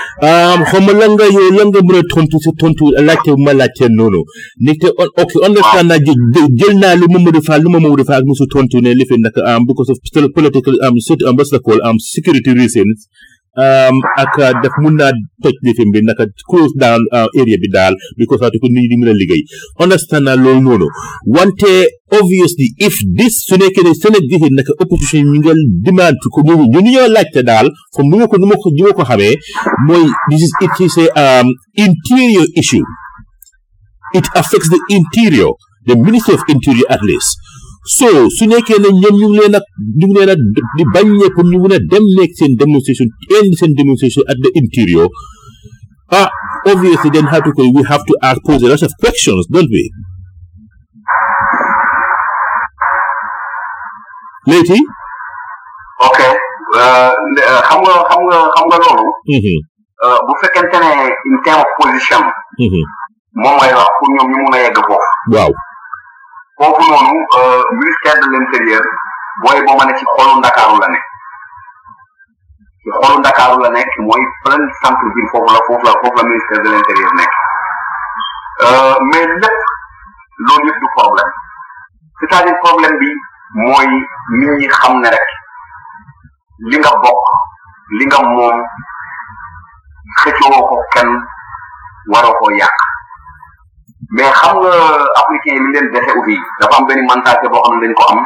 xaw 0.69 0.79
mën 0.81 1.95
a 1.95 2.01
tontu 2.11 2.37
si 2.43 2.51
tontu 2.61 2.85
laajte 3.07 3.29
bu 3.35 3.43
ma 3.45 3.53
laajtee 3.59 3.89
noonu. 3.97 4.19
nit 4.65 4.77
te 4.81 4.87
ok 5.23 5.31
understand 5.47 5.87
naa 5.89 5.99
jël 6.59 6.73
naa 6.81 6.95
li 6.99 7.05
Mamadou 7.11 7.41
Fall 7.47 7.63
li 7.63 7.69
fa 8.03 8.13
Fall 8.13 8.23
mosu 8.27 8.45
tontu 8.53 8.77
ne 8.81 8.91
li 8.99 9.05
fi 9.09 9.15
nag 9.17 9.35
am 9.51 9.61
because 9.69 9.89
of 9.91 9.97
political 10.35 10.73
am 10.85 10.95
surtout 11.05 11.27
am 11.29 11.35
what's 11.37 11.53
am 11.89 11.97
security 12.13 12.51
reasons 12.59 12.99
Um, 13.55 13.95
ak 14.19 14.35
uh, 14.35 14.51
def 14.59 14.75
mun 14.83 14.99
naa 14.99 15.15
toj 15.39 15.55
lifin 15.63 15.87
bi 15.95 16.03
naka 16.03 16.27
close 16.43 16.75
down 16.75 16.99
uh, 17.15 17.31
area 17.39 17.55
bi 17.55 17.71
daal 17.71 17.95
because 18.19 18.43
ati 18.43 18.59
ko 18.59 18.67
nit 18.67 18.83
ñi 18.91 18.99
mën 18.99 19.15
a 19.15 19.15
liggéey 19.15 19.47
understand 19.79 20.27
naa 20.27 20.35
loolu 20.35 20.59
noonu 20.67 20.87
wante 21.35 21.87
obviously 22.19 22.75
if 22.87 22.91
this 23.15 23.47
su 23.47 23.55
nekkee 23.55 23.85
ne 23.87 23.95
Senate 24.01 24.27
bi 24.27 24.51
naka 24.59 24.75
opposition 24.83 25.31
ñu 25.31 25.39
ngi 25.39 25.53
demand 25.87 26.19
ko 26.35 26.43
ñu 26.43 26.53
ñu 26.59 26.67
ñu 26.81 26.81
ñoo 26.83 27.07
laajte 27.15 27.41
daal 27.49 27.71
comme 27.95 28.11
ni 28.11 28.19
ma 28.19 28.27
ko 28.31 28.35
ni 28.43 28.45
ma 28.51 28.55
ko 28.61 28.69
ma 28.75 28.93
ko 28.99 29.03
xamee 29.09 29.33
mooy 29.87 30.03
this 30.27 30.43
is 30.45 30.53
it 30.67 30.75
is 30.85 30.95
a 31.03 31.05
um, 31.23 31.47
interior 31.87 32.45
issue 32.61 32.83
it 34.19 34.25
affects 34.41 34.67
the 34.75 34.81
interior 34.97 35.51
the 35.87 35.95
ministry 36.07 36.33
of 36.37 36.43
interior 36.55 36.87
at 36.95 36.99
least 37.09 37.39
so 37.87 38.07
su 38.35 38.43
nekkee 38.51 38.77
ne 38.83 38.89
ñoom 39.01 39.15
ñu 39.19 39.25
ngi 39.29 39.39
leen 39.39 39.55
a 39.57 39.59
ñu 39.99 40.05
ngi 40.07 40.17
leen 40.19 40.31
a 40.33 40.35
di 40.77 40.83
baññee 40.93 41.29
pour 41.35 41.45
ñu 41.51 41.57
mën 41.63 41.73
a 41.75 41.77
dem 41.91 42.03
nekk 42.17 42.31
seen 42.39 42.51
demonstration 42.61 43.07
end 43.37 43.51
seen 43.59 43.71
demonstration 43.81 44.23
at 44.31 44.37
the 44.43 44.49
interior 44.61 45.07
ah 46.19 46.29
obviously 46.71 47.09
then 47.15 47.25
how 47.33 47.39
to 47.45 47.51
call 47.55 47.69
we 47.77 47.81
have 47.93 48.03
to 48.09 48.13
ask 48.29 48.39
pose 48.47 48.63
a 48.65 48.67
lot 48.71 48.81
of 48.87 48.91
questions 49.03 49.43
don't 49.53 49.69
we 49.75 49.83
léegi 54.49 54.79
ok 56.09 56.19
euh, 56.23 57.11
xam 57.67 57.79
nga 57.85 57.95
xam 58.09 58.19
nga 58.27 58.37
xam 58.55 58.63
nga 58.69 58.77
loolu 58.83 59.03
mm-hmm. 59.33 59.57
euh, 60.05 60.17
bu 60.25 60.31
fekkente 60.41 60.77
ne 60.85 60.91
in 61.29 61.35
term 61.45 61.59
of 61.65 61.69
position 61.79 62.23
mm-hmm. 62.63 62.85
moom 63.41 63.53
mooy 63.59 63.71
wax 63.77 63.89
pour 63.97 64.09
ñoom 64.15 64.27
ñu 64.31 64.37
mun 64.43 64.55
a 64.55 64.57
yegg 64.63 64.79
foofu 64.87 65.09
waaw 65.35 65.51
foofu 66.59 66.81
noonu 66.91 67.19
euh, 67.37 67.59
ministère 67.79 68.17
de 68.23 68.27
l' 68.31 68.37
intérieur 68.47 68.85
boo 69.43 69.73
ma 69.79 69.85
ci 69.97 70.03
xolu 70.17 70.33
ndakaaru 70.39 70.75
la 70.83 70.87
nekk 70.95 71.05
ci 73.93 73.99
xolu 73.99 74.07
mooy 74.07 74.23
plein 74.43 74.63
centre 74.81 75.05
ville 75.15 75.29
foofu 75.67 75.75
la 75.87 75.91
foofu 75.99 76.13
la 76.17 76.23
ministère 76.29 76.59
de 76.63 76.69
l' 76.69 76.73
nekk 77.19 77.33
euh, 78.67 78.93
mais 79.11 79.25
lépp 79.41 79.57
loolu 80.45 80.63
yëpp 80.67 80.79
du 80.83 80.89
problème 80.97 81.31
c'est-à-dire 82.19 82.55
problème 82.63 82.95
bi 83.01 83.09
mooy 83.65 83.87
nit 84.39 84.69
xam 84.79 84.93
ne 85.03 85.09
rek 85.15 85.27
li 86.69 86.77
nga 86.79 86.91
bokk 87.03 87.23
li 87.99 88.03
nga 88.05 88.19
moom 88.35 88.57
xëccoo 90.19 90.59
ko 90.69 90.75
kenn 90.93 91.09
waroo 92.11 92.35
koo 92.39 92.51
yàq 92.61 92.77
mais 94.13 94.29
xam 94.41 94.55
nga 94.61 94.73
africain 95.21 95.55
yi 95.55 95.61
li 95.65 95.69
leen 95.73 95.87
dese 95.93 96.11
aussi 96.17 96.35
dafa 96.59 96.75
am 96.77 96.85
benn 96.87 97.01
mentalité 97.09 97.47
boo 97.51 97.61
xam 97.65 97.73
ne 97.79 97.87
dañu 97.87 97.95
ko 97.97 98.03
xam 98.09 98.19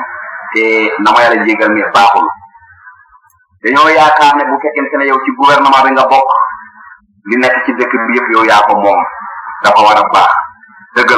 te 0.54 0.64
na 1.04 1.12
ma 1.12 1.22
yàlla 1.24 1.44
jégal 1.46 1.70
mais 1.74 1.92
baaxul 1.94 2.26
dañoo 3.64 3.90
yaakaar 3.98 4.36
ne 4.36 4.44
bu 4.50 4.56
fekkente 4.64 4.96
ne 4.98 5.06
yow 5.08 5.20
ci 5.24 5.32
gouvernement 5.40 5.84
bi 5.86 5.92
nga 5.94 6.06
bokk 6.12 6.30
li 7.30 7.36
nekk 7.38 7.64
ci 7.66 7.72
dëkk 7.80 7.94
bi 8.08 8.16
yëpp 8.18 8.28
yow 8.34 8.44
yaa 8.50 8.68
moom 8.68 9.00
dafa 9.64 9.80
war 9.86 9.98
a 10.02 10.04
baax 10.16 10.32
dëgg 10.96 11.12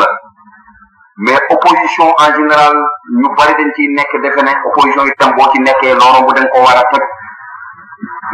mais 1.23 1.41
opposition 1.53 2.07
en 2.25 2.31
général 2.37 2.73
ñu 3.19 3.29
bari 3.37 3.53
dañ 3.59 3.71
ciy 3.75 3.87
nekk 3.97 4.13
defe 4.25 4.41
ne 4.45 4.53
opposition 4.67 5.07
itam 5.11 5.31
boo 5.37 5.51
ci 5.51 5.59
nekkee 5.61 5.93
loo 5.99 6.11
romb 6.15 6.29
dañ 6.35 6.45
ko 6.53 6.57
war 6.65 6.77
a 6.81 6.83
toj 6.91 7.03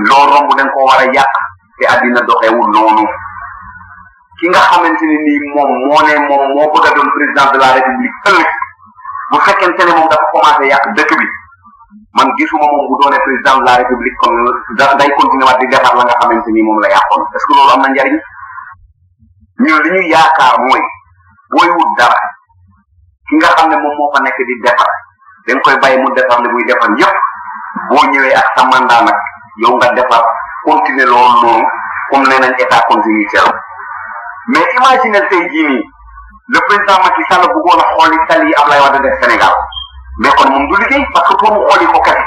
loo 0.09 0.27
romb 0.33 0.49
dañ 0.57 0.67
ko 0.75 0.79
war 0.87 0.99
a 1.03 1.05
yàq 1.15 1.33
te 1.79 1.83
àddina 1.93 2.21
doxewul 2.27 2.67
noonu 2.73 3.07
ki 4.39 4.45
nga 4.53 4.61
xamanteni 4.69 5.18
ni 5.18 5.34
mom 5.57 5.72
mo 5.89 5.97
ne 6.05 6.14
mom 6.30 6.43
mo 6.53 6.64
bëgg 6.69 6.85
a 6.88 6.91
doon 6.93 7.09
président 7.15 7.47
de 7.53 7.57
la 7.57 7.69
république 7.73 8.18
ëllëg 8.30 8.47
bu 9.30 9.38
fekkente 9.45 9.81
ne 9.88 9.91
moom 9.97 10.09
dafa 10.09 10.22
ya, 10.22 10.30
commencé 10.34 10.65
yàq 10.73 10.85
dëkk 10.97 11.11
bi 11.22 11.27
man 12.18 12.30
gisuma 12.38 12.68
moom 12.69 12.85
bu 12.91 12.95
doone 13.01 13.18
président 13.26 13.57
de 13.61 13.65
la 13.65 13.73
république 13.81 14.18
kon 14.22 14.34
day 15.01 15.09
continuer 15.18 15.47
wat 15.49 15.57
di 15.57 15.68
defar 15.73 15.93
la 15.97 16.03
nga 16.05 16.19
xamante 16.22 16.49
ni 16.53 16.61
moom 16.61 16.77
la 16.85 16.89
yàqoon 16.93 17.22
ya 17.26 17.34
est 17.34 17.39
ce 17.41 17.45
que 17.47 17.49
loolu 17.57 17.72
am 17.77 17.81
na 17.81 17.89
njariñ 17.95 18.15
ñu 19.65 19.76
li 19.84 19.89
ñu 19.95 20.01
yaakaar 20.14 20.55
mooy 20.65 20.81
booy 21.49 21.69
wut 21.73 21.89
dara 21.97 22.19
ki 23.30 23.34
nga 23.41 23.49
xam 23.57 23.69
ne 23.69 23.76
moom 23.81 23.93
moo 23.97 24.11
fa 24.14 24.22
nekk 24.22 24.38
di 24.38 24.53
defar 24.61 24.91
dañ 25.49 25.57
koy 25.65 25.76
bàyyi 25.81 25.97
mu 25.97 26.14
defar 26.14 26.38
li 26.45 26.47
muy 26.53 26.64
defar 26.69 26.89
yépp 27.01 27.15
boo 27.89 28.05
ñëwee 28.11 28.38
ak 28.38 28.47
sa 28.53 28.69
mandat 28.69 29.01
nag 29.01 29.18
yow 29.65 29.73
nga 29.81 29.97
defar 29.97 30.22
continuer 30.61 31.09
loolu 31.09 31.41
noonu 31.41 31.65
comme 32.11 32.27
nee 32.30 32.38
nañ 32.38 32.53
état 32.61 32.85
continuer 32.85 33.26
la 33.49 33.65
mais 34.48 34.65
imaginez 34.80 35.22
tey 35.30 35.44
jii 35.52 35.68
nii 35.68 35.84
le 36.56 36.60
président 36.68 36.98
Macky 37.03 37.24
Sall 37.30 37.44
bëggoon 37.53 37.82
a 37.84 37.88
xooli 37.95 38.18
tali 38.30 38.48
yi 38.48 38.53
Ablaye 38.61 38.82
Wade 38.82 39.10
Sénégal 39.22 39.53
mais 40.22 40.30
kon 40.38 40.49
moom 40.49 40.68
du 40.68 40.76
liggéey 40.82 41.06
parce 41.14 41.28
que 41.30 41.36
pour 41.40 41.52
mu 41.53 41.60
xooli 41.68 41.86
ko 41.91 41.99
kese 41.99 42.24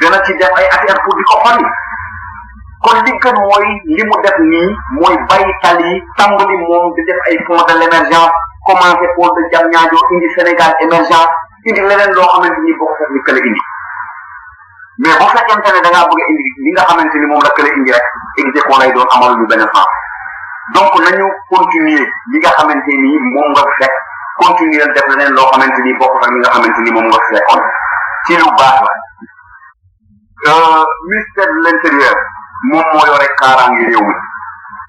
dana 0.00 0.22
ci 0.24 0.32
def 0.36 0.52
ay 0.56 0.66
ati 0.74 0.86
at 0.94 0.98
pour 1.02 1.14
di 1.18 1.22
ko 1.28 1.34
xooli 1.42 1.64
kon 2.84 2.96
li 3.06 3.12
gën 3.22 3.34
mooy 3.46 3.66
li 3.98 4.02
mu 4.08 4.14
def 4.22 4.38
nii 4.52 4.68
mooy 4.94 5.16
bàyyi 5.28 5.52
tali 5.62 5.92
yi 5.94 6.56
moom 6.68 6.84
ay 7.28 7.36
fonds 7.46 7.66
de 7.66 7.72
l' 7.74 7.82
émergence 7.88 8.32
commencé 8.66 9.06
pôle 9.16 9.30
de 9.36 9.42
Diamniadio 9.50 9.98
indi 10.14 10.28
Sénégal 10.38 10.70
émergent 10.84 11.26
indi 11.68 11.80
leneen 11.80 12.12
loo 12.14 12.26
xamante 12.30 12.60
ni 12.62 12.72
boo 12.78 12.86
ko 12.86 12.94
fekk 13.00 13.10
ni 13.10 13.20
kële 13.26 13.40
indi 13.48 13.62
mais 15.02 15.18
bu 15.18 15.26
fekkente 15.34 15.68
ne 15.74 15.80
da 15.82 15.90
ngaa 15.90 16.06
bëgg 16.14 16.22
a 16.22 16.24
indi 16.30 16.46
li 16.64 16.70
nga 16.74 16.84
xamante 16.88 17.16
ni 17.20 17.26
moom 17.26 17.42
la 17.42 17.50
kële 17.58 17.70
indi 17.78 17.90
rek 17.96 18.06
exéco 18.46 18.72
lay 18.78 18.92
doon 18.94 19.08
amal 19.18 19.34
lu 19.34 19.46
benn 19.50 19.66
donc 20.74 20.90
nañu 20.98 21.26
continuer 21.48 22.02
li 22.02 22.38
nga 22.42 22.50
xamante 22.58 22.90
ni 22.98 23.06
moom 23.06 23.24
nga 23.54 23.62
fekk 23.78 23.94
continuer 24.42 24.88
def 24.94 25.06
leneen 25.08 25.32
loo 25.38 25.46
xamante 25.52 25.78
ni 25.86 25.92
bokk 25.98 26.14
ak 26.18 26.30
li 26.34 26.38
nga 26.42 26.50
xamante 26.54 26.80
ni 26.82 26.90
moom 26.90 27.06
nga 27.06 27.20
fekkoon 27.30 27.62
ci 28.26 28.32
lu 28.36 28.48
baax 28.58 28.78
la 30.44 30.52
euh, 30.52 30.82
ministère 31.10 31.50
de 31.56 31.60
l' 31.64 31.70
intérieur 31.74 32.14
moom 32.70 32.82
moo 32.92 33.06
yore 33.10 33.26
kaaraange 33.40 33.78
réew 33.88 34.02
mi 34.08 34.14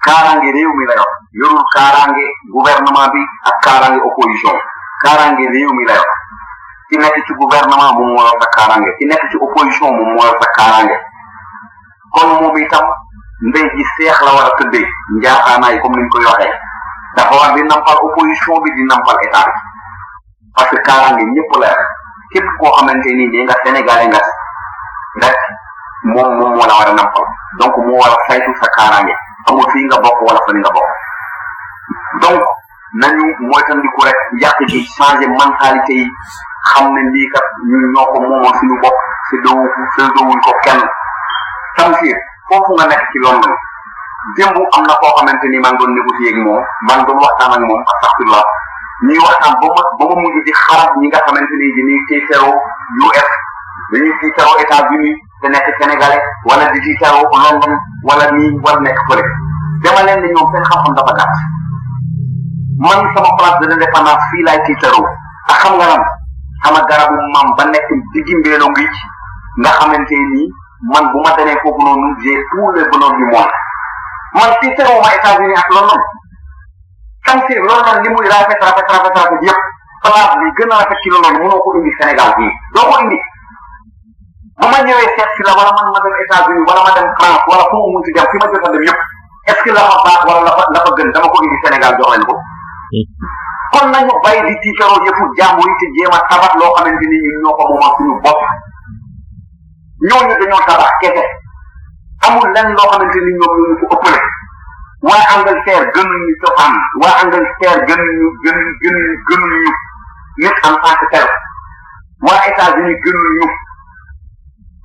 kaaraange 0.06 0.48
réew 0.56 0.72
mi 0.78 0.84
la 0.90 0.94
yor 1.00 1.10
yorul 1.46 1.64
kaaraange 1.74 2.24
gouvernement 2.54 3.08
bi 3.14 3.22
ak 3.48 3.56
kaaraange 3.64 4.00
opposition 4.08 4.56
kaaraange 5.02 5.44
réew 5.54 5.70
mi 5.78 5.84
la 5.86 5.94
yor 6.02 6.10
ki 6.90 6.96
nekk 6.98 7.16
ci 7.26 7.32
gouvernement 7.42 7.94
moom 7.98 8.10
moo 8.18 8.24
yor 8.26 8.34
sa 8.42 8.48
kaaraange 8.58 8.90
ki 8.98 9.04
nekk 9.06 9.22
ci 9.30 9.36
opposition 9.46 9.94
moom 9.94 10.10
moo 10.14 10.26
yor 10.26 10.36
sa 10.42 10.48
kaaraange 10.58 10.96
kon 12.12 12.34
moom 12.42 12.58
itam 12.66 12.86
ndey 13.38 13.66
ji 13.70 13.84
seex 13.94 14.18
la 14.26 14.30
war 14.34 14.46
a 14.50 14.56
tëddee 14.58 14.82
njaaxaanaay 15.18 15.78
comme 15.80 15.96
ni 15.96 16.02
ñu 16.02 16.08
koy 16.10 16.24
waxee 16.26 16.52
dafa 17.16 17.34
war 17.38 17.52
di 17.54 17.62
nampal 17.62 17.96
opposition 18.02 18.62
bi 18.62 18.70
parce 20.54 20.70
que 20.74 20.78
kaaraange 20.82 21.22
ñëpp 21.22 21.50
la 21.60 21.70
képp 22.34 22.46
koo 22.58 22.72
xamante 22.76 23.06
ni 23.14 23.28
nee 23.30 23.44
nga 23.44 23.54
sénégalais 23.62 24.08
nga 24.08 24.22
rek 25.22 25.36
moom 26.10 26.34
moom 26.38 26.50
moo 26.50 26.58
war 26.66 26.88
a 26.88 26.92
nampal 26.98 27.26
donc 27.60 27.74
moo 27.86 27.98
war 28.02 28.10
a 28.10 28.18
saytu 28.26 28.50
sa 28.60 28.66
kaaraange 28.76 29.14
amul 29.46 29.70
fii 29.70 29.84
nga 29.86 30.00
bokk 30.02 30.18
wala 30.26 30.40
fa 30.44 30.52
ni 30.52 30.58
nga 30.60 30.72
bokk 30.74 30.88
donc 32.22 32.42
nañu 33.00 33.24
moytandiku 33.50 34.00
rek 34.04 34.18
yàq 34.42 34.58
gi 34.66 34.82
changé 34.98 35.26
mentalité 35.30 35.94
yi 35.94 36.10
xam 36.74 36.90
ne 36.90 37.02
lii 37.14 37.28
kat 37.30 37.46
ñoo 37.94 38.06
ko 38.12 38.18
moomoon 38.20 38.54
suñu 38.58 38.76
bopp 38.82 38.96
séddoo 39.30 39.62
séddoowuñ 39.94 40.40
ko 40.44 40.52
kenn 40.64 40.82
tamsiir 41.76 42.18
foofu 42.48 42.72
nga 42.80 42.86
nekk 42.88 43.04
ci 43.12 43.16
loolu 43.22 43.38
nag 43.46 43.54
démb 44.36 44.56
am 44.74 44.84
na 44.88 44.94
koo 45.00 45.12
xamante 45.20 45.46
ni 45.48 45.58
maa 45.62 45.72
ngi 45.72 45.78
doon 45.84 45.92
négocier 45.94 46.32
ak 46.34 46.38
moom 46.44 46.62
maa 46.86 46.96
ngi 46.98 47.06
doon 47.08 47.22
waxtaan 47.22 47.54
ak 47.54 47.64
moom 47.68 47.82
astaxfirullah 47.92 48.44
waxtaan 49.28 49.54
ba 49.60 49.66
ma 49.76 49.82
ba 49.98 50.04
ma 50.10 50.14
mujj 50.22 50.36
di 50.44 50.52
xaar 50.64 50.80
ñi 51.00 51.06
nga 51.08 51.20
xamante 51.24 51.54
ni 51.56 51.66
dañuy 51.76 52.00
tiitaroo 52.08 52.56
US 53.06 53.28
dañuy 53.92 54.12
tiitaroo 54.20 54.56
États-Unis 54.64 55.16
te 55.40 55.46
nekk 55.54 55.66
sénégalais 55.78 56.24
wala 56.48 56.64
di 56.72 56.78
tiitaroo 56.84 57.24
London 57.44 57.72
wala 58.08 58.24
nii 58.34 58.50
wala 58.64 58.78
nekk 58.84 58.98
fële 59.06 59.24
dama 59.84 60.00
leen 60.06 60.18
ne 60.22 60.28
ñoom 60.34 60.48
seen 60.52 60.64
xam-xam 60.68 60.94
dafa 60.98 61.12
gàtt 61.20 61.34
man 62.88 62.98
sama 63.14 63.30
place 63.38 63.58
de 63.60 63.66
l'indépendance 63.68 64.22
fii 64.30 64.42
laay 64.46 64.60
tiitaroo 64.66 65.06
ak 65.52 65.58
xam 65.62 65.72
nga 65.78 65.86
lan 65.92 66.02
sama 66.64 66.80
ba 67.56 67.64
nekk 67.72 67.86
diggi 68.12 68.34
mbeeloo 68.40 68.70
ngi 68.72 68.86
nga 69.62 69.70
xamante 69.78 70.16
nii 70.32 70.48
man 70.86 71.04
bu 71.10 71.18
ma 71.26 71.34
ko 71.34 71.42
foofu 71.42 71.80
noonu 71.82 72.08
j'ai 72.22 72.38
tous 72.50 72.70
les 72.78 72.86
bonheurs 72.86 73.14
du 73.18 73.24
monde 73.26 73.50
man 74.34 74.50
si 74.62 74.68
seetlu 74.70 74.94
ma 75.02 75.10
États-Unis 75.18 75.58
ak 75.58 75.68
London 75.74 76.02
Tamsir 77.26 77.58
London 77.66 77.98
li 78.02 78.08
muy 78.14 78.26
rafet 78.30 78.56
rafet 78.62 78.86
rafet 78.86 79.14
rafet 79.18 79.42
yëpp 79.42 79.62
bi 80.38 80.48
gën 80.58 80.70
a 80.70 80.76
rafet 80.78 80.98
ci 81.02 81.08
London 81.10 81.34
mënoo 81.42 81.58
ko 81.58 81.74
indi 81.78 81.90
Sénégal 81.98 82.30
bii 82.38 82.50
doo 82.74 82.86
ko 82.86 82.94
bu 83.10 83.18
ma 84.70 84.78
ñëwee 84.86 85.10
seet 85.18 85.30
si 85.34 85.42
la 85.42 85.54
wala 85.58 85.74
man 85.74 85.90
ma 85.90 85.98
dem 85.98 86.14
états 86.22 86.46
wala 86.46 86.80
ma 86.86 86.90
dem 86.94 87.08
wala 87.50 87.64
fu 87.70 87.74
mu 87.82 87.90
munti 87.98 88.12
dem 88.14 88.26
ma 88.38 88.46
jot 88.46 88.66
a 88.68 88.70
dem 88.70 88.84
yëpp 88.86 89.00
est-ce 89.50 89.62
que 89.64 89.70
la 89.74 89.82
wala 89.82 90.46
la 90.46 90.78
fa 90.78 90.90
gën 90.94 91.10
dama 91.10 91.26
ko 91.26 91.42
indi 91.42 91.58
Sénégal 91.64 91.94
jox 91.98 92.10
leen 92.14 92.22
ko. 92.24 92.34
Hmm. 92.38 93.06
kon 93.74 93.88
nañu 93.90 94.14
bàyyi 94.22 94.46
di 94.46 94.54
tiitaroo 94.62 95.02
yëfu 95.04 95.24
jàmbur 95.38 95.66
yi 95.66 95.74
te 95.82 95.86
jéem 95.98 96.14
a 96.14 96.20
tabax 96.30 96.54
loo 96.54 96.70
xamante 96.78 98.67
ñooñu 100.06 100.30
dañoo 100.40 100.62
tabax 100.68 100.92
kese 101.00 101.24
amul 102.26 102.46
lenn 102.54 102.68
loo 102.76 102.88
xamante 102.92 103.18
ni 103.24 103.30
ñoom 103.38 103.52
ñoo 103.58 103.68
ñu 103.70 103.74
ko 103.80 103.86
ëppale 103.94 104.20
waa 105.06 105.24
Angleterre 105.34 105.86
gënuñu 105.94 106.28
cosaan 106.42 106.74
waa 107.02 107.16
Angleterre 107.22 107.78
gënuñu 107.88 108.26
gënuñu 108.44 108.72
gënuñu 108.82 109.16
gënuñu 109.28 109.70
nit 110.42 110.56
en 110.68 110.74
tant 110.82 111.00
tel 111.12 111.26
waa 112.26 112.40
états 112.48 112.74
gënuñu 113.04 113.44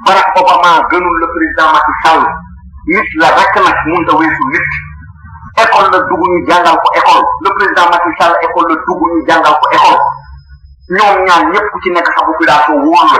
Barack 0.06 0.30
Obama 0.40 0.72
gënul 0.90 1.16
le 1.22 1.28
président 1.34 1.74
nit 2.94 3.08
la 3.22 3.30
rek 3.38 3.54
nag 3.66 3.78
mun 3.90 4.10
a 4.10 4.14
weesu 4.18 4.44
nit 4.54 4.68
école 5.64 5.90
la 5.94 6.00
dugg 6.10 6.24
ñu 6.32 6.38
jàngal 6.50 6.78
ko 6.82 6.88
école 7.00 7.26
le 7.46 7.50
président 7.58 7.90
école 8.46 8.70
la 8.70 8.76
dugg 8.86 9.02
ñu 9.12 9.20
jàngal 9.30 9.56
ko 9.62 9.66
école 9.78 10.02
ñoom 10.96 11.14
ñaar 11.28 11.44
ñëpp 11.52 11.68
ku 11.72 11.78
ci 11.84 11.90
nekk 11.94 12.08
sa 12.16 12.26
population 12.28 12.76
wóor 12.82 13.06
la. 13.14 13.20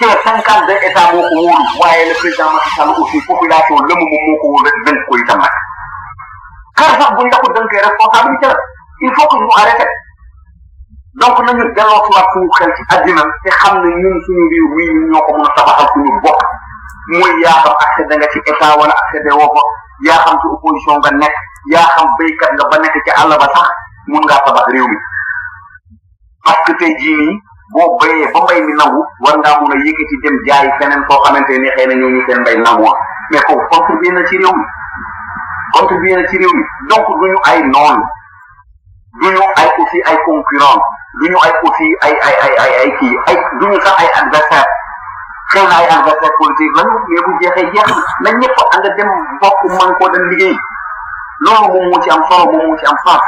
75 0.00 0.66
de 0.66 0.74
état 0.90 1.14
moko 1.14 1.34
wóolu 1.38 1.64
waaye 1.80 2.02
le 2.08 2.14
président 2.18 2.50
Macky 2.50 2.70
Sall 2.76 2.90
aussi 2.98 3.18
population 3.28 3.74
lëmu 3.86 4.04
mu 4.10 4.18
moo 4.26 4.36
ko 4.42 4.46
wóolu 4.50 4.66
rek 4.66 4.76
dënk 4.86 5.00
ko 5.06 5.12
itam 5.22 5.38
nag 5.44 5.54
kar 6.76 6.90
sax 6.98 7.10
buñ 7.14 7.26
la 7.30 7.38
ko 7.38 7.46
dënkee 7.54 7.84
responsabilité 7.86 8.46
la 8.50 8.54
il 9.06 9.10
faut 9.14 9.28
que 9.30 9.36
ñu 9.38 9.48
arrêté 9.60 9.86
donc 11.22 11.36
nañu 11.46 11.64
delloo 11.76 12.00
suwaat 12.06 12.26
suñu 12.32 12.50
xel 12.58 12.70
ci 12.76 12.82
àddina 12.94 13.22
te 13.44 13.50
xam 13.60 13.74
ne 13.82 13.88
ñun 14.02 14.16
suñu 14.24 14.44
réew 14.52 14.66
mii 14.76 14.90
ñun 14.96 15.06
ñoo 15.12 15.22
ko 15.26 15.30
mën 15.38 15.46
a 15.46 15.50
tabaxal 15.58 15.88
suñu 15.94 16.10
bopp 16.24 16.40
muy 17.14 17.32
yaa 17.44 17.62
xam 17.62 17.74
da 18.08 18.14
nga 18.18 18.28
ci 18.32 18.38
état 18.50 18.74
wala 18.80 18.94
accédé 19.02 19.30
woo 19.38 19.46
ko 19.54 19.60
ya 20.06 20.16
xam 20.24 20.34
ci 20.40 20.46
opposition 20.50 20.98
nga 20.98 21.10
nekk 21.22 21.34
ya 21.72 21.82
xam 21.94 22.06
baykat 22.18 22.50
nga 22.58 22.64
ba 22.70 22.76
nekk 22.82 22.96
ci 23.04 23.10
àll 23.20 23.32
ba 23.42 23.46
sax 23.54 23.66
mun 24.10 24.22
ngaa 24.26 24.42
tabax 24.44 24.66
réew 24.74 24.88
mi 24.90 24.98
parce 26.44 26.60
que 26.66 26.72
tey 26.82 26.92
jii 26.98 27.14
nii 27.16 27.36
boo 27.74 27.90
bayee 27.98 28.26
ba 28.30 28.40
mbay 28.46 28.62
mi 28.62 28.72
nangu 28.78 29.02
war 29.26 29.34
ngaa 29.42 29.58
mun 29.60 29.72
a 29.74 29.76
dem 30.22 30.36
jaay 30.46 30.66
feneen 30.78 31.02
koo 31.10 31.18
xamante 31.26 31.58
ne 31.58 31.68
xëy 31.76 31.86
na 31.90 31.94
ñooñu 32.00 32.20
seen 32.26 32.40
mbay 32.40 32.56
nangu 32.62 32.86
mais 33.30 33.42
kooku 33.48 33.66
contribué 33.72 34.08
na 34.14 34.22
ci 34.30 34.36
réew 34.38 34.54
mi 34.54 34.64
contribué 35.74 36.10
ci 36.30 36.38
réew 36.38 36.54
mi 36.58 36.62
duñu 37.18 37.38
ay 37.50 37.58
noon 37.74 37.96
duñu 39.20 39.42
ay 39.58 39.68
aussi 39.78 39.98
ay 40.06 40.16
concurrent 40.26 40.78
duñu 41.18 41.36
ay 41.46 41.52
aussi 41.62 41.86
ay 42.06 42.14
ay 42.26 42.34
ay 42.46 42.52
ay 42.62 42.70
ay 42.84 42.90
kii 42.98 43.16
ay 43.28 43.36
duñu 43.60 43.76
sax 43.82 43.94
ay 44.02 44.08
adversaire 44.20 44.68
xëy 45.52 45.66
na 45.66 45.74
ay 45.80 45.86
adversaire 45.96 46.36
bu 47.26 47.32
jeexee 47.40 47.70
jeex 47.74 47.90
na 48.22 48.30
ñëpp 48.38 48.56
ànd 48.74 48.86
dem 48.98 49.10
bokk 49.42 49.60
man 49.78 49.90
ko 49.98 50.04
dem 50.14 50.24
liggéey 50.30 50.56
loolu 51.44 51.66
moom 51.72 51.84
moo 51.90 52.00
ci 52.02 52.10
am 52.10 52.22
solo 52.30 52.44
moom 52.52 52.66
moo 52.68 52.78
am 52.90 52.98
sens 53.04 53.24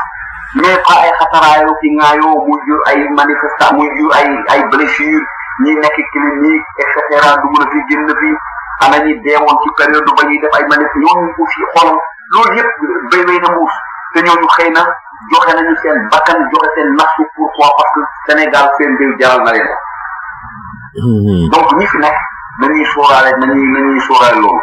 mais 0.54 0.76
pas 0.86 0.98
ay 1.02 1.10
xataraayoo 1.18 1.74
ki 1.82 1.88
ŋaayoo 1.98 2.38
muy 2.46 2.58
jur 2.66 2.80
ay 2.90 2.96
manifesta 3.18 3.66
muy 3.74 3.88
jur 3.98 4.10
ay 4.54 4.60
blessure 4.70 5.20
ñi 5.62 5.72
nekk 5.82 5.96
clinique 6.12 6.66
et 6.82 6.88
cetera 6.94 7.30
dugg 7.42 7.54
na 7.58 7.66
fi 7.72 7.78
génn 7.88 8.06
fi 8.20 8.30
ana 8.84 8.96
ñi 9.04 9.12
deewoon 9.24 9.56
ci 9.62 9.68
période 9.78 10.08
ba 10.16 10.22
ñuy 10.26 10.38
def 10.42 10.54
ay 10.58 10.64
manif 10.70 10.92
ñooñu 11.02 11.26
aussi 11.40 11.60
xoolal 11.74 11.98
loolu 12.32 12.52
yëpp 12.58 12.72
béy 13.10 13.22
béy 13.26 13.40
na 13.42 13.50
muus 13.56 13.74
te 14.14 14.18
ñooñu 14.26 14.46
xëy 14.56 14.70
na 14.76 14.82
joxe 15.32 15.50
nañu 15.56 15.74
seen 15.82 15.98
bakkan 16.12 16.38
joxe 16.52 16.68
seen 16.74 16.88
nafsu 16.98 17.22
pourquoi 17.34 17.68
parce 17.76 17.90
que 17.96 18.00
Sénégal 18.28 18.66
seen 18.78 18.92
réew 19.00 19.14
jaral 19.18 19.42
na 19.42 19.52
hmm, 19.52 21.18
hmm. 21.26 21.48
donc 21.50 21.66
ñi 21.78 21.86
fi 21.92 21.98
nekk 21.98 22.16
nañuy 22.60 22.84
sóoraale 22.94 23.30
nañuy 23.40 23.64
nañuy 23.74 24.00
sóoraale 24.06 24.38
loolu 24.40 24.62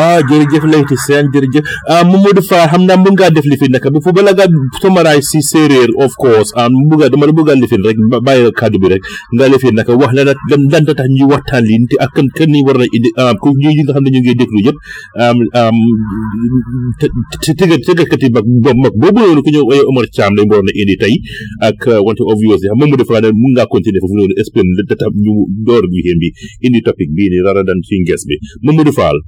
ah 0.00 0.18
jërëjëf 0.28 0.64
Leyti 0.72 0.96
Sène 1.06 1.30
jërëjëf 1.34 1.64
mu 1.64 1.70
ah, 1.94 2.02
Mamadou 2.10 2.44
Fall 2.50 2.68
xam 2.72 2.82
naa 2.86 2.98
mun 3.00 3.14
ngaa 3.16 3.30
def 3.34 3.44
li 3.46 3.54
lifin 3.54 3.72
naka 3.74 3.90
bu 3.92 3.98
fu 4.04 4.10
bala 4.14 4.32
nga 4.32 4.46
summarize 4.82 5.26
si 5.30 5.40
séeréer 5.50 5.90
of 6.04 6.12
course 6.24 6.50
ah 6.58 6.68
bugga 6.90 7.10
dama 7.12 7.26
la 7.28 7.32
bugga 7.38 7.54
lifin 7.62 7.82
rek 7.86 7.98
bàyyi 8.26 8.50
kàddu 8.60 8.78
bi 8.82 8.88
rek 8.94 9.02
nga 9.34 9.44
lifin 9.52 9.74
naka 9.78 9.92
wax 10.00 10.12
la 10.16 10.22
nag 10.28 10.38
lan 10.50 10.62
lan 10.72 10.82
tax 10.86 11.08
ñuy 11.16 11.26
waxtaan 11.32 11.62
lii 11.68 11.80
te 11.90 11.94
ak 12.04 12.10
kan 12.14 12.26
kan 12.36 12.50
war 12.66 12.76
na 12.80 12.86
indi 12.96 13.08
ah, 13.20 13.34
ku 13.42 13.48
ñi 13.62 13.70
nga 13.82 13.92
xam 13.94 14.04
ne 14.04 14.10
ñu 14.14 14.20
ngi 14.22 14.34
déglu 14.40 14.58
yëpp 14.66 14.78
te 17.44 17.52
tëgg 17.58 17.72
tëggkat 17.86 18.22
yi 18.24 18.28
mag 18.36 18.46
mag 18.84 18.94
boobu 19.00 19.18
noonu 19.24 19.42
ku 19.44 19.50
ñëw 19.54 19.64
ay 19.72 19.80
eh, 19.82 19.88
Omar 19.90 20.06
Thiam 20.14 20.32
lañ 20.36 20.46
waroon 20.50 20.70
a 20.70 20.72
indi 20.80 20.94
tey 21.02 21.14
ak 21.68 21.78
uh, 21.90 21.98
wante 22.06 22.22
obvious 22.32 22.60
yi 22.64 22.70
Mamadou 22.78 23.06
Fall 23.10 23.24
ne 23.26 23.34
mun 23.42 23.52
ngaa 23.56 23.68
continuer 23.74 24.00
foofu 24.02 24.16
noonu 24.18 24.34
explain 24.40 24.68
la 24.78 24.82
tax 24.86 25.00
ñu 25.24 25.34
door 25.66 25.82
ñu 25.92 26.00
xéem 26.06 26.18
bi 26.22 26.28
indi 26.66 26.78
topic 26.86 27.08
bii 27.16 27.28
nii 27.34 27.42
rara 27.46 27.62
dan 27.68 27.78
fi 27.88 27.94
ngees 28.04 28.22
bi 28.28 28.38
Mamadou 28.64 28.94
Fall 28.94 29.18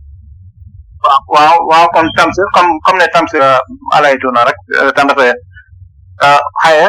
waaw 1.04 1.54
waaw 1.70 1.84
comme 1.94 2.10
tam 2.16 2.28
comme 2.84 2.98
ne 2.98 3.06
tam 3.12 3.26
euh, 3.34 3.42
ala 3.42 3.58
alaytuna 4.08 4.44
rek 4.46 4.56
euh, 4.78 4.90
tam 4.94 5.06
dafa 5.10 5.22
euh, 6.22 6.40
xaye 6.62 6.88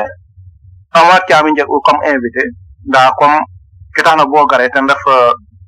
ama 0.93 1.17
caami 1.27 1.51
njëg 1.53 1.67
comme 1.85 2.01
invité 2.05 2.43
ndaa 2.89 3.11
comme 3.19 3.37
ki 3.95 4.01
tax 4.05 4.15
na 4.17 4.25
boo 4.25 4.45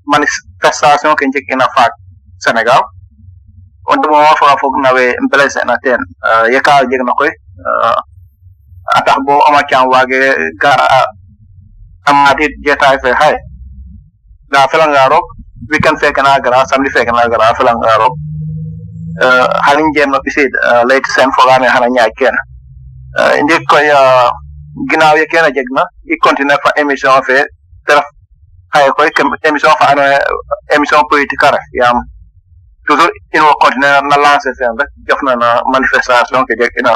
manifestation 0.05 1.15
ke 1.17 1.23
njëg 1.25 1.45
ina 1.53 1.65
faak 1.75 1.91
sénégal 2.39 2.81
on 3.89 3.97
dama 4.01 4.17
wa 4.17 4.33
fa 4.37 4.57
fo 4.61 4.67
nawe 4.81 5.05
blessé 5.31 5.61
na 5.65 5.77
ten 5.83 5.99
yaka 6.53 6.85
jeg 6.89 7.01
na 7.05 7.13
koy 7.17 7.29
atax 8.95 9.17
bo 9.25 9.33
ama 9.49 9.63
cam 9.69 9.89
wage 9.89 10.21
gar 10.61 10.79
amati 12.05 12.45
jetaay 12.65 12.97
fe 13.01 13.09
hay 13.21 13.35
da 14.53 14.67
fe 14.69 14.77
la 14.77 14.85
nga 14.87 15.07
rok 15.09 15.25
weekend 15.71 15.97
fe 15.99 16.11
kana 16.13 16.39
gra 16.45 16.65
samedi 16.69 16.89
fe 16.93 17.01
kana 17.05 17.25
gra 17.27 17.53
fe 17.57 17.63
nga 17.65 17.97
rok 17.97 18.13
haningema 19.59 20.19
bisid 20.25 20.51
lake 20.87 21.07
senfolane 21.15 21.67
hananya 21.67 22.07
kena 22.17 22.37
ndi 23.43 23.55
ko 23.69 23.77
ya 23.79 24.29
ginaaw 24.91 25.15
ye 25.17 25.25
kena 25.25 25.51
jegna 25.55 25.83
i 26.11 26.15
continue 26.23 26.57
fa 26.63 26.71
émission 26.81 27.21
fe 27.23 27.45
taraf 27.87 28.03
hay 28.73 28.89
ko 28.91 29.03
émission 29.43 29.71
fa 29.79 29.85
ana 29.91 30.19
émission 30.75 31.01
politique 31.09 31.43
ara 31.43 31.59
yam 31.73 31.97
toujours 32.87 33.09
in 33.33 33.41
wo 33.41 33.53
continue 33.61 33.87
na 34.09 34.17
lancer 34.17 34.53
fen 34.59 34.75
rek 34.79 34.89
jofna 35.07 35.35
na 35.35 35.61
manifestation 35.71 36.43
ke 36.45 36.55
jeg 36.59 36.69
ina 36.79 36.95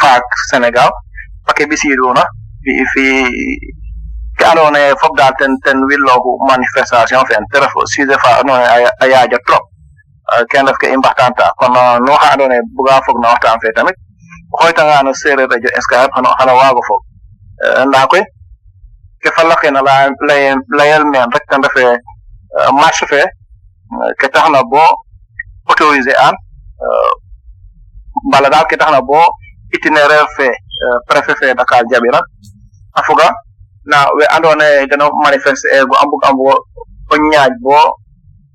fak 0.00 0.22
senegal 0.50 0.90
pake 1.46 1.66
bisiru 1.66 2.14
na 2.14 2.22
bi 2.62 2.72
fi 2.94 3.06
ke 4.38 4.44
ano 4.46 4.70
ne 4.70 4.94
fop 5.00 5.16
dal 5.16 5.34
ten 5.38 5.58
ten 5.66 5.78
willo 5.90 6.22
manifestation 6.48 7.26
fen 7.26 7.42
taraf 7.52 7.72
sise 7.86 8.14
fa 8.22 8.42
no 8.46 8.54
aya 8.54 9.26
ja 9.26 9.38
trop 9.46 9.69
Eh, 10.30 10.44
ken 10.50 10.66
ref 10.66 10.78
ke 10.80 10.86
i 10.86 10.96
mbaxtaantaa 10.96 11.52
kon 11.60 11.74
eh, 11.76 11.98
no 12.06 12.14
xa 12.22 12.30
ne 12.38 12.44
yee 12.46 12.60
buga 12.76 12.94
foog 13.06 13.18
na 13.22 13.28
waxtaan 13.32 13.58
fe 13.62 13.68
tamit 13.76 13.96
o 14.54 14.62
xoytangaan 14.62 15.08
o 15.10 15.12
séeréer 15.20 15.48
radio 15.52 15.70
Excaf 15.78 16.08
xana 16.38 16.52
waago 16.60 16.80
foog 16.88 17.02
eh, 17.66 17.84
ndaa 17.90 18.06
koy 18.12 18.22
ke 19.22 19.28
fa 19.36 19.42
laqina 19.50 19.80
layel 20.78 21.04
meen 21.12 21.22
rek 21.34 21.44
ten 21.50 21.60
refe 21.66 21.84
marche 22.80 23.06
fe 23.12 23.22
ke 24.18 24.26
na 24.54 24.60
boo 24.72 24.88
autoriser 25.70 26.16
aan 26.26 26.36
mbala 28.28 28.48
daal 28.54 28.66
ke 28.70 28.76
na 28.78 29.00
boo 29.10 29.26
itinéraire 29.74 30.28
fee 30.36 30.54
préfet 31.08 31.36
fe 31.40 31.46
Dakar 31.58 31.82
Jabira 31.90 32.20
a 32.98 33.00
foga 33.08 33.28
na 33.90 33.98
we 34.16 34.24
andoon 34.36 34.62
yee 34.62 34.86
den 34.90 35.02
o 35.02 35.08
manifeste 35.24 35.66
e 35.74 35.78
bo 35.88 35.94
a 36.02 36.04
mbug 36.08 36.22
a 36.26 36.30
mbug 36.34 36.58
o 37.12 37.14
ñaaj 37.30 37.52
bo 37.64 37.78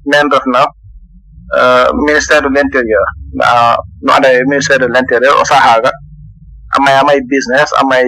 neen 0.09 0.31
ref 0.35 0.47
na 0.55 0.61
ministère 2.05 2.41
de 2.41 2.47
l'intérieur 2.49 3.05
uh, 3.45 3.75
no 4.01 4.11
ada 4.17 4.29
ministère 4.49 4.79
de 4.81 4.87
l'intérieur 4.89 5.35
o 5.37 5.45
sahaga 5.45 5.91
amay 6.77 6.93
amay 6.97 7.19
business 7.29 7.69
amay 7.83 8.03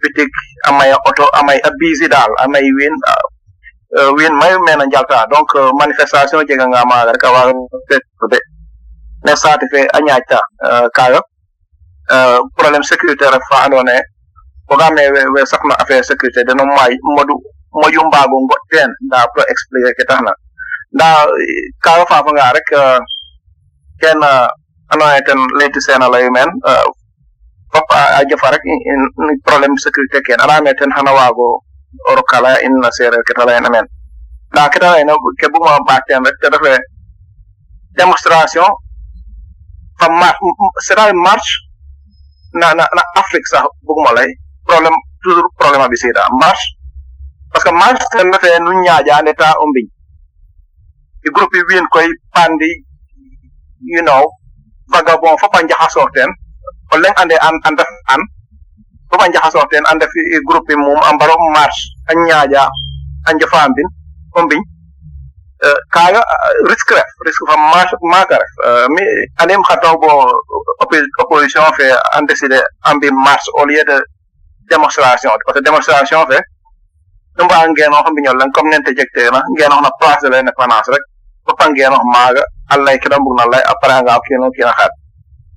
bitik 0.00 0.28
amay 0.70 0.92
auto 0.94 1.26
amay 1.42 1.58
abisi 1.66 2.06
dal 2.08 2.30
amay 2.38 2.62
win 2.62 2.94
ờ, 3.06 3.14
ờ, 3.90 4.08
win 4.14 4.32
may 4.38 4.54
mena 4.66 4.84
jalta 4.92 5.26
donc 5.34 5.50
uh, 5.58 5.70
manifestation 5.78 6.46
jega 6.46 6.66
nga 6.70 6.84
ma 6.86 7.04
gar 7.10 7.18
ka 7.18 7.28
wa 7.32 7.50
de 8.30 8.38
ne 9.26 9.34
saati 9.36 9.66
fe 9.72 9.82
anyaata 9.92 10.38
uh, 10.62 10.86
kaga 10.94 11.20
uh, 12.14 12.38
problème 12.56 12.82
sécuritaire 12.86 13.34
fa 13.50 13.64
andone 13.66 13.98
ko 14.68 14.76
gamme 14.78 15.02
we, 15.10 15.20
we 15.34 15.42
sakna 15.46 15.74
affaire 15.82 16.04
sécurité 16.06 16.44
de 16.46 16.54
no 16.54 16.64
may 16.70 16.94
modu 17.16 17.34
moyumbago 17.74 18.36
ngotten 18.46 18.90
da 19.10 19.26
pro 19.34 19.42
expliquer 19.42 19.92
ketana 19.98 20.32
da 20.98 21.08
kaga 21.84 22.04
fafa 22.10 22.30
nga 22.34 22.52
rek 22.54 22.68
ken 24.02 24.18
eh, 24.22 24.48
ano 24.92 25.04
eten 25.18 25.38
leydi 25.58 25.78
sena 25.86 26.10
layu 26.10 26.30
men 26.34 26.50
fop 27.72 27.86
eh, 27.94 28.18
a 28.18 28.20
jafa 28.30 28.48
rek 28.50 28.62
problème 29.46 29.74
sécurité 29.78 30.18
ken 30.26 30.40
ala 30.42 30.60
meten 30.62 30.90
hana 30.90 31.12
wago 31.14 31.62
oro 32.10 32.22
kala 32.22 32.58
in 32.66 32.74
na 32.82 32.90
sere 32.90 33.22
ketala 33.22 33.52
en 33.56 33.66
amen 33.66 33.86
da 34.54 34.68
ketala 34.68 34.98
na 35.04 35.14
ke 35.40 35.46
bu 35.50 35.58
ma 35.62 35.78
baten 35.86 36.24
rek 36.26 36.36
te 36.42 36.48
refe 36.50 36.74
démonstration 37.96 38.66
oh, 38.66 38.74
fa 40.00 40.10
mar 40.10 40.34
sera 40.82 41.14
marche 41.14 41.52
na 42.58 42.74
na 42.74 42.82
na 42.96 43.02
afrique 43.14 43.46
sax 43.46 43.62
bu 43.86 43.94
ma 44.02 44.10
lay 44.18 44.26
problème 44.66 44.96
toujours 45.22 45.50
problème 45.56 45.86
bi 45.86 45.96
sida 46.02 46.26
marche 46.40 46.66
parce 47.54 47.62
que 47.62 47.70
marche 47.70 48.02
tan 48.10 48.26
na 48.30 48.38
fe 48.42 48.50
nu 48.58 48.82
ñaaja 48.82 49.22
l'état 49.22 49.54
ombiñ 49.62 49.86
i 51.26 51.28
groupe 51.36 51.52
yi 51.56 51.62
wiin 51.68 51.86
koy 51.94 52.08
pandi 52.34 52.70
you 53.94 54.02
know 54.06 54.22
vagabond 54.92 55.38
fa 55.42 55.48
pa 55.52 55.60
njaxasoo 55.62 55.94
sorten 56.02 56.30
ko 56.90 56.96
leŋ 57.02 57.14
ande 57.22 57.36
an 57.48 57.54
andef 57.68 57.88
an 58.12 58.20
fa 59.10 59.16
pa 59.20 59.26
njaxasoo 59.28 59.60
sorten 59.60 59.84
anda 59.90 60.06
i 60.34 60.38
groupe 60.48 60.74
mum 60.82 60.98
am 61.08 61.16
barom 61.20 61.42
marche 61.56 61.80
a 62.08 62.12
ñaaja 62.26 62.62
a 63.28 63.32
njofa 63.34 63.58
ko 63.68 63.72
bin 63.76 63.88
mbiñ 64.46 64.60
eh, 65.66 65.80
kaaga 65.94 66.20
eh, 66.20 66.54
risque 66.70 66.94
ref 66.98 67.08
risque 67.26 67.44
fa 67.50 68.24
ka 68.30 68.36
ref 68.42 68.52
eh, 68.68 68.86
mi 68.94 69.04
anim 69.42 69.62
xa 69.68 69.74
bo 70.00 70.10
opposition 71.22 71.66
fe 71.78 71.86
an 72.16 72.22
décidé 72.30 72.58
a 72.86 72.90
mbi 72.94 73.08
marche 73.26 73.48
au 73.58 73.64
lieu 73.66 73.84
de 73.90 73.96
démonstration 74.70 75.30
parce 75.44 75.54
que 75.58 75.64
démonstration 75.64 76.26
fe 76.30 76.38
ɗum 77.40 77.48
an 77.58 77.70
ngeenoxo 77.76 78.10
mbiñol 78.12 78.36
len 78.40 78.50
comme 78.54 78.70
nen 78.70 78.82
te 78.86 78.92
jegteena 78.98 79.40
ngeenoxna 79.56 79.90
place 80.00 80.20
de 80.22 80.28
l' 80.32 80.40
indépendance 80.42 80.88
rek 80.92 81.04
a 81.64 81.66
ngeenox 81.72 82.02
maaga 82.14 82.42
a 82.72 82.76
lay 82.86 82.98
ke 83.02 83.08
da 83.08 83.16
mbugna 83.18 83.44
lay 83.52 83.62
a 83.70 83.74
anga 83.98 84.16
o 84.18 84.20
kiino 84.26 84.48
kiin 84.56 84.68
a 84.70 84.74
xaat 84.78 84.92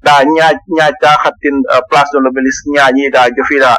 daa 0.06 0.20
ñaaj 0.36 0.58
ñaajtaa 0.78 1.16
xattin 1.24 1.56
euh, 1.74 1.82
place 1.90 2.12
de 2.16 2.20
l'obélisque 2.24 2.68
ñaaƴiidaa 2.76 3.28
jofiidaa 3.38 3.78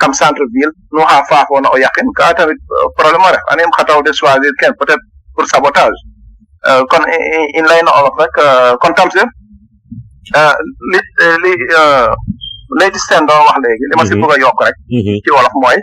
kam 0.00 0.12
centre 0.12 0.44
ville 0.52 0.72
nu 0.94 1.00
xa 1.10 1.16
faafoona 1.30 1.68
o 1.74 1.76
yaqin 1.84 2.08
ka 2.18 2.24
tamit 2.38 2.60
euh, 2.60 2.86
problème 2.96 3.24
o 3.28 3.30
ref 3.34 3.44
anim 3.52 3.70
xa 3.76 3.84
taw 3.84 4.00
de 4.06 4.12
choisir 4.18 4.52
ken 4.60 4.72
peut 4.78 4.90
être 4.94 5.06
pour 5.34 5.46
sabotage 5.52 5.96
euh, 6.68 6.82
kon 6.90 7.02
in 7.58 7.64
lay 7.70 7.80
na 7.84 7.90
olof 8.00 8.14
rek 8.22 8.34
kon 8.80 8.92
tamsir 8.98 9.26
li 10.92 11.00
li 11.42 11.52
layti 12.78 13.00
seen 13.08 13.22
doon 13.28 13.42
wax 13.48 13.56
léegi 13.64 13.84
li 13.90 13.94
ma 13.96 14.04
si 14.06 14.14
mhm. 14.14 14.20
bëgg 14.28 14.34
a 14.34 14.36
yokk 14.46 14.60
rek 14.68 14.76
mhm. 14.96 15.12
ci 15.24 15.28
wolof 15.36 15.54
mooy 15.64 15.76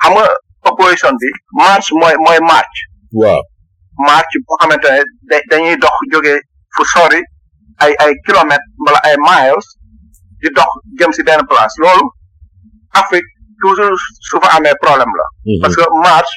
xam 0.00 0.12
nga 0.16 0.26
opposition 0.66 1.14
bi 1.20 1.28
marche 1.60 1.90
mooy 2.00 2.14
mooy 2.24 2.40
march 2.52 2.76
waaw 3.20 3.40
marche 4.10 4.36
boo 4.46 4.56
xamante 4.60 4.90
dañuy 5.50 5.76
dox 5.82 5.94
joge 6.12 6.34
fu 6.74 6.82
sori 6.92 7.20
ay 7.84 7.92
ay 8.02 8.12
kilomètres 8.26 8.68
wala 8.86 8.98
ay 9.06 9.16
miles 9.18 9.66
di 10.42 10.48
dox 10.56 10.70
jëm 10.98 11.12
ci 11.14 11.22
benn 11.26 11.46
place 11.50 11.74
loolu 11.82 12.06
Afrique 13.00 13.30
toujours 13.60 14.00
souvent 14.28 14.48
fa 14.48 14.56
amee 14.58 14.74
problème 14.82 15.12
la. 15.18 15.26
parce 15.62 15.76
que 15.76 15.84
march 16.02 16.32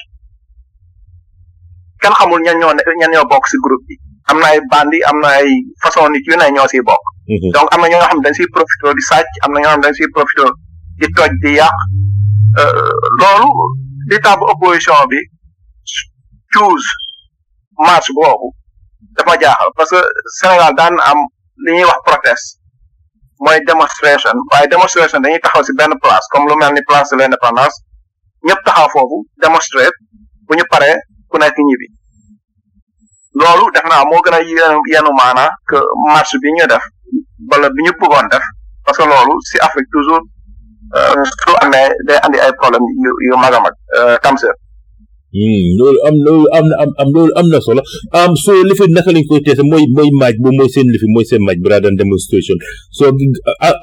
kan 2.01 2.13
xamul 2.19 2.41
ñan 2.41 2.57
ñoo 2.59 2.73
ñan 2.99 3.11
ñoo 3.11 3.25
bokk 3.31 3.45
si 3.49 3.57
groupe 3.63 3.85
bi. 3.87 3.95
am 4.29 4.37
na 4.39 4.47
ay 4.53 4.59
bandi 4.71 4.99
am 5.09 5.17
na 5.21 5.29
ay 5.41 5.49
façon 5.81 6.09
nit 6.09 6.25
yu 6.29 6.35
ne 6.37 6.45
ñoo 6.53 6.67
siy 6.69 6.81
bokk. 6.89 7.03
donc 7.55 7.67
am 7.73 7.81
na 7.81 7.87
ñoo 7.91 8.05
xam 8.09 8.21
dañ 8.23 8.33
siy 8.37 8.47
profité 8.55 8.89
di 8.97 9.03
sàcc 9.09 9.29
am 9.43 9.51
na 9.53 9.59
ñoo 9.59 9.71
xam 9.73 9.81
dañ 9.85 9.93
siy 9.97 10.09
profité 10.15 10.47
di 10.99 11.07
toj 11.17 11.31
di 11.43 11.53
yàq. 11.59 11.73
Eh, 12.59 12.95
loolu 13.21 13.49
li 14.11 14.17
tax 14.23 14.35
ba 14.39 14.45
opposition 14.51 15.07
bi 15.07 15.19
choose 16.53 16.83
marche 17.79 18.11
boobu 18.13 18.47
dafa 19.15 19.39
jaaxal 19.41 19.69
parce 19.77 19.89
que 19.95 20.01
Sénégal 20.39 20.73
daan 20.79 20.95
am 20.99 21.19
li 21.63 21.71
ñuy 21.75 21.85
wax 21.91 21.99
protest 22.07 22.43
mooy 23.43 23.59
demonstration 23.69 24.35
waaye 24.51 24.67
demonstration 24.73 25.19
dañuy 25.23 25.39
taxaw 25.45 25.63
si 25.65 25.71
benn 25.79 25.93
place 26.03 26.27
comme 26.31 26.47
lu 26.49 26.55
mel 26.59 26.71
ni 26.75 26.81
place 26.89 27.09
de 27.11 27.15
l'indépendance 27.19 27.75
ñëpp 28.47 28.61
taxaw 28.67 28.87
foofu 28.93 29.17
demonstrate 29.43 29.95
bu 30.47 30.51
ñu 30.57 30.65
paree 30.71 30.95
ku 31.29 31.37
nekk 31.37 31.55
ñibbi 31.67 31.87
loolu 33.39 33.71
def 33.71 33.85
naa 33.89 34.03
moo 34.09 34.19
gën 34.25 34.35
a 34.35 34.39
yenu 34.91 35.11
maana 35.19 35.45
que 35.69 35.77
marche 36.13 36.35
bi 36.43 36.49
ñu 36.57 36.65
def 36.67 36.83
wala 37.49 37.67
bi 37.75 37.81
ñu 37.85 37.91
bëggoon 37.99 38.27
def 38.33 38.43
parce 38.83 38.97
que 38.97 39.05
loolu 39.07 39.35
si 39.49 39.55
Afrique 39.65 39.89
toujours 39.95 40.21
su 40.91 41.53
amee 41.65 41.89
day 42.07 42.19
andi 42.25 42.37
ay 42.45 42.51
problème 42.59 42.85
yu 43.03 43.11
yu 43.27 43.35
mag 43.43 43.53
a 43.53 43.59
mag 43.65 43.75
cancer 44.23 44.51
loolu 45.77 45.99
am 46.09 46.15
loolu 46.25 46.45
am 46.57 46.65
na 46.69 46.75
am 46.83 46.89
am 47.01 47.07
loolu 47.15 47.31
am 47.39 47.47
na 47.49 47.59
solo 47.67 47.81
am 48.21 48.33
so 48.43 48.51
lifi 48.69 48.85
naka 48.95 49.11
lañ 49.15 49.23
koy 49.29 49.39
teese 49.45 49.63
mooy 49.71 49.83
mooy 49.97 50.09
maaj 50.21 50.35
bu 50.43 50.49
mooy 50.57 50.69
seen 50.75 50.87
lifi 50.93 51.07
mooy 51.15 51.25
seen 51.29 51.41
maaj 51.47 51.57
bi 51.63 51.67
rather 51.73 51.87
than 51.87 51.97
demonstration 52.03 52.57
so 52.97 53.03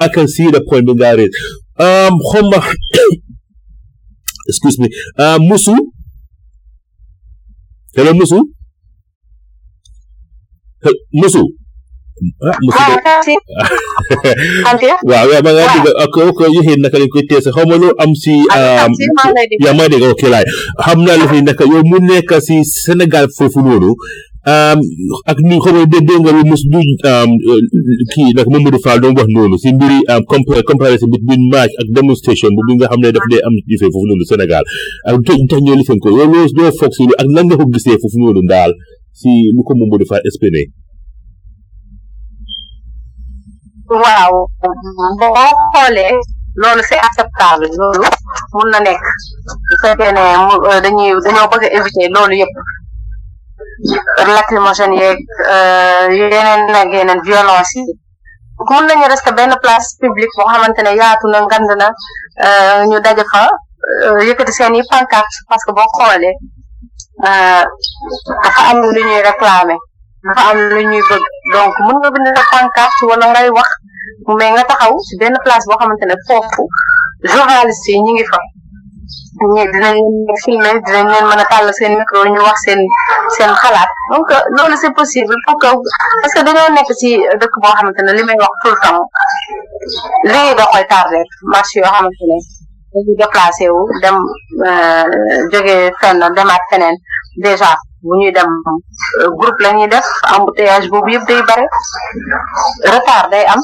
I 0.05 0.09
can 0.16 0.28
see 0.36 0.48
the 0.56 0.60
point 0.70 0.85
bi 0.89 0.94
ngaa 1.01 1.28
um 1.86 2.14
xoma 2.30 2.59
excuse 4.52 4.78
me 4.82 4.89
musu 5.48 5.74
hello 7.97 8.12
musu 8.20 8.39
musu 11.20 11.43
ah 12.43 12.57
musiba 12.65 12.95
waaw 15.11 15.27
waaw 15.31 15.43
ma 15.45 15.51
nga 15.55 15.65
dégg 15.74 15.99
ak 16.05 16.11
ko 16.35 16.45
yéexee 16.55 17.45
xaw 17.55 17.65
ma 17.66 17.77
lu 17.78 17.89
am 18.03 18.11
si 18.23 18.35
euh, 18.55 18.86
yaa 19.65 19.74
ma 19.77 19.86
dégg 19.86 20.07
xam 20.85 20.99
naa 21.07 21.16
la 21.20 21.27
fi 21.31 21.39
nekk 21.47 21.61
yow 21.66 21.82
mu 21.90 21.99
nekk 22.09 22.32
si 22.47 22.57
Sénégal 22.65 23.27
foofu 23.36 23.61
noonu 23.62 23.93
euh, 24.53 24.77
ak 25.31 25.39
ni 25.49 25.57
xaw 25.62 25.73
ma 25.77 25.82
dégg 25.95 26.11
nga 26.23 26.32
lu 26.35 26.43
mus 26.51 26.62
du 26.73 26.81
euh, 27.11 27.28
kii 28.12 28.35
nag 28.35 28.49
Mamadou 28.51 28.81
Fall 28.82 28.99
doon 29.03 29.15
wax 29.19 29.28
noonu 29.35 29.57
si 29.62 29.69
mbiri 29.74 29.99
comparaison 30.70 31.07
between 31.15 31.43
match 31.55 31.73
ak 31.81 31.86
démonstration 31.99 32.51
bu 32.57 32.62
bi 32.66 32.74
nga 32.78 32.90
xam 32.90 33.01
ne 33.03 33.15
daf 33.15 33.27
dee 33.31 33.43
am 33.47 33.55
lu 33.70 33.77
fee 33.81 33.93
foofu 33.95 34.07
noonu 34.11 34.24
Sénégal 34.31 34.65
ak 35.07 35.15
tëj 35.27 35.39
tax 35.51 35.61
ñoo 35.62 35.78
lifin 35.78 36.03
ko 36.03 36.09
yow 36.19 36.27
loolu 36.32 36.74
foog 36.78 36.93
si 36.99 37.07
lu 37.11 37.15
ak 37.23 37.27
lan 37.35 37.47
nga 37.47 37.97
foofu 38.03 38.19
noonu 38.19 38.43
daal 38.51 38.73
si 39.20 39.31
lu 39.55 39.62
ko 39.66 39.73
Mamadou 39.78 40.07
Fall 40.11 40.27
expliqué 40.31 40.66
waaw 44.02 44.35
boo 45.20 45.32
xoolee 45.73 46.12
loolu 46.60 46.82
c'est 46.89 47.02
acceptable 47.09 47.66
loolu 47.78 48.06
mun 48.55 48.69
na 48.73 48.78
nekk 48.86 49.02
bu 49.69 49.74
fekkee 49.82 50.12
euh, 50.23 50.81
dañuy 50.85 51.10
dañoo 51.24 51.47
bëgg 51.52 51.65
a 51.66 51.74
éviter 51.78 52.09
loolu 52.16 52.35
yëpp 52.43 52.55
lacrymogène 54.36 54.94
yeeg 55.02 55.19
euh, 55.55 56.05
yeneen 56.19 56.62
ak 56.82 56.89
yeneen 56.97 57.20
violence 57.28 57.70
yi 57.78 57.85
mun 58.70 58.85
nañu 58.89 59.05
rester 59.09 59.32
benn 59.39 59.55
place 59.62 59.89
publique 60.02 60.35
boo 60.36 60.48
xamante 60.52 60.81
ne 60.82 60.93
yaatu 61.01 61.27
na 61.32 61.39
euh, 62.44 62.86
ñu 62.89 62.98
daje 63.06 63.24
fa 63.32 63.43
yëkkati 64.28 64.52
seen 64.59 64.74
i 64.74 64.82
pancarte 64.90 65.35
parce 65.48 65.65
que 65.66 65.73
boo 65.77 65.89
xoolee 65.97 66.35
dafa 68.44 68.62
am 68.70 68.78
lu 68.94 69.01
ñuy 69.09 69.20
réclamer 69.31 69.78
dafa 70.28 70.50
am 70.50 70.59
lu 70.70 70.78
ñuy 70.90 71.00
bëgg 71.09 71.24
donc 71.55 71.74
mën 71.86 71.96
nga 71.98 72.09
bind 72.14 72.28
sa 72.36 72.44
pancarte 72.52 73.02
wala 73.10 73.24
ngay 73.32 73.48
wax 73.56 73.70
mais 74.38 74.50
nga 74.52 74.64
taxaw 74.70 74.92
si 75.06 75.14
benn 75.20 75.36
place 75.44 75.64
boo 75.68 75.80
xamante 75.80 76.05
ne 76.09 76.16
foofu 76.26 76.64
journaliste 77.32 77.88
yi 77.92 77.98
ñu 78.05 78.10
ngi 78.14 78.24
fa 78.30 78.38
ñu 79.52 79.62
dinañ 79.74 79.96
leen 79.96 80.34
filmer 80.42 80.78
tàll 81.50 81.68
seen 81.78 81.92
micro 82.00 82.18
ñu 82.34 82.40
wax 82.46 82.59
seen 82.64 82.80
seen 83.36 83.52
xalaat 83.62 83.90
donc 84.12 84.26
loolu 84.56 84.76
c'est 84.82 84.94
possible 85.00 85.34
pour 85.46 85.56
que 85.60 85.68
parce 86.20 86.34
que 86.34 86.40
dañoo 86.46 86.68
nekk 86.76 86.90
si 87.00 87.09
dëkk 87.40 87.55
boo 87.62 87.74
xamante 87.78 88.00
ne 88.02 88.12
li 88.16 88.22
may 88.24 88.38
wax 88.44 88.52
tout 88.64 88.76
le 88.84 88.92
li 88.94 90.32
léegi 90.32 90.55
da 90.60 90.64
koy 90.72 90.84
tardé 90.92 91.20
marché 91.52 91.78
yoo 91.80 91.90
xamante 91.94 92.22
ne 92.30 92.36
dañuy 93.20 93.68
wu 93.76 93.80
dem 94.02 94.16
euh, 94.68 95.05
jóge 95.52 95.76
fenn 96.00 96.18
demaat 96.36 96.64
feneen 96.70 96.96
déjà 97.48 97.70
bu 98.03 98.12
ñuy 98.19 98.33
dem 98.37 98.51
euh, 99.20 99.29
groupe 99.39 99.61
la 99.62 99.73
ñuy 99.73 99.89
def 99.89 100.07
embouteillage 100.33 100.89
boobu 100.91 101.09
yëpp 101.12 101.27
day 101.27 101.43
bare 101.49 101.65
retard 102.95 103.31
day 103.31 103.45
am 103.53 103.61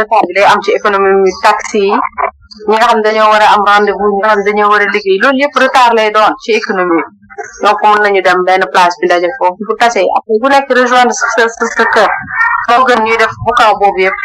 retard 0.00 0.24
bi 0.28 0.34
day 0.34 0.44
am 0.52 0.60
ci 0.64 0.70
économie 0.72 1.30
taxi 1.42 1.78
yi 1.82 1.96
ñi 2.68 2.76
nga 2.76 2.86
xam 2.88 3.00
dañoo 3.04 3.30
war 3.32 3.42
a 3.42 3.48
am 3.54 3.62
render 3.68 3.92
vous 4.00 4.10
ñi 4.14 4.20
nga 4.24 4.36
dañoo 4.46 4.70
war 4.72 4.80
a 4.80 4.84
liggéey 4.94 5.18
loolu 5.22 5.38
yëpp 5.42 5.56
retard 5.64 5.92
lay 5.98 6.10
doon 6.10 6.32
ci 6.42 6.50
économie 6.52 7.04
donc 7.62 7.76
mën 7.82 8.00
nañu 8.02 8.20
dem 8.22 8.38
benn 8.46 8.64
place 8.72 8.96
bi 9.00 9.06
daje 9.12 9.28
foofu 9.38 9.60
bu 9.68 9.74
tasee 9.78 10.06
après 10.18 10.36
bu 10.40 10.48
nekk 10.48 10.68
rejoindre 10.80 11.12
sa 11.14 11.26
sa 11.36 11.66
sa 11.76 11.84
kër 11.94 13.00
ñuy 13.04 13.16
def 13.18 13.32
bu 13.44 13.50
kaw 13.58 13.72
boobu 13.80 14.00
yëpp 14.04 14.16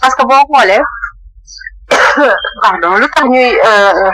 parce 0.00 0.14
que 0.16 0.22
boo 0.28 0.44
xoolee 0.50 0.82
pardon 2.66 2.92
lu 3.00 3.06
tax 3.14 3.24
ñuy 3.32 3.46
euh, 3.68 4.06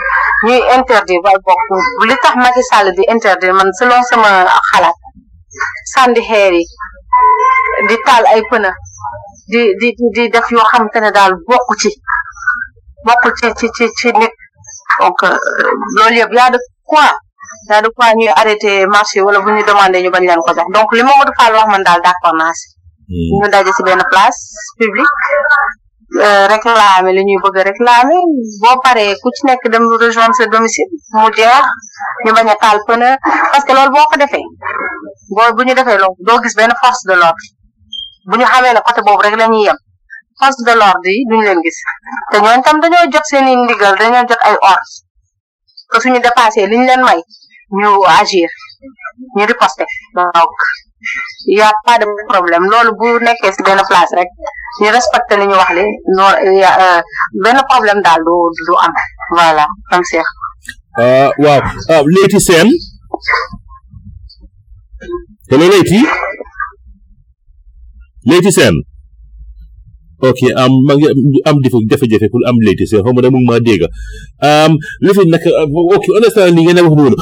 ñuy 0.46 0.60
interdire 0.76 1.20
ba 1.24 1.32
bokk 1.44 1.66
li 2.08 2.16
tax 2.22 2.34
Macky 2.42 2.62
Sall 2.70 2.86
di 2.96 3.02
interdire 3.14 3.52
man 3.58 3.68
selon 3.78 4.02
sama 4.10 4.28
xalaat 4.70 4.96
sànni 5.92 6.20
xeer 6.28 6.54
di 7.88 7.96
taal 8.06 8.24
ay 8.34 8.40
pëna 8.50 8.70
di 9.52 9.62
di 9.80 9.88
di 10.16 10.24
def 10.34 10.46
yoo 10.54 10.68
xamante 10.70 10.98
ne 11.00 11.10
daal 11.16 11.32
bokk 11.48 11.68
ci 11.80 11.90
bokk 13.06 13.24
ci 13.38 13.46
ci 13.58 13.66
ci 13.76 13.86
ci 13.98 14.08
nit 14.20 14.34
donc 15.00 15.18
euh, 15.26 15.38
loolu 15.96 16.16
yëpp 16.20 16.32
yaa 16.38 16.50
de 16.54 16.58
quoi 16.90 17.06
yaa 17.70 17.82
de 17.84 17.88
quoi 17.96 18.06
ñuy 18.18 18.30
arrêté 18.40 18.70
marché 18.94 19.18
wala 19.26 19.38
bu 19.44 19.50
ñu 19.54 19.62
demandé 19.70 19.96
ñu 20.02 20.10
bañ 20.14 20.24
leen 20.28 20.42
ko 20.46 20.50
jox 20.56 20.68
donc 20.76 20.86
li 20.96 21.02
Mamadou 21.06 21.34
Fall 21.38 21.54
wax 21.58 21.68
man 21.72 21.82
daal 21.86 22.00
d'accord 22.04 22.34
naa 22.40 22.52
si 22.60 22.66
hmm. 23.10 23.38
ñu 23.40 23.46
daje 23.54 23.70
si 23.76 23.82
benn 23.86 24.02
place 24.12 24.38
publique 24.78 25.24
Euh, 26.16 26.46
réclamer 26.52 27.12
li 27.16 27.22
ñuy 27.26 27.36
bëgg 27.42 27.58
a 27.58 27.62
réclamer 27.68 28.22
boo 28.62 28.76
paree 28.84 29.14
ku 29.22 29.28
ci 29.34 29.42
nekk 29.46 29.62
dem 29.72 29.84
rejoindre 30.02 30.32
sa 30.38 30.46
domicile 30.54 30.88
mu 31.20 31.28
jeex 31.36 31.66
ñu 32.24 32.30
bañ 32.36 32.48
a 32.48 32.54
taal 32.62 32.78
pneu 32.88 33.14
parce 33.50 33.64
que 33.66 33.72
loolu 33.76 33.90
boo 33.94 34.08
ko 34.10 34.14
defee 34.22 34.46
boo 35.36 35.50
bu 35.56 35.62
ñu 35.66 35.74
defee 35.78 35.98
loolu 36.00 36.16
doo 36.26 36.38
gis 36.42 36.54
benn 36.58 36.72
force 36.80 37.02
de 37.04 37.12
l'ordre 37.20 37.46
bu 38.28 38.34
ñu 38.38 38.44
xamee 38.52 38.72
ne 38.74 38.80
côté 38.86 39.00
boobu 39.04 39.20
rek 39.24 39.36
la 39.36 39.46
ñuy 39.50 39.64
yem 39.68 39.76
force 40.40 40.62
de 40.68 40.72
l'ordre 40.78 41.08
yi 41.16 41.26
duñu 41.30 41.44
leen 41.48 41.60
gis 41.64 41.78
te 42.30 42.36
ñooñu 42.42 42.62
tam 42.64 42.80
dañoo 42.82 43.10
jot 43.12 43.26
seeni 43.32 43.52
ndigal 43.64 43.94
dañoo 44.00 44.24
jot 44.28 44.42
ay 44.48 44.56
ordre 44.70 44.90
que 45.90 45.98
suñu 46.02 46.20
dépassé 46.26 46.60
li 46.70 46.76
ñu 46.78 46.86
leen 46.88 47.02
may 47.08 47.20
ñu 47.80 47.90
agir 48.20 48.48
ñu 49.36 49.42
riposter 49.50 49.90
donc 50.16 50.52
y 51.56 51.60
a 51.60 51.68
pas 51.84 51.98
de 52.00 52.06
problème 52.32 52.64
loolu 52.70 52.90
bu 53.00 53.08
nekkee 53.26 53.52
si 53.54 53.62
benn 53.66 53.80
place 53.90 54.14
rek 54.20 54.30
ñu 54.80 54.88
respecté 54.96 55.34
li 55.38 55.46
ñu 55.50 55.56
wax 55.60 55.72
li 55.76 55.84
euh, 56.84 57.00
benn 57.42 57.58
problème 57.70 58.00
daal 58.06 58.20
du 58.26 58.34
du 58.66 58.74
am 58.84 58.92
voilà 59.38 59.66
am 59.94 60.02
Cheikh. 60.10 60.30
Euh, 61.02 61.28
waaw 61.44 61.60
ah 61.92 62.02
Leyti 62.14 62.40
Sène. 62.48 62.70
hello 65.50 65.66
Leyti. 65.72 66.00
Leyti 68.28 68.50
ok 70.28 70.40
am 70.62 70.72
ma 70.86 70.94
jafe-jafe 71.90 72.26
pour 72.32 72.40
am 72.48 72.56
Leyti 72.66 72.86
Sène 72.86 73.02
xaw 73.04 73.12
ma 73.14 73.20
ne 73.22 73.28
mu 73.32 73.38
ngi 73.38 73.48
maa 73.50 73.60
dégg 73.66 73.82
li 75.04 75.12
fi 75.16 75.22
nag 75.32 75.42
ok 75.96 76.04
honnêtement 76.14 76.54
li 76.54 76.62
ngeen 76.62 76.84
wax 76.84 76.94
noonu 76.96 77.18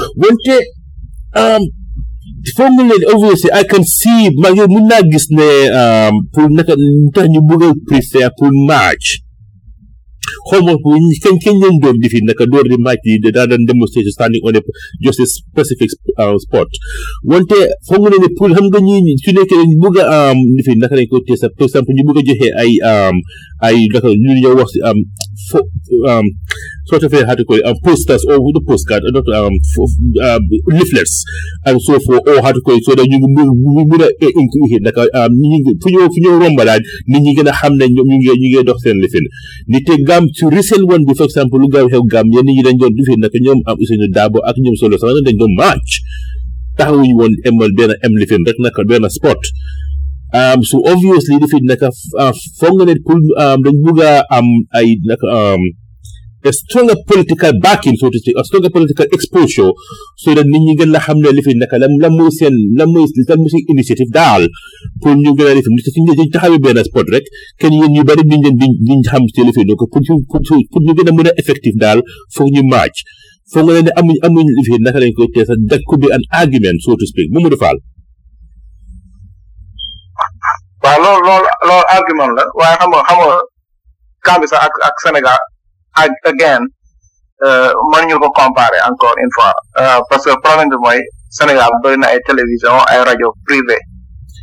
formulate 2.54 3.02
obviously 3.10 3.50
I 3.50 3.64
can 3.64 3.82
see 3.84 4.30
my 4.38 4.54
yow 4.54 4.66
mun 4.70 4.86
naa 4.90 5.02
gis 5.10 5.26
ne 5.36 5.48
pour 6.34 6.46
naka 6.58 6.74
tax 7.16 7.26
ñu 7.32 7.40
bëgg 7.48 7.62
a 7.66 8.48
match 8.68 9.08
xaw 10.50 10.60
ma 10.66 10.74
pour 10.82 10.94
kañ 11.22 11.36
kañ 11.44 11.56
leen 11.62 11.78
doon 11.82 11.96
di 12.02 12.06
naka 12.22 12.44
door 12.52 12.66
di 12.70 12.76
match 12.86 13.02
yi 13.06 13.18
daa 13.36 13.46
demonstration 13.68 14.12
standing 14.16 14.42
on 14.46 14.54
a 14.54 14.60
just 15.04 15.18
a 15.18 15.26
specific 15.38 15.90
spot 16.44 16.68
wante 17.30 17.58
foog 17.88 18.00
nga 18.06 18.10
ne 18.22 18.28
pour 18.38 18.50
xam 18.54 18.66
nga 18.70 18.78
ñi 18.86 18.96
su 19.22 19.30
nekkee 19.34 19.64
ñu 19.68 19.76
bëgg 19.82 19.96
a 20.06 20.34
di 20.56 20.62
fi 20.66 20.72
naka 20.80 20.94
lañ 20.98 21.08
ko 21.10 21.20
tee 21.26 21.38
sa 21.40 21.48
par 21.50 21.66
exemple 21.66 21.92
ñu 21.96 22.04
bëgg 22.08 22.20
a 22.20 22.26
joxe 22.28 22.48
ay 22.62 22.70
ay 23.68 23.76
naka 23.94 24.08
ñu 24.22 24.32
ñoo 24.40 24.54
wax 24.60 24.70
si 24.72 24.80
for, 25.50 25.62
um, 26.08 26.24
sort 26.88 27.02
of 27.04 27.12
a, 27.12 27.26
how 27.26 27.34
to 27.34 27.44
call 27.44 27.56
it, 27.60 27.64
um, 27.64 27.76
posters 27.84 28.24
or 28.28 28.38
the 28.40 28.62
postcard, 28.64 29.02
or 29.04 29.12
uh, 29.20 29.20
not, 29.20 29.28
um, 29.36 29.54
for, 29.76 29.86
um, 30.24 30.42
leaflets, 30.72 31.24
and 31.64 31.80
so 31.82 31.98
for 32.04 32.20
or 32.24 32.40
how 32.42 32.52
to 32.52 32.60
call 32.64 32.76
it, 32.76 32.84
so 32.84 32.94
that 32.96 33.04
you 33.06 33.18
will 33.20 33.82
include 33.84 34.72
it, 34.80 34.82
like, 34.84 34.96
uh, 34.98 35.08
um, 35.14 35.30
for 35.82 35.90
your, 35.92 36.08
for 36.08 36.20
your 36.24 36.36
rumba 36.40 36.64
that, 36.64 36.82
you 37.06 37.34
get 37.36 37.46
a 37.46 37.52
ham, 37.56 37.78
then 37.78 37.92
you 37.92 38.20
get 38.24 38.62
a 38.62 38.64
doctor 38.64 38.90
and 38.90 39.00
living. 39.02 39.26
They 39.68 39.80
take 39.80 40.06
gum 40.06 40.28
to 40.42 40.48
resell 40.48 40.84
one, 40.86 41.04
for 41.06 41.24
example, 41.28 41.60
look 41.60 41.74
at 41.76 41.92
how 41.92 42.02
gum, 42.08 42.32
you 42.32 42.42
need 42.42 42.62
to 42.64 42.72
do 42.72 42.88
it, 42.88 43.20
like, 43.22 43.32
you 43.34 43.54
know, 43.54 43.60
I'm 43.66 43.78
using 43.78 44.00
a 44.04 44.08
dabo, 44.12 44.40
I 44.44 44.52
can 44.56 44.64
use 44.64 44.80
solo, 44.80 44.96
so 44.96 45.08
I 45.08 45.14
don't 45.20 45.56
match. 45.56 46.02
That 46.76 46.92
we 46.92 47.08
want 47.16 47.40
ML, 47.44 47.70
Ben, 47.76 47.96
M 48.04 48.12
living, 48.16 48.44
that 48.44 48.56
not 48.58 48.76
a 48.76 49.10
spot. 49.10 49.38
Um, 50.36 50.60
so 50.70 50.76
obviously 50.92 51.36
the 51.42 51.48
feed 51.50 51.64
like 51.66 51.80
a, 51.80 51.88
a 52.22 52.26
fungonet 52.60 53.00
um 53.44 53.58
the 53.66 53.72
buga 53.82 54.12
um 54.36 54.48
I 54.80 55.00
like 55.10 55.24
um 55.32 55.62
a 56.48 56.52
stronger 56.52 56.92
political 57.10 57.52
backing 57.62 57.96
so 57.96 58.10
to 58.10 58.18
speak, 58.18 58.36
a 58.36 58.44
stronger 58.44 58.68
political 58.68 59.06
exposure 59.16 59.70
so 60.22 60.28
that 60.36 60.44
nit 60.52 60.60
ñi 60.66 60.74
gën 60.82 60.92
la 60.96 61.00
xam 61.06 61.24
ne 61.24 61.32
li 61.38 61.44
fi 61.46 61.54
nekk 61.62 61.72
lan 61.84 61.96
lan 62.04 62.18
mooy 62.18 62.28
seen 62.40 62.58
lan 62.80 62.92
mooy 62.92 63.56
initiative 63.76 64.10
Dal 64.18 64.44
pour 65.02 65.14
ñu 65.22 65.32
gën 65.40 65.50
a 65.54 65.56
def 65.60 65.70
nit 65.78 65.88
suñu 65.96 66.12
dañ 66.20 66.28
taxawee 66.36 66.60
benn 66.68 66.84
spot 66.90 67.14
rek 67.16 67.32
kenn 67.60 67.78
yéen 67.80 67.96
ñu 67.96 68.04
bari 68.12 68.28
diñ 68.30 68.40
leen 68.46 68.58
diñ 68.88 69.00
xam 69.10 69.24
si 69.34 69.40
li 69.46 69.52
fi 69.56 69.62
donc 69.72 69.80
pour 69.94 70.16
pour 70.72 70.82
ñu 70.84 70.92
gën 70.98 71.10
a 71.14 71.18
mën 71.18 71.28
a 71.34 71.36
effectif 71.44 71.74
daal 71.86 71.98
foog 72.36 72.52
ñu 72.54 72.62
maaj 72.74 72.92
foog 73.52 73.66
nga 73.82 73.92
amuñ 74.00 74.16
amuñ 74.26 74.46
li 74.56 74.62
fi 74.68 74.74
naka 74.84 74.98
lañ 75.02 75.12
koy 75.16 75.28
teesa 75.34 75.54
dakku 75.70 75.94
bi 76.02 76.08
an 76.16 76.24
argument 76.42 76.78
so 76.86 76.92
to 77.00 77.06
speak 77.14 77.28
Momodou 77.34 77.60
Fall 77.66 77.78
waaw 80.86 80.98
loolu 81.02 81.26
loolu 81.26 81.48
loolu 81.68 81.86
argument 81.98 82.32
la 82.38 82.44
waaye 82.60 82.76
xam 84.24 84.40
nga 84.40 84.40
xam 84.46 84.46
nga 84.46 84.46
Gambie 84.46 84.54
ak 84.64 84.72
ak 84.88 84.96
a 85.32 85.34
ak 86.02 86.12
again 86.32 86.62
euh, 87.46 87.70
mën 87.90 88.04
ñu 88.08 88.16
ko 88.22 88.28
comparer 88.38 88.80
encore 88.90 89.16
une 89.22 89.32
fois 89.36 89.52
euh, 89.80 89.98
parce 90.10 90.24
que 90.24 90.32
problème 90.44 90.70
bi 90.70 90.78
mooy 90.84 91.00
Sénégal 91.38 91.70
bëri 91.82 91.98
na 91.98 92.06
ay 92.14 92.20
télévision 92.28 92.74
ay 92.90 92.98
rajo 93.08 93.28
privé 93.48 93.78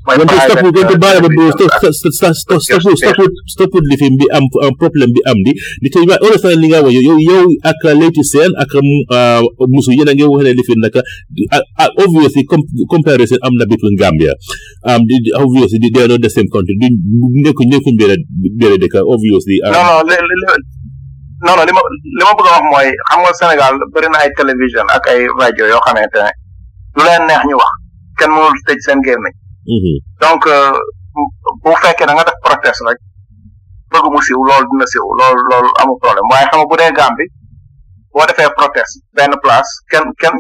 man 0.06 0.20
de 0.28 0.36
stop 0.36 0.60
wood 0.68 0.76
wonte 0.78 0.96
baala 1.02 1.20
ma 1.26 1.30
bo 1.34 1.44
stop 1.56 1.72
wood 1.80 3.36
stop 3.54 3.72
wood 3.76 3.86
li 3.92 3.98
fi 4.02 4.10
mbi 4.16 4.26
am 4.38 4.48
problème 4.82 5.12
bi 5.16 5.22
am 5.32 5.40
di 5.48 5.52
ndi 5.80 5.90
te 5.94 6.04
ma 6.10 6.18
ole 6.28 6.36
sana 6.44 6.58
li 6.62 6.68
nga 6.72 6.82
wax 6.86 6.92
yow 7.08 7.18
yow 7.28 7.46
ak 7.72 7.80
layti 8.00 8.24
seen 8.32 8.52
ak 8.64 8.72
euh, 8.76 9.42
musu 9.76 9.96
yéen 9.96 10.12
a 10.12 10.14
ngi 10.16 10.28
wax 10.34 10.44
ne 10.48 10.52
li 10.60 10.64
fi 10.68 10.76
naka 10.84 11.02
obviously 12.06 12.44
comparison 12.94 13.40
am 13.48 13.56
na 13.60 13.66
between 13.74 13.96
Gambia 14.02 14.36
am 14.84 15.08
di 15.08 15.32
obviously 15.40 15.80
di 15.86 15.92
delloo 15.96 16.20
the 16.26 16.32
same 16.36 16.52
country 16.52 16.76
du 16.76 16.92
nekkuñ 17.44 17.68
nekkuñ 17.72 17.96
benn 18.02 18.28
benn 18.60 18.78
dëkk 18.84 19.00
obviously 19.08 19.64
euh. 19.64 19.72
non 19.72 20.04
non 21.48 21.56
non 21.56 21.64
li 21.64 21.72
ma 21.72 21.82
li 21.88 22.24
ma 22.28 22.34
bëgg 22.40 22.50
a 22.52 22.52
wax 22.60 22.64
mooy 22.72 22.90
xam 23.08 23.20
nga 23.24 23.34
Sénégal 23.40 23.72
bëri 23.96 24.10
na 24.12 24.20
ay 24.28 24.32
télévision 24.36 24.86
ak 24.98 25.08
ay 25.16 25.32
rajo 25.40 25.64
yoo 25.72 25.84
xamante 25.88 26.20
ne 26.28 26.32
lu 27.00 27.02
leen 27.08 27.24
neex 27.24 27.42
ñu 27.48 27.56
wax 27.56 27.72
kenn 28.20 28.32
mënul 28.36 28.60
tëj 28.68 28.82
seen 28.84 29.00
gémmiñ 29.08 29.40
hmm 29.68 29.98
Donc, 30.24 30.44
bu 31.64 31.70
euh, 31.72 31.78
fekkee 31.82 32.08
da 32.08 32.14
nga 32.16 32.24
def 32.28 32.40
protest 32.46 32.80
rek 32.88 33.00
bëgg 33.92 34.06
mu 34.14 34.20
siw 34.28 34.42
loolu 34.50 34.66
dina 34.72 34.86
siw 34.94 35.06
loolu 35.20 35.42
loolu 35.52 35.70
amul 35.82 35.98
problème 36.04 36.28
waaye 36.32 36.48
xam 36.52 36.60
nga 36.62 36.68
bu 36.70 36.76
dee 36.82 36.92
gambi 37.00 37.26
boo 38.14 38.26
defee 38.30 38.52
protest 38.58 38.94
benn 39.18 39.34
place 39.44 39.72
kenn 39.92 40.06
kenn 40.22 40.36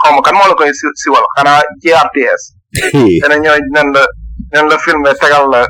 xaw 0.00 0.14
kan 0.24 0.34
moo 0.38 0.48
la 0.48 0.54
koy 0.60 0.70
siwal 1.02 1.24
xanaa 1.36 1.58
GRTS 1.82 2.42
dana 3.22 3.36
ñëw 3.42 3.54
dinañ 3.66 3.86
la 3.96 4.02
dinañ 4.50 4.66
la 4.70 4.76
filmer 4.84 5.14
tegal 5.22 5.44
la 5.54 5.60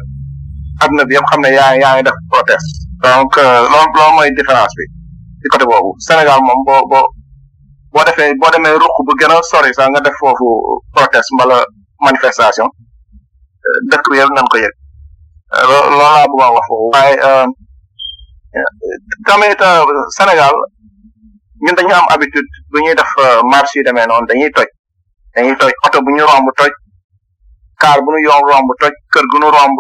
aduna 0.82 1.02
bi 1.08 1.14
yëpp 1.16 1.28
xam 1.30 1.40
ne 1.42 1.50
yaa 1.58 1.72
yaa 1.82 1.92
ngi 1.96 2.04
def 2.08 2.18
protest 2.32 2.68
donc 3.04 3.32
loolu 3.72 3.88
euh, 3.88 3.88
loolu 3.96 4.14
mooy 4.16 4.28
différence 4.38 4.72
bi 4.78 4.84
ci 5.40 5.46
côté 5.52 5.64
boobu 5.70 5.90
Sénégal 6.06 6.38
moom 6.46 6.60
boo 6.66 6.82
boo 6.90 7.06
boo 7.92 8.02
defee 8.08 8.34
boo 8.40 8.50
demee 8.54 8.78
ruq 8.82 8.96
bu 9.06 9.12
gën 9.20 9.32
a 9.34 9.36
sori 9.52 9.70
sax 9.76 9.88
nga 9.92 10.00
def 10.06 10.16
foofu 10.20 10.48
protest 10.96 11.28
mbala 11.36 11.58
manifestation 12.04 12.68
dëkk 13.90 14.06
bi 14.10 14.16
yëpp 14.20 14.32
nañ 14.36 14.46
ko 14.52 14.56
yëg 14.64 14.74
loolu 15.68 15.96
laa 16.02 16.28
bëggoon 16.30 16.52
wax 16.56 16.66
foofu 16.68 16.86
waaye 16.94 17.14
tamit 19.26 19.60
euh, 19.68 19.82
Sénégal 20.18 20.54
ñun 21.64 21.76
dañu 21.78 21.94
am 21.94 22.06
habitude 22.12 22.48
bu 22.70 22.78
ñuy 22.82 22.94
def 22.98 23.12
euh, 23.24 23.40
marché 23.52 23.78
yu 23.80 23.84
demee 23.86 24.06
noonu 24.08 24.26
dañuy 24.30 24.50
toj 24.56 24.68
dañuy 25.34 25.56
toj 25.60 25.72
oto 25.86 25.98
bu 26.04 26.10
ñu 26.16 26.24
romb 26.32 26.48
toj 26.58 26.72
car 27.82 27.98
bu 28.04 28.10
ñu 28.12 28.20
yom 28.28 28.42
romb 28.50 28.68
toj 28.80 28.92
kër 29.12 29.26
gu 29.30 29.36
ñu 29.42 29.48
romb 29.56 29.76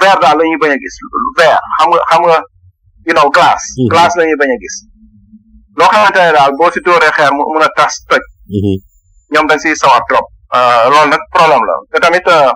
verre 0.00 0.20
daal 0.22 0.36
la 0.38 0.44
ñuy 0.48 0.58
bañ 0.60 0.70
a 0.76 0.78
gis 0.82 0.96
verre 1.38 1.58
xam 1.76 1.88
nga 1.90 2.00
xam 2.10 2.22
nga 2.28 2.40
you 3.06 3.14
know 3.16 3.28
glace 3.36 3.66
mm-hmm. 3.70 3.90
glace 3.92 4.16
la 4.18 4.24
ñuy 4.26 4.38
bañ 4.40 4.50
a 4.56 4.56
gis 4.64 4.76
loo 5.78 5.88
xamante 5.92 6.18
ne 6.20 6.32
daal 6.36 6.50
boo 6.58 6.70
si 6.72 6.80
dóoree 6.84 7.12
xeer 7.16 7.32
mu 7.36 7.42
mun 7.52 7.66
a 7.68 7.70
tas 7.76 7.94
toj 8.10 8.22
mm-hmm. 8.52 8.76
ñoom 9.32 9.46
dañ 9.50 9.58
siy 9.64 9.76
sawar 9.78 10.02
trop 10.10 10.26
Euh, 10.54 10.80
loolu 10.90 11.10
nag 11.10 11.22
problème 11.34 11.64
la 11.68 11.74
te 11.90 11.98
tamit 12.04 12.22
euh, 12.30 12.52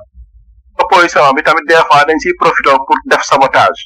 opposition 0.82 1.22
bi 1.34 1.42
tamit 1.42 1.64
des 1.68 1.74
fois 1.88 2.04
dañ 2.08 2.18
siy 2.22 2.34
profité 2.42 2.70
pour 2.86 2.94
def 3.10 3.22
sabotage 3.30 3.80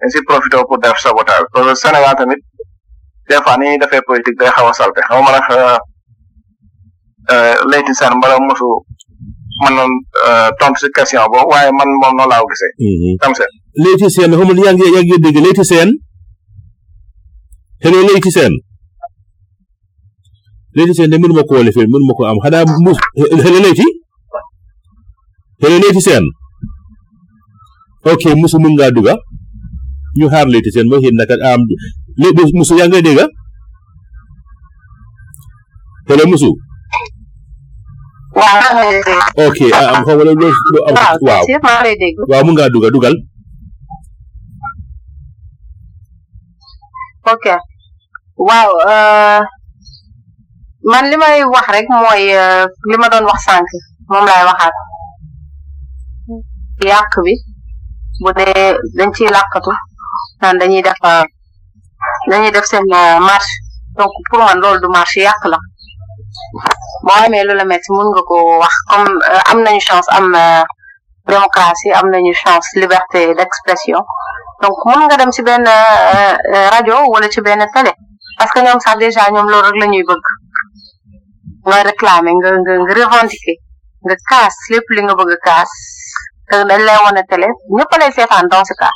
dañ 0.00 0.08
si 0.14 0.20
profité 0.28 0.56
pour 0.66 0.78
def 0.78 0.98
sabotage 1.04 1.44
parce 1.52 1.66
que 1.66 1.74
Sénégal 1.82 2.14
tamit 2.16 2.38
des 3.28 3.40
fois 3.44 3.58
ni 3.58 3.66
ñuy 3.66 3.78
defee 3.82 4.00
politique 4.08 4.38
day 4.40 4.48
xaw 4.56 4.68
a 4.68 4.72
salte 4.72 5.00
xaw 5.06 5.20
ma 5.22 5.32
nag 5.36 5.44
euh, 7.30 7.54
Leyti 7.70 7.92
Sarr 7.94 8.16
mbala 8.16 8.38
mosu 8.40 8.64
mën 9.62 9.72
noon 9.76 9.92
tontu 10.58 10.80
si 10.80 10.86
question 10.90 11.22
boobu 11.30 11.50
waaye 11.52 11.70
man 11.78 11.88
moom 12.00 12.16
noonu 12.16 12.30
laa 12.30 12.40
ko 12.40 12.48
gisee. 12.52 12.72
Mhm. 12.88 13.12
tam 13.20 13.34
seen 13.38 13.52
Leyti 13.82 14.08
Sène 14.16 14.34
xamul 14.38 14.58
yaa 14.64 14.72
ngi 14.74 14.86
yaa 14.94 15.02
ngi 15.06 15.16
dégg 15.24 15.36
Leyti 15.44 15.64
Sène 15.70 15.92
hello 17.82 17.98
Leyti 18.08 18.30
leydi 20.78 20.94
sen 20.98 21.08
de 21.12 21.16
mënuma 21.22 21.42
ko 21.48 21.52
wole 21.58 21.70
fen 21.76 21.88
mënuma 21.92 22.12
ko 22.18 22.22
am 22.30 22.38
xanaa 22.44 22.64
muus 22.84 22.98
hele 23.44 23.58
leyti 23.64 23.86
seen 26.08 26.24
ok 28.12 28.22
musu 28.42 28.56
mën 28.62 28.72
ngaa 28.76 28.94
dugga 28.96 29.14
ñu 30.18 30.26
xaar 30.32 30.46
leyti 30.52 30.70
seen 30.74 30.86
mooy 30.90 31.00
xëy 31.02 31.12
naka 31.18 31.34
am 31.52 31.60
musu 32.58 32.72
yaa 32.78 32.88
ngay 32.90 33.02
dégga 33.06 33.24
hele 36.08 36.22
musu 36.32 36.50
ok 39.46 39.58
ah, 39.78 39.86
am 39.96 40.00
xaw 40.06 40.16
ma 40.18 40.24
la 40.28 40.32
loo 40.42 40.52
dugal 42.94 43.14
ok 47.34 47.46
waaw 48.46 48.70
euh, 48.90 49.38
man 50.90 51.04
li 51.12 51.16
may 51.20 51.44
wax 51.54 51.68
rek 51.74 51.84
mooy 51.92 52.22
li 52.90 52.96
ma 53.00 53.06
doon 53.12 53.24
wax 53.30 53.40
sànq 53.48 53.68
moom 54.10 54.24
laay 54.28 54.44
waxaat 54.50 54.72
yàq 56.90 57.12
bi 57.24 57.34
bu 58.24 58.30
dee 58.38 58.62
dañ 58.98 59.10
ciy 59.16 59.28
làkkatu 59.36 59.70
naan 60.40 60.56
dañuy 60.60 60.82
def 60.86 61.00
dañuy 62.30 62.50
def 62.54 62.64
seen 62.70 62.84
marche 63.28 63.52
donc 63.98 64.12
pour 64.30 64.40
man 64.46 64.58
loolu 64.62 64.80
du 64.82 64.88
marche 64.98 65.18
yàq 65.26 65.42
la 65.52 65.58
boo 67.06 67.18
amee 67.26 67.44
lu 67.46 67.52
la 67.60 67.64
metti 67.70 67.88
mun 67.94 68.08
nga 68.14 68.22
ko 68.28 68.36
wax 68.64 68.74
comme 68.90 69.10
am 69.52 69.58
nañu 69.64 69.80
chance 69.88 70.08
am 70.18 70.26
démocratie 71.32 71.92
am 71.98 72.06
nañu 72.14 72.32
chance 72.42 72.68
liberté 72.82 73.20
d'expression 73.38 74.00
donc 74.62 74.76
mun 74.88 75.00
nga 75.06 75.16
dem 75.20 75.30
ci 75.36 75.42
benn 75.46 75.64
rajo 76.72 76.96
wala 77.12 77.26
ci 77.34 77.40
benn 77.46 77.60
télé 77.74 77.92
parce 78.38 78.50
que 78.52 78.60
ñoom 78.64 78.80
sax 78.84 78.96
déjà 79.04 79.22
ñoom 79.32 79.48
loolu 79.52 79.66
rek 79.68 79.76
la 79.80 79.86
ñuy 79.86 80.04
bëgg 80.10 80.24
nga 81.68 81.80
réclamer 81.90 82.32
nga 82.40 82.50
nga 82.64 82.72
nga 82.82 82.94
revendiquer 82.98 83.56
nga 84.06 84.16
kaas 84.30 84.54
lépp 84.72 84.86
li 84.94 85.00
nga 85.04 85.18
bëgg 85.18 85.42
kaas 85.48 85.70
te 86.48 86.52
dañ 86.68 86.80
lay 86.88 86.98
wane 87.04 87.22
télé 87.30 87.48
ñëpp 87.76 87.92
lay 88.00 88.10
seetaan 88.16 88.46
dans 88.52 88.64
ce 88.70 88.74
cas 88.82 88.94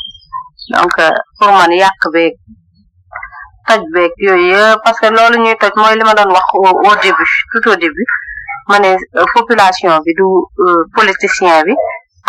donc 0.75 0.93
euh, 1.07 1.13
pour 1.39 1.51
man 1.59 1.71
yàq 1.83 2.01
beeg 2.15 2.35
toj 3.69 3.83
beeg 3.95 4.13
yooyu 4.27 4.49
yëpp 4.57 4.81
parce 4.85 5.01
que 5.01 5.09
loolu 5.17 5.37
ñuy 5.45 5.57
toj 5.61 5.75
mooy 5.81 5.95
li 5.99 6.05
ma 6.07 6.15
doon 6.19 6.33
wax 6.37 6.47
au 6.91 6.97
début 7.07 7.33
tout 7.53 7.65
au 7.73 7.77
début 7.85 8.09
ma 8.69 8.77
ne 8.85 8.93
euh, 9.21 9.25
population 9.37 9.91
bi 10.05 10.13
du 10.19 10.23
euh, 10.23 10.85
politicien 10.97 11.55
bi 11.67 11.75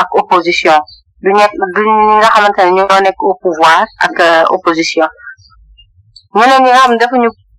ak 0.01 0.09
opposition 0.21 0.77
du 1.23 1.29
ñekk 1.39 1.53
du 1.75 1.81
ñi 1.87 2.15
nga 2.19 2.29
xamante 2.33 2.61
ne 2.65 2.71
ñoo 2.77 2.97
nekk 3.05 3.17
au 3.29 3.35
pouvoir 3.43 3.83
ak 4.07 4.13
opposition 4.55 5.07
ñeneen 6.37 6.61
ñi 6.63 6.71
nga 6.71 6.81
xam 6.87 6.95
defuñu 7.01 7.29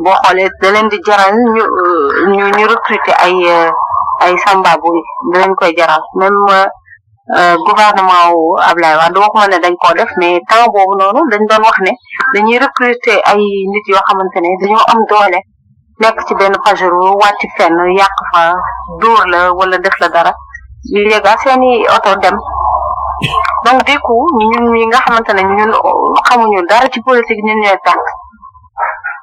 boo 0.00 0.14
xoolee 0.24 0.48
da 0.62 0.70
di 0.90 0.98
jaral 1.06 1.34
ñu 2.32 2.46
ñu 2.56 2.64
recruter 2.74 3.14
ay 3.26 3.34
ay 4.26 4.34
samba 4.46 4.72
bu 4.82 4.88
koy 5.60 5.72
jaral 5.78 6.00
même 6.20 6.38
euh, 7.38 7.54
gouvernement 7.66 8.26
wu 8.34 8.44
Ablaye 8.70 8.96
Wade 9.00 9.18
waxuma 9.22 9.46
ne 9.48 9.58
dañ 9.62 9.74
koo 9.82 9.94
def 9.94 10.10
mais 10.20 10.40
temps 10.48 10.66
boobu 10.72 10.94
noonu 10.98 11.20
dañ 11.32 11.40
doon 11.48 11.62
wax 11.66 11.76
ne 11.84 11.92
dañuy 12.34 12.58
recruter 12.58 13.20
ay 13.30 13.36
nit 13.72 13.86
yoo 13.90 14.02
xamante 14.08 14.38
ne 14.40 14.48
dañoo 14.62 14.82
am 14.92 14.98
doole 15.08 15.38
nekk 16.00 16.16
ci 16.26 16.34
benn 16.34 16.52
pajero 16.64 17.12
wàcc 17.22 17.42
fenn 17.56 17.76
yàq 18.00 18.16
fa 18.32 18.54
dóor 19.00 19.28
la 19.28 19.52
wala 19.52 19.78
def 19.78 19.96
la 20.00 20.08
dara 20.08 20.32
léegi 20.94 21.34
seeni 21.44 21.84
oto 21.96 22.16
dem 22.22 22.36
donc 23.64 23.84
du 23.86 23.94
coup 24.00 24.26
ñun 24.40 24.72
ñi 24.72 24.86
nga 24.86 24.98
xamante 25.04 25.32
ne 25.34 25.42
ñun 25.42 25.72
xamuñu 26.28 26.60
dara 26.70 26.86
ci 26.92 27.00
politique 27.06 27.44
ñun 27.46 27.60
ñooy 27.60 27.78
tànk 27.84 28.04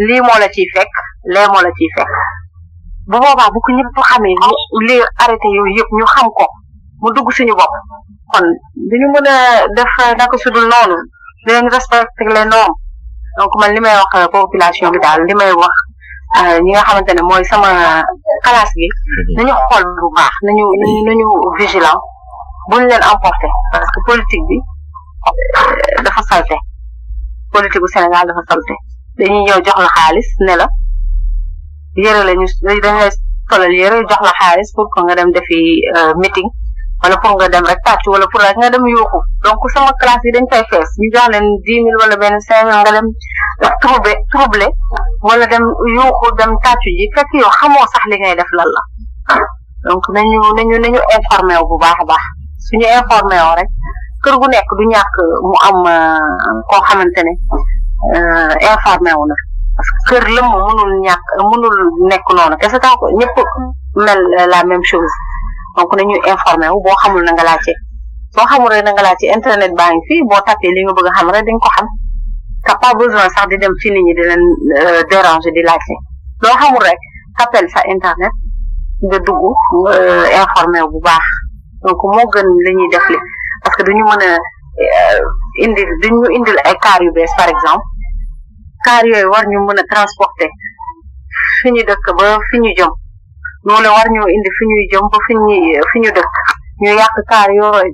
Li 0.00 0.16
moun 0.24 0.38
lati 0.42 0.64
fèk, 0.74 0.88
li 1.34 1.40
moun 1.52 1.64
lati 1.66 1.86
fèk. 1.96 2.08
Bouwa 3.10 3.32
ba, 3.38 3.52
boku 3.54 3.70
nip 3.76 3.88
pou 3.94 4.00
kame, 4.08 4.30
ah. 4.40 4.48
li 4.88 4.96
arete 5.22 5.48
yon 5.56 5.68
yon, 5.76 5.86
nyon 5.96 6.08
kame 6.16 6.30
kon, 6.38 6.48
moun 7.02 7.12
dougou 7.14 7.30
sou 7.36 7.44
nyon 7.44 7.54
wop. 7.60 7.68
Kon, 8.32 8.44
dènyon 8.90 9.12
moun 9.12 9.26
dèf 9.76 9.92
eh, 10.04 10.14
dèkosou 10.18 10.50
doun 10.56 10.70
nan 10.72 10.88
nou, 10.92 10.96
dènyon 11.46 11.64
dèf 11.68 11.76
respet 11.76 12.06
tèk 12.18 12.32
lè 12.34 12.44
nan. 12.52 12.64
Noun 13.36 13.50
koman 13.52 13.74
lèmè 13.76 13.92
wak 13.98 14.14
eh, 14.20 14.28
popilasyon 14.32 14.94
bidal, 14.96 15.20
lèmè 15.28 15.48
wak, 15.60 15.76
eh, 16.40 16.54
nyon 16.64 16.86
kaman 16.88 17.04
tènen 17.08 17.26
moun 17.28 17.42
yon 17.44 17.50
saman 17.52 17.76
kalas 18.48 18.72
gè, 18.78 18.88
nènyon 19.36 19.60
khol 19.68 19.84
moun 19.84 20.00
rouba, 20.06 20.24
nènyon 20.48 21.02
nènyon 21.10 21.52
vijilan, 21.60 21.98
boun 22.72 22.88
lèl 22.88 23.04
anpante. 23.12 23.52
Paraske 23.76 24.00
politik 24.08 24.40
bi, 24.48 24.56
dèfansalte. 26.08 26.56
Politik 27.52 27.80
ou 27.84 27.92
senegal 27.96 28.24
dèfansalte. 28.32 28.80
dañuy 29.18 29.36
ñëw 29.44 29.48
jox 29.60 29.68
la 29.82 29.88
xaalis 29.96 30.28
ne 30.46 30.54
la 30.60 30.66
yëre 32.02 32.20
la 32.28 32.32
ñu 32.38 32.46
dañuy 32.80 33.10
solal 33.48 33.72
yëre 33.80 33.96
jox 34.08 34.20
la 34.26 34.32
xaalis 34.40 34.70
pour 34.74 34.88
que 34.92 35.00
nga 35.04 35.14
dem 35.18 35.30
defi 35.36 35.58
meeting 36.20 36.48
wala 37.02 37.16
pour 37.22 37.34
nga 37.36 37.48
dem 37.52 37.64
rek 37.70 37.80
tàcc 37.86 38.04
wala 38.12 38.26
pour 38.32 38.40
rek 38.40 38.56
nga 38.58 38.70
dem 38.72 38.84
yuuxu 38.94 39.18
donc 39.44 39.60
sama 39.74 39.92
classe 40.00 40.24
yi 40.24 40.32
dañ 40.34 40.46
koy 40.50 40.64
fees 40.70 40.88
ñu 41.00 41.08
jox 41.14 41.28
leen 41.32 41.46
dix 41.64 41.76
mille 41.84 41.98
wala 42.02 42.16
benn 42.22 42.40
cinq 42.46 42.64
mille 42.64 42.80
nga 42.82 42.92
dem 42.96 43.06
trouble 43.84 44.14
trouble 44.32 44.66
wala 45.26 45.44
dem 45.52 45.64
yuuxu 45.96 46.26
dem 46.40 46.50
tàccu 46.64 46.88
ji 46.96 47.04
fekk 47.14 47.28
yow 47.40 47.50
xamoo 47.60 47.84
sax 47.92 48.02
li 48.10 48.16
ngay 48.16 48.34
def 48.40 48.50
lan 48.58 48.68
la 48.76 48.82
donc 49.88 50.04
nañu 50.16 50.40
nañu 50.56 50.76
nañu 50.84 51.00
informé 51.16 51.54
wu 51.60 51.68
bu 51.68 51.76
baax 51.84 51.98
a 52.00 52.04
baax 52.10 52.24
suñu 52.64 52.86
informé 53.00 53.36
woo 53.44 53.56
rek 53.60 53.70
kër 54.24 54.34
gu 54.40 54.46
nekk 54.52 54.68
du 54.78 54.84
ñàkk 54.92 55.14
mu 55.48 55.56
am 55.68 55.78
koo 56.70 56.80
xamante 56.88 57.20
ne 57.28 57.34
Euh, 58.02 58.50
informé 58.66 59.14
wu 59.14 59.24
na 59.30 59.34
parce 59.78 59.90
que 59.92 60.00
kër 60.16 60.26
lëmm 60.34 60.48
mënul 60.50 60.90
ñàkk 61.06 61.24
mënul 61.50 61.76
nekk 62.10 62.26
noonu 62.34 62.56
kese 62.58 62.78
tant 62.82 62.98
que 62.98 63.06
ñëpp 63.14 63.36
mel 64.04 64.20
la 64.50 64.64
même 64.64 64.82
chose 64.82 65.06
donc 65.76 65.94
nañu 65.94 66.16
informé 66.32 66.66
wu 66.68 66.82
boo 66.82 66.94
xamul 67.02 67.22
na 67.22 67.30
nga 67.32 67.44
laajte 67.46 67.70
boo 68.34 68.42
xamul 68.50 68.70
rek 68.74 68.82
na 68.84 68.92
nga 68.92 69.02
laajte 69.06 69.26
internet 69.36 69.70
baa 69.78 69.94
ngi 69.94 70.02
fii 70.08 70.22
boo 70.28 70.40
tapé 70.46 70.66
li 70.74 70.82
nga 70.82 70.92
bëgg 70.96 71.08
a 71.08 71.16
xam 71.16 71.28
rek 71.30 71.44
di 71.46 71.52
nga 71.54 71.62
ko 71.64 71.68
xam 71.76 71.86
t'as 72.66 72.78
pas 72.82 72.94
besoin 72.98 73.30
sax 73.34 73.46
di 73.50 73.56
dem 73.62 73.74
ci 73.80 73.88
nit 73.94 74.02
ñi 74.02 74.14
di 74.18 74.22
leen 74.28 74.42
euh, 74.86 75.00
déranger 75.08 75.52
di 75.54 75.62
laajte 75.62 75.94
loo 76.42 76.56
xamul 76.60 76.82
rek 76.82 76.98
tapel 77.38 77.66
sa 77.70 77.80
internet 77.94 78.34
nga 79.06 79.18
dugg 79.26 79.44
euh, 79.94 80.26
informé 80.42 80.78
wu 80.82 80.88
bu 80.92 81.00
baax 81.06 81.26
donc 81.86 82.00
moo 82.14 82.26
gën 82.34 82.46
la 82.66 82.70
ñuy 82.78 82.88
def 82.90 83.06
li 83.12 83.18
parce 83.62 83.76
que 83.76 83.82
duñu 83.86 84.02
mën 84.10 84.24
a 84.28 84.32
indil 85.64 85.88
duñu 86.02 86.26
indil 86.36 86.58
ay 86.68 86.74
kaar 86.84 87.00
yu 87.06 87.10
bees 87.14 87.30
par 87.38 87.48
exemple 87.54 87.86
kaar 88.86 89.04
yooyu 89.10 89.28
war 89.34 89.44
ñu 89.50 89.58
mën 89.66 89.80
a 89.82 89.84
transporter 89.92 90.50
fi 91.60 91.68
ñu 91.74 91.82
dëkk 91.90 92.06
ba 92.18 92.24
fi 92.48 92.56
ñu 92.64 92.70
jëm 92.78 92.92
loolu 93.66 93.88
war 93.96 94.08
ñu 94.14 94.22
indi 94.36 94.50
fi 94.56 94.62
ñuy 94.70 94.84
jëm 94.92 95.04
ba 95.12 95.18
fi 95.26 95.32
ñuy 95.42 95.58
fi 95.90 95.96
ñu 96.02 96.10
dëkk 96.18 96.34
ñu 96.82 96.90
yàq 97.00 97.14
kaar 97.30 97.48
yooyu 97.58 97.92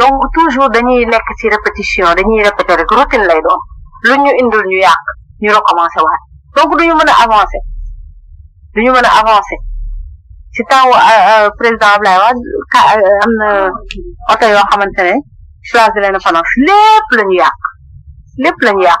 donc 0.00 0.16
toujours 0.34 0.70
dañuy 0.76 1.00
nekk 1.12 1.28
ci 1.38 1.46
répétition 1.54 2.06
dañuy 2.18 2.38
répété 2.48 2.72
rek 2.80 2.90
routine 2.98 3.24
lay 3.30 3.40
doon 3.46 3.60
lu 4.06 4.14
ñu 4.24 4.30
indul 4.40 4.64
ñu 4.70 4.78
yàq 4.86 5.02
ñu 5.42 5.48
recommencé 5.58 5.98
waat 6.06 6.22
donc 6.56 6.70
duñu 6.78 6.94
mën 7.00 7.08
a 7.12 7.14
avancé 7.26 7.58
duñu 8.76 8.90
mën 8.96 9.06
a 9.10 9.12
avancé 9.22 9.54
ci 10.54 10.62
temps 10.70 10.86
euh, 10.88 11.22
euh, 11.32 11.50
président 11.58 11.90
Ablaye 11.96 12.18
Wade 12.22 12.42
euh, 12.76 13.24
am 13.24 13.32
na 13.40 13.48
oto 14.32 14.44
yoo 14.54 14.64
xamante 14.70 15.02
ne 15.08 15.14
place 15.68 15.92
de 15.94 16.00
leen 16.00 16.18
fanance 16.24 16.52
lépp 16.68 17.06
la 17.18 17.22
ñu 17.28 17.36
yàq 17.42 17.58
lépp 18.44 18.58
la 18.66 18.70
ñu 18.72 18.82
yàq 18.88 19.00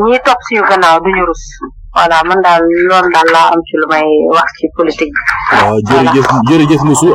ñi 0.00 0.18
topp 0.24 0.40
suñu 0.46 0.62
gannaaw 0.70 0.96
duñu 1.04 1.22
rus 1.28 1.42
voilà 1.94 2.18
man 2.28 2.40
daal 2.44 2.62
loolu 2.88 3.08
daal 3.14 3.28
laa 3.34 3.48
am 3.52 3.60
ci 3.68 3.76
may 3.92 4.06
wax 4.36 4.48
ci 4.58 4.66
politique 4.76 5.12
bi. 5.16 5.22
waaw 5.52 5.76
jërëjëf 5.88 6.26
jërëjëf 6.48 6.82
Moussou 6.88 7.12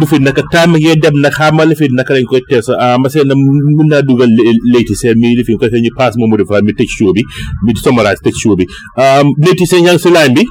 lu 0.00 0.04
fi 0.10 0.16
nag 0.24 0.38
taam 0.52 0.72
yooyu 0.84 0.96
dem 1.02 1.16
nag 1.24 1.32
xaamal 1.36 1.68
li 1.68 1.76
fi 1.80 1.86
nag 1.98 2.08
lañ 2.16 2.24
koy 2.30 2.40
tees 2.48 2.66
ma 3.00 3.06
seen 3.12 3.28
mën 3.76 3.88
naa 3.92 4.00
dugal 4.08 4.32
léyti 4.72 4.94
seen 5.02 5.16
mi 5.20 5.36
li 5.36 5.44
seen 9.70 9.82
yaa 9.84 9.94
ngi 9.94 10.02
si 10.04 10.10
line 10.18 10.42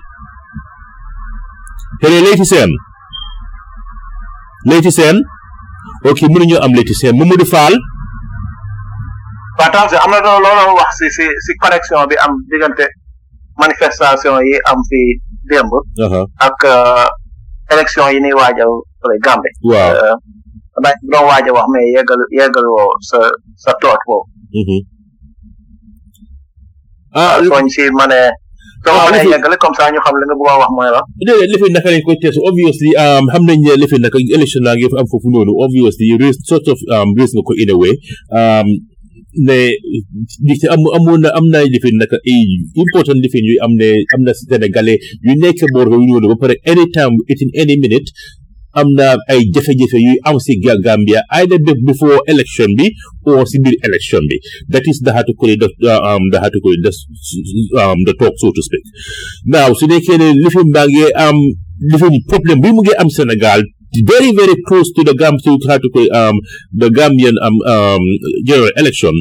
bi 2.01 2.43
seen 2.53 2.71
léyti 4.69 4.91
seen 4.99 5.17
ok 6.05 6.19
mënuñoo 6.31 6.61
am 6.65 6.71
léyti 6.77 6.93
seen 6.99 7.13
Mamadou 7.17 7.45
Fall. 7.53 7.75
partance 9.61 9.93
am 10.01 10.09
na 10.09 10.17
loolu 10.25 10.73
wax 10.75 10.89
si 10.97 11.07
si 11.17 11.25
si 11.45 11.51
connexion 11.61 12.09
bi 12.09 12.17
am 12.25 12.33
diggante 12.49 12.85
manifestation 13.61 14.41
yi 14.49 14.57
am 14.73 14.79
fi 14.89 15.01
démb 15.53 15.69
uh-huh. 16.01 16.25
ak 16.47 16.59
uh, 16.65 17.05
élection 17.73 18.09
yi 18.13 18.17
ni 18.21 18.33
waajal 18.33 18.71
fële 19.01 19.15
Gambe 19.25 19.49
waaw 19.69 19.93
uh, 20.01 20.17
dañ 20.81 20.97
doon 21.13 21.23
waaj 21.29 21.45
a 21.45 21.51
wax 21.53 21.65
mais 21.73 21.93
yeggalu 21.95 22.25
yeggaloo 22.37 22.89
sa 23.09 23.19
sa 23.63 23.71
toot 23.81 24.01
boobu 24.09 24.25
mm-hmm. 24.57 24.81
ah 27.13 27.33
sooñ 27.45 27.69
si 27.75 27.85
ma 27.97 28.05
ne 28.09 28.21
soo 28.81 28.95
ma 28.97 29.05
ah, 29.05 29.11
nee 29.13 29.21
a 29.21 30.57
wax 30.57 30.69
mooy 30.73 30.89
la 30.89 31.05
obviously 32.49 32.91
um, 32.97 33.29
xam 33.33 34.73
am 35.01 35.05
foofu 35.11 35.29
obviously 35.61 36.07
raise 36.23 36.39
sort 36.49 36.65
of 36.65 36.77
um, 36.89 37.13
raise 37.19 37.35
in 37.61 37.69
a 37.69 37.77
way 37.77 37.93
um, 38.33 38.65
ne 39.33 39.67
li 39.67 40.55
am 40.73 40.81
na 41.21 41.29
am 41.39 41.45
na 41.51 41.59
lifin 41.63 41.95
nag 41.99 42.11
ay 42.11 42.43
important 42.83 43.19
lifin 43.23 43.45
yu 43.47 43.55
am 43.63 43.73
ne 43.79 43.89
am 44.15 44.21
na 44.25 44.33
Sénégalais 44.33 44.99
yu 45.23 45.33
nekk 45.39 45.59
boor 45.73 45.87
yu 45.87 45.99
ñëw 46.03 46.27
ba 46.31 46.37
pare 46.39 46.55
any 46.67 46.83
time 46.91 47.15
within 47.27 47.51
any 47.55 47.77
minute 47.79 48.11
am 48.75 48.87
na 48.97 49.15
ay 49.31 49.39
jafe-jafe 49.53 49.99
yuy 49.99 50.17
am 50.27 50.39
si 50.39 50.59
Gambia 50.59 51.23
either 51.39 51.59
before 51.87 52.19
election 52.27 52.75
bi 52.75 52.87
or 53.25 53.47
si 53.47 53.57
biir 53.63 53.75
election 53.87 54.23
bi 54.27 54.37
that 54.71 54.83
is 54.91 54.99
the 55.03 55.11
hatukuli 55.15 55.55
uh, 55.63 56.01
um, 56.03 56.23
the 56.31 56.39
um 57.79 57.99
the 58.07 58.13
talk 58.19 58.33
so 58.35 58.51
to 58.51 58.61
speak 58.67 58.83
now 59.47 59.71
su 59.73 59.87
nekkee 59.87 60.19
ne 60.19 60.27
lifin 60.43 60.67
baa 60.75 60.87
ngi 60.87 61.07
am 61.15 61.37
lifin 61.91 62.15
problème 62.27 62.59
bi 62.63 62.69
mu 62.75 62.83
ngi 62.83 62.95
am 63.01 63.07
Sénégal 63.07 63.63
very 64.05 64.31
very 64.35 64.55
close 64.67 64.91
to 64.93 65.03
the 65.03 65.13
Gambia 65.15 65.59
um, 66.15 66.35
the 66.71 66.89
Gambian 66.89 67.35
um, 67.43 67.59
um, 67.67 68.01
general 68.45 68.71
election 68.77 69.11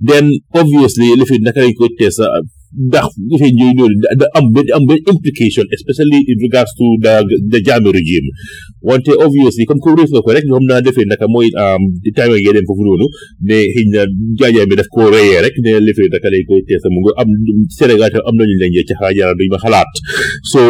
then 0.00 0.38
obviously 0.54 1.08
if 1.16 1.30
you 1.30 1.40
nakari 1.40 1.72
ko 1.76 1.88
test 1.98 2.20
ndax 2.76 3.10
if 3.28 3.40
you 3.40 3.74
know 3.74 3.88
the, 3.88 4.08
the, 4.20 4.28
um, 4.36 4.52
the, 4.52 4.62
um, 4.76 4.84
implication 5.12 5.64
especially 5.74 6.20
in 6.28 6.36
regards 6.44 6.70
to 6.76 6.84
the 7.00 7.14
the 7.50 7.60
Jami 7.64 7.88
regime 7.92 8.26
wante 8.82 9.12
obviously 9.12 9.68
comme 9.68 9.80
couvre-feu 9.84 10.20
ko 10.24 10.30
rek 10.32 10.44
ñoom 10.48 10.64
naa 10.68 10.80
defee 10.80 11.04
naka 11.04 11.28
mooy 11.28 11.52
time 12.12 12.32
ngeen 12.32 12.56
dem 12.56 12.64
foofu 12.68 12.84
noonu 12.88 13.06
ne 13.48 13.58
xëy 13.76 13.84
na 13.92 14.04
jaajaay 14.40 14.66
bi 14.72 14.78
daf 14.80 14.88
koo 14.94 15.08
reyee 15.12 15.42
rek 15.46 15.56
ne 15.64 15.76
lifee 15.86 16.08
naka 16.14 16.32
dañ 16.32 16.44
koy 16.48 16.60
teesa 16.68 16.88
mu 16.94 17.04
nga 17.04 17.12
am 17.20 17.28
Sénégal 17.78 18.08
tam 18.14 18.24
am 18.28 18.34
nañu 18.40 18.56
lañ 18.62 18.72
yee 18.76 18.84
ci 18.88 18.94
xaajaara 19.00 19.34
duñ 19.38 19.48
ma 19.52 19.58
xalaat 19.64 19.90
so 20.52 20.60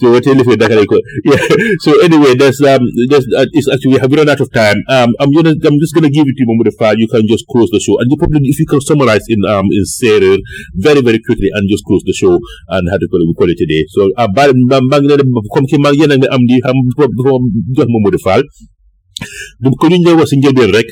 so 0.00 0.04
wate 0.12 0.28
lifee 0.40 0.58
naka 0.62 0.74
dañ 0.78 0.86
ko 0.92 0.98
yeah 1.32 1.40
so 1.84 1.90
anyway 2.06 2.32
there's 2.40 2.60
um 2.72 2.82
there's 3.10 3.24
uh, 3.40 3.48
it's 3.58 3.68
actually 3.72 3.94
we 3.96 4.00
have 4.04 4.12
run 4.20 4.28
out 4.32 4.40
of 4.44 4.50
time 4.62 4.78
um 4.96 5.10
I'm 5.24 5.32
gonna 5.36 5.54
I'm 5.68 5.78
just 5.84 5.96
gonna 5.96 6.12
give 6.16 6.26
it 6.30 6.34
to 6.36 6.42
you 6.44 6.48
Mamadou 6.52 6.76
Fall 6.80 7.00
you 7.02 7.08
can 7.14 7.24
just 7.32 7.48
close 7.52 7.70
the 7.76 7.80
show 7.86 7.96
and 7.98 8.06
you 8.12 8.16
probably 8.20 8.44
if 8.52 8.60
you 8.60 8.68
can 8.72 8.80
summarize 8.90 9.24
in 9.32 9.40
um 9.54 9.72
in 9.76 9.88
Serer 9.96 10.36
very 10.76 11.00
very 11.08 11.20
quickly 11.26 11.48
and 11.56 11.64
just 11.72 11.88
close 11.88 12.04
the 12.04 12.12
show 12.22 12.34
and 12.74 12.84
how 12.92 12.98
to 13.00 13.08
call 13.08 13.24
it 13.24 13.28
we 13.32 13.34
call 13.40 13.48
it 13.56 13.58
today 13.62 13.82
so 13.88 14.00
uh, 14.20 14.28
maa 14.36 14.92
ngi 15.00 15.08
leen 15.08 15.32
comme 15.56 15.68
ki 15.72 15.80
maa 15.80 15.96
ngi 15.96 16.04
yéen 16.04 16.28
a 16.28 16.32
am 16.36 16.44
di 16.50 16.57
xam 16.64 16.74
moom 16.82 17.42
jox 17.76 17.88
Mamadou 17.92 18.22
Fall 18.26 18.42
du 19.64 19.70
ko 19.80 19.88
ñu 19.90 19.98
ñëwoon 19.98 20.28
si 20.30 20.36
njëlbeen 20.38 20.70
rek 20.76 20.88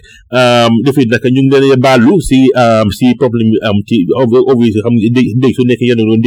dafay 0.85 1.07
naka 1.11 1.29
ñu 1.35 1.41
ngi 1.47 1.59
leen 1.63 1.83
baalu 1.87 2.13
si 2.29 2.39
si 2.99 3.07
problème 3.21 3.55
yu 3.55 3.59
am 3.69 3.79
ci 3.89 3.97
obviously 4.51 4.83
xam 4.85 4.95
nga 4.99 5.11
dégg 5.15 5.55
su 5.57 5.63
nekk 5.63 5.81
yéen 5.87 6.01
a 6.03 6.03
doon 6.03 6.23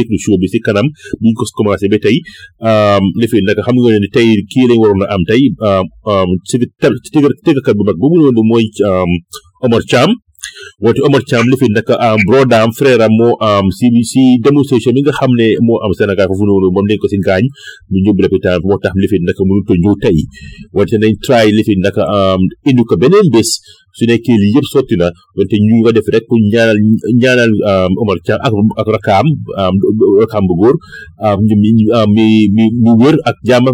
si 0.52 0.58
kanam 0.66 0.86
bu 1.20 1.24
ñu 1.28 1.32
ko 1.36 1.44
commencé 1.58 1.86
ba 1.92 1.98
tey 2.04 2.16
dafay 3.20 3.40
naka 3.46 3.60
xam 3.66 3.76
nga 3.80 4.00
ne 4.00 4.08
tey 4.16 4.28
kii 4.50 4.66
lañ 4.70 4.78
waroon 4.80 5.04
a 5.04 5.06
am 5.14 5.22
tey 5.28 5.42
si 6.48 6.56
tëgg 7.12 7.34
tëggkat 7.44 7.74
bu 7.76 7.82
mag 7.88 7.96
boobu 8.00 8.16
noonu 8.16 8.42
mooy 8.50 8.64
Omar 9.64 9.84
Cham. 9.90 10.08
woote 10.82 11.00
Omar 11.06 11.20
Thiam 11.28 11.44
lu 11.44 11.56
fi 11.60 11.66
nag 11.70 11.84
am 11.92 12.16
ah, 12.16 12.16
brodaam 12.28 12.70
frère 12.78 13.00
am 13.06 13.12
moo 13.12 13.36
si 13.78 13.88
si 14.12 14.22
démonstration 14.46 14.94
bi 14.96 15.02
nga 15.04 15.14
xam 15.18 15.32
ne 15.38 15.48
moo 15.66 15.78
am 15.84 15.92
Sénégal 15.98 16.26
foofu 16.30 16.44
noonu 16.48 16.68
moom 16.74 16.86
dañ 16.88 16.98
si 17.12 17.18
gaañ 17.28 17.44
ñu 17.92 17.98
yóbbu 18.06 18.20
lopitaan 18.24 18.60
moo 18.68 18.78
tax 18.82 18.94
li 19.00 19.06
fi 19.10 19.16
nag 19.20 19.38
mënut 19.48 19.70
a 19.70 19.74
ñëw 19.84 19.94
tey 20.02 20.16
wante 20.76 20.96
nañ 21.02 21.12
try 21.24 21.46
li 21.56 21.62
fi 21.66 21.72
indi 22.68 22.82
ko 22.88 22.94
beneen 23.02 23.26
bés 23.34 23.50
su 23.96 24.02
nekkee 24.08 24.36
lii 24.42 24.54
yëpp 24.56 24.66
sotti 24.72 24.96
na 25.00 25.08
wante 25.36 25.56
ñu 25.68 25.74
nga 25.82 25.92
def 25.96 26.08
rek 26.14 26.24
pour 26.28 26.38
ñaanal 26.52 26.78
ñaanal 27.22 27.50
Omar 28.02 28.18
Thiam 28.24 28.40
ak 28.80 28.88
rakaam 28.94 29.26
rakaam 30.22 30.44
bu 30.48 30.54
góor 30.60 30.76
ñu 31.46 31.54
mi 31.62 31.68
mi 32.56 32.64
mu 32.84 32.92
wër 33.02 33.16
ak 33.30 33.36
jàmm 33.48 33.64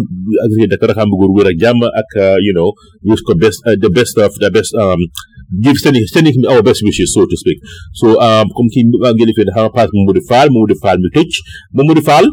ak 0.75 0.83
rakaam 0.89 1.07
bu 1.11 1.15
jàmm 1.63 1.79
ak 2.01 2.09
you 2.45 2.53
know 2.57 2.69
wish 3.07 3.23
ko 3.27 3.33
best 3.41 3.59
the 3.83 3.89
best 3.97 4.15
of 4.25 4.33
the 4.43 4.49
best 4.55 4.75
give 5.63 5.77
sending 5.81 6.03
sending 6.07 6.33
our 6.49 6.57
oh, 6.57 6.61
best 6.61 6.81
wishes, 6.83 7.13
so 7.13 7.25
to 7.25 7.37
speak. 7.37 7.57
So 7.99 8.19
um 8.25 8.47
comme 8.55 8.69
ki 8.75 8.81
nga 9.01 9.13
jëlee 9.19 9.35
fii 9.37 9.45
dafa 9.49 9.67
paas 9.77 9.89
Mamadou 9.97 10.23
Fall 10.29 10.51
Mamadou 10.55 10.77
Fall 10.83 10.97
mi 11.05 11.09
tëj 11.17 11.29
Mamadou 11.81 12.03
Fall. 12.09 12.27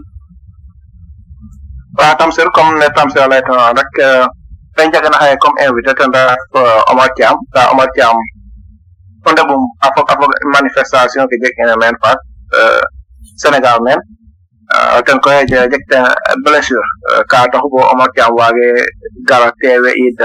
waaw 1.98 2.14
Tamsir 2.18 2.48
lay 3.32 3.42
tawaan 3.46 3.76
rek 3.78 3.92
dañ 4.78 4.86
euh, 4.88 4.92
jaga 4.92 5.08
na 5.10 5.66
invité 5.66 5.94
te 5.94 6.04
ndax 6.08 6.38
euh, 6.56 6.90
Omar 6.92 7.08
Thiam 7.16 7.36
nda 7.52 7.70
Omar 7.72 7.86
Thiam 7.94 8.16
fonde 9.24 9.42
bum 9.48 9.62
afok 9.86 10.10
afok 10.12 10.32
manifestation 10.56 11.30
ke 11.30 11.38
jeg 11.44 11.54
ene 11.62 11.76
men 11.80 11.94
fat 12.02 12.18
euh, 12.58 12.82
Sénégal 13.38 13.78
men 13.86 13.98
ten 15.06 15.22
koye 15.22 15.46
jeg 15.48 15.70
ten 15.88 16.10
blessure 16.44 17.22
ka 17.30 17.46
taxu 17.52 17.70
bo 17.70 17.86
Omar 17.94 18.08
Thiam 18.16 18.34
waage 18.38 18.74
gara 19.28 19.52
teewe 19.62 19.94
id 20.06 20.18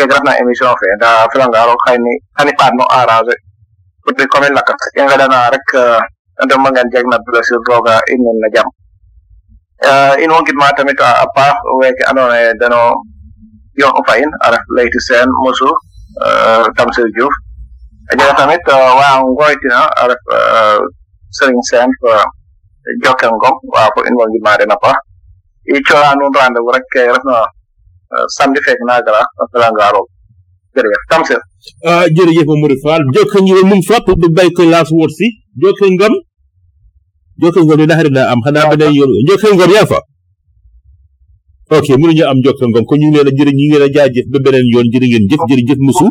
kegrafna 0.00 0.32
émission 0.40 0.72
fe 0.80 0.86
da 0.98 1.28
filanga 1.30 1.60
ro 1.68 1.74
xayni 1.84 2.12
xani 2.38 2.52
paat 2.58 2.72
no 2.78 2.84
arrangé 2.88 3.36
pour 4.02 4.12
di 4.16 4.24
comme 4.32 4.48
lakat 4.56 4.78
ya 4.96 5.04
nga 5.04 5.16
dana 5.20 5.52
rek 5.52 5.68
eh, 5.76 6.46
do 6.48 6.54
mangan 6.56 6.88
jeg 6.92 7.04
na 7.10 7.16
blessure 7.24 7.60
doga 7.68 8.00
inen 8.08 8.36
na 8.42 8.48
jam 8.56 8.66
eh, 9.88 10.24
in 10.24 10.30
wonkit 10.32 10.56
ma 10.56 10.72
tamit 10.72 10.96
a 11.00 11.26
paax 11.36 11.60
weke 11.80 12.02
andona 12.08 12.34
ye 12.40 12.48
eh, 12.50 12.54
dano 12.60 12.80
yo 13.76 13.88
fayin 14.08 14.30
araf 14.46 14.62
layti 14.76 15.00
sen 15.08 15.28
musu 15.44 15.68
tamsir 16.80 17.04
diouf 17.14 17.34
ajara 18.16 18.32
tamit 18.40 18.64
wa 18.72 19.08
ngoytina 19.20 19.80
araf 20.02 20.20
sering 21.36 21.60
sen 21.70 21.88
fa 22.00 22.24
jokel 23.04 23.32
ngom 23.36 23.56
wa 23.72 23.92
ko 23.92 24.00
in 24.08 24.14
wonkit 24.18 24.40
ma 24.44 24.56
dena 24.56 24.76
paax 24.82 24.96
i 25.70 25.76
cora 25.84 26.16
nun 26.16 26.32
rendez-vous 26.32 26.72
rek 26.72 26.88
ref 27.12 27.22
na 27.28 27.44
samedi 28.36 28.60
fekk 28.66 28.80
naa 28.88 29.00
gara 29.06 29.22
laa 29.62 29.70
ngaa 29.76 29.92
rool 29.96 30.06
jërëjëf 30.78 31.02
tam 31.10 31.22
sir 31.28 31.38
ah, 31.90 32.04
jërëjëf 32.18 32.46
Mamadou 32.50 32.78
Fall 32.84 33.02
jokk 33.16 33.34
ñu 33.46 33.54
mum 33.70 33.82
fop 33.88 34.06
du 34.20 34.28
bay 34.36 34.50
ko 34.56 34.62
laas 34.70 34.90
wóor 34.92 35.10
si 35.18 35.28
jokk 35.62 35.80
ngam 35.96 36.14
jokk 37.42 37.56
ngam 37.64 37.78
ni 37.80 37.86
daxari 37.90 38.10
la 38.16 38.22
am 38.32 38.40
xanaa 38.44 38.70
beneen 38.70 38.94
yoon 38.98 39.10
jokk 39.28 39.44
ngam 39.54 39.70
yaa 39.76 39.86
fa 39.92 39.98
ok 41.76 41.88
mënuñu 42.00 42.24
am 42.30 42.38
jokk 42.44 42.58
ngam 42.70 42.84
ko 42.88 42.94
ñu 43.00 43.06
ngi 43.10 43.16
leen 43.18 43.28
a 43.30 43.32
jërë 43.38 43.52
ñu 43.58 43.64
ngi 43.66 43.78
leen 43.82 43.88
a 43.90 43.94
jaajëf 43.94 44.26
ba 44.32 44.38
beneen 44.44 44.66
yoon 44.74 44.86
jërë 44.92 45.06
ngeen 45.10 45.24
jëf 45.30 45.42
jërëjëf 45.50 45.80
musu 45.86 46.06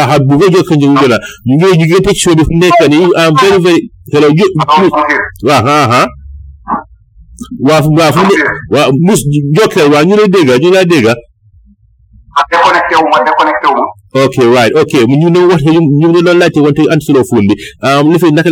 aha 0.00 0.14
bu 0.28 0.34
ko 0.40 0.46
jokk 0.56 0.70
ngam 0.78 0.94
la 1.12 1.18
ñu 1.46 1.54
ngi 1.60 1.72
ñu 1.78 1.84
ngi 1.86 1.98
tëj 2.06 2.16
show 2.22 2.34
bi 2.38 2.42
fu 2.48 2.54
nekk 2.62 2.80
ni 2.92 2.98
am 3.20 3.34
ah, 3.34 3.40
very 3.42 3.58
very 3.64 3.78
hello 4.12 4.28
waaw 5.46 5.72
ah, 5.78 6.06
waa 7.68 7.80
waa 7.98 8.12
fu 8.12 8.22
waa 8.70 8.86
mus 9.06 9.20
jokkeel 9.52 9.90
waa 9.92 10.02
ñu 10.06 10.16
lay 10.16 10.28
dégg 10.34 10.50
ñu 10.62 10.70
lay 10.74 10.86
dégg 10.92 11.06
ah 12.40 12.44
déconnecté 12.52 12.94
wu 13.02 13.08
ma 13.12 13.18
déconnecté 13.28 13.66
wu 13.68 13.76
ma 13.80 13.86
ok 14.24 14.36
right 14.56 14.72
ok 14.82 14.92
ñu 15.20 15.28
ne 15.30 15.38
wax 15.50 15.60
ñu 15.72 15.80
ne 15.80 16.06
loolu 16.12 16.32
laajte 16.38 16.60
wante 16.66 16.82
an 16.92 17.00
silo 17.06 17.22
fuun 17.30 17.46
bi 17.48 17.54
li 18.12 18.18
fi 18.22 18.30
naka 18.32 18.50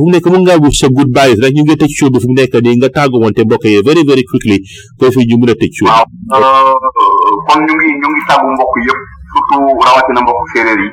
mu 0.00 0.06
nekk 0.12 0.26
mun 0.32 0.42
ngaa 0.44 0.58
wut 0.62 0.74
sa 0.80 0.88
good 0.96 1.10
bys 1.16 1.36
rek 1.42 1.54
ñu 1.54 1.62
ngi 1.64 1.76
tëj 1.80 1.92
show 1.98 2.08
nekk 2.10 2.54
nii 2.64 2.76
nga 2.80 2.88
tàggu 2.96 3.18
wante 3.24 3.42
mbokk 3.44 3.64
yi 3.64 3.82
very 3.88 4.02
very 4.08 4.24
quickly 4.30 4.58
koy 4.98 5.10
fi 5.14 5.20
ñu 5.28 5.36
mun 5.40 5.50
a 5.52 5.56
tëj 5.60 5.72
show 5.76 5.86
waaw 5.88 6.04
euh, 6.38 7.34
kon 7.48 7.58
ñu 7.66 7.72
ngi 7.78 7.88
ñu 8.00 8.08
ngi 8.12 8.22
tàggu 8.28 8.46
mbokk 8.54 8.74
yëpp 8.86 9.00
surtout 9.32 9.84
rawatina 9.86 10.20
mbokk 10.24 10.48
séeréer 10.52 10.80
yi 10.82 10.88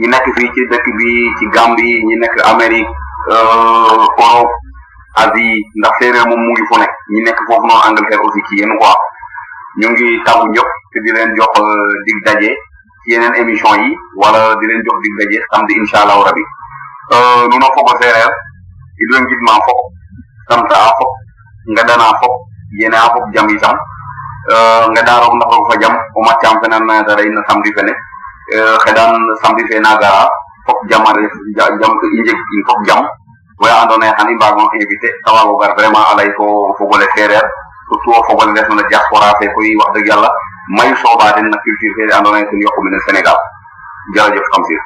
ñi 0.00 0.06
nekk 0.12 0.24
fii 0.36 0.48
ci 0.54 0.60
dëkk 0.70 0.86
bi 0.98 1.08
ci 1.38 1.44
Gambie 1.54 1.94
ñi 2.06 2.14
nekk 2.22 2.34
Amérique 2.52 2.92
euh, 3.30 4.26
Europe 4.26 4.52
adi 5.14 5.46
ndax 5.78 5.94
séeréer 6.00 6.26
moom 6.28 6.40
mu 6.42 6.50
ngi 6.52 6.64
fu 6.68 6.74
ne 6.80 6.86
ñi 7.14 7.20
nekk 7.26 7.38
foofu 7.46 7.66
noonu 7.66 7.86
Angleterre 7.88 8.22
aussi 8.24 8.40
ci 8.48 8.54
yéen 8.58 8.72
quoi 8.78 8.92
ñu 9.78 9.86
ngi 9.92 10.08
tàggu 10.26 10.46
ñëpp 10.52 10.68
te 10.92 10.98
di 11.04 11.10
leen 11.14 11.30
jox 11.38 11.52
dig 12.06 12.18
daje 12.26 12.50
ci 13.02 13.10
yeneen 13.12 13.34
émission 13.42 13.74
yi 13.82 13.88
wala 14.20 14.40
di 14.58 14.64
leen 14.68 14.82
jox 14.86 14.96
dig 15.02 15.14
daje 15.18 15.38
samedi 15.50 15.74
incha 15.80 15.98
allahu 16.02 16.24
rabi 16.28 16.42
nuno 17.50 17.66
fogo 17.76 17.92
séeréer 18.00 18.32
i 19.00 19.04
doon 19.10 19.24
gidma 19.30 19.52
fop 19.66 19.78
samta'a 20.48 20.90
fop 20.98 21.10
ngadana 21.72 22.06
fop 22.20 22.34
yene'a 22.80 23.06
fop 23.14 23.24
jam 23.32 23.46
itam 23.54 23.76
ngada 24.92 25.14
roog 25.22 25.34
ndax 25.38 25.50
roog 25.54 25.66
fa 25.72 25.78
jam 25.82 25.94
o 26.14 26.20
matyaam 26.26 26.58
fe 26.60 26.66
nan 26.68 26.84
nayata 26.86 27.14
reyna 27.14 27.40
samedi 27.46 27.70
fene 27.76 27.92
xeɗan 28.84 29.12
samedi 29.42 29.62
fe 29.68 29.78
na 29.80 29.94
fop 30.66 30.78
jam 30.90 31.02
a 31.06 31.12
jam 31.80 31.92
i 32.16 32.18
njeg 32.24 32.38
in 32.56 32.62
fop 32.66 32.80
jam 32.86 33.06
oya 33.62 33.74
ando 33.82 33.94
naye 34.00 34.12
xan 34.18 34.30
i 34.30 34.34
mbaag 34.36 34.54
no 34.58 34.64
invité 34.78 35.10
gar 35.26 35.74
vraiment 35.78 36.04
a 36.12 36.16
ley 36.18 36.30
fo 36.38 36.44
fogole 36.78 37.06
seereer 37.16 37.44
surtout 37.88 38.18
o 38.18 38.24
fogole 38.30 38.50
ndef 38.54 38.68
na 38.78 38.82
diaspora 38.90 39.30
fe 39.40 39.46
koy 39.58 39.68
wax 39.82 39.90
dëgg 39.98 40.08
yàlla 40.12 40.30
mayu 40.78 40.94
sooba 41.04 41.30
den 41.36 41.46
na 41.52 41.60
culture 41.64 41.94
fe 41.96 42.02
ando 42.18 42.30
naye 42.34 42.44
ten 42.50 42.64
yoqu 42.64 42.80
mene 42.86 42.98
Sénégal 43.06 43.38
jërëjëf 44.16 44.46
Tamsir 44.54 44.80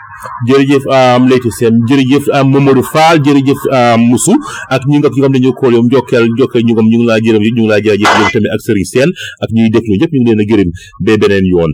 jërëjëf 0.51 0.85
ah, 0.97 1.17
Leyti 1.31 1.51
Sène 1.59 1.79
jërëjëf 1.91 2.27
ah, 2.37 2.45
Mamadou 2.45 2.85
Fall 2.93 3.17
jërëjëf 3.27 3.63
ah, 3.77 3.97
Moussou 4.11 4.37
ak 4.77 4.83
ñu 4.87 5.01
nga 5.01 5.11
ki 5.13 5.19
nga 5.19 5.27
xam 5.31 5.35
ne 5.35 5.41
ñoo 5.45 5.55
kool 5.59 5.75
yoom 5.75 5.89
njokkeel 5.91 6.29
njokkeel 6.37 6.63
ñu 6.65 6.73
ngom 6.77 6.87
ñu 6.87 6.99
ngi 7.03 7.87
tamit 8.05 8.53
ak 8.53 8.61
Serigne 8.67 8.91
Sène 8.93 9.11
ak 9.43 9.49
ñuy 9.55 9.71
déglu 9.75 9.97
ñëpp 9.99 10.13
ñu 10.15 10.21
ngi 10.21 10.29
leen 10.29 10.43
a 10.45 10.49
gërëm 10.51 10.71
ba 11.05 11.13
beneen 11.21 11.47
yoon 11.53 11.73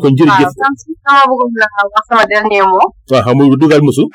kon 0.00 0.14
jërëjëf 0.18 0.50
waaw 0.54 1.42
sama 2.08 2.24
dernier 2.30 2.64
mot 2.70 2.94
waaw 3.10 3.22
xam 3.26 3.34
nga 3.44 3.56
dugal 3.60 3.82
Moussou 3.84 4.06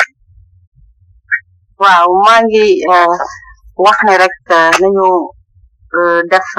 waaw 1.81 2.09
maa 2.25 2.39
ngi 2.45 2.65
eh, 2.95 3.11
wax 3.85 3.97
ne 4.05 4.13
rek 4.21 4.33
eh, 4.57 4.71
nañu 4.81 5.07
eh, 5.99 6.19
def 6.31 6.49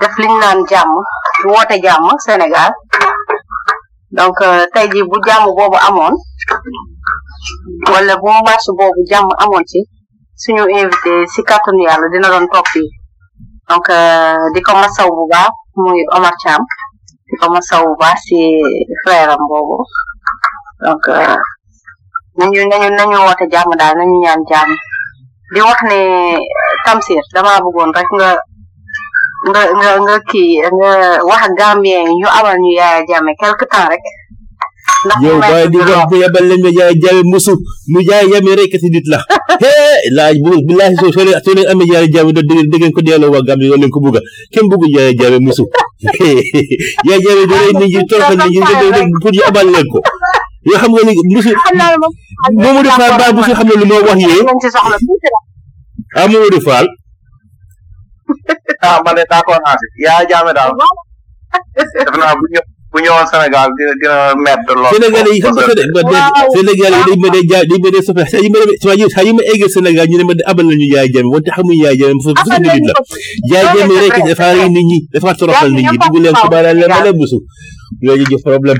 def 0.00 0.14
liñ 0.22 0.34
naan 0.42 0.58
jàmm 0.70 0.88
woote 1.48 1.76
jàmm 1.84 2.04
Sénégal 2.26 2.70
donc 4.18 4.38
tey 4.74 4.86
ji 4.92 5.00
bu 5.10 5.16
jàmm 5.26 5.44
boobu 5.56 5.76
amoon 5.88 6.14
wala 7.92 8.14
bu 8.22 8.28
marche 8.46 8.70
boobu 8.78 9.00
jàmm 9.10 9.24
amoon 9.42 9.62
ci 9.70 9.78
suñu 10.42 10.62
invité 10.80 11.12
si 11.34 11.40
kàttanu 11.48 11.80
yàlla 11.88 12.06
dina 12.12 12.28
doon 12.32 12.46
toog 12.52 12.66
donc 13.68 13.86
di 14.54 14.60
ko 14.66 14.72
masaw 14.82 15.08
bu 15.16 15.24
baax 15.32 15.50
muy 15.78 16.00
Omar 16.16 16.34
Thiam 16.42 16.60
di 17.26 17.34
ko 17.40 17.46
masaw 17.54 17.80
bu 17.86 17.92
baax 18.02 18.18
si 18.26 18.38
frère 19.02 19.30
am 19.34 19.42
boobu 19.50 19.76
donc 20.84 21.04
nañu 22.38 22.62
nañu 22.70 22.90
nañu 22.96 23.16
woote 23.26 23.44
jàmm 23.52 23.70
daal 23.80 23.94
nañu 23.98 24.16
ñaan 24.24 24.38
jàmm 24.50 24.70
di 25.54 25.60
wax 25.66 25.80
ne 25.90 25.98
Tamsir 26.86 27.24
damaa 27.34 27.60
bëggoon 27.64 27.90
rek 27.96 28.08
nga 28.18 28.30
nga 29.50 29.62
nga 29.78 29.90
nga 30.04 30.14
kii 30.30 30.52
nga 30.76 30.90
wax 31.28 31.42
Gambien 31.58 32.06
ñu 32.18 32.28
amal 32.38 32.56
ñu 32.62 32.70
yaaya 32.78 33.00
jàmme 33.08 33.32
quelque 33.40 33.66
temps 33.72 33.88
rek. 33.92 34.02
ndax 35.06 35.18
yow 35.24 35.38
waaye 35.42 35.66
di 35.72 35.78
wax 35.88 36.02
bu 36.10 36.14
yebal 36.22 36.44
leen 36.48 36.60
nga 36.62 36.70
yaay 36.78 36.94
jàmme 37.02 37.22
musu 37.32 37.52
mu 37.92 37.98
yaay 38.10 38.26
jàmme 38.30 38.50
reykati 38.58 38.88
nit 38.94 39.06
la. 39.12 39.18
laaj 40.16 40.36
bu 40.44 40.50
bu 40.66 40.72
laaj 40.80 40.92
soo 41.00 41.10
soo 41.14 41.24
leen 41.26 41.40
soo 41.44 41.54
leen 41.56 41.68
amee 41.70 41.88
yaaya 41.92 42.08
jàmme 42.14 42.30
da 42.36 42.42
ngeen 42.78 42.92
ko 42.96 43.00
delloo 43.06 43.30
waa 43.34 43.46
Gambie 43.46 43.68
loolu 43.70 43.82
leen 43.82 43.92
ko 43.94 44.00
bëgg 44.04 44.16
a 44.18 44.20
kenn 44.52 44.68
bëggu 44.70 44.86
yaaya 44.96 45.12
jàmme 45.18 45.38
musu 45.48 45.64
yaaya 47.06 47.18
jàmme 47.24 47.44
da 47.50 47.56
ngay 47.58 48.74
pour 49.22 49.32
ñu 49.34 49.42
abal 49.50 49.66
leen 49.76 49.86
ko. 49.92 49.98
yoo 50.68 50.78
xam 50.80 50.90
nga 50.94 51.02
ni 51.08 51.12
lu 51.34 51.40
si 51.42 51.52
Mamadou 52.62 52.92
Fall 52.98 53.12
ba 53.20 53.26
bu 53.34 53.40
si 53.46 53.52
xam 53.58 53.66
ne 53.68 53.74
lu 53.80 53.86
ma 53.90 53.96
wax 54.08 54.18
yee 54.20 54.40
ah 56.16 56.28
Mamadou 56.28 56.60
Fall 56.66 56.86
ah, 58.84 59.00
man 59.04 59.14
de 59.16 59.24
d'accord 59.30 59.58
naa 59.64 59.74
si 59.80 59.86
yaa 60.04 60.20
jaame 60.30 60.52
daal 60.54 60.70
def 60.76 62.12
naa 62.20 62.36
bu 62.38 62.44
ñëw 62.52 62.62
bu 62.92 62.98
ñëwoon 63.00 63.26
Sénégal 63.32 63.68
dina 63.78 63.92
dina 64.00 64.18
medd 64.44 64.68
lool 64.68 64.92
Sénégal 64.94 65.26
yi 65.32 65.40
xam 65.40 65.54
nga 65.56 66.28
Sénégal 66.54 66.92
yi 66.96 67.04
dañ 67.08 67.18
ma 67.24 67.28
dee 67.34 67.44
jaay 67.50 67.64
dañ 67.70 67.80
ma 67.84 67.90
dee 67.94 68.02
soppe 68.06 68.22
saa 68.30 68.40
yi 68.44 68.48
ma 68.52 68.58
demee 68.60 68.78
saa 69.14 69.22
yi 69.24 69.32
ma 69.32 69.42
eggee 69.52 69.68
Sénégal 69.74 70.06
ñu 70.10 70.16
ne 70.20 70.24
ma 70.28 70.34
abal 70.50 70.66
nañu 70.68 70.86
yaay 70.94 71.08
jame 71.14 71.28
wante 71.32 71.50
xamuñu 71.56 71.82
yaay 71.84 71.96
jame 72.00 72.20
fa 72.24 72.42
suñu 72.44 72.68
nit 72.68 72.88
la 73.50 73.58
yaay 73.80 73.98
rek 74.02 74.18
dafa 74.28 74.46
rey 74.56 74.68
nit 74.76 74.84
ñi 74.90 74.98
dafa 75.12 75.30
toroxal 75.38 75.70
nit 75.72 75.84
ñi 75.92 75.96
dugg 76.02 76.16
leen 76.24 76.36
suba 76.42 76.58
la 76.64 76.70
leen 76.74 76.92
jërëjëf 77.98 78.42
problème 78.44 78.78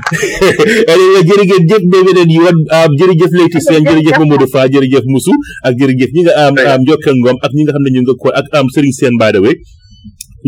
jërëjëf 1.29 1.65
jëf 1.71 1.83
ba 1.93 2.01
beneen 2.07 2.31
yoon 2.37 2.61
jërëjëf 3.01 3.35
Leyti 3.39 3.63
Sène 3.65 3.85
jërëjëf 3.89 4.17
Mamadou 4.23 4.49
Fa 4.55 4.65
jërëjëf 4.71 5.09
Moussou 5.11 5.35
ak 5.67 5.77
jërëjëf 5.83 6.15
ñi 6.15 6.25
nga 6.25 6.37
am 6.47 6.59
am 6.75 6.87
Jokel 6.87 7.19
ak 7.35 7.51
ñi 7.55 7.63
nga 7.67 7.75
xam 7.75 7.83
ne 7.85 7.93
ñu 7.97 8.01
nga 8.05 8.19
ko 8.21 8.27
ak 8.39 8.47
am 8.57 8.71
Serigne 8.73 8.97
Sène 8.99 9.17
by 9.19 9.31
the 9.35 9.41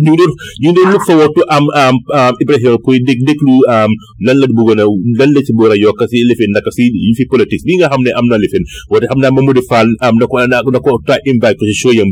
ñu 0.01 0.09
ngi 0.11 0.17
doon 0.25 0.31
ñu 0.61 0.69
ngi 0.71 0.75
doon 0.81 0.89
look 0.93 1.05
forward 1.05 1.29
am 1.55 1.63
um, 1.63 1.65
um, 1.79 1.95
um, 2.17 2.33
Ibrahima 2.41 2.77
pour 2.81 2.97
dég 2.97 3.19
déglu 3.29 3.55
lan 4.23 4.35
la 4.41 4.47
bëggoon 4.49 4.81
a 4.81 4.85
lan 5.19 5.29
la 5.33 5.39
ci 5.45 5.53
bëggoon 5.53 5.73
a 5.73 5.77
yokk 5.77 6.01
si 6.09 6.23
lifin 6.25 6.49
naka 6.53 6.73
si 6.73 6.87
yi 6.89 7.13
fi 7.17 7.25
politique 7.29 7.61
bi 7.61 7.77
nga 7.77 7.87
xam 7.93 8.01
ne 8.01 8.09
am 8.17 8.25
na 8.29 8.39
lifin 8.41 8.65
woote 8.89 9.05
xam 9.11 9.19
naa 9.21 9.31
Mamadou 9.35 9.63
Fall 9.69 9.89
am 10.01 10.17
na 10.17 10.25
ko 10.29 10.37
na 10.41 10.81
ko 10.81 10.91
ta 11.05 11.17
invite 11.29 11.57
ko 11.59 11.65
si 11.69 11.75
show 11.77 11.93
uh, 11.93 12.05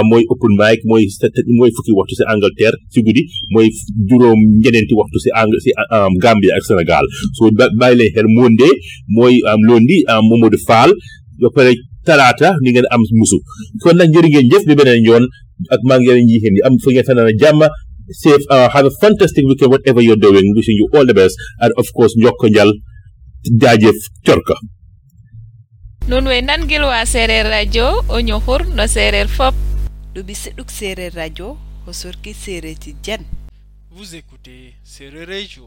mooy 0.00 0.22
open 0.32 0.52
mooy 0.58 0.76
mooy 0.88 1.70
fukki 1.74 1.92
waxtu 1.96 2.14
si 2.16 2.24
Angleterre 2.24 2.76
si 2.92 3.02
guddi 3.04 3.22
mooy 3.52 3.68
juróom 4.08 4.40
ñeneenti 4.64 4.94
waxtu 4.96 5.18
si 5.24 5.30
Ang 5.36 5.52
si 5.60 5.70
Gambia 6.22 6.56
ak 6.56 6.64
Sénégal 6.64 7.04
so 7.36 7.52
bàyyi 7.52 7.96
leen 8.00 8.12
xel 8.16 8.28
Monday 8.32 8.72
mooy 9.12 9.34
lundi 9.68 10.02
Mamadou 10.08 10.60
Fall 10.64 10.90
ba 11.36 11.48
pare 11.52 11.76
talaata 12.06 12.56
ni 12.64 12.72
ngeen 12.72 12.88
am 12.90 13.02
musu 13.18 13.38
kon 13.84 13.98
nag 14.00 14.08
jërë 14.14 14.28
ngeen 14.32 14.48
jëf 14.50 14.64
bi 14.66 14.74
beneen 14.78 15.04
yoon 15.04 15.26
ak 15.72 15.80
maa 15.88 15.98
ngi 15.98 16.08
yeneen 16.08 16.26
njiiteen 16.28 16.56
yi 16.58 16.62
am 16.68 16.74
fu 16.82 16.88
ngeen 16.90 17.06
fanaan 17.08 17.30
jàmm 17.42 17.60
safe 18.22 18.44
uh, 18.54 18.68
have 18.74 18.86
a 18.92 18.94
fantastic 19.02 19.42
weekend 19.48 19.70
whatever 19.74 20.00
you're 20.06 20.20
doing 20.26 20.46
wishing 20.56 20.76
you 20.80 20.86
all 20.94 21.06
the 21.10 21.16
best 21.20 21.34
and 21.62 21.70
of 21.80 21.86
course 21.96 22.12
njokko 22.20 22.46
njal 22.52 22.70
jaajëf 23.62 23.98
corka 24.26 24.54
nuun 26.08 26.26
we 26.30 26.38
nangilwa 26.48 26.98
sereer 27.14 27.46
radio 27.56 27.84
o 28.14 28.16
ñoxur 28.28 28.60
no 28.78 28.84
sereer 28.96 29.28
fop 29.38 29.54
ɗuɓi 30.14 30.34
seɗuk 30.42 30.68
sereer 30.78 31.12
radio 31.22 31.46
o 31.88 31.90
sorki 32.00 32.32
sereeti 32.44 32.90
jan 33.04 33.22
vous 33.94 34.10
écoutez 34.20 34.64
sereer 34.94 35.26
radio 35.34 35.64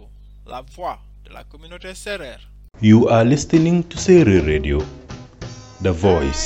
la 0.52 0.60
voix 0.76 0.96
de 1.26 1.30
la 1.36 1.44
communauté 1.52 1.92
sereer 2.06 2.40
you 2.90 3.00
are 3.16 3.26
listening 3.34 3.84
to 3.90 3.96
sereer 3.98 4.44
radio 4.52 4.78
the 5.84 5.92
voice 6.08 6.46